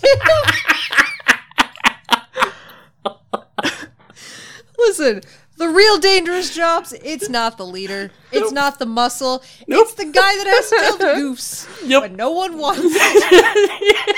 Listen, 4.77 5.21
the 5.57 5.67
real 5.69 5.99
dangerous 5.99 6.53
jobs, 6.55 6.93
it's 6.93 7.29
not 7.29 7.57
the 7.57 7.65
leader. 7.65 8.11
It's 8.31 8.51
not 8.51 8.79
the 8.79 8.85
muscle. 8.85 9.43
Nope. 9.67 9.87
It's 9.87 9.93
the 9.95 10.05
guy 10.05 10.11
that 10.11 10.47
has 10.47 10.69
to 10.69 10.97
the 10.97 11.03
goofs. 11.13 11.87
Yep. 11.87 12.01
But 12.01 12.11
no 12.13 12.31
one 12.31 12.57
wants 12.57 12.81
it. 12.83 14.09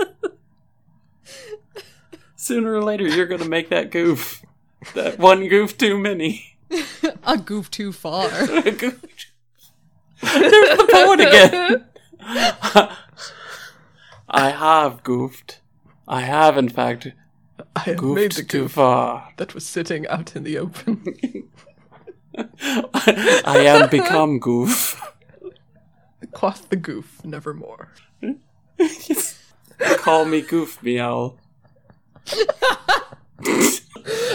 Sooner 2.36 2.72
or 2.72 2.82
later, 2.82 3.06
you're 3.06 3.26
gonna 3.26 3.48
make 3.48 3.68
that 3.68 3.90
goof. 3.90 4.42
That 4.94 5.18
one 5.18 5.48
goof 5.48 5.76
too 5.76 5.98
many. 5.98 6.56
A 7.24 7.36
goof 7.36 7.70
too 7.70 7.92
far. 7.92 8.28
There's 8.46 9.00
the 10.20 10.88
poet 10.90 11.20
again. 11.20 11.84
I 14.30 14.50
have 14.50 15.02
goofed. 15.02 15.60
I 16.06 16.22
have, 16.22 16.56
in 16.56 16.68
fact, 16.68 17.08
I 17.76 17.80
have 17.80 17.96
goofed 17.98 18.14
made 18.14 18.32
the 18.32 18.42
too 18.42 18.62
goof 18.62 18.72
far. 18.72 19.32
that 19.36 19.54
was 19.54 19.66
sitting 19.66 20.06
out 20.08 20.34
in 20.36 20.44
the 20.44 20.58
open. 20.58 21.48
I 22.64 23.64
am 23.66 23.88
become 23.88 24.38
goof. 24.38 25.00
Quaff 26.32 26.68
the 26.68 26.76
goof, 26.76 27.24
nevermore. 27.24 27.92
Call 29.78 30.24
me 30.24 30.42
goof, 30.42 30.82
meow. 30.82 31.36
I 32.30 32.46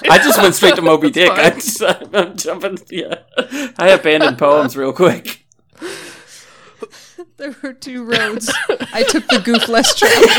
I 0.10 0.18
just 0.20 0.42
went 0.42 0.56
straight 0.56 0.76
to 0.76 0.82
Moby 0.82 1.10
Dick. 1.10 1.32
I 1.32 1.50
just, 1.52 1.82
I'm 1.82 2.38
jumping. 2.38 2.78
Yeah, 2.90 3.20
I 3.78 3.90
abandoned 3.90 4.38
poems 4.38 4.78
real 4.78 4.94
quick. 4.94 5.47
There 7.38 7.56
were 7.62 7.74
two 7.74 8.04
roads. 8.04 8.52
I 8.92 9.04
took 9.04 9.28
the 9.28 9.40
goof 9.40 9.68
less 9.68 9.96
traveled. 9.96 10.30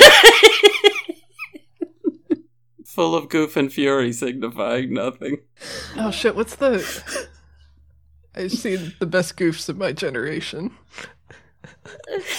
Full 2.84 3.14
of 3.14 3.28
goof 3.28 3.56
and 3.56 3.72
fury, 3.72 4.12
signifying 4.12 4.92
nothing. 4.92 5.38
Oh 5.96 6.10
shit, 6.10 6.34
what's 6.34 6.56
the. 6.56 6.84
I've 8.34 8.50
seen 8.50 8.94
the 8.98 9.06
best 9.06 9.36
goofs 9.36 9.68
of 9.68 9.78
my 9.78 9.92
generation. 9.92 10.72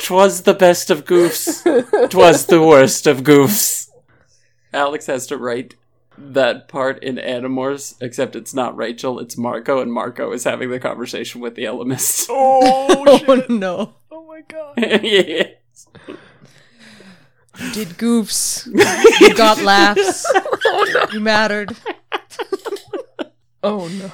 Twas 0.00 0.42
the 0.42 0.54
best 0.54 0.90
of 0.90 1.04
goofs. 1.04 1.62
Twas 2.10 2.46
the 2.46 2.60
worst 2.62 3.06
of 3.06 3.18
goofs. 3.22 3.88
Alex 4.72 5.06
has 5.06 5.28
to 5.28 5.36
write 5.36 5.76
that 6.20 6.68
part 6.68 7.02
in 7.02 7.16
Animorphs, 7.16 7.94
except 8.00 8.34
it's 8.36 8.54
not 8.54 8.76
Rachel, 8.76 9.18
it's 9.20 9.36
Marco, 9.36 9.80
and 9.80 9.92
Marco 9.92 10.32
is 10.32 10.44
having 10.44 10.70
the 10.70 10.80
conversation 10.80 11.40
with 11.40 11.54
the 11.54 11.64
Ellimist. 11.64 12.26
Oh 12.30 13.22
Oh 13.28 13.42
no. 13.48 13.94
Oh 14.10 14.26
my 14.26 14.40
god. 14.48 14.74
yes. 14.76 15.86
You 17.60 17.72
did 17.72 17.88
goofs. 17.98 18.66
You 19.20 19.34
got 19.34 19.60
laughs. 19.60 20.24
Oh, 20.64 21.06
you 21.12 21.18
mattered. 21.18 21.74
Oh 23.64 23.88
no. 23.88 24.12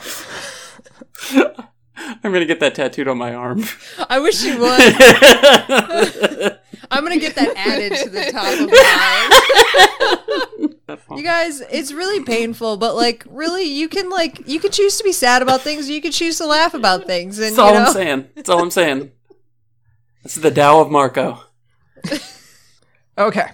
I'm 2.24 2.32
gonna 2.32 2.46
get 2.46 2.60
that 2.60 2.74
tattooed 2.74 3.06
on 3.06 3.18
my 3.18 3.34
arm. 3.34 3.64
I 4.08 4.18
wish 4.20 4.42
you 4.44 4.58
would. 4.58 6.58
I'm 6.90 7.02
gonna 7.04 7.18
get 7.18 7.34
that 7.36 7.56
added 7.56 7.92
to 8.02 8.08
the 8.10 8.30
top 8.32 8.52
of 8.52 8.60
mine. 11.08 11.18
You 11.18 11.24
guys, 11.24 11.60
it's 11.70 11.92
really 11.92 12.22
painful, 12.24 12.76
but 12.76 12.94
like, 12.94 13.24
really, 13.28 13.64
you 13.64 13.88
can 13.88 14.10
like, 14.10 14.46
you 14.46 14.60
can 14.60 14.70
choose 14.70 14.98
to 14.98 15.04
be 15.04 15.12
sad 15.12 15.42
about 15.42 15.62
things, 15.62 15.88
you 15.88 16.00
can 16.02 16.12
choose 16.12 16.38
to 16.38 16.46
laugh 16.46 16.74
about 16.74 17.04
things, 17.06 17.38
and 17.38 17.48
That's 17.48 17.58
all 17.58 17.72
you 17.72 17.78
know, 17.78 17.86
I'm 17.86 17.92
saying. 17.92 18.28
That's 18.34 18.48
all 18.48 18.60
I'm 18.60 18.70
saying. 18.70 19.10
This 20.22 20.36
is 20.36 20.42
the 20.42 20.50
Tao 20.50 20.80
of 20.80 20.90
Marco. 20.90 21.40
Okay. 23.16 23.46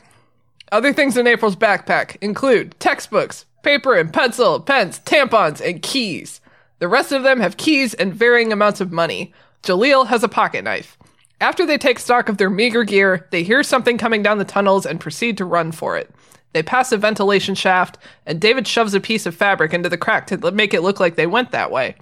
Other 0.72 0.92
things 0.92 1.16
in 1.16 1.26
April's 1.26 1.56
backpack 1.56 2.16
include 2.20 2.78
textbooks, 2.80 3.44
paper 3.62 3.94
and 3.94 4.12
pencil, 4.12 4.60
pens, 4.60 5.00
tampons, 5.00 5.60
and 5.60 5.82
keys. 5.82 6.40
The 6.78 6.88
rest 6.88 7.12
of 7.12 7.22
them 7.24 7.40
have 7.40 7.56
keys 7.56 7.92
and 7.94 8.14
varying 8.14 8.52
amounts 8.52 8.80
of 8.80 8.92
money. 8.92 9.34
Jalil 9.62 10.06
has 10.06 10.22
a 10.24 10.28
pocket 10.28 10.64
knife. 10.64 10.96
After 11.40 11.64
they 11.64 11.78
take 11.78 11.98
stock 11.98 12.28
of 12.28 12.36
their 12.36 12.50
meager 12.50 12.84
gear, 12.84 13.26
they 13.30 13.42
hear 13.42 13.62
something 13.62 13.96
coming 13.96 14.22
down 14.22 14.36
the 14.36 14.44
tunnels 14.44 14.84
and 14.84 15.00
proceed 15.00 15.38
to 15.38 15.46
run 15.46 15.72
for 15.72 15.96
it. 15.96 16.10
They 16.52 16.62
pass 16.62 16.92
a 16.92 16.98
ventilation 16.98 17.54
shaft, 17.54 17.96
and 18.26 18.40
David 18.40 18.66
shoves 18.66 18.92
a 18.92 19.00
piece 19.00 19.24
of 19.24 19.34
fabric 19.34 19.72
into 19.72 19.88
the 19.88 19.96
crack 19.96 20.26
to 20.26 20.50
make 20.50 20.74
it 20.74 20.82
look 20.82 21.00
like 21.00 21.16
they 21.16 21.26
went 21.26 21.50
that 21.52 21.70
way. 21.70 21.94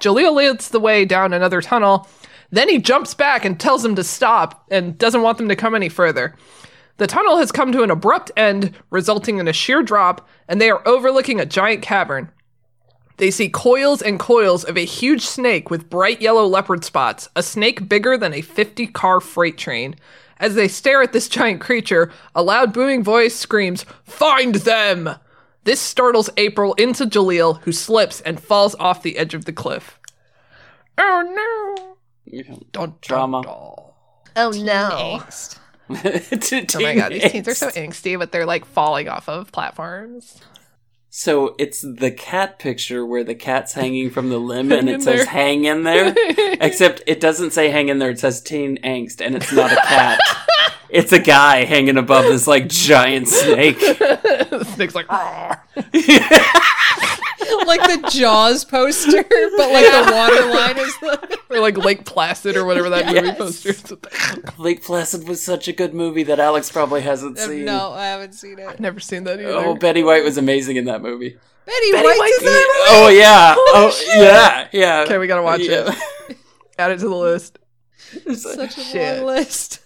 Jalil 0.00 0.34
leads 0.34 0.70
the 0.70 0.80
way 0.80 1.04
down 1.04 1.32
another 1.32 1.60
tunnel. 1.60 2.08
Then 2.50 2.68
he 2.68 2.78
jumps 2.78 3.12
back 3.12 3.44
and 3.44 3.60
tells 3.60 3.82
them 3.82 3.94
to 3.96 4.04
stop 4.04 4.64
and 4.70 4.96
doesn't 4.96 5.22
want 5.22 5.36
them 5.36 5.48
to 5.48 5.56
come 5.56 5.74
any 5.74 5.88
further. 5.88 6.34
The 6.96 7.06
tunnel 7.06 7.38
has 7.38 7.52
come 7.52 7.72
to 7.72 7.82
an 7.82 7.90
abrupt 7.90 8.30
end, 8.36 8.74
resulting 8.90 9.38
in 9.38 9.48
a 9.48 9.52
sheer 9.52 9.82
drop, 9.82 10.28
and 10.48 10.60
they 10.60 10.70
are 10.70 10.86
overlooking 10.86 11.40
a 11.40 11.46
giant 11.46 11.82
cavern. 11.82 12.30
They 13.18 13.30
see 13.30 13.48
coils 13.48 14.02
and 14.02 14.18
coils 14.18 14.64
of 14.64 14.76
a 14.76 14.84
huge 14.84 15.22
snake 15.22 15.70
with 15.70 15.90
bright 15.90 16.20
yellow 16.20 16.46
leopard 16.46 16.84
spots, 16.84 17.28
a 17.36 17.42
snake 17.42 17.88
bigger 17.88 18.16
than 18.16 18.32
a 18.34 18.40
50 18.40 18.86
car 18.88 19.20
freight 19.20 19.58
train. 19.58 19.94
As 20.38 20.54
they 20.54 20.66
stare 20.68 21.02
at 21.02 21.12
this 21.12 21.28
giant 21.28 21.60
creature, 21.60 22.10
a 22.34 22.42
loud 22.42 22.72
booming 22.72 23.04
voice 23.04 23.36
screams, 23.36 23.84
Find 24.04 24.56
them! 24.56 25.10
This 25.64 25.80
startles 25.80 26.30
April 26.36 26.74
into 26.74 27.06
Jalil, 27.06 27.60
who 27.62 27.70
slips 27.70 28.20
and 28.22 28.40
falls 28.40 28.74
off 28.76 29.02
the 29.02 29.16
edge 29.16 29.34
of 29.34 29.44
the 29.44 29.52
cliff. 29.52 30.00
Oh 30.98 31.96
no! 32.26 32.62
Dun, 32.72 32.94
Drama. 33.00 33.42
Oh 33.46 34.50
no! 34.50 35.20
angst. 35.20 35.58
Oh 36.74 36.80
my 36.80 36.94
god, 36.94 37.12
these 37.12 37.30
teens 37.30 37.46
are 37.48 37.54
so 37.54 37.68
angsty, 37.68 38.18
but 38.18 38.32
they're 38.32 38.46
like 38.46 38.64
falling 38.64 39.08
off 39.08 39.28
of 39.28 39.52
platforms. 39.52 40.40
So 41.14 41.54
it's 41.58 41.82
the 41.82 42.10
cat 42.10 42.58
picture 42.58 43.04
where 43.04 43.22
the 43.22 43.34
cat's 43.34 43.74
hanging 43.74 44.08
from 44.08 44.30
the 44.30 44.38
limb 44.38 44.72
and 44.72 44.88
it 44.88 45.02
says 45.02 45.16
there. 45.16 45.26
hang 45.26 45.66
in 45.66 45.82
there. 45.82 46.14
Except 46.58 47.02
it 47.06 47.20
doesn't 47.20 47.50
say 47.50 47.68
hang 47.68 47.90
in 47.90 47.98
there, 47.98 48.08
it 48.08 48.18
says 48.18 48.40
teen 48.40 48.78
angst, 48.78 49.20
and 49.20 49.34
it's 49.36 49.52
not 49.52 49.70
a 49.70 49.76
cat. 49.76 50.18
it's 50.92 51.10
a 51.12 51.18
guy 51.18 51.64
hanging 51.64 51.96
above 51.96 52.24
this 52.24 52.46
like 52.46 52.68
giant 52.68 53.26
snake. 53.28 53.80
snake's 54.74 54.94
like, 54.94 55.06
ah. 55.08 55.62
like 57.66 57.80
the 57.80 58.08
Jaws 58.12 58.66
poster, 58.66 59.22
but 59.22 59.72
like 59.72 59.86
the 59.86 60.12
water 60.12 60.46
line 60.46 60.78
is 60.78 60.98
the. 61.00 61.38
or 61.50 61.60
like 61.60 61.78
Lake 61.78 62.04
Placid 62.04 62.56
or 62.56 62.66
whatever 62.66 62.90
that 62.90 63.06
movie 63.06 63.32
poster 63.32 63.70
is. 63.70 63.94
Lake 64.58 64.84
Placid 64.84 65.26
was 65.26 65.42
such 65.42 65.66
a 65.66 65.72
good 65.72 65.94
movie 65.94 66.24
that 66.24 66.38
Alex 66.38 66.70
probably 66.70 67.00
hasn't 67.00 67.38
uh, 67.38 67.46
seen. 67.46 67.64
No, 67.64 67.92
I 67.92 68.06
haven't 68.06 68.34
seen 68.34 68.58
it. 68.58 68.78
Never 68.78 69.00
seen 69.00 69.24
that 69.24 69.40
either. 69.40 69.50
Oh, 69.50 69.74
Betty 69.74 70.02
White 70.02 70.24
was 70.24 70.36
amazing 70.36 70.76
in 70.76 70.84
that 70.84 71.00
movie. 71.00 71.38
Betty, 71.64 71.92
Betty 71.92 72.06
White's 72.06 72.18
White's 72.18 72.38
in 72.38 72.44
that 72.44 72.86
Oh 72.90 73.08
yeah. 73.08 73.54
oh 73.56 74.02
yeah. 74.14 74.68
Yeah. 74.72 75.04
Okay, 75.06 75.16
we 75.16 75.26
gotta 75.26 75.42
watch 75.42 75.60
Yeah. 75.62 75.94
it. 76.28 76.36
Add 76.78 76.90
it 76.90 76.98
to 76.98 77.08
the 77.08 77.16
list. 77.16 77.58
Such 78.34 78.76
a 78.76 78.80
Shit. 78.80 79.18
long 79.18 79.26
list. 79.26 79.81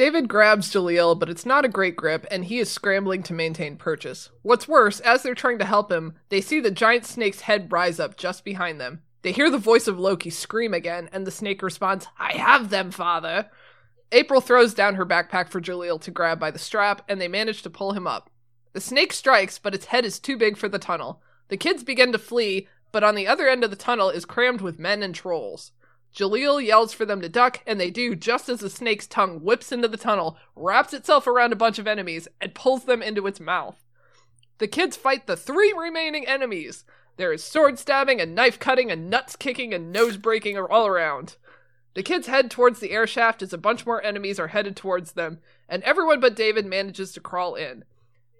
David 0.00 0.28
grabs 0.28 0.72
Jalil, 0.72 1.18
but 1.18 1.28
it's 1.28 1.44
not 1.44 1.66
a 1.66 1.68
great 1.68 1.94
grip, 1.94 2.26
and 2.30 2.46
he 2.46 2.58
is 2.58 2.70
scrambling 2.70 3.22
to 3.24 3.34
maintain 3.34 3.76
purchase. 3.76 4.30
What's 4.40 4.66
worse, 4.66 4.98
as 5.00 5.22
they're 5.22 5.34
trying 5.34 5.58
to 5.58 5.66
help 5.66 5.92
him, 5.92 6.14
they 6.30 6.40
see 6.40 6.58
the 6.58 6.70
giant 6.70 7.04
snake's 7.04 7.42
head 7.42 7.70
rise 7.70 8.00
up 8.00 8.16
just 8.16 8.42
behind 8.42 8.80
them. 8.80 9.02
They 9.20 9.32
hear 9.32 9.50
the 9.50 9.58
voice 9.58 9.86
of 9.86 9.98
Loki 9.98 10.30
scream 10.30 10.72
again, 10.72 11.10
and 11.12 11.26
the 11.26 11.30
snake 11.30 11.60
responds, 11.60 12.06
I 12.18 12.32
have 12.32 12.70
them, 12.70 12.90
father. 12.90 13.50
April 14.10 14.40
throws 14.40 14.72
down 14.72 14.94
her 14.94 15.04
backpack 15.04 15.50
for 15.50 15.60
Jalil 15.60 16.00
to 16.00 16.10
grab 16.10 16.40
by 16.40 16.50
the 16.50 16.58
strap, 16.58 17.04
and 17.06 17.20
they 17.20 17.28
manage 17.28 17.60
to 17.60 17.68
pull 17.68 17.92
him 17.92 18.06
up. 18.06 18.30
The 18.72 18.80
snake 18.80 19.12
strikes, 19.12 19.58
but 19.58 19.74
its 19.74 19.84
head 19.84 20.06
is 20.06 20.18
too 20.18 20.38
big 20.38 20.56
for 20.56 20.70
the 20.70 20.78
tunnel. 20.78 21.20
The 21.48 21.58
kids 21.58 21.84
begin 21.84 22.10
to 22.12 22.18
flee, 22.18 22.68
but 22.90 23.04
on 23.04 23.16
the 23.16 23.26
other 23.26 23.48
end 23.48 23.64
of 23.64 23.70
the 23.70 23.76
tunnel 23.76 24.08
is 24.08 24.24
crammed 24.24 24.62
with 24.62 24.78
men 24.78 25.02
and 25.02 25.14
trolls. 25.14 25.72
Jalil 26.14 26.64
yells 26.64 26.92
for 26.92 27.04
them 27.04 27.20
to 27.20 27.28
duck, 27.28 27.60
and 27.66 27.80
they 27.80 27.90
do 27.90 28.16
just 28.16 28.48
as 28.48 28.60
the 28.60 28.70
snake's 28.70 29.06
tongue 29.06 29.40
whips 29.40 29.70
into 29.70 29.88
the 29.88 29.96
tunnel, 29.96 30.36
wraps 30.56 30.92
itself 30.92 31.26
around 31.26 31.52
a 31.52 31.56
bunch 31.56 31.78
of 31.78 31.86
enemies, 31.86 32.26
and 32.40 32.54
pulls 32.54 32.84
them 32.84 33.02
into 33.02 33.26
its 33.26 33.38
mouth. 33.38 33.84
The 34.58 34.68
kids 34.68 34.96
fight 34.96 35.26
the 35.26 35.36
three 35.36 35.72
remaining 35.72 36.26
enemies. 36.26 36.84
There 37.16 37.32
is 37.32 37.44
sword 37.44 37.78
stabbing 37.78 38.20
and 38.20 38.34
knife 38.34 38.58
cutting 38.58 38.90
and 38.90 39.08
nuts 39.08 39.36
kicking 39.36 39.72
and 39.72 39.92
nose 39.92 40.16
breaking 40.16 40.58
all 40.58 40.86
around. 40.86 41.36
The 41.94 42.02
kids 42.02 42.26
head 42.26 42.50
towards 42.50 42.80
the 42.80 42.90
air 42.90 43.06
shaft 43.06 43.42
as 43.42 43.52
a 43.52 43.58
bunch 43.58 43.86
more 43.86 44.02
enemies 44.02 44.38
are 44.38 44.48
headed 44.48 44.76
towards 44.76 45.12
them, 45.12 45.38
and 45.68 45.82
everyone 45.84 46.20
but 46.20 46.36
David 46.36 46.66
manages 46.66 47.12
to 47.12 47.20
crawl 47.20 47.54
in. 47.54 47.84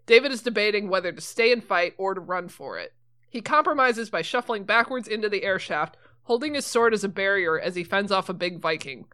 David 0.07 0.33
is 0.33 0.43
debating 0.43 0.89
whether 0.89 1.13
to 1.13 1.21
stay 1.21 1.53
and 1.53 1.63
fight 1.63 1.95
or 1.97 2.15
to 2.15 2.21
run 2.21 2.49
for 2.49 2.79
it. 2.79 2.95
He 3.29 3.41
compromises 3.41 4.11
by 4.11 4.23
shuffling 4.23 4.65
backwards 4.65 5.07
into 5.07 5.29
the 5.29 5.45
air 5.45 5.59
shaft, 5.59 5.97
holding 6.31 6.55
his 6.55 6.65
sword 6.65 6.95
as 6.95 7.03
a 7.03 7.09
barrier 7.09 7.59
as 7.59 7.75
he 7.75 7.83
fends 7.83 8.13
off 8.13 8.29
a 8.29 8.33
big 8.33 8.61
Viking. 8.61 9.05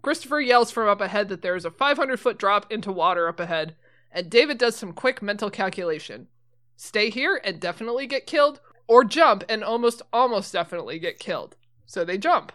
Christopher 0.00 0.40
yells 0.40 0.70
from 0.70 0.88
up 0.88 1.00
ahead 1.00 1.28
that 1.28 1.42
there 1.42 1.56
is 1.56 1.64
a 1.64 1.72
500 1.72 2.20
foot 2.20 2.38
drop 2.38 2.70
into 2.70 2.92
water 2.92 3.26
up 3.26 3.40
ahead, 3.40 3.74
and 4.12 4.30
David 4.30 4.58
does 4.58 4.76
some 4.76 4.92
quick 4.92 5.20
mental 5.20 5.50
calculation. 5.50 6.28
Stay 6.76 7.10
here 7.10 7.40
and 7.42 7.58
definitely 7.58 8.06
get 8.06 8.28
killed, 8.28 8.60
or 8.86 9.02
jump 9.02 9.42
and 9.48 9.64
almost 9.64 10.02
almost 10.12 10.52
definitely 10.52 11.00
get 11.00 11.18
killed. 11.18 11.56
So 11.84 12.04
they 12.04 12.16
jump. 12.16 12.52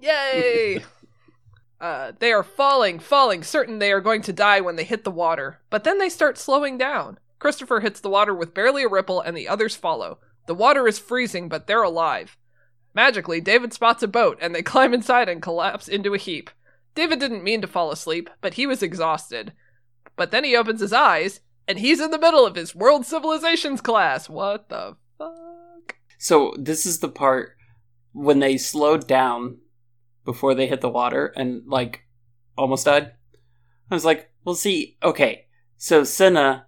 Yay! 0.00 0.84
uh, 1.80 2.12
they 2.20 2.30
are 2.30 2.44
falling, 2.44 3.00
falling, 3.00 3.42
certain 3.42 3.80
they 3.80 3.90
are 3.90 4.00
going 4.00 4.22
to 4.22 4.32
die 4.32 4.60
when 4.60 4.76
they 4.76 4.84
hit 4.84 5.02
the 5.02 5.10
water. 5.10 5.58
But 5.70 5.82
then 5.82 5.98
they 5.98 6.08
start 6.08 6.38
slowing 6.38 6.78
down. 6.78 7.18
Christopher 7.40 7.80
hits 7.80 7.98
the 7.98 8.10
water 8.10 8.32
with 8.32 8.54
barely 8.54 8.84
a 8.84 8.88
ripple, 8.88 9.20
and 9.20 9.36
the 9.36 9.48
others 9.48 9.74
follow. 9.74 10.18
The 10.46 10.54
water 10.54 10.86
is 10.86 11.00
freezing, 11.00 11.48
but 11.48 11.66
they're 11.66 11.82
alive. 11.82 12.36
Magically, 12.96 13.42
David 13.42 13.74
spots 13.74 14.02
a 14.02 14.08
boat, 14.08 14.38
and 14.40 14.54
they 14.54 14.62
climb 14.62 14.94
inside 14.94 15.28
and 15.28 15.42
collapse 15.42 15.86
into 15.86 16.14
a 16.14 16.18
heap. 16.18 16.48
David 16.94 17.20
didn't 17.20 17.44
mean 17.44 17.60
to 17.60 17.66
fall 17.66 17.90
asleep, 17.92 18.30
but 18.40 18.54
he 18.54 18.66
was 18.66 18.82
exhausted. 18.82 19.52
But 20.16 20.30
then 20.30 20.44
he 20.44 20.56
opens 20.56 20.80
his 20.80 20.94
eyes, 20.94 21.40
and 21.68 21.78
he's 21.78 22.00
in 22.00 22.10
the 22.10 22.18
middle 22.18 22.46
of 22.46 22.54
his 22.54 22.74
world 22.74 23.04
civilizations 23.04 23.82
class. 23.82 24.30
What 24.30 24.70
the 24.70 24.96
fuck? 25.18 25.96
So 26.16 26.54
this 26.58 26.86
is 26.86 27.00
the 27.00 27.10
part 27.10 27.58
when 28.12 28.38
they 28.38 28.56
slowed 28.56 29.06
down 29.06 29.58
before 30.24 30.54
they 30.54 30.66
hit 30.66 30.80
the 30.80 30.88
water 30.88 31.34
and 31.36 31.64
like 31.66 32.00
almost 32.56 32.86
died. 32.86 33.12
I 33.90 33.94
was 33.94 34.06
like, 34.06 34.30
well, 34.42 34.54
see, 34.54 34.96
okay, 35.02 35.48
so 35.76 36.02
Senna 36.02 36.65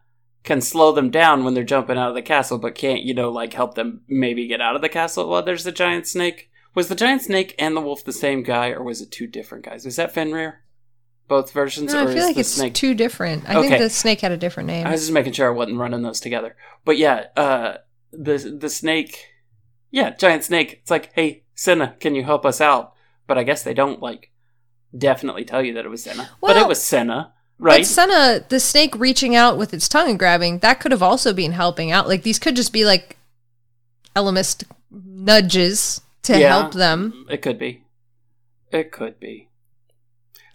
can 0.48 0.60
slow 0.60 0.90
them 0.90 1.10
down 1.10 1.44
when 1.44 1.54
they're 1.54 1.62
jumping 1.62 1.96
out 1.96 2.08
of 2.08 2.14
the 2.16 2.22
castle, 2.22 2.58
but 2.58 2.74
can't, 2.74 3.02
you 3.02 3.14
know, 3.14 3.30
like 3.30 3.52
help 3.54 3.74
them 3.74 4.00
maybe 4.08 4.48
get 4.48 4.60
out 4.60 4.74
of 4.74 4.82
the 4.82 4.88
castle 4.88 5.28
while 5.28 5.42
there's 5.44 5.66
a 5.66 5.70
giant 5.72 6.08
snake? 6.08 6.50
Was 6.74 6.88
the 6.88 6.94
giant 6.96 7.22
snake 7.22 7.54
and 7.58 7.76
the 7.76 7.80
wolf 7.80 8.04
the 8.04 8.12
same 8.12 8.42
guy, 8.42 8.70
or 8.70 8.82
was 8.82 9.00
it 9.00 9.10
two 9.12 9.26
different 9.26 9.64
guys? 9.64 9.86
Is 9.86 9.96
that 9.96 10.12
Fenrir? 10.12 10.62
Both 11.28 11.52
versions, 11.52 11.92
No, 11.92 12.00
or 12.04 12.08
I 12.08 12.14
feel 12.14 12.22
is 12.22 12.26
like 12.26 12.36
it's 12.38 12.48
snake? 12.48 12.74
two 12.74 12.94
different. 12.94 13.48
I 13.48 13.56
Okay. 13.58 13.68
think 13.68 13.80
the 13.82 13.90
snake 13.90 14.20
had 14.22 14.32
a 14.32 14.36
different 14.36 14.66
name. 14.68 14.86
I 14.86 14.90
was 14.92 15.02
just 15.02 15.12
making 15.12 15.34
sure 15.34 15.46
I 15.48 15.50
wasn't 15.54 15.78
running 15.78 16.02
those 16.02 16.20
together. 16.20 16.56
But 16.86 16.96
yeah, 16.96 17.26
uh, 17.36 17.74
the 18.12 18.38
the 18.58 18.70
snake, 18.70 19.26
yeah, 19.90 20.10
giant 20.16 20.44
snake. 20.44 20.78
It's 20.80 20.90
like, 20.90 21.10
hey, 21.14 21.44
Senna, 21.54 21.96
can 22.00 22.14
you 22.14 22.24
help 22.24 22.46
us 22.46 22.60
out? 22.60 22.94
But 23.26 23.36
I 23.38 23.42
guess 23.42 23.62
they 23.62 23.74
don't 23.74 24.00
like 24.00 24.30
definitely 24.96 25.44
tell 25.44 25.62
you 25.62 25.74
that 25.74 25.84
it 25.84 25.90
was 25.90 26.02
Senna. 26.04 26.30
but 26.40 26.56
it 26.56 26.66
was 26.66 26.82
Senna, 26.82 27.34
right? 27.58 27.80
But 27.80 27.86
Senna, 27.86 28.44
the 28.48 28.60
snake 28.60 28.94
reaching 28.98 29.34
out 29.36 29.58
with 29.58 29.72
its 29.74 29.88
tongue 29.88 30.10
and 30.10 30.18
grabbing, 30.18 30.58
that 30.60 30.80
could 30.80 30.92
have 30.92 31.02
also 31.02 31.32
been 31.32 31.52
helping 31.52 31.90
out. 31.90 32.08
Like 32.08 32.22
these 32.22 32.38
could 32.38 32.56
just 32.56 32.72
be 32.72 32.84
like 32.84 33.16
Ellimist 34.16 34.64
nudges 34.90 36.00
to 36.22 36.38
Yeah. 36.38 36.48
help 36.48 36.72
them. 36.74 37.26
It 37.30 37.42
could 37.42 37.58
be. 37.58 37.84
It 38.70 38.92
could 38.92 39.18
be. 39.20 39.48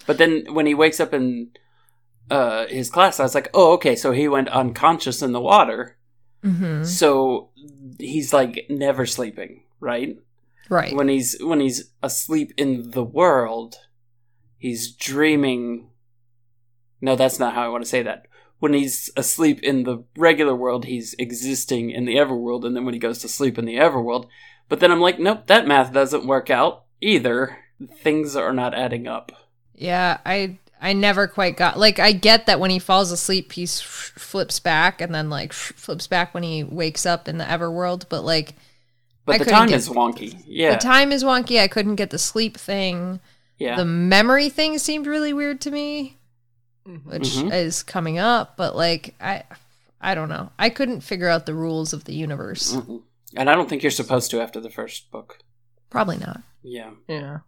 But 0.06 0.18
then 0.18 0.46
when 0.54 0.66
he 0.66 0.74
wakes 0.74 1.00
up 1.00 1.14
in 1.14 1.52
uh, 2.30 2.68
his 2.68 2.90
class, 2.90 3.20
I 3.20 3.24
was 3.24 3.36
like, 3.36 3.50
oh, 3.54 3.74
okay, 3.74 3.96
so 3.96 4.12
he 4.12 4.28
went 4.28 4.50
unconscious 4.50 5.22
in 5.22 5.32
the 5.32 5.42
water. 5.42 5.98
hmm 6.44 6.84
So 6.84 7.50
he's 8.00 8.34
like 8.34 8.66
never 8.70 9.06
sleeping, 9.06 9.64
right? 9.80 10.18
Right. 10.70 10.96
when 10.96 11.10
he's 11.10 11.36
when 11.42 11.60
he's 11.60 11.92
asleep 12.02 12.54
in 12.58 12.92
the 12.92 13.04
world 13.04 13.76
he's 14.58 14.92
dreaming 14.94 15.90
no 17.04 17.16
that's 17.16 17.38
not 17.40 17.54
how 17.54 17.64
i 17.64 17.68
want 17.68 17.84
to 17.84 17.90
say 17.90 18.02
that. 18.04 18.26
When 18.60 18.74
he's 18.74 19.10
asleep 19.18 19.62
in 19.62 19.84
the 19.84 20.04
regular 20.16 20.56
world 20.56 20.86
he's 20.86 21.14
existing 21.20 21.92
in 21.92 22.06
the 22.06 22.16
everworld 22.16 22.66
and 22.66 22.76
then 22.76 22.86
when 22.86 22.94
he 22.94 23.00
goes 23.00 23.20
to 23.20 23.28
sleep 23.28 23.58
in 23.60 23.66
the 23.66 23.76
everworld. 23.76 24.28
But 24.70 24.80
then 24.80 24.92
i'm 24.92 25.02
like 25.02 25.20
nope 25.20 25.48
that 25.48 25.68
math 25.68 25.92
doesn't 25.94 26.26
work 26.26 26.50
out 26.50 26.86
either. 27.02 27.58
Things 28.02 28.36
are 28.36 28.54
not 28.54 28.74
adding 28.74 29.08
up. 29.08 29.32
Yeah, 29.76 30.20
I 30.26 30.58
I 30.82 30.94
never 30.94 31.28
quite 31.28 31.58
got 31.58 31.78
like 31.78 32.00
I 32.00 32.14
get 32.14 32.46
that 32.46 32.60
when 32.62 32.70
he 32.72 32.80
falls 32.80 33.12
asleep 33.12 33.52
he 33.52 33.66
flips 33.66 34.60
back 34.62 35.02
and 35.02 35.14
then 35.14 35.30
like 35.30 35.52
flips 35.52 36.08
back 36.08 36.34
when 36.34 36.44
he 36.44 36.64
wakes 36.64 37.06
up 37.06 37.28
in 37.28 37.38
the 37.40 37.44
everworld, 37.46 38.06
but 38.08 38.24
like 38.24 38.56
but 39.26 39.36
I 39.36 39.38
the 39.40 39.46
time 39.46 39.68
get- 39.70 39.78
is 39.78 39.90
wonky. 39.90 40.42
Yeah. 40.48 40.72
The 40.76 40.80
time 40.82 41.12
is 41.12 41.24
wonky. 41.24 41.60
I 41.60 41.68
couldn't 41.68 41.96
get 41.96 42.10
the 42.12 42.20
sleep 42.20 42.56
thing. 42.58 43.20
yeah. 43.58 43.76
The 43.76 43.86
memory 43.86 44.50
thing 44.50 44.78
seemed 44.78 45.08
really 45.08 45.34
weird 45.34 45.60
to 45.62 45.72
me, 45.72 46.18
which 46.86 47.30
Mhm. 47.36 47.54
is 47.54 47.84
coming 47.84 48.18
up, 48.20 48.56
but 48.58 48.76
like 48.76 49.16
I 49.22 49.44
I 50.02 50.16
don't 50.16 50.30
know. 50.30 50.50
I 50.60 50.70
couldn't 50.70 51.02
figure 51.02 51.30
out 51.30 51.46
the 51.46 51.54
rules 51.54 51.94
of 51.94 52.04
the 52.06 52.14
universe. 52.14 52.74
Mhm. 52.76 53.02
and 53.36 53.50
i 53.50 53.56
don't 53.56 53.68
think 53.68 53.82
you're 53.82 53.90
supposed 53.90 54.30
to 54.30 54.40
after 54.42 54.60
the 54.60 54.70
first 54.70 55.10
book 55.12 55.40
Probably 55.90 56.18
not. 56.18 56.42
yeah 56.62 56.92
Yeah. 57.08 57.40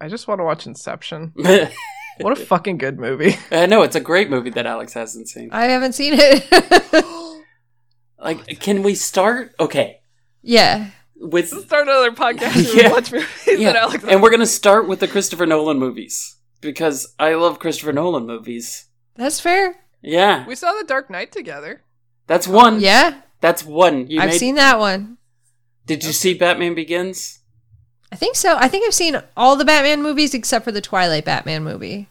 I 0.00 0.08
just 0.08 0.26
want 0.28 0.38
to 0.40 0.44
watch 0.44 0.66
Inception. 0.66 1.32
What 2.20 2.32
a 2.32 2.44
fucking 2.46 2.78
good 2.78 2.98
movie. 2.98 3.36
know 3.52 3.82
it's 3.82 3.94
a 3.94 4.00
great 4.00 4.28
movie 4.30 4.50
that 4.50 4.66
alex 4.66 4.92
hasn't 4.94 5.28
seen 5.28 5.50
I 5.52 5.66
haven't 5.66 5.92
seen 5.92 6.14
it. 6.16 6.42
like 8.18 8.58
can 8.60 8.82
we 8.82 8.94
start 8.94 9.54
okay 9.60 10.00
yeah. 10.42 10.90
with 11.16 11.52
Let's 11.52 11.64
start 11.66 11.86
another 11.88 12.12
podcast 12.12 12.54
where 12.74 12.82
Yeah. 12.84 12.90
watch 12.92 13.12
movies 13.12 13.28
yeah, 13.46 13.72
that 13.72 13.76
Alex 13.82 14.04
and 14.08 14.22
we're 14.22 14.30
gonna 14.30 14.46
start 14.46 14.88
with 14.88 15.00
the 15.00 15.08
Christopher 15.08 15.46
Nolan 15.46 15.78
movies 15.78 16.36
because 16.60 17.14
I 17.18 17.34
love 17.34 17.58
Christopher 17.58 17.92
Nolan 17.92 18.26
movies. 18.26 18.86
That's 19.16 19.40
fair. 19.40 19.76
Yeah, 20.02 20.46
We 20.46 20.54
saw 20.54 20.72
The 20.74 20.84
Dark 20.84 21.10
Knight 21.10 21.32
together. 21.32 21.82
that's 22.28 22.46
one. 22.46 22.80
Yeah. 22.80 23.22
that's 23.40 23.64
one. 23.64 24.06
You 24.08 24.20
I've 24.20 24.30
made- 24.30 24.38
seen 24.38 24.54
that 24.54 24.78
one. 24.78 25.16
Did 25.86 26.04
you 26.04 26.12
see 26.12 26.34
Batman 26.34 26.74
Begins? 26.74 27.40
I 28.12 28.16
think 28.16 28.36
so. 28.36 28.56
I 28.58 28.68
think 28.68 28.86
I've 28.86 28.94
seen 28.94 29.20
all 29.36 29.56
the 29.56 29.64
Batman 29.64 30.02
movies 30.02 30.34
except 30.34 30.64
for 30.64 30.70
the 30.72 30.80
Twilight 30.80 31.24
Batman 31.24 31.64
movie. 31.64 32.08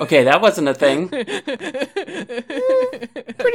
Okay, 0.00 0.24
that 0.24 0.40
wasn't 0.40 0.68
a 0.68 0.74
thing. 0.74 1.08
Pretty 1.08 1.26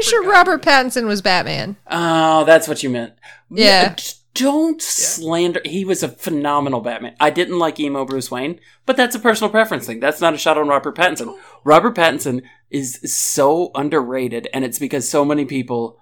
sure 0.03 0.23
Robert 0.29 0.61
Pattinson 0.61 1.05
was 1.07 1.21
Batman. 1.21 1.75
Oh, 1.89 2.43
that's 2.45 2.67
what 2.67 2.83
you 2.83 2.89
meant. 2.89 3.13
Yeah. 3.49 3.95
D- 4.37 4.43
Don't 4.43 4.81
slander. 4.81 5.61
He 5.65 5.83
was 5.85 6.03
a 6.03 6.09
phenomenal 6.09 6.81
Batman. 6.81 7.15
I 7.19 7.29
didn't 7.29 7.59
like 7.59 7.79
emo 7.79 8.05
Bruce 8.05 8.29
Wayne, 8.29 8.59
but 8.85 8.95
that's 8.97 9.15
a 9.15 9.19
personal 9.19 9.49
preference 9.49 9.85
thing. 9.87 9.99
That's 9.99 10.21
not 10.21 10.33
a 10.33 10.37
shot 10.37 10.57
on 10.57 10.67
Robert 10.67 10.95
Pattinson. 10.95 11.37
Robert 11.63 11.95
Pattinson 11.95 12.43
is 12.69 12.99
so 13.11 13.71
underrated, 13.75 14.47
and 14.53 14.63
it's 14.63 14.79
because 14.79 15.07
so 15.07 15.23
many 15.25 15.45
people 15.45 15.99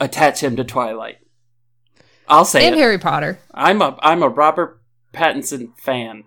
attach 0.00 0.42
him 0.42 0.56
to 0.56 0.64
Twilight. 0.64 1.18
I'll 2.28 2.44
say 2.44 2.66
and 2.66 2.74
it. 2.74 2.78
Harry 2.78 2.98
Potter. 2.98 3.38
I'm 3.52 3.82
a 3.82 3.98
I'm 4.02 4.22
a 4.22 4.28
Robert 4.28 4.80
Pattinson 5.12 5.78
fan. 5.78 6.24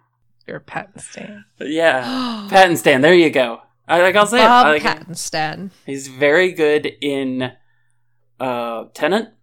You're 0.48 0.58
a 0.58 0.62
Patton 0.62 1.00
stan. 1.00 1.46
Yeah, 1.60 2.04
Pattinson. 2.52 3.02
There 3.02 3.14
you 3.14 3.30
go. 3.30 3.62
I 3.88 4.02
like. 4.02 4.16
I'll 4.16 4.26
say 4.26 4.38
Bob 4.38 4.68
it. 4.68 4.70
I 4.70 4.72
like. 4.74 4.84
Pattinson. 4.84 5.72
He's 5.86 6.08
very 6.08 6.52
good 6.52 6.86
in 7.02 7.52
uh 8.40 8.86
Tenet, 8.94 9.34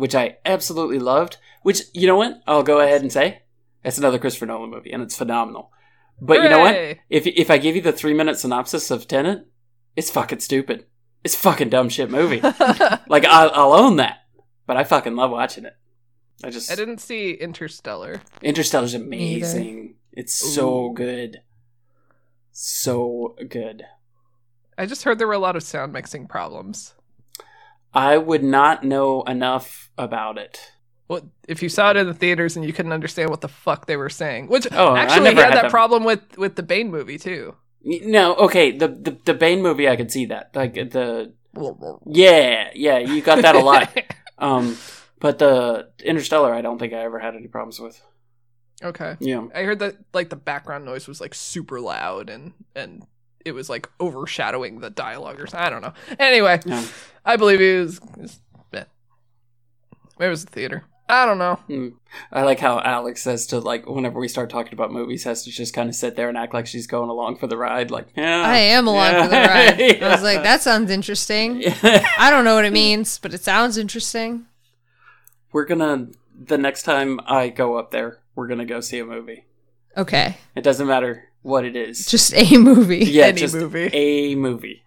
which 0.00 0.14
I 0.14 0.38
absolutely 0.44 0.98
loved. 0.98 1.36
Which 1.62 1.82
you 1.92 2.06
know 2.06 2.16
what? 2.16 2.42
I'll 2.46 2.62
go 2.62 2.80
ahead 2.80 3.02
and 3.02 3.12
say 3.12 3.42
it's 3.84 3.98
another 3.98 4.18
Christopher 4.18 4.46
Nolan 4.46 4.70
movie, 4.70 4.92
and 4.92 5.02
it's 5.02 5.16
phenomenal. 5.16 5.70
But 6.20 6.42
you 6.42 6.48
know 6.48 6.60
what? 6.60 6.74
If 7.08 7.26
if 7.26 7.50
I 7.50 7.58
give 7.58 7.76
you 7.76 7.82
the 7.82 7.92
three 7.92 8.14
minute 8.14 8.38
synopsis 8.38 8.90
of 8.90 9.06
Tenet, 9.06 9.46
it's 9.96 10.10
fucking 10.10 10.40
stupid. 10.40 10.86
It's 11.22 11.34
fucking 11.34 11.68
dumb 11.68 11.88
shit 11.88 12.10
movie. 12.10 12.40
like 13.08 13.24
I'll, 13.24 13.50
I'll 13.52 13.72
own 13.72 13.96
that, 13.96 14.24
but 14.66 14.76
I 14.76 14.84
fucking 14.84 15.16
love 15.16 15.30
watching 15.30 15.64
it. 15.64 15.76
I 16.42 16.50
just 16.50 16.72
I 16.72 16.74
didn't 16.74 16.98
see 16.98 17.32
Interstellar. 17.32 18.22
Interstellar's 18.42 18.94
amazing. 18.94 19.96
It's 20.12 20.34
so 20.34 20.90
good. 20.90 21.42
So 22.52 23.36
good. 23.48 23.84
I 24.76 24.86
just 24.86 25.04
heard 25.04 25.18
there 25.18 25.26
were 25.26 25.34
a 25.34 25.38
lot 25.38 25.56
of 25.56 25.62
sound 25.62 25.92
mixing 25.92 26.26
problems. 26.26 26.94
I 27.92 28.18
would 28.18 28.42
not 28.44 28.84
know 28.84 29.22
enough 29.22 29.90
about 29.98 30.38
it. 30.38 30.60
Well, 31.08 31.28
if 31.48 31.60
you 31.62 31.68
saw 31.68 31.90
it 31.90 31.96
in 31.96 32.06
the 32.06 32.14
theaters 32.14 32.56
and 32.56 32.64
you 32.64 32.72
couldn't 32.72 32.92
understand 32.92 33.30
what 33.30 33.40
the 33.40 33.48
fuck 33.48 33.86
they 33.86 33.96
were 33.96 34.08
saying, 34.10 34.46
which 34.46 34.68
Oh, 34.70 34.94
I 34.94 35.00
actually 35.00 35.24
never 35.24 35.40
had 35.42 35.48
had 35.50 35.56
that 35.56 35.62
that. 35.62 35.70
problem 35.70 36.04
with 36.04 36.38
with 36.38 36.54
the 36.54 36.62
Bane 36.62 36.90
movie 36.90 37.18
too. 37.18 37.56
No, 37.82 38.34
okay, 38.36 38.70
the 38.70 38.86
the, 38.88 39.18
the 39.24 39.34
Bane 39.34 39.60
movie 39.62 39.88
I 39.88 39.96
could 39.96 40.12
see 40.12 40.26
that. 40.26 40.50
Like 40.54 40.74
the 40.74 41.32
yeah, 42.06 42.70
yeah, 42.74 42.98
you 42.98 43.20
got 43.22 43.42
that 43.42 43.56
a 43.56 43.60
lot. 43.60 43.92
um 44.38 44.76
but 45.18 45.38
the 45.38 45.90
Interstellar 46.04 46.54
I 46.54 46.60
don't 46.62 46.78
think 46.78 46.92
I 46.92 46.98
ever 46.98 47.18
had 47.18 47.34
any 47.34 47.48
problems 47.48 47.80
with. 47.80 48.00
okay, 48.82 49.16
Yeah. 49.20 49.46
I 49.54 49.64
heard 49.64 49.80
that 49.80 49.96
like 50.14 50.30
the 50.30 50.36
background 50.36 50.84
noise 50.84 51.08
was 51.08 51.20
like 51.20 51.34
super 51.34 51.80
loud 51.80 52.30
and 52.30 52.52
and 52.76 53.02
it 53.44 53.52
was 53.52 53.68
like 53.70 53.88
overshadowing 54.00 54.80
the 54.80 54.90
dialogue 54.90 55.40
or 55.40 55.46
something. 55.46 55.66
I 55.66 55.70
don't 55.70 55.82
know. 55.82 55.92
Anyway, 56.18 56.60
Yeah. 56.64 56.84
I 57.24 57.36
believe 57.36 57.60
it 57.60 57.80
was. 57.80 57.96
it 57.98 58.16
was- 58.20 58.40
yeah. 58.72 58.84
Where 60.16 60.30
was 60.30 60.44
the 60.44 60.50
theater? 60.50 60.84
I 61.08 61.26
don't 61.26 61.38
know. 61.38 61.58
Mm. 61.68 61.94
I 62.30 62.42
like 62.42 62.60
how 62.60 62.78
Alex 62.80 63.22
says 63.22 63.48
to 63.48 63.58
like 63.58 63.84
whenever 63.86 64.20
we 64.20 64.28
start 64.28 64.48
talking 64.48 64.72
about 64.74 64.92
movies 64.92 65.24
has 65.24 65.42
to 65.42 65.50
just 65.50 65.74
kind 65.74 65.88
of 65.88 65.96
sit 65.96 66.14
there 66.14 66.28
and 66.28 66.38
act 66.38 66.54
like 66.54 66.68
she's 66.68 66.86
going 66.86 67.10
along 67.10 67.36
for 67.36 67.48
the 67.48 67.56
ride 67.56 67.90
like 67.90 68.08
yeah. 68.16 68.42
I 68.42 68.58
am 68.58 68.86
along 68.86 69.22
for 69.22 69.28
the 69.28 69.34
yeah, 69.34 69.70
ride. 69.70 69.80
I 70.02 70.08
was 70.12 70.22
like, 70.22 70.44
that 70.44 70.62
sounds 70.62 70.88
interesting. 70.90 71.64
I 71.82 72.28
don't 72.30 72.44
know 72.44 72.54
what 72.54 72.64
it 72.64 72.72
means, 72.72 73.18
but 73.18 73.34
it 73.34 73.42
sounds 73.42 73.76
interesting. 73.76 74.46
We're 75.52 75.64
gonna 75.64 76.08
the 76.38 76.58
next 76.58 76.84
time 76.84 77.18
I 77.26 77.48
go 77.48 77.76
up 77.76 77.90
there, 77.90 78.20
we're 78.36 78.46
gonna 78.46 78.64
go 78.64 78.80
see 78.80 79.00
a 79.00 79.04
movie. 79.04 79.46
Okay. 79.96 80.36
It 80.54 80.62
doesn't 80.62 80.86
matter 80.86 81.29
what 81.42 81.64
it 81.64 81.76
is. 81.76 82.06
Just 82.06 82.34
a 82.34 82.56
movie. 82.56 82.98
yeah, 83.06 83.26
any 83.26 83.40
just 83.40 83.54
movie. 83.54 83.90
a 83.92 84.34
movie. 84.34 84.82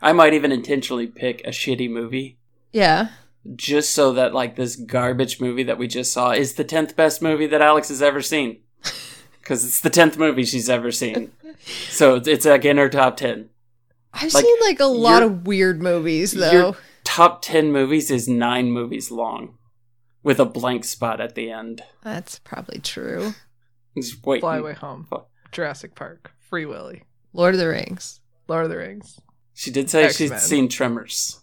I 0.00 0.12
might 0.12 0.34
even 0.34 0.52
intentionally 0.52 1.06
pick 1.06 1.42
a 1.46 1.50
shitty 1.50 1.88
movie 1.90 2.38
Yeah. 2.72 3.08
just 3.54 3.92
so 3.92 4.12
that 4.14 4.34
like 4.34 4.56
this 4.56 4.74
garbage 4.76 5.40
movie 5.40 5.62
that 5.64 5.78
we 5.78 5.86
just 5.86 6.12
saw 6.12 6.32
is 6.32 6.54
the 6.54 6.64
10th 6.64 6.96
best 6.96 7.22
movie 7.22 7.46
that 7.46 7.60
Alex 7.62 7.88
has 7.88 8.02
ever 8.02 8.20
seen. 8.20 8.60
Cuz 9.44 9.64
it's 9.64 9.80
the 9.80 9.90
10th 9.90 10.16
movie 10.16 10.44
she's 10.44 10.68
ever 10.70 10.90
seen. 10.92 11.30
So 11.88 12.16
it's, 12.16 12.26
it's 12.28 12.46
like 12.46 12.64
in 12.64 12.78
her 12.78 12.88
top 12.88 13.16
10. 13.16 13.48
I've 14.12 14.34
Like, 14.34 14.44
seen 14.44 14.56
like 14.60 14.80
a 14.80 14.86
lot 14.86 15.20
your- 15.22 15.30
of 15.30 15.46
weird 15.46 15.80
movies 15.82 16.32
though. 16.32 16.50
Your 16.52 16.76
top 17.04 17.42
10 17.42 17.70
movies 17.72 18.10
is 18.10 18.26
9 18.28 18.70
movies 18.72 19.10
long 19.10 19.56
with 20.24 20.38
a 20.40 20.44
blank 20.44 20.84
spot 20.84 21.20
at 21.20 21.34
the 21.36 21.50
end. 21.50 21.82
That's 22.02 22.38
probably 22.40 22.78
true. 22.80 23.34
Just 23.96 24.24
wait. 24.26 24.40
Fly 24.40 24.56
Away 24.58 24.72
Home, 24.74 25.06
Fuck. 25.08 25.28
Jurassic 25.52 25.94
Park, 25.94 26.32
Free 26.38 26.66
Willy, 26.66 27.04
Lord 27.32 27.54
of 27.54 27.60
the 27.60 27.68
Rings. 27.68 28.20
Lord 28.48 28.64
of 28.64 28.70
the 28.70 28.78
Rings. 28.78 29.20
She 29.54 29.70
did 29.70 29.88
say 29.90 30.08
she's 30.08 30.32
X-Men. 30.32 30.40
seen 30.40 30.68
Tremors. 30.68 31.40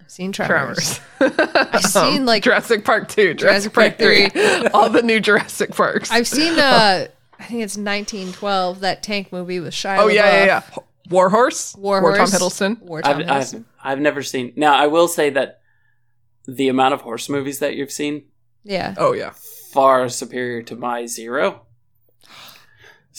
I've 0.00 0.10
seen 0.10 0.32
Tremors. 0.32 1.00
Tremors. 1.18 1.38
I've 1.54 1.82
seen 1.82 2.24
like 2.24 2.44
Jurassic 2.44 2.84
Park 2.84 3.08
2, 3.08 3.34
Jurassic 3.34 3.72
Jurassic, 3.72 3.98
Park 3.98 4.32
Park 4.32 4.32
3, 4.32 4.66
all 4.68 4.88
the 4.88 5.02
new 5.02 5.20
Jurassic 5.20 5.74
Parks. 5.74 6.10
I've 6.10 6.28
seen 6.28 6.58
uh 6.58 7.08
I 7.38 7.44
think 7.44 7.62
it's 7.62 7.76
1912 7.76 8.80
that 8.80 9.02
tank 9.02 9.32
movie 9.32 9.60
with 9.60 9.72
Shia 9.72 9.98
oh, 9.98 10.08
yeah, 10.08 10.24
LaBeouf. 10.24 10.46
yeah, 10.46 10.62
yeah. 10.76 10.82
Warhorse? 11.08 11.74
War, 11.76 12.02
War 12.02 12.16
Tom 12.16 12.26
Hiddleston. 12.26 12.80
War 12.82 13.00
Tom 13.02 13.16
I've, 13.16 13.26
Hiddleston. 13.26 13.64
I've 13.82 13.92
I've 13.92 14.00
never 14.00 14.22
seen. 14.22 14.52
Now 14.56 14.74
I 14.74 14.86
will 14.86 15.08
say 15.08 15.30
that 15.30 15.60
the 16.46 16.68
amount 16.68 16.94
of 16.94 17.00
horse 17.00 17.28
movies 17.28 17.58
that 17.60 17.76
you've 17.76 17.90
seen 17.90 18.24
yeah. 18.62 18.94
Oh, 18.98 19.12
yeah. 19.12 19.32
far 19.72 20.08
superior 20.08 20.62
to 20.64 20.76
my 20.76 21.06
zero. 21.06 21.66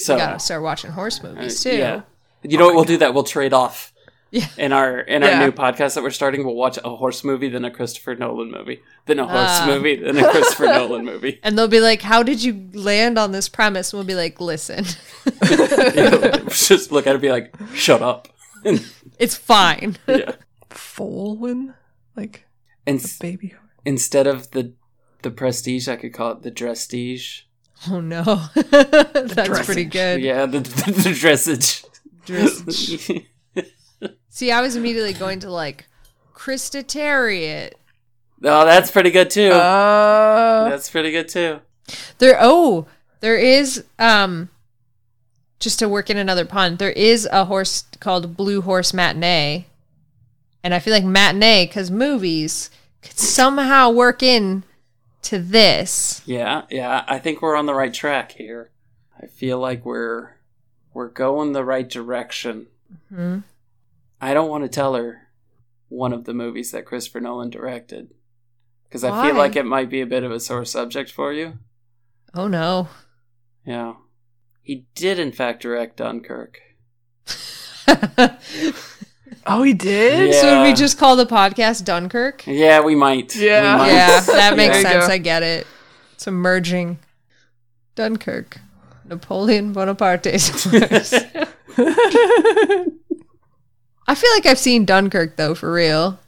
So 0.06 0.14
You 0.16 0.20
gotta 0.20 0.40
start 0.40 0.64
watching 0.64 0.92
horse 0.92 1.22
movies 1.24 1.66
uh, 1.66 1.70
too. 1.70 1.78
yeah, 1.78 2.02
you 2.44 2.58
know 2.58 2.66
what? 2.66 2.76
We'll 2.76 2.84
do 2.86 2.98
that. 2.98 3.14
We'll 3.14 3.24
trade 3.24 3.54
off. 3.54 3.94
Yeah. 4.34 4.48
In 4.58 4.72
our 4.72 5.02
in 5.02 5.24
our 5.24 5.30
Yeah. 5.30 5.40
new 5.46 5.52
podcast 5.52 5.96
that 5.96 6.04
we're 6.04 6.10
starting, 6.10 6.46
we'll 6.46 6.56
watch 6.56 6.80
a 6.82 6.96
horse 6.96 7.22
movie, 7.26 7.50
then 7.50 7.66
a 7.66 7.70
Christopher 7.70 8.16
Nolan 8.16 8.50
movie, 8.50 8.80
then 9.06 9.20
a 9.20 9.26
horse 9.28 9.60
Ah. 9.60 9.66
movie, 9.68 9.98
then 9.98 10.16
a 10.18 10.32
Christopher 10.32 10.68
Nolan 10.78 11.04
movie. 11.04 11.42
And 11.44 11.58
they'll 11.58 11.68
be 11.68 11.82
like, 11.82 12.02
"How 12.02 12.24
did 12.24 12.42
you 12.42 12.70
land 12.74 13.20
on 13.20 13.34
this 13.34 13.50
premise?" 13.50 13.92
And 13.92 13.98
we'll 13.98 14.08
be 14.08 14.16
like, 14.16 14.40
"Listen, 14.40 14.86
Just 16.50 16.94
look 16.94 17.08
at 17.08 17.12
it, 17.12 17.16
and 17.16 17.22
be 17.22 17.30
like, 17.30 17.54
"Shut 17.74 18.02
up." 18.02 18.30
it's 19.20 19.36
fine." 19.36 19.98
yeah. 20.08 20.36
Foalwin? 20.70 21.74
Like, 22.16 22.46
And 22.88 23.04
a 23.04 23.08
baby. 23.20 23.56
instead 23.84 24.28
of 24.28 24.52
the 24.52 24.74
the 25.24 25.32
prestige, 25.32 25.90
I 25.90 25.98
could 25.98 26.14
call 26.14 26.32
it 26.32 26.42
the 26.44 26.52
dresstige. 26.52 27.42
Oh 27.90 28.02
no, 28.02 28.24
that's 28.54 29.66
pretty 29.66 29.86
good. 29.86 30.22
Yeah, 30.22 30.46
the 30.46 30.60
the, 30.60 30.92
the 30.92 31.10
dressage. 31.10 31.86
Dressage. 32.26 33.26
See, 34.30 34.52
I 34.52 34.62
was 34.62 34.76
immediately 34.76 35.14
going 35.14 35.40
to 35.40 35.52
like 35.52 35.88
Krista 36.34 36.84
Terriot. 36.84 37.74
oh, 38.44 38.66
that's 38.66 38.92
pretty 38.92 39.12
good 39.12 39.30
too. 39.30 39.52
Uh, 39.52 40.70
that's 40.70 40.90
pretty 40.90 41.12
good 41.12 41.28
too. 41.28 41.60
There 42.18 42.38
oh, 42.40 42.88
there 43.20 43.38
is 43.38 43.84
um 44.00 44.50
just 45.62 45.80
to 45.80 45.88
work 45.88 46.10
in 46.10 46.18
another 46.18 46.44
pun, 46.44 46.78
there 46.78 46.92
is 46.92 47.28
a 47.32 47.46
horse 47.46 47.86
called 48.00 48.36
Blue 48.36 48.62
Horse 48.62 48.94
Matinee. 48.94 49.68
And 50.64 50.74
I 50.74 50.80
feel 50.80 50.94
like 50.94 51.04
matinee 51.04 51.68
cuz 51.68 51.90
movies 51.90 52.70
could 53.02 53.18
somehow 53.18 53.90
work 53.90 54.22
in 54.22 54.64
to 55.24 55.40
this. 55.40 56.22
Yeah, 56.26 56.64
yeah. 56.70 57.04
I 57.08 57.20
think 57.20 57.42
we're 57.42 57.56
on 57.56 57.66
the 57.66 57.74
right 57.74 57.94
track 57.94 58.34
here. 58.34 58.72
I 59.22 59.28
feel 59.28 59.60
like 59.60 59.86
we're 59.86 60.38
we're 60.94 61.10
going 61.10 61.54
the 61.54 61.64
right 61.64 61.88
direction. 61.88 62.68
Hmm. 63.10 63.40
I 64.20 64.34
don't 64.34 64.50
want 64.50 64.64
to 64.64 64.70
tell 64.70 64.96
her 64.96 65.30
one 65.90 66.14
of 66.14 66.26
the 66.26 66.34
movies 66.34 66.72
that 66.72 66.86
Christopher 66.86 67.20
Nolan 67.20 67.50
directed 67.50 68.14
because 68.88 69.04
I 69.04 69.26
feel 69.26 69.36
like 69.36 69.56
it 69.56 69.66
might 69.66 69.90
be 69.90 70.02
a 70.02 70.06
bit 70.06 70.24
of 70.24 70.32
a 70.32 70.40
sore 70.40 70.66
subject 70.66 71.12
for 71.12 71.32
you. 71.32 71.60
Oh 72.34 72.48
no. 72.48 72.90
Yeah, 73.66 73.96
he 74.62 74.86
did 74.96 75.20
in 75.20 75.32
fact 75.32 75.62
direct 75.62 75.98
Dunkirk. 75.98 76.60
oh, 79.48 79.64
he 79.64 79.74
did? 79.74 80.34
Yeah. 80.34 80.42
So 80.42 80.58
would 80.62 80.68
we 80.68 80.74
just 80.74 80.98
call 80.98 81.16
the 81.16 81.26
podcast 81.26 81.84
Dunkirk? 81.86 82.46
Yeah, 82.48 82.82
we 82.82 82.96
might. 82.96 83.36
We 83.36 83.46
Yeah. 83.48 83.78
might. 83.78 83.88
Yeah, 83.92 84.20
that 84.22 84.56
makes 84.58 84.82
There 84.82 84.92
sense. 84.94 85.08
go. 85.08 85.14
I 85.14 85.18
get 85.18 85.44
it. 85.44 85.68
It's 86.14 86.28
a 86.28 86.32
merging. 86.32 87.00
Dunkirk. 87.96 88.60
Napoleon 89.06 89.74
Bonaparte's 89.74 90.64
horse. 90.64 91.14
I 94.08 94.16
feel 94.16 94.32
like 94.34 94.46
I've 94.46 94.60
seen 94.60 94.86
Dunkirk 94.86 95.36
though, 95.38 95.56
for 95.56 95.72
real. 95.72 96.20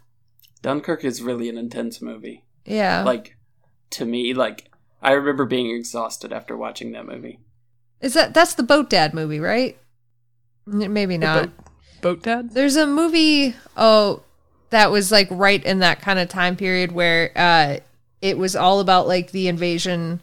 Dunkirk 0.62 1.04
is 1.04 1.22
really 1.22 1.50
an 1.50 1.58
intense 1.58 2.02
movie. 2.02 2.44
Yeah. 2.66 3.04
Like 3.04 3.36
to 3.92 4.06
me, 4.06 4.34
like 4.34 4.70
I 5.02 5.12
remember 5.12 5.46
being 5.46 5.70
exhausted 5.76 6.32
after 6.34 6.56
watching 6.56 6.92
that 6.94 7.06
movie. 7.06 7.40
Is 8.02 8.14
that 8.14 8.34
that's 8.34 8.54
the 8.56 8.64
Boat 8.64 8.90
Dad 8.90 9.14
movie, 9.14 9.40
right? 9.40 9.78
Maybe 10.66 11.18
not. 11.18 11.50
Boat, 12.04 12.22
dad? 12.22 12.52
There's 12.52 12.76
a 12.76 12.86
movie 12.86 13.56
oh 13.76 14.22
that 14.70 14.92
was 14.92 15.12
like 15.12 15.28
right 15.32 15.64
in 15.64 15.80
that 15.80 16.02
kind 16.02 16.20
of 16.20 16.30
time 16.30 16.56
period 16.56 16.92
where 16.92 17.32
uh 17.36 17.78
it 18.22 18.38
was 18.38 18.56
all 18.56 18.80
about 18.80 19.08
like 19.08 19.32
the 19.32 19.48
invasion 19.48 20.22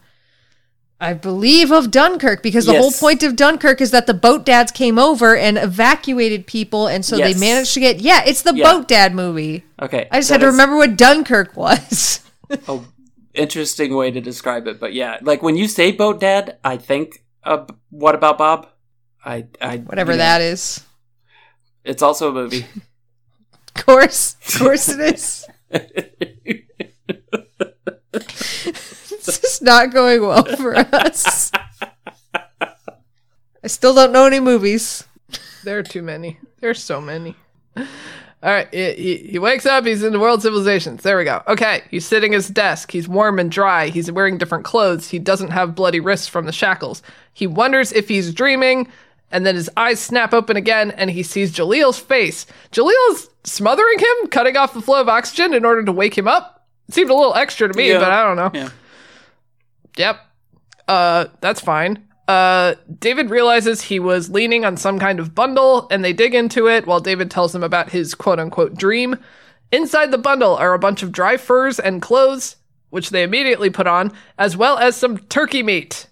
I 1.00 1.14
believe 1.14 1.70
of 1.72 1.90
Dunkirk 1.90 2.42
because 2.42 2.66
the 2.66 2.76
whole 2.76 2.92
point 2.92 3.22
of 3.22 3.34
Dunkirk 3.34 3.80
is 3.80 3.90
that 3.90 4.06
the 4.06 4.12
boat 4.12 4.44
dads 4.44 4.70
came 4.70 4.98
over 4.98 5.34
and 5.34 5.56
evacuated 5.56 6.46
people 6.46 6.86
and 6.86 7.02
so 7.04 7.16
Yes. 7.16 7.32
they 7.34 7.40
managed 7.40 7.72
to 7.74 7.80
get 7.80 8.00
yeah, 8.00 8.22
it's 8.26 8.42
the 8.42 8.54
Yeah. 8.54 8.64
boat 8.70 8.86
dad 8.88 9.14
movie. 9.14 9.64
Okay, 9.80 10.06
I 10.10 10.18
just 10.18 10.28
had 10.30 10.40
to 10.42 10.46
is 10.48 10.52
remember 10.52 10.76
what 10.76 10.96
Dunkirk 10.98 11.56
was. 11.56 12.20
a 12.68 12.80
interesting 13.32 13.96
way 13.96 14.10
to 14.10 14.20
describe 14.20 14.66
it, 14.66 14.78
but 14.78 14.92
yeah, 14.92 15.18
like 15.22 15.42
when 15.42 15.56
you 15.56 15.68
say 15.68 15.90
boat 15.92 16.20
dad, 16.20 16.58
I 16.62 16.76
think 16.76 17.24
uh, 17.44 17.64
what 17.88 18.14
about 18.14 18.36
Bob? 18.36 18.68
I, 19.24 19.46
I 19.62 19.78
Whatever 19.78 20.12
know, 20.12 20.18
that 20.18 20.40
is. 20.42 20.84
It's 21.84 22.02
also 22.02 22.30
a 22.30 22.32
movie. 22.32 22.66
Of 23.76 23.86
course. 23.86 24.36
Of 24.46 24.58
course 24.58 24.88
it 24.88 25.00
is. 25.00 25.46
This 28.12 29.44
is 29.44 29.62
not 29.62 29.92
going 29.92 30.22
well 30.22 30.44
for 30.44 30.74
us. 30.76 31.52
I 33.62 33.66
still 33.66 33.94
don't 33.94 34.12
know 34.12 34.26
any 34.26 34.40
movies. 34.40 35.04
There 35.62 35.78
are 35.78 35.82
too 35.82 36.02
many. 36.02 36.38
There's 36.60 36.82
so 36.82 37.00
many. 37.00 37.36
All 37.76 38.50
right, 38.50 38.68
he, 38.72 38.92
he, 38.94 39.16
he 39.32 39.38
wakes 39.38 39.66
up. 39.66 39.84
He's 39.84 40.02
in 40.02 40.12
the 40.12 40.18
world 40.18 40.40
civilizations. 40.42 41.02
There 41.02 41.18
we 41.18 41.24
go. 41.24 41.42
Okay, 41.46 41.82
he's 41.90 42.06
sitting 42.06 42.32
at 42.32 42.38
his 42.38 42.48
desk. 42.48 42.90
He's 42.90 43.06
warm 43.06 43.38
and 43.38 43.50
dry. 43.50 43.88
He's 43.88 44.10
wearing 44.10 44.38
different 44.38 44.64
clothes. 44.64 45.10
He 45.10 45.18
doesn't 45.18 45.50
have 45.50 45.74
bloody 45.74 46.00
wrists 46.00 46.26
from 46.26 46.46
the 46.46 46.52
shackles. 46.52 47.02
He 47.34 47.46
wonders 47.46 47.92
if 47.92 48.08
he's 48.08 48.32
dreaming, 48.32 48.88
and 49.30 49.44
then 49.46 49.54
his 49.54 49.70
eyes 49.76 50.00
snap 50.00 50.32
open 50.34 50.56
again, 50.56 50.90
and 50.92 51.10
he 51.10 51.22
sees 51.22 51.52
Jalil's 51.52 51.98
face. 51.98 52.46
Jalil's 52.72 53.28
smothering 53.44 53.98
him, 53.98 54.28
cutting 54.28 54.56
off 54.56 54.74
the 54.74 54.82
flow 54.82 55.00
of 55.00 55.08
oxygen 55.08 55.54
in 55.54 55.64
order 55.64 55.82
to 55.84 55.92
wake 55.92 56.16
him 56.18 56.28
up. 56.28 56.66
It 56.88 56.94
seemed 56.94 57.10
a 57.10 57.14
little 57.14 57.34
extra 57.34 57.68
to 57.68 57.76
me, 57.76 57.90
Yeah. 57.90 57.98
but 58.00 58.10
I 58.10 58.22
don't 58.24 58.36
know. 58.36 58.50
Yeah. 58.60 58.68
Yep. 59.96 60.20
Uh, 60.88 61.24
that's 61.40 61.60
fine. 61.60 62.06
Uh, 62.26 62.74
David 62.98 63.30
realizes 63.30 63.82
he 63.82 63.98
was 63.98 64.30
leaning 64.30 64.64
on 64.64 64.76
some 64.76 64.98
kind 64.98 65.18
of 65.18 65.34
bundle, 65.34 65.88
and 65.90 66.04
they 66.04 66.12
dig 66.12 66.34
into 66.34 66.68
it 66.68 66.86
while 66.86 67.00
David 67.00 67.30
tells 67.30 67.52
them 67.52 67.62
about 67.62 67.90
his 67.90 68.14
quote 68.14 68.38
unquote 68.38 68.76
dream. 68.76 69.16
Inside 69.72 70.10
the 70.10 70.18
bundle 70.18 70.56
are 70.56 70.74
a 70.74 70.78
bunch 70.78 71.02
of 71.02 71.12
dry 71.12 71.36
furs 71.36 71.78
and 71.80 72.02
clothes, 72.02 72.56
which 72.90 73.10
they 73.10 73.22
immediately 73.22 73.70
put 73.70 73.86
on, 73.86 74.12
as 74.38 74.56
well 74.56 74.78
as 74.78 74.96
some 74.96 75.18
turkey 75.18 75.62
meat. 75.62 76.06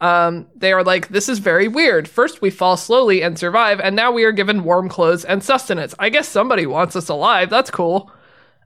Um, 0.00 0.46
they 0.54 0.72
are 0.72 0.84
like, 0.84 1.08
this 1.08 1.28
is 1.28 1.40
very 1.40 1.66
weird. 1.66 2.08
First, 2.08 2.40
we 2.40 2.50
fall 2.50 2.76
slowly 2.76 3.22
and 3.22 3.38
survive, 3.38 3.80
and 3.80 3.96
now 3.96 4.12
we 4.12 4.24
are 4.24 4.32
given 4.32 4.64
warm 4.64 4.88
clothes 4.88 5.24
and 5.24 5.42
sustenance. 5.42 5.94
I 5.98 6.08
guess 6.08 6.28
somebody 6.28 6.66
wants 6.66 6.94
us 6.94 7.08
alive. 7.08 7.50
That's 7.50 7.70
cool. 7.70 8.10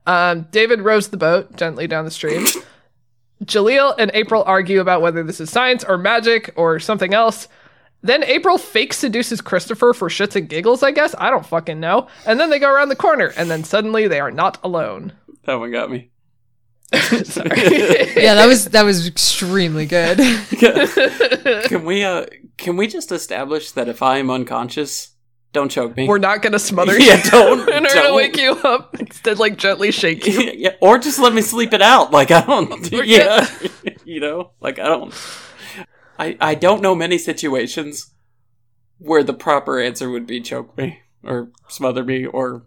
Um, 0.05 0.47
David 0.51 0.81
rows 0.81 1.09
the 1.09 1.17
boat 1.17 1.55
gently 1.55 1.87
down 1.87 2.05
the 2.05 2.11
stream. 2.11 2.45
Jalil 3.45 3.95
and 3.97 4.11
April 4.13 4.43
argue 4.45 4.79
about 4.79 5.01
whether 5.01 5.23
this 5.23 5.39
is 5.39 5.49
science 5.49 5.83
or 5.83 5.97
magic 5.97 6.53
or 6.55 6.79
something 6.79 7.13
else. 7.13 7.47
Then 8.01 8.23
April 8.23 8.57
fake 8.57 8.93
seduces 8.93 9.41
Christopher 9.41 9.93
for 9.93 10.09
shits 10.09 10.35
and 10.35 10.47
giggles, 10.47 10.83
I 10.83 10.91
guess. 10.91 11.15
I 11.17 11.29
don't 11.29 11.45
fucking 11.45 11.79
know. 11.79 12.07
And 12.25 12.39
then 12.39 12.49
they 12.49 12.59
go 12.59 12.71
around 12.71 12.89
the 12.89 12.95
corner, 12.97 13.33
and 13.37 13.49
then 13.49 13.63
suddenly 13.63 14.07
they 14.07 14.19
are 14.19 14.31
not 14.31 14.59
alone. 14.63 15.13
That 15.45 15.55
one 15.55 15.71
got 15.71 15.89
me. 15.89 16.09
Sorry. 16.93 17.49
Yeah, 18.23 18.35
that 18.35 18.45
was 18.47 18.65
that 18.65 18.83
was 18.83 19.07
extremely 19.07 19.85
good. 19.85 20.17
Can 21.65 21.85
we 21.85 22.03
uh 22.03 22.25
can 22.57 22.77
we 22.77 22.87
just 22.87 23.11
establish 23.11 23.71
that 23.71 23.87
if 23.89 24.01
I 24.01 24.17
am 24.19 24.29
unconscious, 24.29 25.15
don't 25.51 25.69
choke 25.69 25.97
me? 25.97 26.07
We're 26.07 26.19
not 26.19 26.41
gonna 26.41 26.59
smother 26.59 26.97
you. 26.97 27.05
Yeah, 27.07 27.21
don't- 27.29 27.65
We're 27.67 27.93
gonna 27.93 28.13
wake 28.13 28.37
you 28.37 28.51
up. 28.63 28.95
Instead, 28.99 29.39
like 29.39 29.57
gently 29.57 29.91
shake 29.91 30.25
you. 30.25 30.51
yeah, 30.55 30.75
or 30.81 30.97
just 30.99 31.19
let 31.19 31.33
me 31.33 31.41
sleep 31.41 31.73
it 31.73 31.81
out. 31.81 32.11
Like 32.11 32.31
I 32.31 32.41
don't 32.45 32.91
yeah. 32.91 33.47
you 34.05 34.19
know? 34.19 34.51
Like 34.61 34.79
I 34.79 34.85
don't 34.85 35.13
I 36.19 36.37
I 36.39 36.55
don't 36.55 36.81
know 36.81 36.95
many 36.95 37.17
situations 37.17 38.11
where 38.99 39.23
the 39.23 39.33
proper 39.33 39.79
answer 39.79 40.09
would 40.09 40.27
be 40.27 40.39
choke 40.39 40.77
me 40.77 41.01
or 41.23 41.51
smother 41.67 42.03
me 42.03 42.25
or 42.25 42.65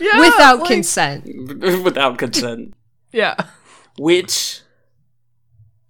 Yeah, 0.00 0.18
Without 0.18 0.58
like- 0.60 0.68
consent. 0.68 1.24
without 1.84 2.18
consent. 2.18 2.74
Yeah. 3.12 3.34
Which 3.98 4.60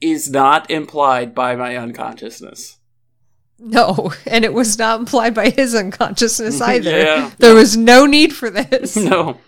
is 0.01 0.31
not 0.31 0.70
implied 0.70 1.35
by 1.35 1.55
my 1.57 1.77
unconsciousness. 1.77 2.79
No, 3.59 4.12
and 4.27 4.45
it 4.45 4.53
was 4.53 4.77
not 4.77 4.99
implied 4.99 5.35
by 5.35 5.51
his 5.51 5.74
unconsciousness 5.74 6.61
either. 6.62 6.91
Yeah. 6.91 7.31
There 7.39 7.55
was 7.55 7.77
no 7.77 8.07
need 8.07 8.35
for 8.35 8.51
this. 8.51 8.97
No. 8.97 9.39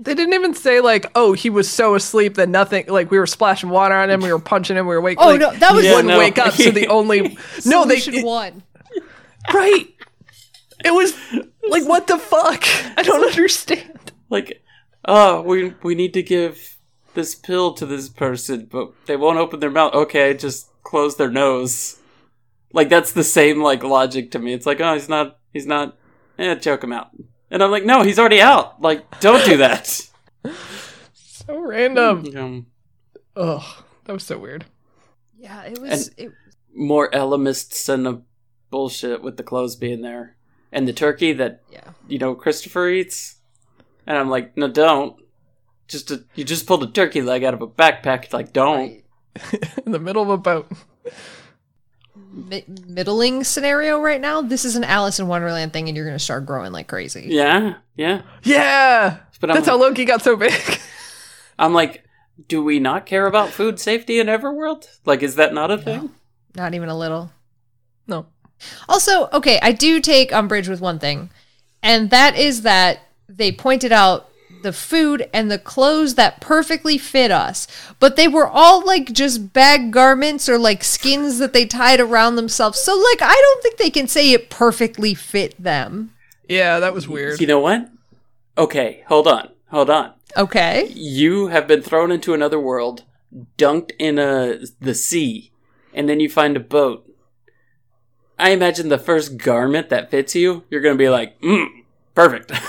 They 0.00 0.14
didn't 0.14 0.34
even 0.34 0.54
say 0.54 0.80
like, 0.80 1.06
oh, 1.14 1.32
he 1.32 1.50
was 1.50 1.70
so 1.70 1.94
asleep 1.94 2.34
that 2.34 2.48
nothing. 2.48 2.86
Like 2.88 3.10
we 3.10 3.18
were 3.18 3.26
splashing 3.26 3.68
water 3.70 3.94
on 3.94 4.10
him, 4.10 4.20
we 4.20 4.32
were 4.32 4.38
punching 4.40 4.76
him, 4.76 4.86
we 4.86 4.94
were 4.94 5.00
waking. 5.00 5.18
Up. 5.20 5.26
Oh, 5.26 5.30
like, 5.30 5.40
no, 5.40 5.52
that 5.54 5.72
was- 5.74 5.82
he 5.84 5.88
Yeah, 5.90 5.96
wouldn't 5.96 6.08
no. 6.14 6.18
wake 6.18 6.38
up. 6.38 6.54
So 6.54 6.70
the 6.72 6.88
only 6.88 7.20
no, 7.64 7.84
they 7.84 7.98
Solution 8.00 8.24
one. 8.24 8.62
right. 9.52 9.86
It 10.84 10.92
was 10.92 11.14
like 11.68 11.86
what 11.86 12.06
the 12.06 12.18
fuck? 12.18 12.64
I 12.96 13.02
don't 13.02 13.24
understand. 13.24 14.12
like, 14.30 14.62
oh, 15.04 15.42
we 15.42 15.74
we 15.82 15.94
need 15.94 16.14
to 16.14 16.22
give 16.22 16.78
this 17.14 17.34
pill 17.34 17.72
to 17.74 17.86
this 17.86 18.08
person, 18.08 18.68
but 18.70 18.92
they 19.06 19.16
won't 19.16 19.38
open 19.38 19.60
their 19.60 19.70
mouth. 19.70 19.94
Okay, 19.94 20.34
just 20.34 20.68
close 20.82 21.16
their 21.16 21.30
nose. 21.30 21.98
Like 22.72 22.88
that's 22.88 23.12
the 23.12 23.24
same 23.24 23.62
like 23.62 23.82
logic 23.82 24.30
to 24.32 24.38
me. 24.38 24.52
It's 24.52 24.66
like, 24.66 24.80
oh, 24.80 24.94
he's 24.94 25.08
not, 25.08 25.38
he's 25.52 25.66
not. 25.66 25.96
Eh, 26.38 26.54
choke 26.56 26.84
him 26.84 26.92
out. 26.92 27.10
And 27.50 27.62
I'm 27.62 27.70
like, 27.70 27.84
no, 27.84 28.02
he's 28.02 28.18
already 28.18 28.40
out. 28.40 28.80
Like, 28.80 29.20
don't 29.20 29.44
do 29.44 29.58
that. 29.58 30.00
So 31.48 31.58
random. 31.60 32.26
Um, 32.36 32.66
Ugh, 33.34 33.82
that 34.04 34.12
was 34.12 34.24
so 34.24 34.38
weird. 34.38 34.66
Yeah, 35.38 35.62
it 35.62 35.78
was. 35.78 36.10
It, 36.18 36.30
more 36.74 37.10
Ellimists 37.10 37.88
and 37.88 38.04
the 38.04 38.22
bullshit 38.70 39.22
with 39.22 39.38
the 39.38 39.42
clothes 39.42 39.74
being 39.74 40.02
there, 40.02 40.36
and 40.72 40.86
the 40.86 40.92
turkey 40.92 41.32
that 41.34 41.62
yeah. 41.70 41.90
you 42.08 42.18
know 42.18 42.34
Christopher 42.34 42.88
eats. 42.88 43.36
And 44.06 44.16
I'm 44.16 44.30
like, 44.30 44.56
no, 44.56 44.68
don't. 44.68 45.16
Just 45.86 46.10
a, 46.10 46.24
you 46.34 46.44
just 46.44 46.66
pulled 46.66 46.82
a 46.82 46.86
turkey 46.86 47.22
leg 47.22 47.44
out 47.44 47.54
of 47.54 47.62
a 47.62 47.66
backpack. 47.66 48.24
It's 48.24 48.32
like, 48.32 48.52
don't. 48.52 48.78
Right. 48.78 49.04
In 49.86 49.92
the 49.92 49.98
middle 49.98 50.22
of 50.22 50.30
a 50.30 50.38
boat. 50.38 50.70
Mi- 52.32 52.64
middling 52.86 53.44
scenario 53.44 54.00
right 54.00 54.20
now. 54.20 54.42
This 54.42 54.64
is 54.64 54.76
an 54.76 54.84
Alice 54.84 55.18
in 55.18 55.28
Wonderland 55.28 55.72
thing, 55.72 55.88
and 55.88 55.96
you're 55.96 56.06
gonna 56.06 56.18
start 56.18 56.46
growing 56.46 56.72
like 56.72 56.88
crazy. 56.88 57.26
Yeah, 57.28 57.74
yeah. 57.96 58.22
Yeah! 58.42 59.18
But 59.40 59.50
I'm 59.50 59.54
That's 59.54 59.66
like, 59.66 59.74
how 59.74 59.80
Loki 59.80 60.04
got 60.04 60.22
so 60.22 60.36
big. 60.36 60.52
I'm 61.58 61.72
like, 61.72 62.04
do 62.48 62.62
we 62.62 62.78
not 62.80 63.06
care 63.06 63.26
about 63.26 63.50
food 63.50 63.80
safety 63.80 64.20
in 64.20 64.26
Everworld? 64.26 64.88
Like, 65.04 65.22
is 65.22 65.36
that 65.36 65.54
not 65.54 65.70
a 65.70 65.78
thing? 65.78 66.10
Not 66.54 66.74
even 66.74 66.88
a 66.88 66.98
little. 66.98 67.30
no. 68.06 68.26
Also, 68.88 69.28
okay, 69.32 69.58
I 69.62 69.72
do 69.72 70.00
take 70.00 70.32
umbrage 70.32 70.68
with 70.68 70.80
one 70.80 70.98
thing, 70.98 71.30
and 71.82 72.10
that 72.10 72.36
is 72.36 72.62
that 72.62 73.00
they 73.28 73.52
pointed 73.52 73.92
out 73.92 74.28
the 74.62 74.72
food 74.72 75.28
and 75.32 75.50
the 75.50 75.58
clothes 75.58 76.14
that 76.16 76.40
perfectly 76.40 76.98
fit 76.98 77.30
us, 77.30 77.66
but 78.00 78.16
they 78.16 78.28
were 78.28 78.48
all 78.48 78.84
like 78.84 79.12
just 79.12 79.52
bag 79.52 79.92
garments 79.92 80.48
or 80.48 80.58
like 80.58 80.82
skins 80.82 81.38
that 81.38 81.52
they 81.52 81.64
tied 81.64 82.00
around 82.00 82.36
themselves. 82.36 82.78
So, 82.78 82.94
like, 82.96 83.22
I 83.22 83.34
don't 83.34 83.62
think 83.62 83.76
they 83.76 83.90
can 83.90 84.08
say 84.08 84.32
it 84.32 84.50
perfectly 84.50 85.14
fit 85.14 85.62
them. 85.62 86.12
Yeah, 86.48 86.80
that 86.80 86.94
was 86.94 87.08
weird. 87.08 87.40
You 87.40 87.46
know 87.46 87.60
what? 87.60 87.90
Okay, 88.56 89.04
hold 89.06 89.28
on, 89.28 89.50
hold 89.70 89.90
on. 89.90 90.12
Okay. 90.36 90.88
You 90.94 91.48
have 91.48 91.66
been 91.66 91.82
thrown 91.82 92.10
into 92.10 92.34
another 92.34 92.60
world, 92.60 93.04
dunked 93.56 93.92
in 93.98 94.18
a 94.18 94.58
the 94.80 94.94
sea, 94.94 95.52
and 95.94 96.08
then 96.08 96.20
you 96.20 96.28
find 96.28 96.56
a 96.56 96.60
boat. 96.60 97.07
I 98.38 98.50
imagine 98.50 98.88
the 98.88 98.98
first 98.98 99.36
garment 99.38 99.88
that 99.90 100.10
fits 100.10 100.34
you, 100.34 100.64
you're 100.70 100.80
gonna 100.80 100.94
be 100.96 101.08
like, 101.08 101.40
mm, 101.40 101.66
perfect. 102.14 102.52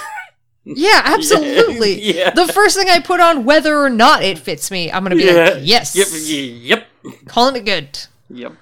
Yeah, 0.66 1.02
absolutely. 1.04 2.00
Yeah. 2.16 2.30
The 2.30 2.46
first 2.48 2.78
thing 2.78 2.90
I 2.90 3.00
put 3.00 3.20
on, 3.20 3.44
whether 3.44 3.80
or 3.80 3.90
not 3.90 4.22
it 4.24 4.38
fits 4.38 4.70
me, 4.70 4.92
I'm 4.92 5.04
going 5.04 5.18
to 5.18 5.24
be 5.24 5.24
Yeah. 5.24 5.50
like, 5.50 5.58
yes. 5.62 5.96
Yep. 5.96 6.86
Yep. 7.04 7.26
Calling 7.26 7.56
it 7.56 7.66
good. 7.66 8.00
Yep. 8.30 8.54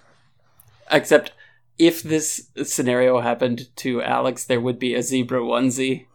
Except 0.89 1.34
if 1.77 2.01
this 2.01 2.47
scenario 2.63 3.19
happened 3.19 3.67
to 3.77 4.01
Alex, 4.01 4.45
there 4.45 4.61
would 4.61 4.79
be 4.79 4.93
a 4.95 5.01
zebra 5.03 5.41
onesie 5.41 6.05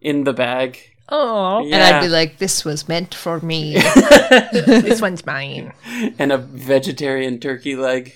in 0.00 0.24
the 0.24 0.32
bag. 0.32 0.78
Oh, 1.10 1.58
And 1.62 1.74
I'd 1.74 2.00
be 2.00 2.08
like, 2.08 2.38
this 2.38 2.64
was 2.64 2.88
meant 2.88 3.14
for 3.14 3.38
me. 3.40 3.74
this 4.54 5.02
one's 5.02 5.26
mine. 5.26 5.74
and 6.18 6.32
a 6.32 6.38
vegetarian 6.38 7.38
turkey 7.38 7.76
leg. 7.76 8.14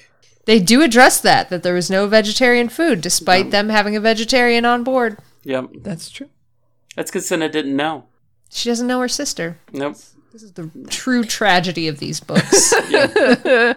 They 0.49 0.59
do 0.59 0.81
address 0.81 1.21
that, 1.21 1.51
that 1.51 1.63
there 1.63 1.75
was 1.75 1.91
no 1.91 2.07
vegetarian 2.07 2.71
food, 2.71 3.03
despite 3.03 3.51
them 3.51 3.69
having 3.69 3.95
a 3.95 4.01
vegetarian 4.01 4.65
on 4.65 4.83
board. 4.83 5.19
Yep. 5.45 5.69
That's 5.83 6.09
true. 6.09 6.31
That's 6.97 7.11
because 7.11 7.29
Senna 7.29 7.51
didn't 7.51 7.77
know. 7.77 8.07
She 8.49 8.71
doesn't 8.71 8.87
know 8.87 8.99
her 9.01 9.09
sister. 9.09 9.59
Nope. 9.75 9.99
This 10.33 10.43
is 10.43 10.55
the 10.55 10.71
true 10.89 11.23
tragedy 11.23 11.87
of 11.87 11.99
these 11.99 12.21
books. 12.21 12.73
All 12.95 13.75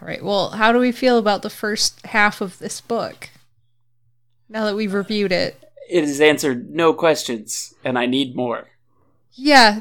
right. 0.00 0.24
Well, 0.24 0.50
how 0.50 0.70
do 0.70 0.78
we 0.78 0.92
feel 0.92 1.18
about 1.18 1.42
the 1.42 1.50
first 1.50 2.06
half 2.06 2.40
of 2.40 2.60
this 2.60 2.80
book? 2.80 3.30
Now 4.48 4.66
that 4.66 4.76
we've 4.76 4.94
reviewed 4.94 5.32
it. 5.32 5.60
It 5.90 6.04
has 6.04 6.20
answered 6.20 6.70
no 6.70 6.94
questions, 6.94 7.74
and 7.84 7.98
I 7.98 8.06
need 8.06 8.36
more. 8.36 8.68
Yeah. 9.32 9.80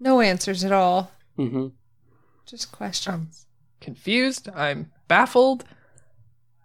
No 0.00 0.20
answers 0.20 0.64
at 0.64 0.72
all. 0.72 1.12
Mm-hmm. 1.38 1.68
Just 2.46 2.72
questions. 2.72 3.46
Confused. 3.80 4.48
I'm 4.52 4.90
baffled. 5.08 5.64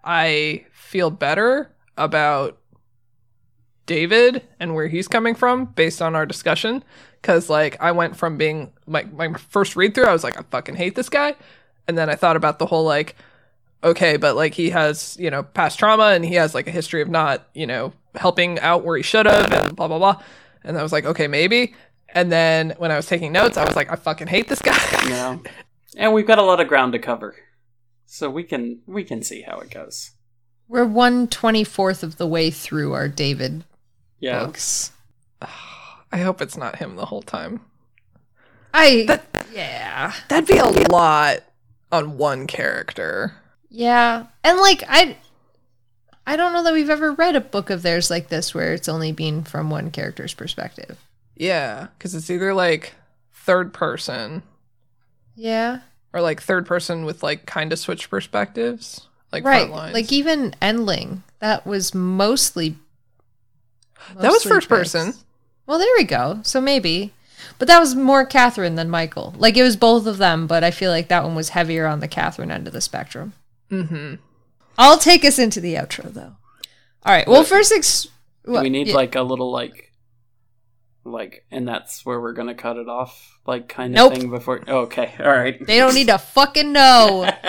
I 0.03 0.66
feel 0.72 1.10
better 1.10 1.72
about 1.98 2.57
David 3.86 4.44
and 4.60 4.76
where 4.76 4.88
he's 4.88 5.07
coming 5.07 5.36
from 5.36 5.66
based 5.66 6.02
on 6.02 6.16
our 6.16 6.26
discussion. 6.26 6.84
Cause 7.22 7.49
like 7.49 7.76
I 7.82 7.91
went 7.91 8.16
from 8.16 8.38
being 8.38 8.72
like 8.88 9.11
my 9.11 9.34
first 9.34 9.76
read 9.76 9.94
through, 9.94 10.06
I 10.06 10.14
was 10.14 10.24
like, 10.24 10.38
I 10.38 10.44
fucking 10.44 10.76
hate 10.76 10.95
this 10.95 11.10
guy. 11.10 11.36
And 11.88 11.98
then 11.98 12.10
I 12.10 12.16
thought 12.16 12.36
about 12.36 12.60
the 12.60 12.68
whole 12.68 12.86
like, 12.86 13.16
okay, 13.84 14.18
but 14.18 14.36
like 14.36 14.53
he 14.53 14.70
has, 14.70 15.18
you 15.20 15.30
know, 15.30 15.44
past 15.44 15.80
trauma 15.80 16.11
and 16.11 16.24
he 16.24 16.36
has 16.36 16.53
like 16.53 16.68
a 16.68 16.72
history 16.72 17.02
of 17.02 17.10
not, 17.10 17.48
you 17.53 17.68
know, 17.68 17.94
helping 18.16 18.60
out 18.60 18.86
where 18.86 18.95
he 18.95 19.03
should 19.03 19.26
have 19.26 19.52
and 19.52 19.76
blah 19.76 19.88
blah 19.88 19.98
blah. 19.98 20.22
And 20.64 20.78
I 20.78 20.84
was 20.84 20.91
like, 20.91 21.06
okay, 21.06 21.28
maybe. 21.28 21.74
And 22.10 22.32
then 22.32 22.76
when 22.78 22.91
I 22.91 22.95
was 22.95 23.06
taking 23.06 23.32
notes, 23.32 23.57
I 23.57 23.66
was 23.66 23.76
like, 23.76 23.91
I 23.91 23.95
fucking 23.95 24.28
hate 24.28 24.48
this 24.48 24.61
guy. 24.61 24.78
No. 25.10 25.41
And 25.98 26.14
we've 26.14 26.28
got 26.28 26.38
a 26.38 26.44
lot 26.44 26.61
of 26.61 26.68
ground 26.68 26.94
to 26.94 26.99
cover. 26.99 27.36
So 28.11 28.27
we 28.30 28.44
can 28.44 28.80
we 28.88 29.03
can 29.03 29.22
see 29.22 29.44
how 29.44 29.60
it 29.60 29.69
goes. 29.69 30.11
We're 30.68 30.86
one 30.86 31.27
twenty 31.27 31.64
fourth 31.64 32.02
of 32.03 32.18
the 32.18 32.27
way 32.27 32.49
through 32.49 32.94
our 32.94 33.07
David 33.07 33.64
Yeah. 34.19 34.45
books. 34.45 34.91
I 36.11 36.18
hope 36.18 36.41
it's 36.41 36.57
not 36.57 36.77
him 36.77 36.95
the 36.95 37.06
whole 37.06 37.22
time. 37.22 37.61
I 38.73 39.19
yeah. 39.53 40.14
That'd 40.27 40.48
be 40.49 40.57
a 40.57 40.65
lot 40.91 41.40
on 41.91 42.18
one 42.18 42.48
character. 42.48 43.36
Yeah. 43.69 44.26
And 44.44 44.57
like 44.57 44.84
I 44.88 45.15
I 46.26 46.36
don't 46.36 46.53
know 46.53 46.64
that 46.64 46.73
we've 46.73 46.90
ever 46.90 47.11
read 47.14 47.36
a 47.36 47.41
book 47.41 47.69
of 47.69 47.84
theirs 47.84 48.10
like 48.10 48.30
this 48.30 48.53
where 48.56 48.73
it's 48.73 48.90
only 48.90 49.11
been 49.11 49.44
from 49.44 49.69
one 49.69 49.91
character's 49.91 50.34
perspective. 50.34 50.98
Yeah, 51.36 51.88
because 51.98 52.15
it's 52.15 52.30
either 52.31 52.53
like 52.56 52.94
third 53.34 53.72
person 53.73 54.41
Yeah. 55.36 55.81
Or 56.14 56.22
like 56.22 56.41
third 56.41 56.65
person 56.65 57.06
with 57.06 57.22
like 57.22 57.45
kind 57.45 57.72
of 57.72 57.77
switch 57.80 58.10
perspectives, 58.10 59.07
like 59.31 59.44
right. 59.44 59.60
front 59.60 59.72
lines. 59.72 59.94
Like 59.94 60.11
even 60.11 60.56
Endling, 60.61 61.22
that 61.40 61.65
was 61.68 61.94
mostly 61.94 62.76
that 64.18 64.31
was 64.31 64.44
first 64.44 64.68
Chris. 64.68 64.91
person. 64.94 65.14
Well, 65.68 65.77
there 65.77 65.94
we 65.98 66.03
go. 66.03 66.40
So 66.44 66.60
maybe. 66.60 67.14
But 67.57 67.68
that 67.68 67.80
was 67.80 67.95
more 67.95 68.26
Katherine 68.26 68.76
than 68.76 68.90
Michael. 68.90 69.34
Like 69.38 69.56
it 69.56 69.64
was 69.64 69.76
both 69.76 70.07
of 70.07 70.18
them, 70.18 70.48
but 70.48 70.64
I 70.64 70.72
feel 70.72 70.91
like 70.91 71.10
that 71.10 71.23
one 71.23 71.36
was 71.36 71.49
heavier 71.49 71.86
on 71.86 71.99
the 71.99 72.07
Katherine 72.07 72.52
end 72.52 72.68
of 72.68 72.73
the 72.73 72.81
spectrum. 72.81 73.34
Mm-hmm. 73.69 74.15
I'll 74.77 74.98
take 74.98 75.23
us 75.23 75.38
into 75.38 75.60
the 75.61 75.76
outro 75.76 76.11
though. 76.14 76.36
All 77.06 77.14
right. 77.14 77.27
Well, 77.27 77.41
What- 77.41 77.48
first, 77.48 77.72
ex- 77.72 78.07
Do 78.45 78.53
we 78.61 78.69
need 78.69 78.88
yeah. 78.88 78.95
like 78.95 79.15
a 79.15 79.22
little 79.22 79.52
like 79.52 79.89
like 81.10 81.45
and 81.52 81.68
that's 81.68 82.06
where 82.06 82.19
we're 82.22 82.34
gonna 82.34 82.56
cut 82.56 82.77
it 82.77 82.88
off, 82.90 83.40
like 83.45 83.68
kind 83.68 83.94
of 83.94 83.95
Nope. 83.95 84.14
thing 84.19 84.30
before 84.30 84.61
oh, 84.68 84.80
okay, 84.81 85.14
alright. 85.19 85.65
They 85.65 85.77
don't 85.77 85.94
need 85.95 86.07
to 86.07 86.18
fucking 86.18 86.72
know. 86.72 87.30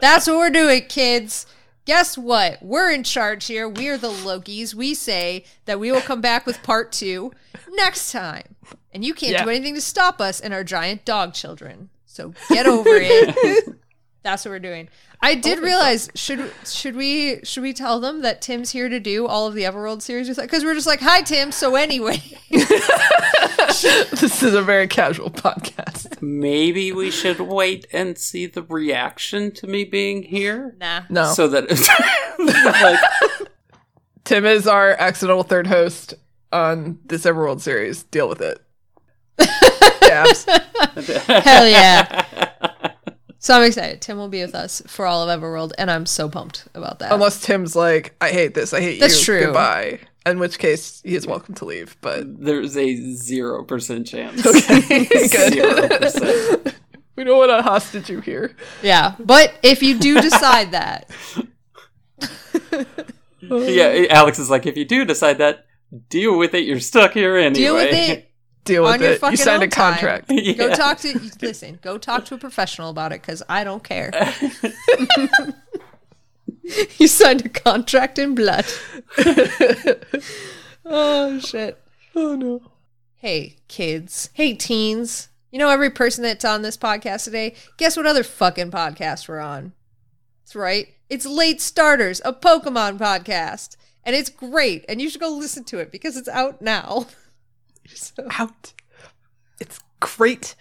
That's 0.00 0.26
what 0.26 0.36
we're 0.36 0.50
doing, 0.50 0.86
kids. 0.88 1.46
Guess 1.84 2.18
what? 2.18 2.60
We're 2.62 2.90
in 2.90 3.04
charge 3.04 3.46
here. 3.46 3.68
We're 3.68 3.98
the 3.98 4.08
Lokis. 4.10 4.74
We 4.74 4.94
say 4.94 5.44
that 5.64 5.78
we 5.78 5.92
will 5.92 6.00
come 6.00 6.20
back 6.20 6.44
with 6.46 6.62
part 6.62 6.90
two 6.92 7.32
next 7.70 8.10
time. 8.10 8.56
And 8.92 9.04
you 9.04 9.14
can't 9.14 9.32
Yeah. 9.32 9.44
do 9.44 9.50
anything 9.50 9.74
to 9.74 9.80
stop 9.80 10.20
us 10.20 10.40
and 10.40 10.52
our 10.52 10.64
giant 10.64 11.04
dog 11.04 11.34
children. 11.34 11.90
So 12.06 12.34
get 12.48 12.66
over 12.66 12.90
it. 12.90 13.66
That's 14.22 14.44
what 14.44 14.52
we're 14.52 14.58
doing. 14.60 14.88
I 15.20 15.34
did 15.34 15.58
realize 15.60 16.08
should 16.14 16.52
should 16.64 16.94
we 16.96 17.44
should 17.44 17.62
we 17.62 17.72
tell 17.72 18.00
them 18.00 18.22
that 18.22 18.40
Tim's 18.42 18.70
here 18.70 18.88
to 18.88 19.00
do 19.00 19.26
all 19.26 19.46
of 19.46 19.54
the 19.54 19.62
Everworld 19.62 20.00
series? 20.02 20.34
Because 20.36 20.64
we're 20.64 20.74
just 20.74 20.86
like, 20.86 21.00
hi 21.00 21.22
Tim. 21.22 21.50
So 21.52 21.74
anyway, 21.76 22.22
this 22.50 24.42
is 24.42 24.54
a 24.54 24.62
very 24.62 24.86
casual 24.88 25.30
podcast. 25.30 26.20
Maybe 26.22 26.92
we 26.92 27.10
should 27.10 27.40
wait 27.40 27.86
and 27.92 28.16
see 28.16 28.46
the 28.46 28.62
reaction 28.62 29.50
to 29.52 29.66
me 29.66 29.84
being 29.84 30.22
here. 30.22 30.74
nah. 30.80 31.02
No, 31.08 31.32
So 31.32 31.48
that 31.48 31.68
like 33.40 33.48
Tim 34.24 34.44
is 34.44 34.66
our 34.68 34.90
accidental 34.92 35.42
third 35.42 35.66
host 35.66 36.14
on 36.52 36.98
this 37.06 37.24
Everworld 37.24 37.60
series. 37.60 38.02
Deal 38.04 38.28
with 38.28 38.40
it. 38.40 38.60
Hell 41.26 41.66
yeah. 41.68 42.50
So 43.42 43.56
I'm 43.56 43.64
excited. 43.64 44.00
Tim 44.00 44.18
will 44.18 44.28
be 44.28 44.40
with 44.40 44.54
us 44.54 44.82
for 44.86 45.04
all 45.04 45.28
of 45.28 45.40
Everworld, 45.40 45.72
and 45.76 45.90
I'm 45.90 46.06
so 46.06 46.28
pumped 46.28 46.68
about 46.74 47.00
that. 47.00 47.10
Unless 47.10 47.40
Tim's 47.42 47.74
like, 47.74 48.14
I 48.20 48.30
hate 48.30 48.54
this. 48.54 48.72
I 48.72 48.80
hate 48.80 49.00
That's 49.00 49.18
you. 49.18 49.24
true. 49.24 49.44
Goodbye. 49.46 49.98
In 50.24 50.38
which 50.38 50.60
case, 50.60 51.02
he 51.04 51.16
is 51.16 51.26
welcome 51.26 51.56
to 51.56 51.64
leave. 51.64 51.96
But 52.00 52.40
there's 52.40 52.76
a 52.76 52.94
zero 53.16 53.64
percent 53.64 54.06
chance. 54.06 54.46
okay, 54.46 55.04
Zero 55.26 55.74
good. 55.74 56.00
percent. 56.00 56.76
we 57.16 57.24
don't 57.24 57.36
want 57.36 57.50
to 57.50 57.62
hostage 57.62 58.08
you 58.08 58.20
here. 58.20 58.54
yeah, 58.80 59.16
but 59.18 59.52
if 59.64 59.82
you 59.82 59.98
do 59.98 60.20
decide 60.20 60.70
that, 60.70 61.10
Yeah, 63.40 64.06
Alex 64.10 64.38
is 64.38 64.50
like, 64.50 64.66
if 64.66 64.76
you 64.76 64.84
do 64.84 65.04
decide 65.04 65.38
that, 65.38 65.66
Deal 66.08 66.38
with 66.38 66.54
it. 66.54 66.64
You're 66.64 66.80
stuck 66.80 67.12
here 67.12 67.36
anyway. 67.36 67.54
Deal 67.54 67.74
with 67.74 67.92
it. 67.92 68.31
Deal 68.64 68.84
with 68.84 69.02
it. 69.02 69.20
You 69.30 69.36
signed 69.36 69.62
a 69.62 69.68
contract. 69.68 70.28
Go 70.28 70.74
talk 70.74 70.98
to 70.98 71.18
listen. 71.40 71.78
Go 71.82 71.98
talk 71.98 72.24
to 72.26 72.34
a 72.34 72.38
professional 72.38 72.90
about 72.90 73.12
it 73.12 73.20
because 73.20 73.42
I 73.48 73.64
don't 73.64 73.82
care. 73.82 74.12
you 76.98 77.08
signed 77.08 77.44
a 77.44 77.48
contract 77.48 78.18
in 78.18 78.34
blood. 78.36 78.64
oh 80.84 81.40
shit. 81.40 81.82
oh 82.14 82.36
no. 82.36 82.62
Hey 83.16 83.56
kids. 83.66 84.30
Hey 84.34 84.54
teens. 84.54 85.28
You 85.50 85.58
know 85.58 85.68
every 85.68 85.90
person 85.90 86.22
that's 86.22 86.44
on 86.44 86.62
this 86.62 86.76
podcast 86.76 87.24
today. 87.24 87.56
Guess 87.78 87.96
what 87.96 88.06
other 88.06 88.22
fucking 88.22 88.70
podcast 88.70 89.28
we're 89.28 89.40
on? 89.40 89.72
That's 90.42 90.54
right. 90.54 90.88
It's 91.10 91.26
Late 91.26 91.60
Starters, 91.60 92.22
a 92.24 92.32
Pokemon 92.32 92.98
podcast, 92.98 93.76
and 94.04 94.14
it's 94.14 94.30
great. 94.30 94.84
And 94.88 95.02
you 95.02 95.10
should 95.10 95.20
go 95.20 95.30
listen 95.30 95.64
to 95.64 95.78
it 95.78 95.90
because 95.90 96.16
it's 96.16 96.28
out 96.28 96.62
now. 96.62 97.06
So- 97.94 98.26
Out. 98.38 98.72
It's 99.60 99.78
great. 100.00 100.54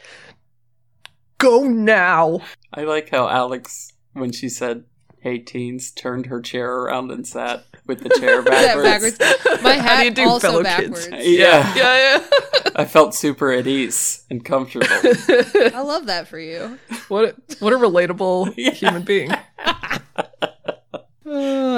Go 1.37 1.63
now. 1.67 2.41
I 2.73 2.83
like 2.83 3.09
how 3.09 3.27
Alex, 3.27 3.93
when 4.13 4.31
she 4.31 4.47
said, 4.47 4.83
"Hey 5.19 5.39
teens," 5.39 5.91
turned 5.91 6.27
her 6.27 6.39
chair 6.39 6.71
around 6.71 7.09
and 7.11 7.25
sat 7.25 7.65
with 7.87 8.01
the 8.03 8.09
chair 8.19 8.43
Yeah, 8.45 8.75
backwards. 8.75 9.17
backwards. 9.17 9.63
My 9.63 9.77
How 9.77 9.81
hat 9.95 9.99
do 10.01 10.05
you 10.05 10.11
do, 10.11 10.29
also 10.29 10.47
fellow 10.49 10.63
backwards. 10.63 11.07
kids? 11.07 11.27
Yeah. 11.27 11.75
Yeah, 11.75 12.19
yeah. 12.19 12.69
I 12.75 12.85
felt 12.85 13.15
super 13.15 13.51
at 13.51 13.65
ease 13.67 14.23
and 14.29 14.45
comfortable. 14.45 14.85
I 14.91 15.81
love 15.81 16.05
that 16.05 16.27
for 16.27 16.37
you. 16.39 16.77
what 17.07 17.25
a, 17.25 17.35
what 17.59 17.73
a 17.73 17.77
relatable 17.77 18.53
Yeah. 18.57 18.71
human 18.71 19.01
being. 19.01 19.31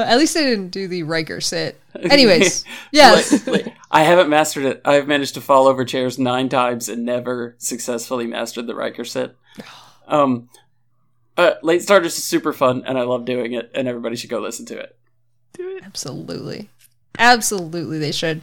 At 0.04 0.18
least 0.18 0.36
I 0.38 0.42
didn't 0.42 0.70
do 0.70 0.88
the 0.88 1.04
Riker 1.04 1.42
sit. 1.42 1.80
Anyways, 2.00 2.64
yes. 2.92 3.46
Like- 3.48 3.66
like, 3.66 3.76
I 3.92 4.04
haven't 4.04 4.30
mastered 4.30 4.66
it. 4.66 4.82
I've 4.86 5.08
managed 5.08 5.36
to 5.36 5.42
fall 5.42 5.68
over 5.68 5.86
chairs 5.86 6.18
nine 6.18 6.50
times 6.50 6.90
and 6.90 7.06
never 7.06 7.56
successfully 7.60 8.28
mastered 8.28 8.68
the 8.68 8.76
Riker 8.76 9.06
sit. 9.06 9.36
Um, 10.06 10.50
uh, 11.38 11.54
Late 11.64 11.82
Starters 11.82 12.18
is 12.18 12.26
super 12.26 12.52
fun, 12.52 12.84
and 12.86 12.98
I 12.98 13.04
love 13.04 13.24
doing 13.24 13.54
it, 13.54 13.72
and 13.74 13.88
everybody 13.88 14.18
should 14.18 14.30
go 14.30 14.40
listen 14.42 14.66
to 14.66 14.78
it. 14.78 14.98
Do 15.54 15.78
it. 15.78 15.84
Absolutely. 15.86 16.70
Absolutely, 17.18 18.00
they 18.00 18.12
should. 18.12 18.42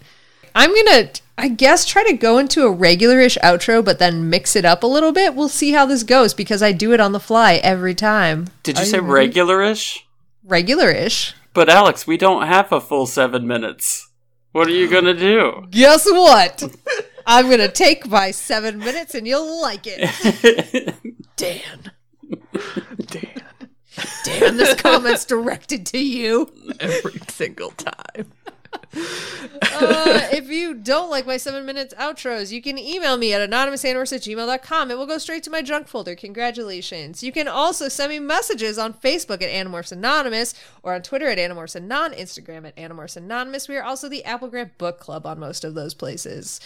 I'm 0.54 0.74
gonna, 0.74 1.10
I 1.36 1.48
guess, 1.48 1.84
try 1.84 2.02
to 2.04 2.14
go 2.14 2.38
into 2.38 2.62
a 2.64 2.70
regular-ish 2.70 3.36
outro, 3.42 3.84
but 3.84 3.98
then 3.98 4.30
mix 4.30 4.56
it 4.56 4.64
up 4.64 4.82
a 4.82 4.86
little 4.86 5.12
bit. 5.12 5.34
We'll 5.34 5.50
see 5.50 5.72
how 5.72 5.84
this 5.84 6.02
goes 6.02 6.32
because 6.32 6.62
I 6.62 6.72
do 6.72 6.92
it 6.94 6.98
on 7.00 7.12
the 7.12 7.20
fly 7.20 7.54
every 7.56 7.94
time. 7.94 8.48
Did 8.62 8.78
you 8.78 8.82
Are 8.84 8.86
say 8.86 8.98
ready? 9.00 9.26
regular-ish? 9.28 10.06
Regular-ish. 10.44 11.34
But 11.52 11.68
Alex, 11.68 12.06
we 12.06 12.16
don't 12.16 12.46
have 12.46 12.70
a 12.72 12.80
full 12.80 13.06
seven 13.06 13.46
minutes. 13.46 14.10
What 14.52 14.68
are 14.68 14.72
you 14.72 14.88
gonna 14.90 15.14
do? 15.14 15.66
Guess 15.70 16.06
what? 16.10 16.64
I'm 17.26 17.50
gonna 17.50 17.70
take 17.70 18.08
my 18.08 18.30
seven 18.30 18.78
minutes, 18.78 19.14
and 19.14 19.26
you'll 19.26 19.60
like 19.60 19.82
it. 19.86 20.94
Dan. 21.36 21.92
Dan. 23.06 23.42
Dan, 24.24 24.56
this 24.56 24.80
comment's 24.80 25.24
directed 25.24 25.84
to 25.86 25.98
you. 25.98 26.50
Every 26.80 27.20
single 27.28 27.70
time. 27.72 28.32
Uh, 28.92 30.28
if 30.32 30.48
you 30.48 30.74
don't 30.74 31.10
like 31.10 31.26
my 31.26 31.36
seven 31.36 31.64
minutes 31.64 31.94
outros, 31.94 32.50
you 32.50 32.60
can 32.60 32.76
email 32.78 33.16
me 33.16 33.32
at 33.32 33.48
anonymousanimorphs 33.48 34.12
at 34.12 34.22
gmail.com. 34.22 34.90
It 34.90 34.98
will 34.98 35.06
go 35.06 35.18
straight 35.18 35.42
to 35.44 35.50
my 35.50 35.62
junk 35.62 35.88
folder. 35.88 36.14
Congratulations. 36.14 37.22
You 37.22 37.32
can 37.32 37.48
also 37.48 37.88
send 37.88 38.10
me 38.10 38.18
messages 38.18 38.78
on 38.78 38.94
Facebook 38.94 39.42
at 39.42 39.50
Animorphs 39.50 39.92
Anonymous 39.92 40.54
or 40.82 40.94
on 40.94 41.02
Twitter 41.02 41.28
at 41.28 41.38
Animorphs 41.38 41.76
Anon, 41.76 42.12
Instagram 42.12 42.66
at 42.66 42.76
Animorphs 42.76 43.16
Anonymous. 43.16 43.68
We 43.68 43.76
are 43.76 43.84
also 43.84 44.08
the 44.08 44.24
Applegate 44.24 44.76
Book 44.76 44.98
Club 44.98 45.26
on 45.26 45.38
most 45.38 45.64
of 45.64 45.74
those 45.74 45.94
places. 45.94 46.60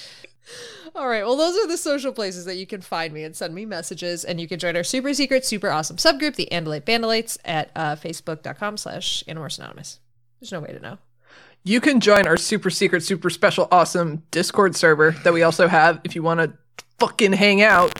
All 0.94 1.09
right. 1.09 1.24
Well, 1.24 1.36
those 1.36 1.56
are 1.56 1.66
the 1.66 1.76
social 1.76 2.12
places 2.12 2.44
that 2.44 2.56
you 2.56 2.66
can 2.66 2.80
find 2.80 3.12
me 3.12 3.24
and 3.24 3.34
send 3.34 3.55
me 3.55 3.64
messages. 3.64 4.24
And 4.24 4.40
you 4.40 4.48
can 4.48 4.59
join 4.59 4.76
our 4.76 4.84
super 4.84 5.14
secret, 5.14 5.44
super 5.44 5.70
awesome 5.70 5.96
subgroup, 5.96 6.36
the 6.36 6.48
Andalite 6.52 6.82
Bandalites, 6.82 7.38
at 7.44 7.70
uh, 7.74 7.96
facebook.com 7.96 8.76
slash 8.76 9.24
Animorphs 9.26 9.59
Anonymous. 9.59 10.01
There's 10.40 10.52
no 10.52 10.60
way 10.60 10.72
to 10.72 10.80
know. 10.80 10.98
You 11.66 11.81
can 11.81 12.01
join 12.01 12.27
our 12.27 12.36
super 12.36 12.69
secret, 12.69 13.03
super 13.03 13.31
special, 13.31 13.69
awesome 13.73 14.23
Discord 14.31 14.77
server 14.77 15.12
that 15.24 15.32
we 15.32 15.43
also 15.43 15.66
have 15.66 15.99
if 16.05 16.15
you 16.15 16.23
want 16.23 16.41
to 16.41 16.53
fucking 16.99 17.32
hang 17.32 17.62
out 17.62 17.99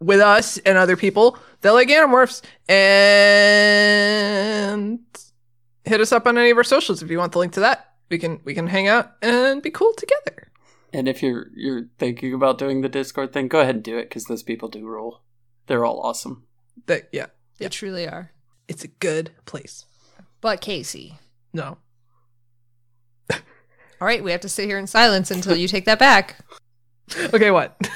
with 0.00 0.18
us 0.20 0.58
and 0.58 0.76
other 0.76 0.96
people 0.96 1.38
that 1.60 1.70
like 1.70 1.88
Animorphs. 1.88 2.42
And 2.68 2.80
hit 5.84 6.00
us 6.00 6.10
up 6.12 6.26
on 6.26 6.36
any 6.36 6.50
of 6.50 6.56
our 6.56 6.64
socials 6.64 7.00
if 7.02 7.10
you 7.10 7.18
want 7.18 7.32
the 7.32 7.38
link 7.38 7.52
to 7.52 7.60
that. 7.60 7.94
We 8.10 8.18
can 8.18 8.40
we 8.44 8.54
can 8.54 8.66
hang 8.66 8.88
out 8.88 9.12
and 9.22 9.62
be 9.62 9.70
cool 9.70 9.92
together. 9.96 10.50
and 10.92 11.06
if 11.08 11.22
you're 11.22 11.46
you're 11.54 11.86
thinking 11.98 12.34
about 12.34 12.58
doing 12.58 12.80
the 12.80 12.88
Discord 12.88 13.32
thing, 13.32 13.46
go 13.46 13.60
ahead 13.60 13.76
and 13.76 13.84
do 13.84 13.98
it 13.98 14.08
because 14.08 14.24
those 14.24 14.42
people 14.42 14.68
do 14.68 14.84
rule. 14.84 15.22
They're 15.68 15.84
all 15.84 16.00
awesome. 16.00 16.44
That 16.86 17.08
yeah, 17.12 17.26
They 17.58 17.68
truly 17.68 18.08
are. 18.08 18.32
it's 18.66 18.82
a 18.82 18.88
good 18.88 19.30
place. 19.44 19.84
But 20.40 20.60
Casey. 20.60 21.18
No. 21.52 21.78
All 24.00 24.06
right, 24.06 24.22
we 24.24 24.30
have 24.32 24.40
to 24.40 24.48
sit 24.48 24.64
here 24.66 24.78
in 24.78 24.86
silence 24.86 25.30
until 25.30 25.56
you 25.56 25.68
take 25.68 25.84
that 25.86 25.98
back. 25.98 26.36
Okay, 27.34 27.50
what? 27.50 27.74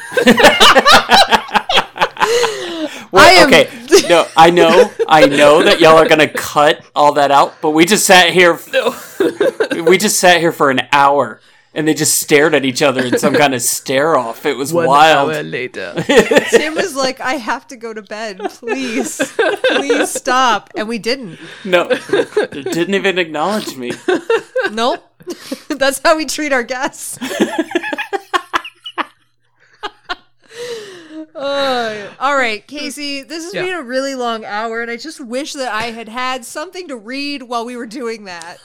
Well, 3.12 3.22
I 3.24 3.34
am- 3.34 3.46
okay, 3.46 3.68
no, 4.08 4.26
I 4.36 4.50
know, 4.50 4.90
I 5.06 5.26
know 5.26 5.62
that 5.62 5.78
y'all 5.78 5.96
are 5.98 6.08
gonna 6.08 6.26
cut 6.26 6.84
all 6.96 7.12
that 7.12 7.30
out, 7.30 7.54
but 7.62 7.70
we 7.70 7.84
just 7.84 8.04
sat 8.06 8.30
here. 8.30 8.58
no. 8.72 8.92
We 9.84 9.98
just 9.98 10.18
sat 10.18 10.40
here 10.40 10.50
for 10.50 10.70
an 10.70 10.80
hour, 10.90 11.40
and 11.74 11.86
they 11.88 11.94
just 11.94 12.20
stared 12.20 12.54
at 12.54 12.64
each 12.64 12.82
other 12.82 13.04
in 13.04 13.18
some 13.18 13.34
kind 13.34 13.54
of 13.54 13.60
stare 13.62 14.16
off. 14.16 14.46
It 14.46 14.56
was 14.56 14.72
One 14.72 14.86
wild. 14.86 15.30
hour 15.32 15.42
later. 15.42 15.94
Tim 16.50 16.74
was 16.74 16.94
like, 16.94 17.20
I 17.20 17.34
have 17.34 17.66
to 17.68 17.76
go 17.76 17.92
to 17.92 18.02
bed. 18.02 18.38
Please. 18.50 19.20
Please 19.66 20.10
stop. 20.10 20.70
And 20.76 20.88
we 20.88 20.98
didn't. 20.98 21.38
No, 21.64 21.88
they 21.88 22.62
didn't 22.62 22.94
even 22.94 23.18
acknowledge 23.18 23.76
me. 23.76 23.92
Nope. 24.72 25.02
That's 25.68 26.00
how 26.04 26.16
we 26.16 26.26
treat 26.26 26.52
our 26.52 26.62
guests. 26.62 27.18
Uh, 31.34 32.10
all 32.20 32.36
right, 32.36 32.66
Casey, 32.66 33.22
this 33.22 33.44
has 33.44 33.54
Yeah. 33.54 33.62
been 33.62 33.74
a 33.74 33.82
really 33.82 34.14
long 34.14 34.44
hour, 34.44 34.82
and 34.82 34.90
I 34.90 34.96
just 34.96 35.20
wish 35.20 35.52
that 35.54 35.72
I 35.72 35.84
had 35.90 36.08
had 36.08 36.44
something 36.44 36.88
to 36.88 36.96
read 36.96 37.44
while 37.44 37.64
we 37.64 37.76
were 37.76 37.86
doing 37.86 38.24
that. 38.24 38.58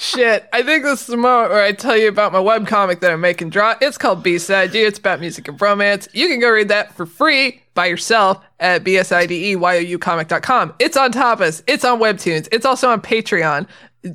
Shit, 0.00 0.48
I 0.52 0.62
think 0.62 0.84
this 0.84 1.00
is 1.00 1.06
the 1.08 1.16
moment 1.16 1.50
where 1.50 1.64
I 1.64 1.72
tell 1.72 1.96
you 1.96 2.06
about 2.06 2.32
my 2.32 2.38
webcomic 2.38 3.00
that 3.00 3.10
I'm 3.10 3.20
making 3.20 3.50
draw. 3.50 3.74
It's 3.80 3.98
called 3.98 4.22
B-Side. 4.22 4.72
It's 4.72 4.96
about 5.00 5.18
music 5.18 5.48
and 5.48 5.60
romance. 5.60 6.06
You 6.12 6.28
can 6.28 6.38
go 6.38 6.48
read 6.50 6.68
that 6.68 6.94
for 6.94 7.04
free 7.04 7.62
by 7.74 7.86
yourself 7.86 8.38
at 8.60 8.84
bsideyoucomic.com. 8.84 10.74
It's 10.78 10.96
on 10.96 11.10
Tapas. 11.12 11.64
It's 11.66 11.84
on 11.84 11.98
Webtoons. 11.98 12.46
It's 12.52 12.64
also 12.64 12.88
on 12.90 13.00
Patreon. 13.00 13.66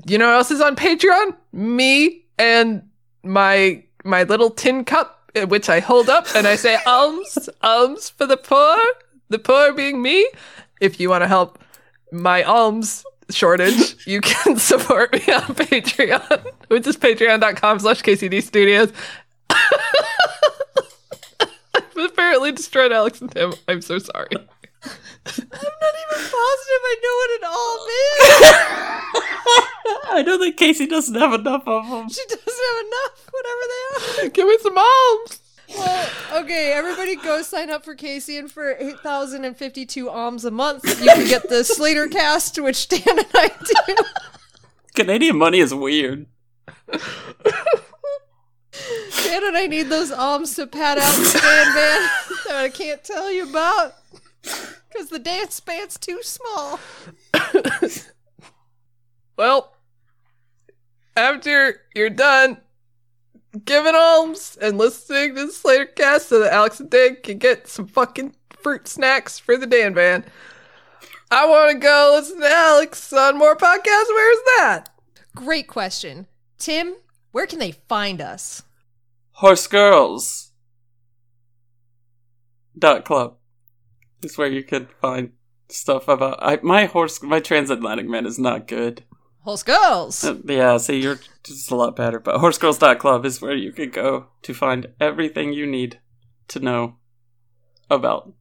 You 0.07 0.18
know 0.18 0.27
what 0.27 0.35
else 0.35 0.51
is 0.51 0.61
on 0.61 0.77
Patreon? 0.77 1.35
Me 1.51 2.23
and 2.39 2.81
my 3.23 3.84
my 4.05 4.23
little 4.23 4.51
tin 4.51 4.85
cup, 4.85 5.31
uh, 5.35 5.47
which 5.47 5.68
I 5.68 5.81
hold 5.81 6.10
up 6.10 6.27
and 6.34 6.47
I 6.47 6.55
say 6.55 6.77
alms, 6.85 7.49
alms 7.61 8.10
for 8.10 8.26
the 8.26 8.38
poor, 8.38 8.77
the 9.27 9.39
poor 9.39 9.73
being 9.73 10.01
me. 10.01 10.30
If 10.80 11.01
you 11.01 11.10
want 11.10 11.23
to 11.23 11.27
help 11.27 11.60
my 12.14 12.41
alms 12.43 13.03
shortage, 13.30 14.06
you 14.06 14.22
can 14.22 14.58
support 14.72 15.14
me 15.14 15.20
on 15.34 15.41
Patreon, 15.56 16.52
which 16.68 16.88
is 16.88 16.98
patreon.com 16.98 17.80
slash 17.80 18.02
KCD 18.02 18.41
Studios. 18.44 18.91
I've 21.76 22.12
apparently 22.12 22.52
destroyed 22.52 22.91
Alex 22.91 23.22
and 23.22 23.32
Tim. 23.32 23.54
I'm 23.68 23.82
so 23.82 23.98
sorry. 24.00 24.28
I'm 24.32 25.48
not 25.48 25.95
even 26.04 26.20
positive 26.32 26.84
I 26.86 26.95
know 27.02 27.16
what 27.20 27.32
it 27.32 27.44
all 27.45 27.78
means. 27.88 28.34
I 30.12 30.24
don't 30.26 30.40
think 30.40 30.58
Casey 30.58 30.86
doesn't 30.88 31.16
have 31.16 31.34
enough 31.34 31.64
of 31.66 31.90
them. 31.90 32.10
she 32.10 32.22
doesn't 32.28 32.41
have 32.41 32.86
enough, 32.86 33.30
whatever 33.32 33.62
they 33.70 34.26
are. 34.26 34.30
Give 34.30 34.48
me 34.48 34.58
some 34.62 34.78
alms. 34.78 35.40
Well, 35.69 36.10
okay, 36.44 36.73
everybody 36.73 37.15
go 37.15 37.41
sign 37.41 37.69
up 37.69 37.85
for 37.85 37.95
Casey, 37.95 38.38
and 38.38 38.52
for 38.52 38.76
8,052 38.77 40.10
alms 40.10 40.45
a 40.45 40.52
month, 40.52 40.84
you 41.02 41.07
can 41.07 41.27
get 41.27 41.49
the 41.49 41.64
Slater 41.64 42.07
cast, 42.07 42.60
which 42.60 42.88
Dan 42.90 43.02
and 43.07 43.27
I 43.34 43.52
do. 43.64 43.95
Canadian 44.95 45.38
money 45.38 45.60
is 45.60 45.73
weird. 45.73 46.27
Dan 46.91 46.99
and 49.45 49.57
I 49.57 49.68
need 49.68 49.90
those 49.90 50.11
alms 50.11 50.56
to 50.56 50.68
pad 50.68 50.98
out 50.98 51.14
the 51.15 51.26
stand 51.26 51.73
band 51.73 52.10
that 52.48 52.56
I 52.56 52.69
can't 52.69 53.03
tell 53.03 53.31
you 53.31 53.49
about 53.49 53.95
because 54.41 55.10
the 55.10 55.19
dance 55.19 55.60
band's 55.60 55.98
too 55.98 56.22
small. 56.22 56.80
Well, 59.38 59.73
after 61.15 61.81
you're 61.95 62.10
done 62.10 62.57
giving 63.66 63.96
alms 63.96 64.58
and 64.62 64.78
listening 64.78 65.36
to 65.36 65.48
the 65.48 65.52
Slater 65.52 65.86
cast 65.86 66.30
so 66.30 66.40
that 66.40 66.54
Alex 66.54 66.80
and 66.80 66.90
Dan 66.90 67.18
can 67.24 67.38
get 67.38 67.68
some 67.68 67.88
fucking 67.88 68.36
fruit 68.50 68.88
snacks 68.88 69.40
for 69.40 69.58
the 69.58 69.68
Dan 69.68 69.94
Band, 69.94 70.26
I 71.30 71.46
want 71.46 71.72
to 71.72 71.78
go 71.78 72.14
listen 72.16 72.40
to 72.40 72.48
Alex 72.50 73.12
on 73.14 73.38
more 73.38 73.56
podcasts. 73.56 74.10
Where's 74.10 74.40
that? 74.58 74.86
great 75.36 75.68
question. 75.68 76.28
Tim, 76.58 76.96
where 77.32 77.48
can 77.48 77.60
they 77.60 77.72
find 77.72 78.22
us? 78.22 78.64
Horse 79.32 79.68
Girls 79.68 80.52
dot 82.78 83.06
club 83.06 83.38
is 84.24 84.38
where 84.38 84.48
you 84.48 84.64
can 84.64 84.88
find 85.02 85.32
stuff 85.70 86.08
about 86.08 86.40
I, 86.42 86.60
my 86.62 86.86
horse. 86.86 87.22
My 87.22 87.40
transatlantic 87.40 88.08
man 88.08 88.26
is 88.26 88.40
not 88.40 88.68
good. 88.68 89.04
Horse 89.44 89.64
Girls. 89.64 90.24
Uh, 90.24 90.38
yeah, 90.45 90.78
see, 90.78 91.02
you're 91.02 91.20
just 91.44 91.70
a 91.70 91.76
lot 91.76 91.95
better. 91.95 92.20
But 92.20 92.40
horsegirls.club 92.40 93.26
is 93.26 93.41
where 93.41 93.56
you 93.56 93.74
can 93.74 93.90
go 93.90 94.28
to 94.41 94.53
find 94.53 94.88
everything 94.99 95.52
you 95.52 95.65
need 95.65 95.99
to 96.48 96.60
know 96.60 96.95
about 97.90 98.32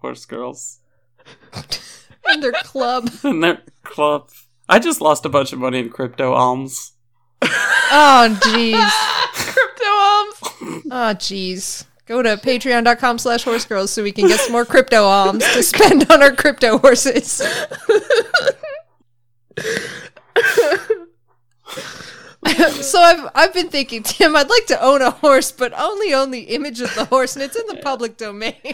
horse 0.00 0.24
girls 0.24 0.78
and 2.28 2.42
their 2.42 2.52
club. 2.52 3.10
and 3.24 3.42
their 3.42 3.62
club. 3.82 4.30
I 4.68 4.78
just 4.78 5.00
lost 5.00 5.24
a 5.24 5.28
bunch 5.28 5.52
of 5.52 5.58
money 5.58 5.80
in 5.80 5.90
crypto 5.90 6.32
alms. 6.32 6.92
Oh, 7.42 8.38
jeez. 8.42 8.90
Crypto 9.52 9.84
alms. 9.84 10.84
Oh, 10.90 11.14
jeez. 11.16 11.84
Go 12.06 12.22
to 12.22 12.36
patreon.com 12.36 13.18
slash 13.18 13.44
horsegirls 13.44 13.88
so 13.88 14.02
we 14.02 14.12
can 14.12 14.26
get 14.26 14.40
some 14.40 14.52
more 14.52 14.64
crypto 14.64 15.04
alms 15.04 15.44
to 15.52 15.62
spend 15.62 16.10
on 16.10 16.22
our 16.22 16.32
crypto 16.32 16.78
horses. 16.78 17.42
so 22.82 23.00
I've 23.00 23.30
I've 23.34 23.54
been 23.54 23.68
thinking, 23.68 24.02
Tim, 24.02 24.34
I'd 24.36 24.48
like 24.48 24.66
to 24.66 24.82
own 24.82 25.02
a 25.02 25.10
horse, 25.10 25.52
but 25.52 25.72
only 25.78 26.12
own 26.14 26.30
the 26.30 26.40
image 26.54 26.80
of 26.80 26.94
the 26.94 27.04
horse, 27.06 27.34
and 27.36 27.42
it's 27.42 27.56
in 27.56 27.66
the 27.66 27.76
public 27.82 28.16
domain. 28.16 28.54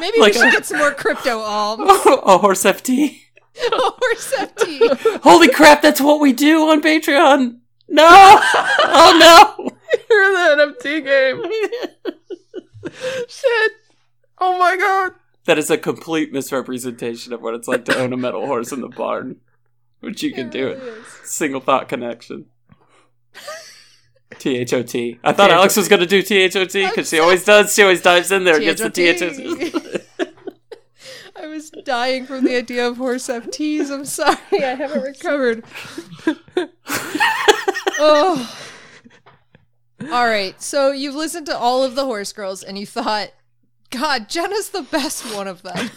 Maybe 0.00 0.18
Like 0.20 0.32
we 0.34 0.38
should 0.40 0.48
a- 0.48 0.52
get 0.52 0.66
some 0.66 0.78
more 0.78 0.92
crypto 0.92 1.38
alms. 1.40 1.88
a 2.06 2.38
horse 2.38 2.64
FT. 2.64 3.20
A 3.56 3.70
horse 3.72 4.34
FT. 4.36 5.20
Holy 5.22 5.48
crap, 5.48 5.82
that's 5.82 6.00
what 6.00 6.20
we 6.20 6.32
do 6.32 6.68
on 6.68 6.80
Patreon. 6.80 7.58
No! 7.88 8.06
oh 8.06 9.56
no! 9.58 9.70
You're 10.10 10.24
in 10.24 10.58
the 10.58 10.74
NFT 10.82 11.04
game. 11.04 11.42
Shit. 13.28 13.72
Oh 14.40 14.58
my 14.58 14.76
god. 14.76 15.12
that 15.46 15.58
is 15.58 15.70
a 15.70 15.78
complete 15.78 16.32
misrepresentation 16.32 17.32
of 17.32 17.40
what 17.42 17.54
it's 17.54 17.66
like 17.68 17.84
to 17.86 17.96
own 17.98 18.12
a 18.12 18.16
metal 18.16 18.46
horse 18.46 18.70
in 18.72 18.80
the 18.80 18.88
barn. 18.88 19.36
Which 20.00 20.22
you 20.22 20.32
can 20.32 20.48
do 20.50 20.68
It 20.68 20.72
it. 20.78 20.82
really 20.82 21.00
is. 21.00 21.06
Single 21.24 21.60
thought 21.60 21.88
connection. 21.88 22.46
T 24.38 24.56
H 24.56 24.72
O 24.72 24.82
T. 24.82 25.18
I 25.24 25.32
thought 25.32 25.50
Alex 25.50 25.76
was 25.76 25.88
going 25.88 26.00
to 26.00 26.06
do 26.06 26.22
T 26.22 26.36
H 26.36 26.56
O 26.56 26.64
T 26.64 26.86
because 26.86 27.08
she 27.08 27.18
always 27.18 27.44
does. 27.44 27.74
She 27.74 27.82
always 27.82 28.02
dives 28.02 28.30
in 28.30 28.44
there 28.44 28.56
and 28.56 28.64
gets 28.64 28.80
the 28.80 28.90
T 28.90 29.08
H 29.08 29.22
O 29.22 29.30
T. 29.30 29.72
I 31.40 31.46
was 31.46 31.70
dying 31.70 32.26
from 32.26 32.44
the 32.44 32.56
idea 32.56 32.86
of 32.86 32.96
horse 32.96 33.28
FTs. 33.28 33.90
I'm 33.90 34.04
sorry, 34.04 34.38
I 34.52 34.74
haven't 34.74 35.02
recovered. 35.02 35.64
oh. 37.98 38.54
All 40.02 40.26
right, 40.26 40.60
so 40.60 40.92
you've 40.92 41.14
listened 41.14 41.46
to 41.46 41.56
all 41.56 41.82
of 41.82 41.94
the 41.94 42.04
horse 42.04 42.32
girls 42.32 42.62
and 42.62 42.78
you 42.78 42.86
thought, 42.86 43.30
God, 43.90 44.28
Jenna's 44.28 44.70
the 44.70 44.82
best 44.82 45.34
one 45.34 45.48
of 45.48 45.62
them. 45.62 45.90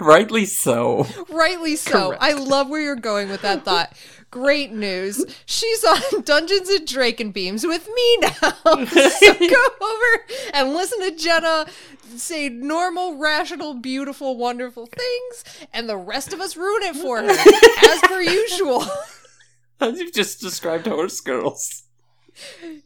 Rightly 0.00 0.44
so. 0.44 1.06
Rightly 1.28 1.76
so. 1.76 2.08
Correct. 2.08 2.22
I 2.22 2.32
love 2.32 2.68
where 2.68 2.80
you're 2.80 2.96
going 2.96 3.28
with 3.28 3.42
that 3.42 3.64
thought. 3.64 3.92
Great 4.34 4.72
news. 4.72 5.24
She's 5.46 5.84
on 5.84 6.22
Dungeons 6.24 6.68
and 6.68 6.84
Draken 6.84 7.30
Beams 7.30 7.64
with 7.64 7.86
me 7.86 8.16
now. 8.16 8.30
so 8.84 9.34
go 9.48 9.68
over 9.80 10.24
and 10.52 10.74
listen 10.74 10.98
to 11.02 11.14
Jenna 11.14 11.66
say 12.16 12.48
normal, 12.48 13.16
rational, 13.16 13.74
beautiful, 13.74 14.36
wonderful 14.36 14.86
things, 14.86 15.66
and 15.72 15.88
the 15.88 15.96
rest 15.96 16.32
of 16.32 16.40
us 16.40 16.56
ruin 16.56 16.82
it 16.82 16.96
for 16.96 17.22
her, 17.22 17.30
as 17.30 18.00
per 18.02 18.20
usual. 18.20 18.84
You've 19.80 20.12
just 20.12 20.40
described 20.40 20.88
horse 20.88 21.20
girls. 21.20 21.84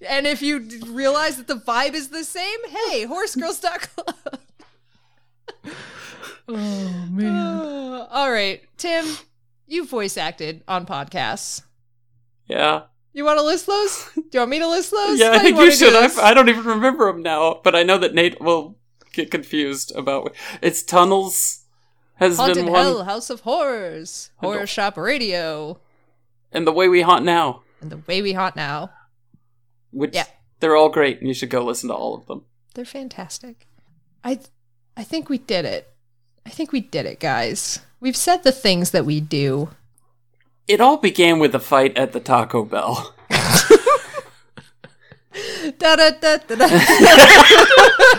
And 0.07 0.27
if 0.27 0.43
you 0.43 0.69
realize 0.87 1.39
that 1.39 1.47
the 1.47 1.57
vibe 1.57 1.95
is 1.95 2.09
the 2.09 2.25
same, 2.25 2.59
hey, 2.67 3.07
horsegirls.club. 3.07 4.41
Oh 6.47 7.07
man. 7.11 7.35
Uh, 7.35 8.07
all 8.11 8.31
right, 8.31 8.63
Tim, 8.77 9.07
you 9.69 9.87
voice 9.87 10.17
acted 10.17 10.65
on 10.67 10.87
podcasts. 10.87 11.63
Yeah. 12.47 12.83
You 13.13 13.25
want 13.25 13.39
to 13.39 13.45
list 13.45 13.67
those? 13.67 14.11
Do 14.15 14.23
you 14.33 14.41
want 14.41 14.51
me 14.51 14.59
to 14.59 14.69
list 14.69 14.91
those? 14.93 15.19
Yeah, 15.19 15.31
I 15.33 15.39
think 15.39 15.59
you 15.59 15.71
do 15.71 15.77
should. 15.77 15.95
I. 15.95 16.31
I 16.31 16.35
don't 16.35 16.49
even 16.49 16.65
remember 16.65 17.11
them 17.13 17.23
now, 17.23 17.61
but 17.63 17.75
I 17.75 17.83
know 17.83 17.99
that 17.99 18.15
Nate 18.15 18.41
will 18.41 18.77
get 19.13 19.31
confused 19.31 19.93
about 19.97 20.35
it's 20.63 20.83
tunnels 20.83 21.65
has 22.17 22.37
Haunted 22.37 22.57
been 22.65 22.73
one, 22.73 22.83
Hell, 22.83 23.05
House 23.05 23.31
of 23.31 23.41
Horrors, 23.41 24.31
Horror 24.39 24.67
Shop 24.67 24.97
Radio, 24.97 25.81
and 26.53 26.67
the 26.67 26.73
way 26.73 26.89
we 26.89 27.03
haunt 27.03 27.25
now, 27.25 27.63
and 27.81 27.91
The 27.93 27.97
Way 27.99 28.23
We 28.23 28.33
Haunt 28.33 28.57
Now. 28.57 28.91
which 29.93 30.15
Yeah. 30.15 30.25
they're 30.61 30.77
all 30.77 30.89
great, 30.89 31.19
and 31.21 31.29
you 31.29 31.35
should 31.35 31.51
go 31.51 31.65
listen 31.65 31.89
to 31.91 31.95
all 31.95 32.15
of 32.17 32.27
them. 32.27 32.45
They're 32.75 32.85
fantastic. 32.85 33.67
I, 34.25 34.41
I 34.97 35.05
think 35.05 35.29
we 35.29 35.39
did 35.39 35.65
it. 35.65 35.89
I 36.49 36.51
think 36.51 36.73
we 36.73 36.81
did 36.81 37.05
it, 37.05 37.21
guys. 37.21 37.81
We've 38.01 38.17
said 38.17 38.43
the 38.43 38.53
things 38.53 38.93
that 38.93 39.05
we 39.05 39.21
do. 39.21 39.69
It 40.67 40.81
all 40.81 40.97
began 40.97 41.39
with 41.39 41.55
a 41.55 41.61
fight 41.61 41.95
at 41.95 42.13
the 42.13 42.21
Taco 42.21 42.65
Bell. 42.65 43.15
Da 45.79 45.95
da 45.95 46.11
da 46.11 46.39
da 46.39 46.55
da. 46.57 48.19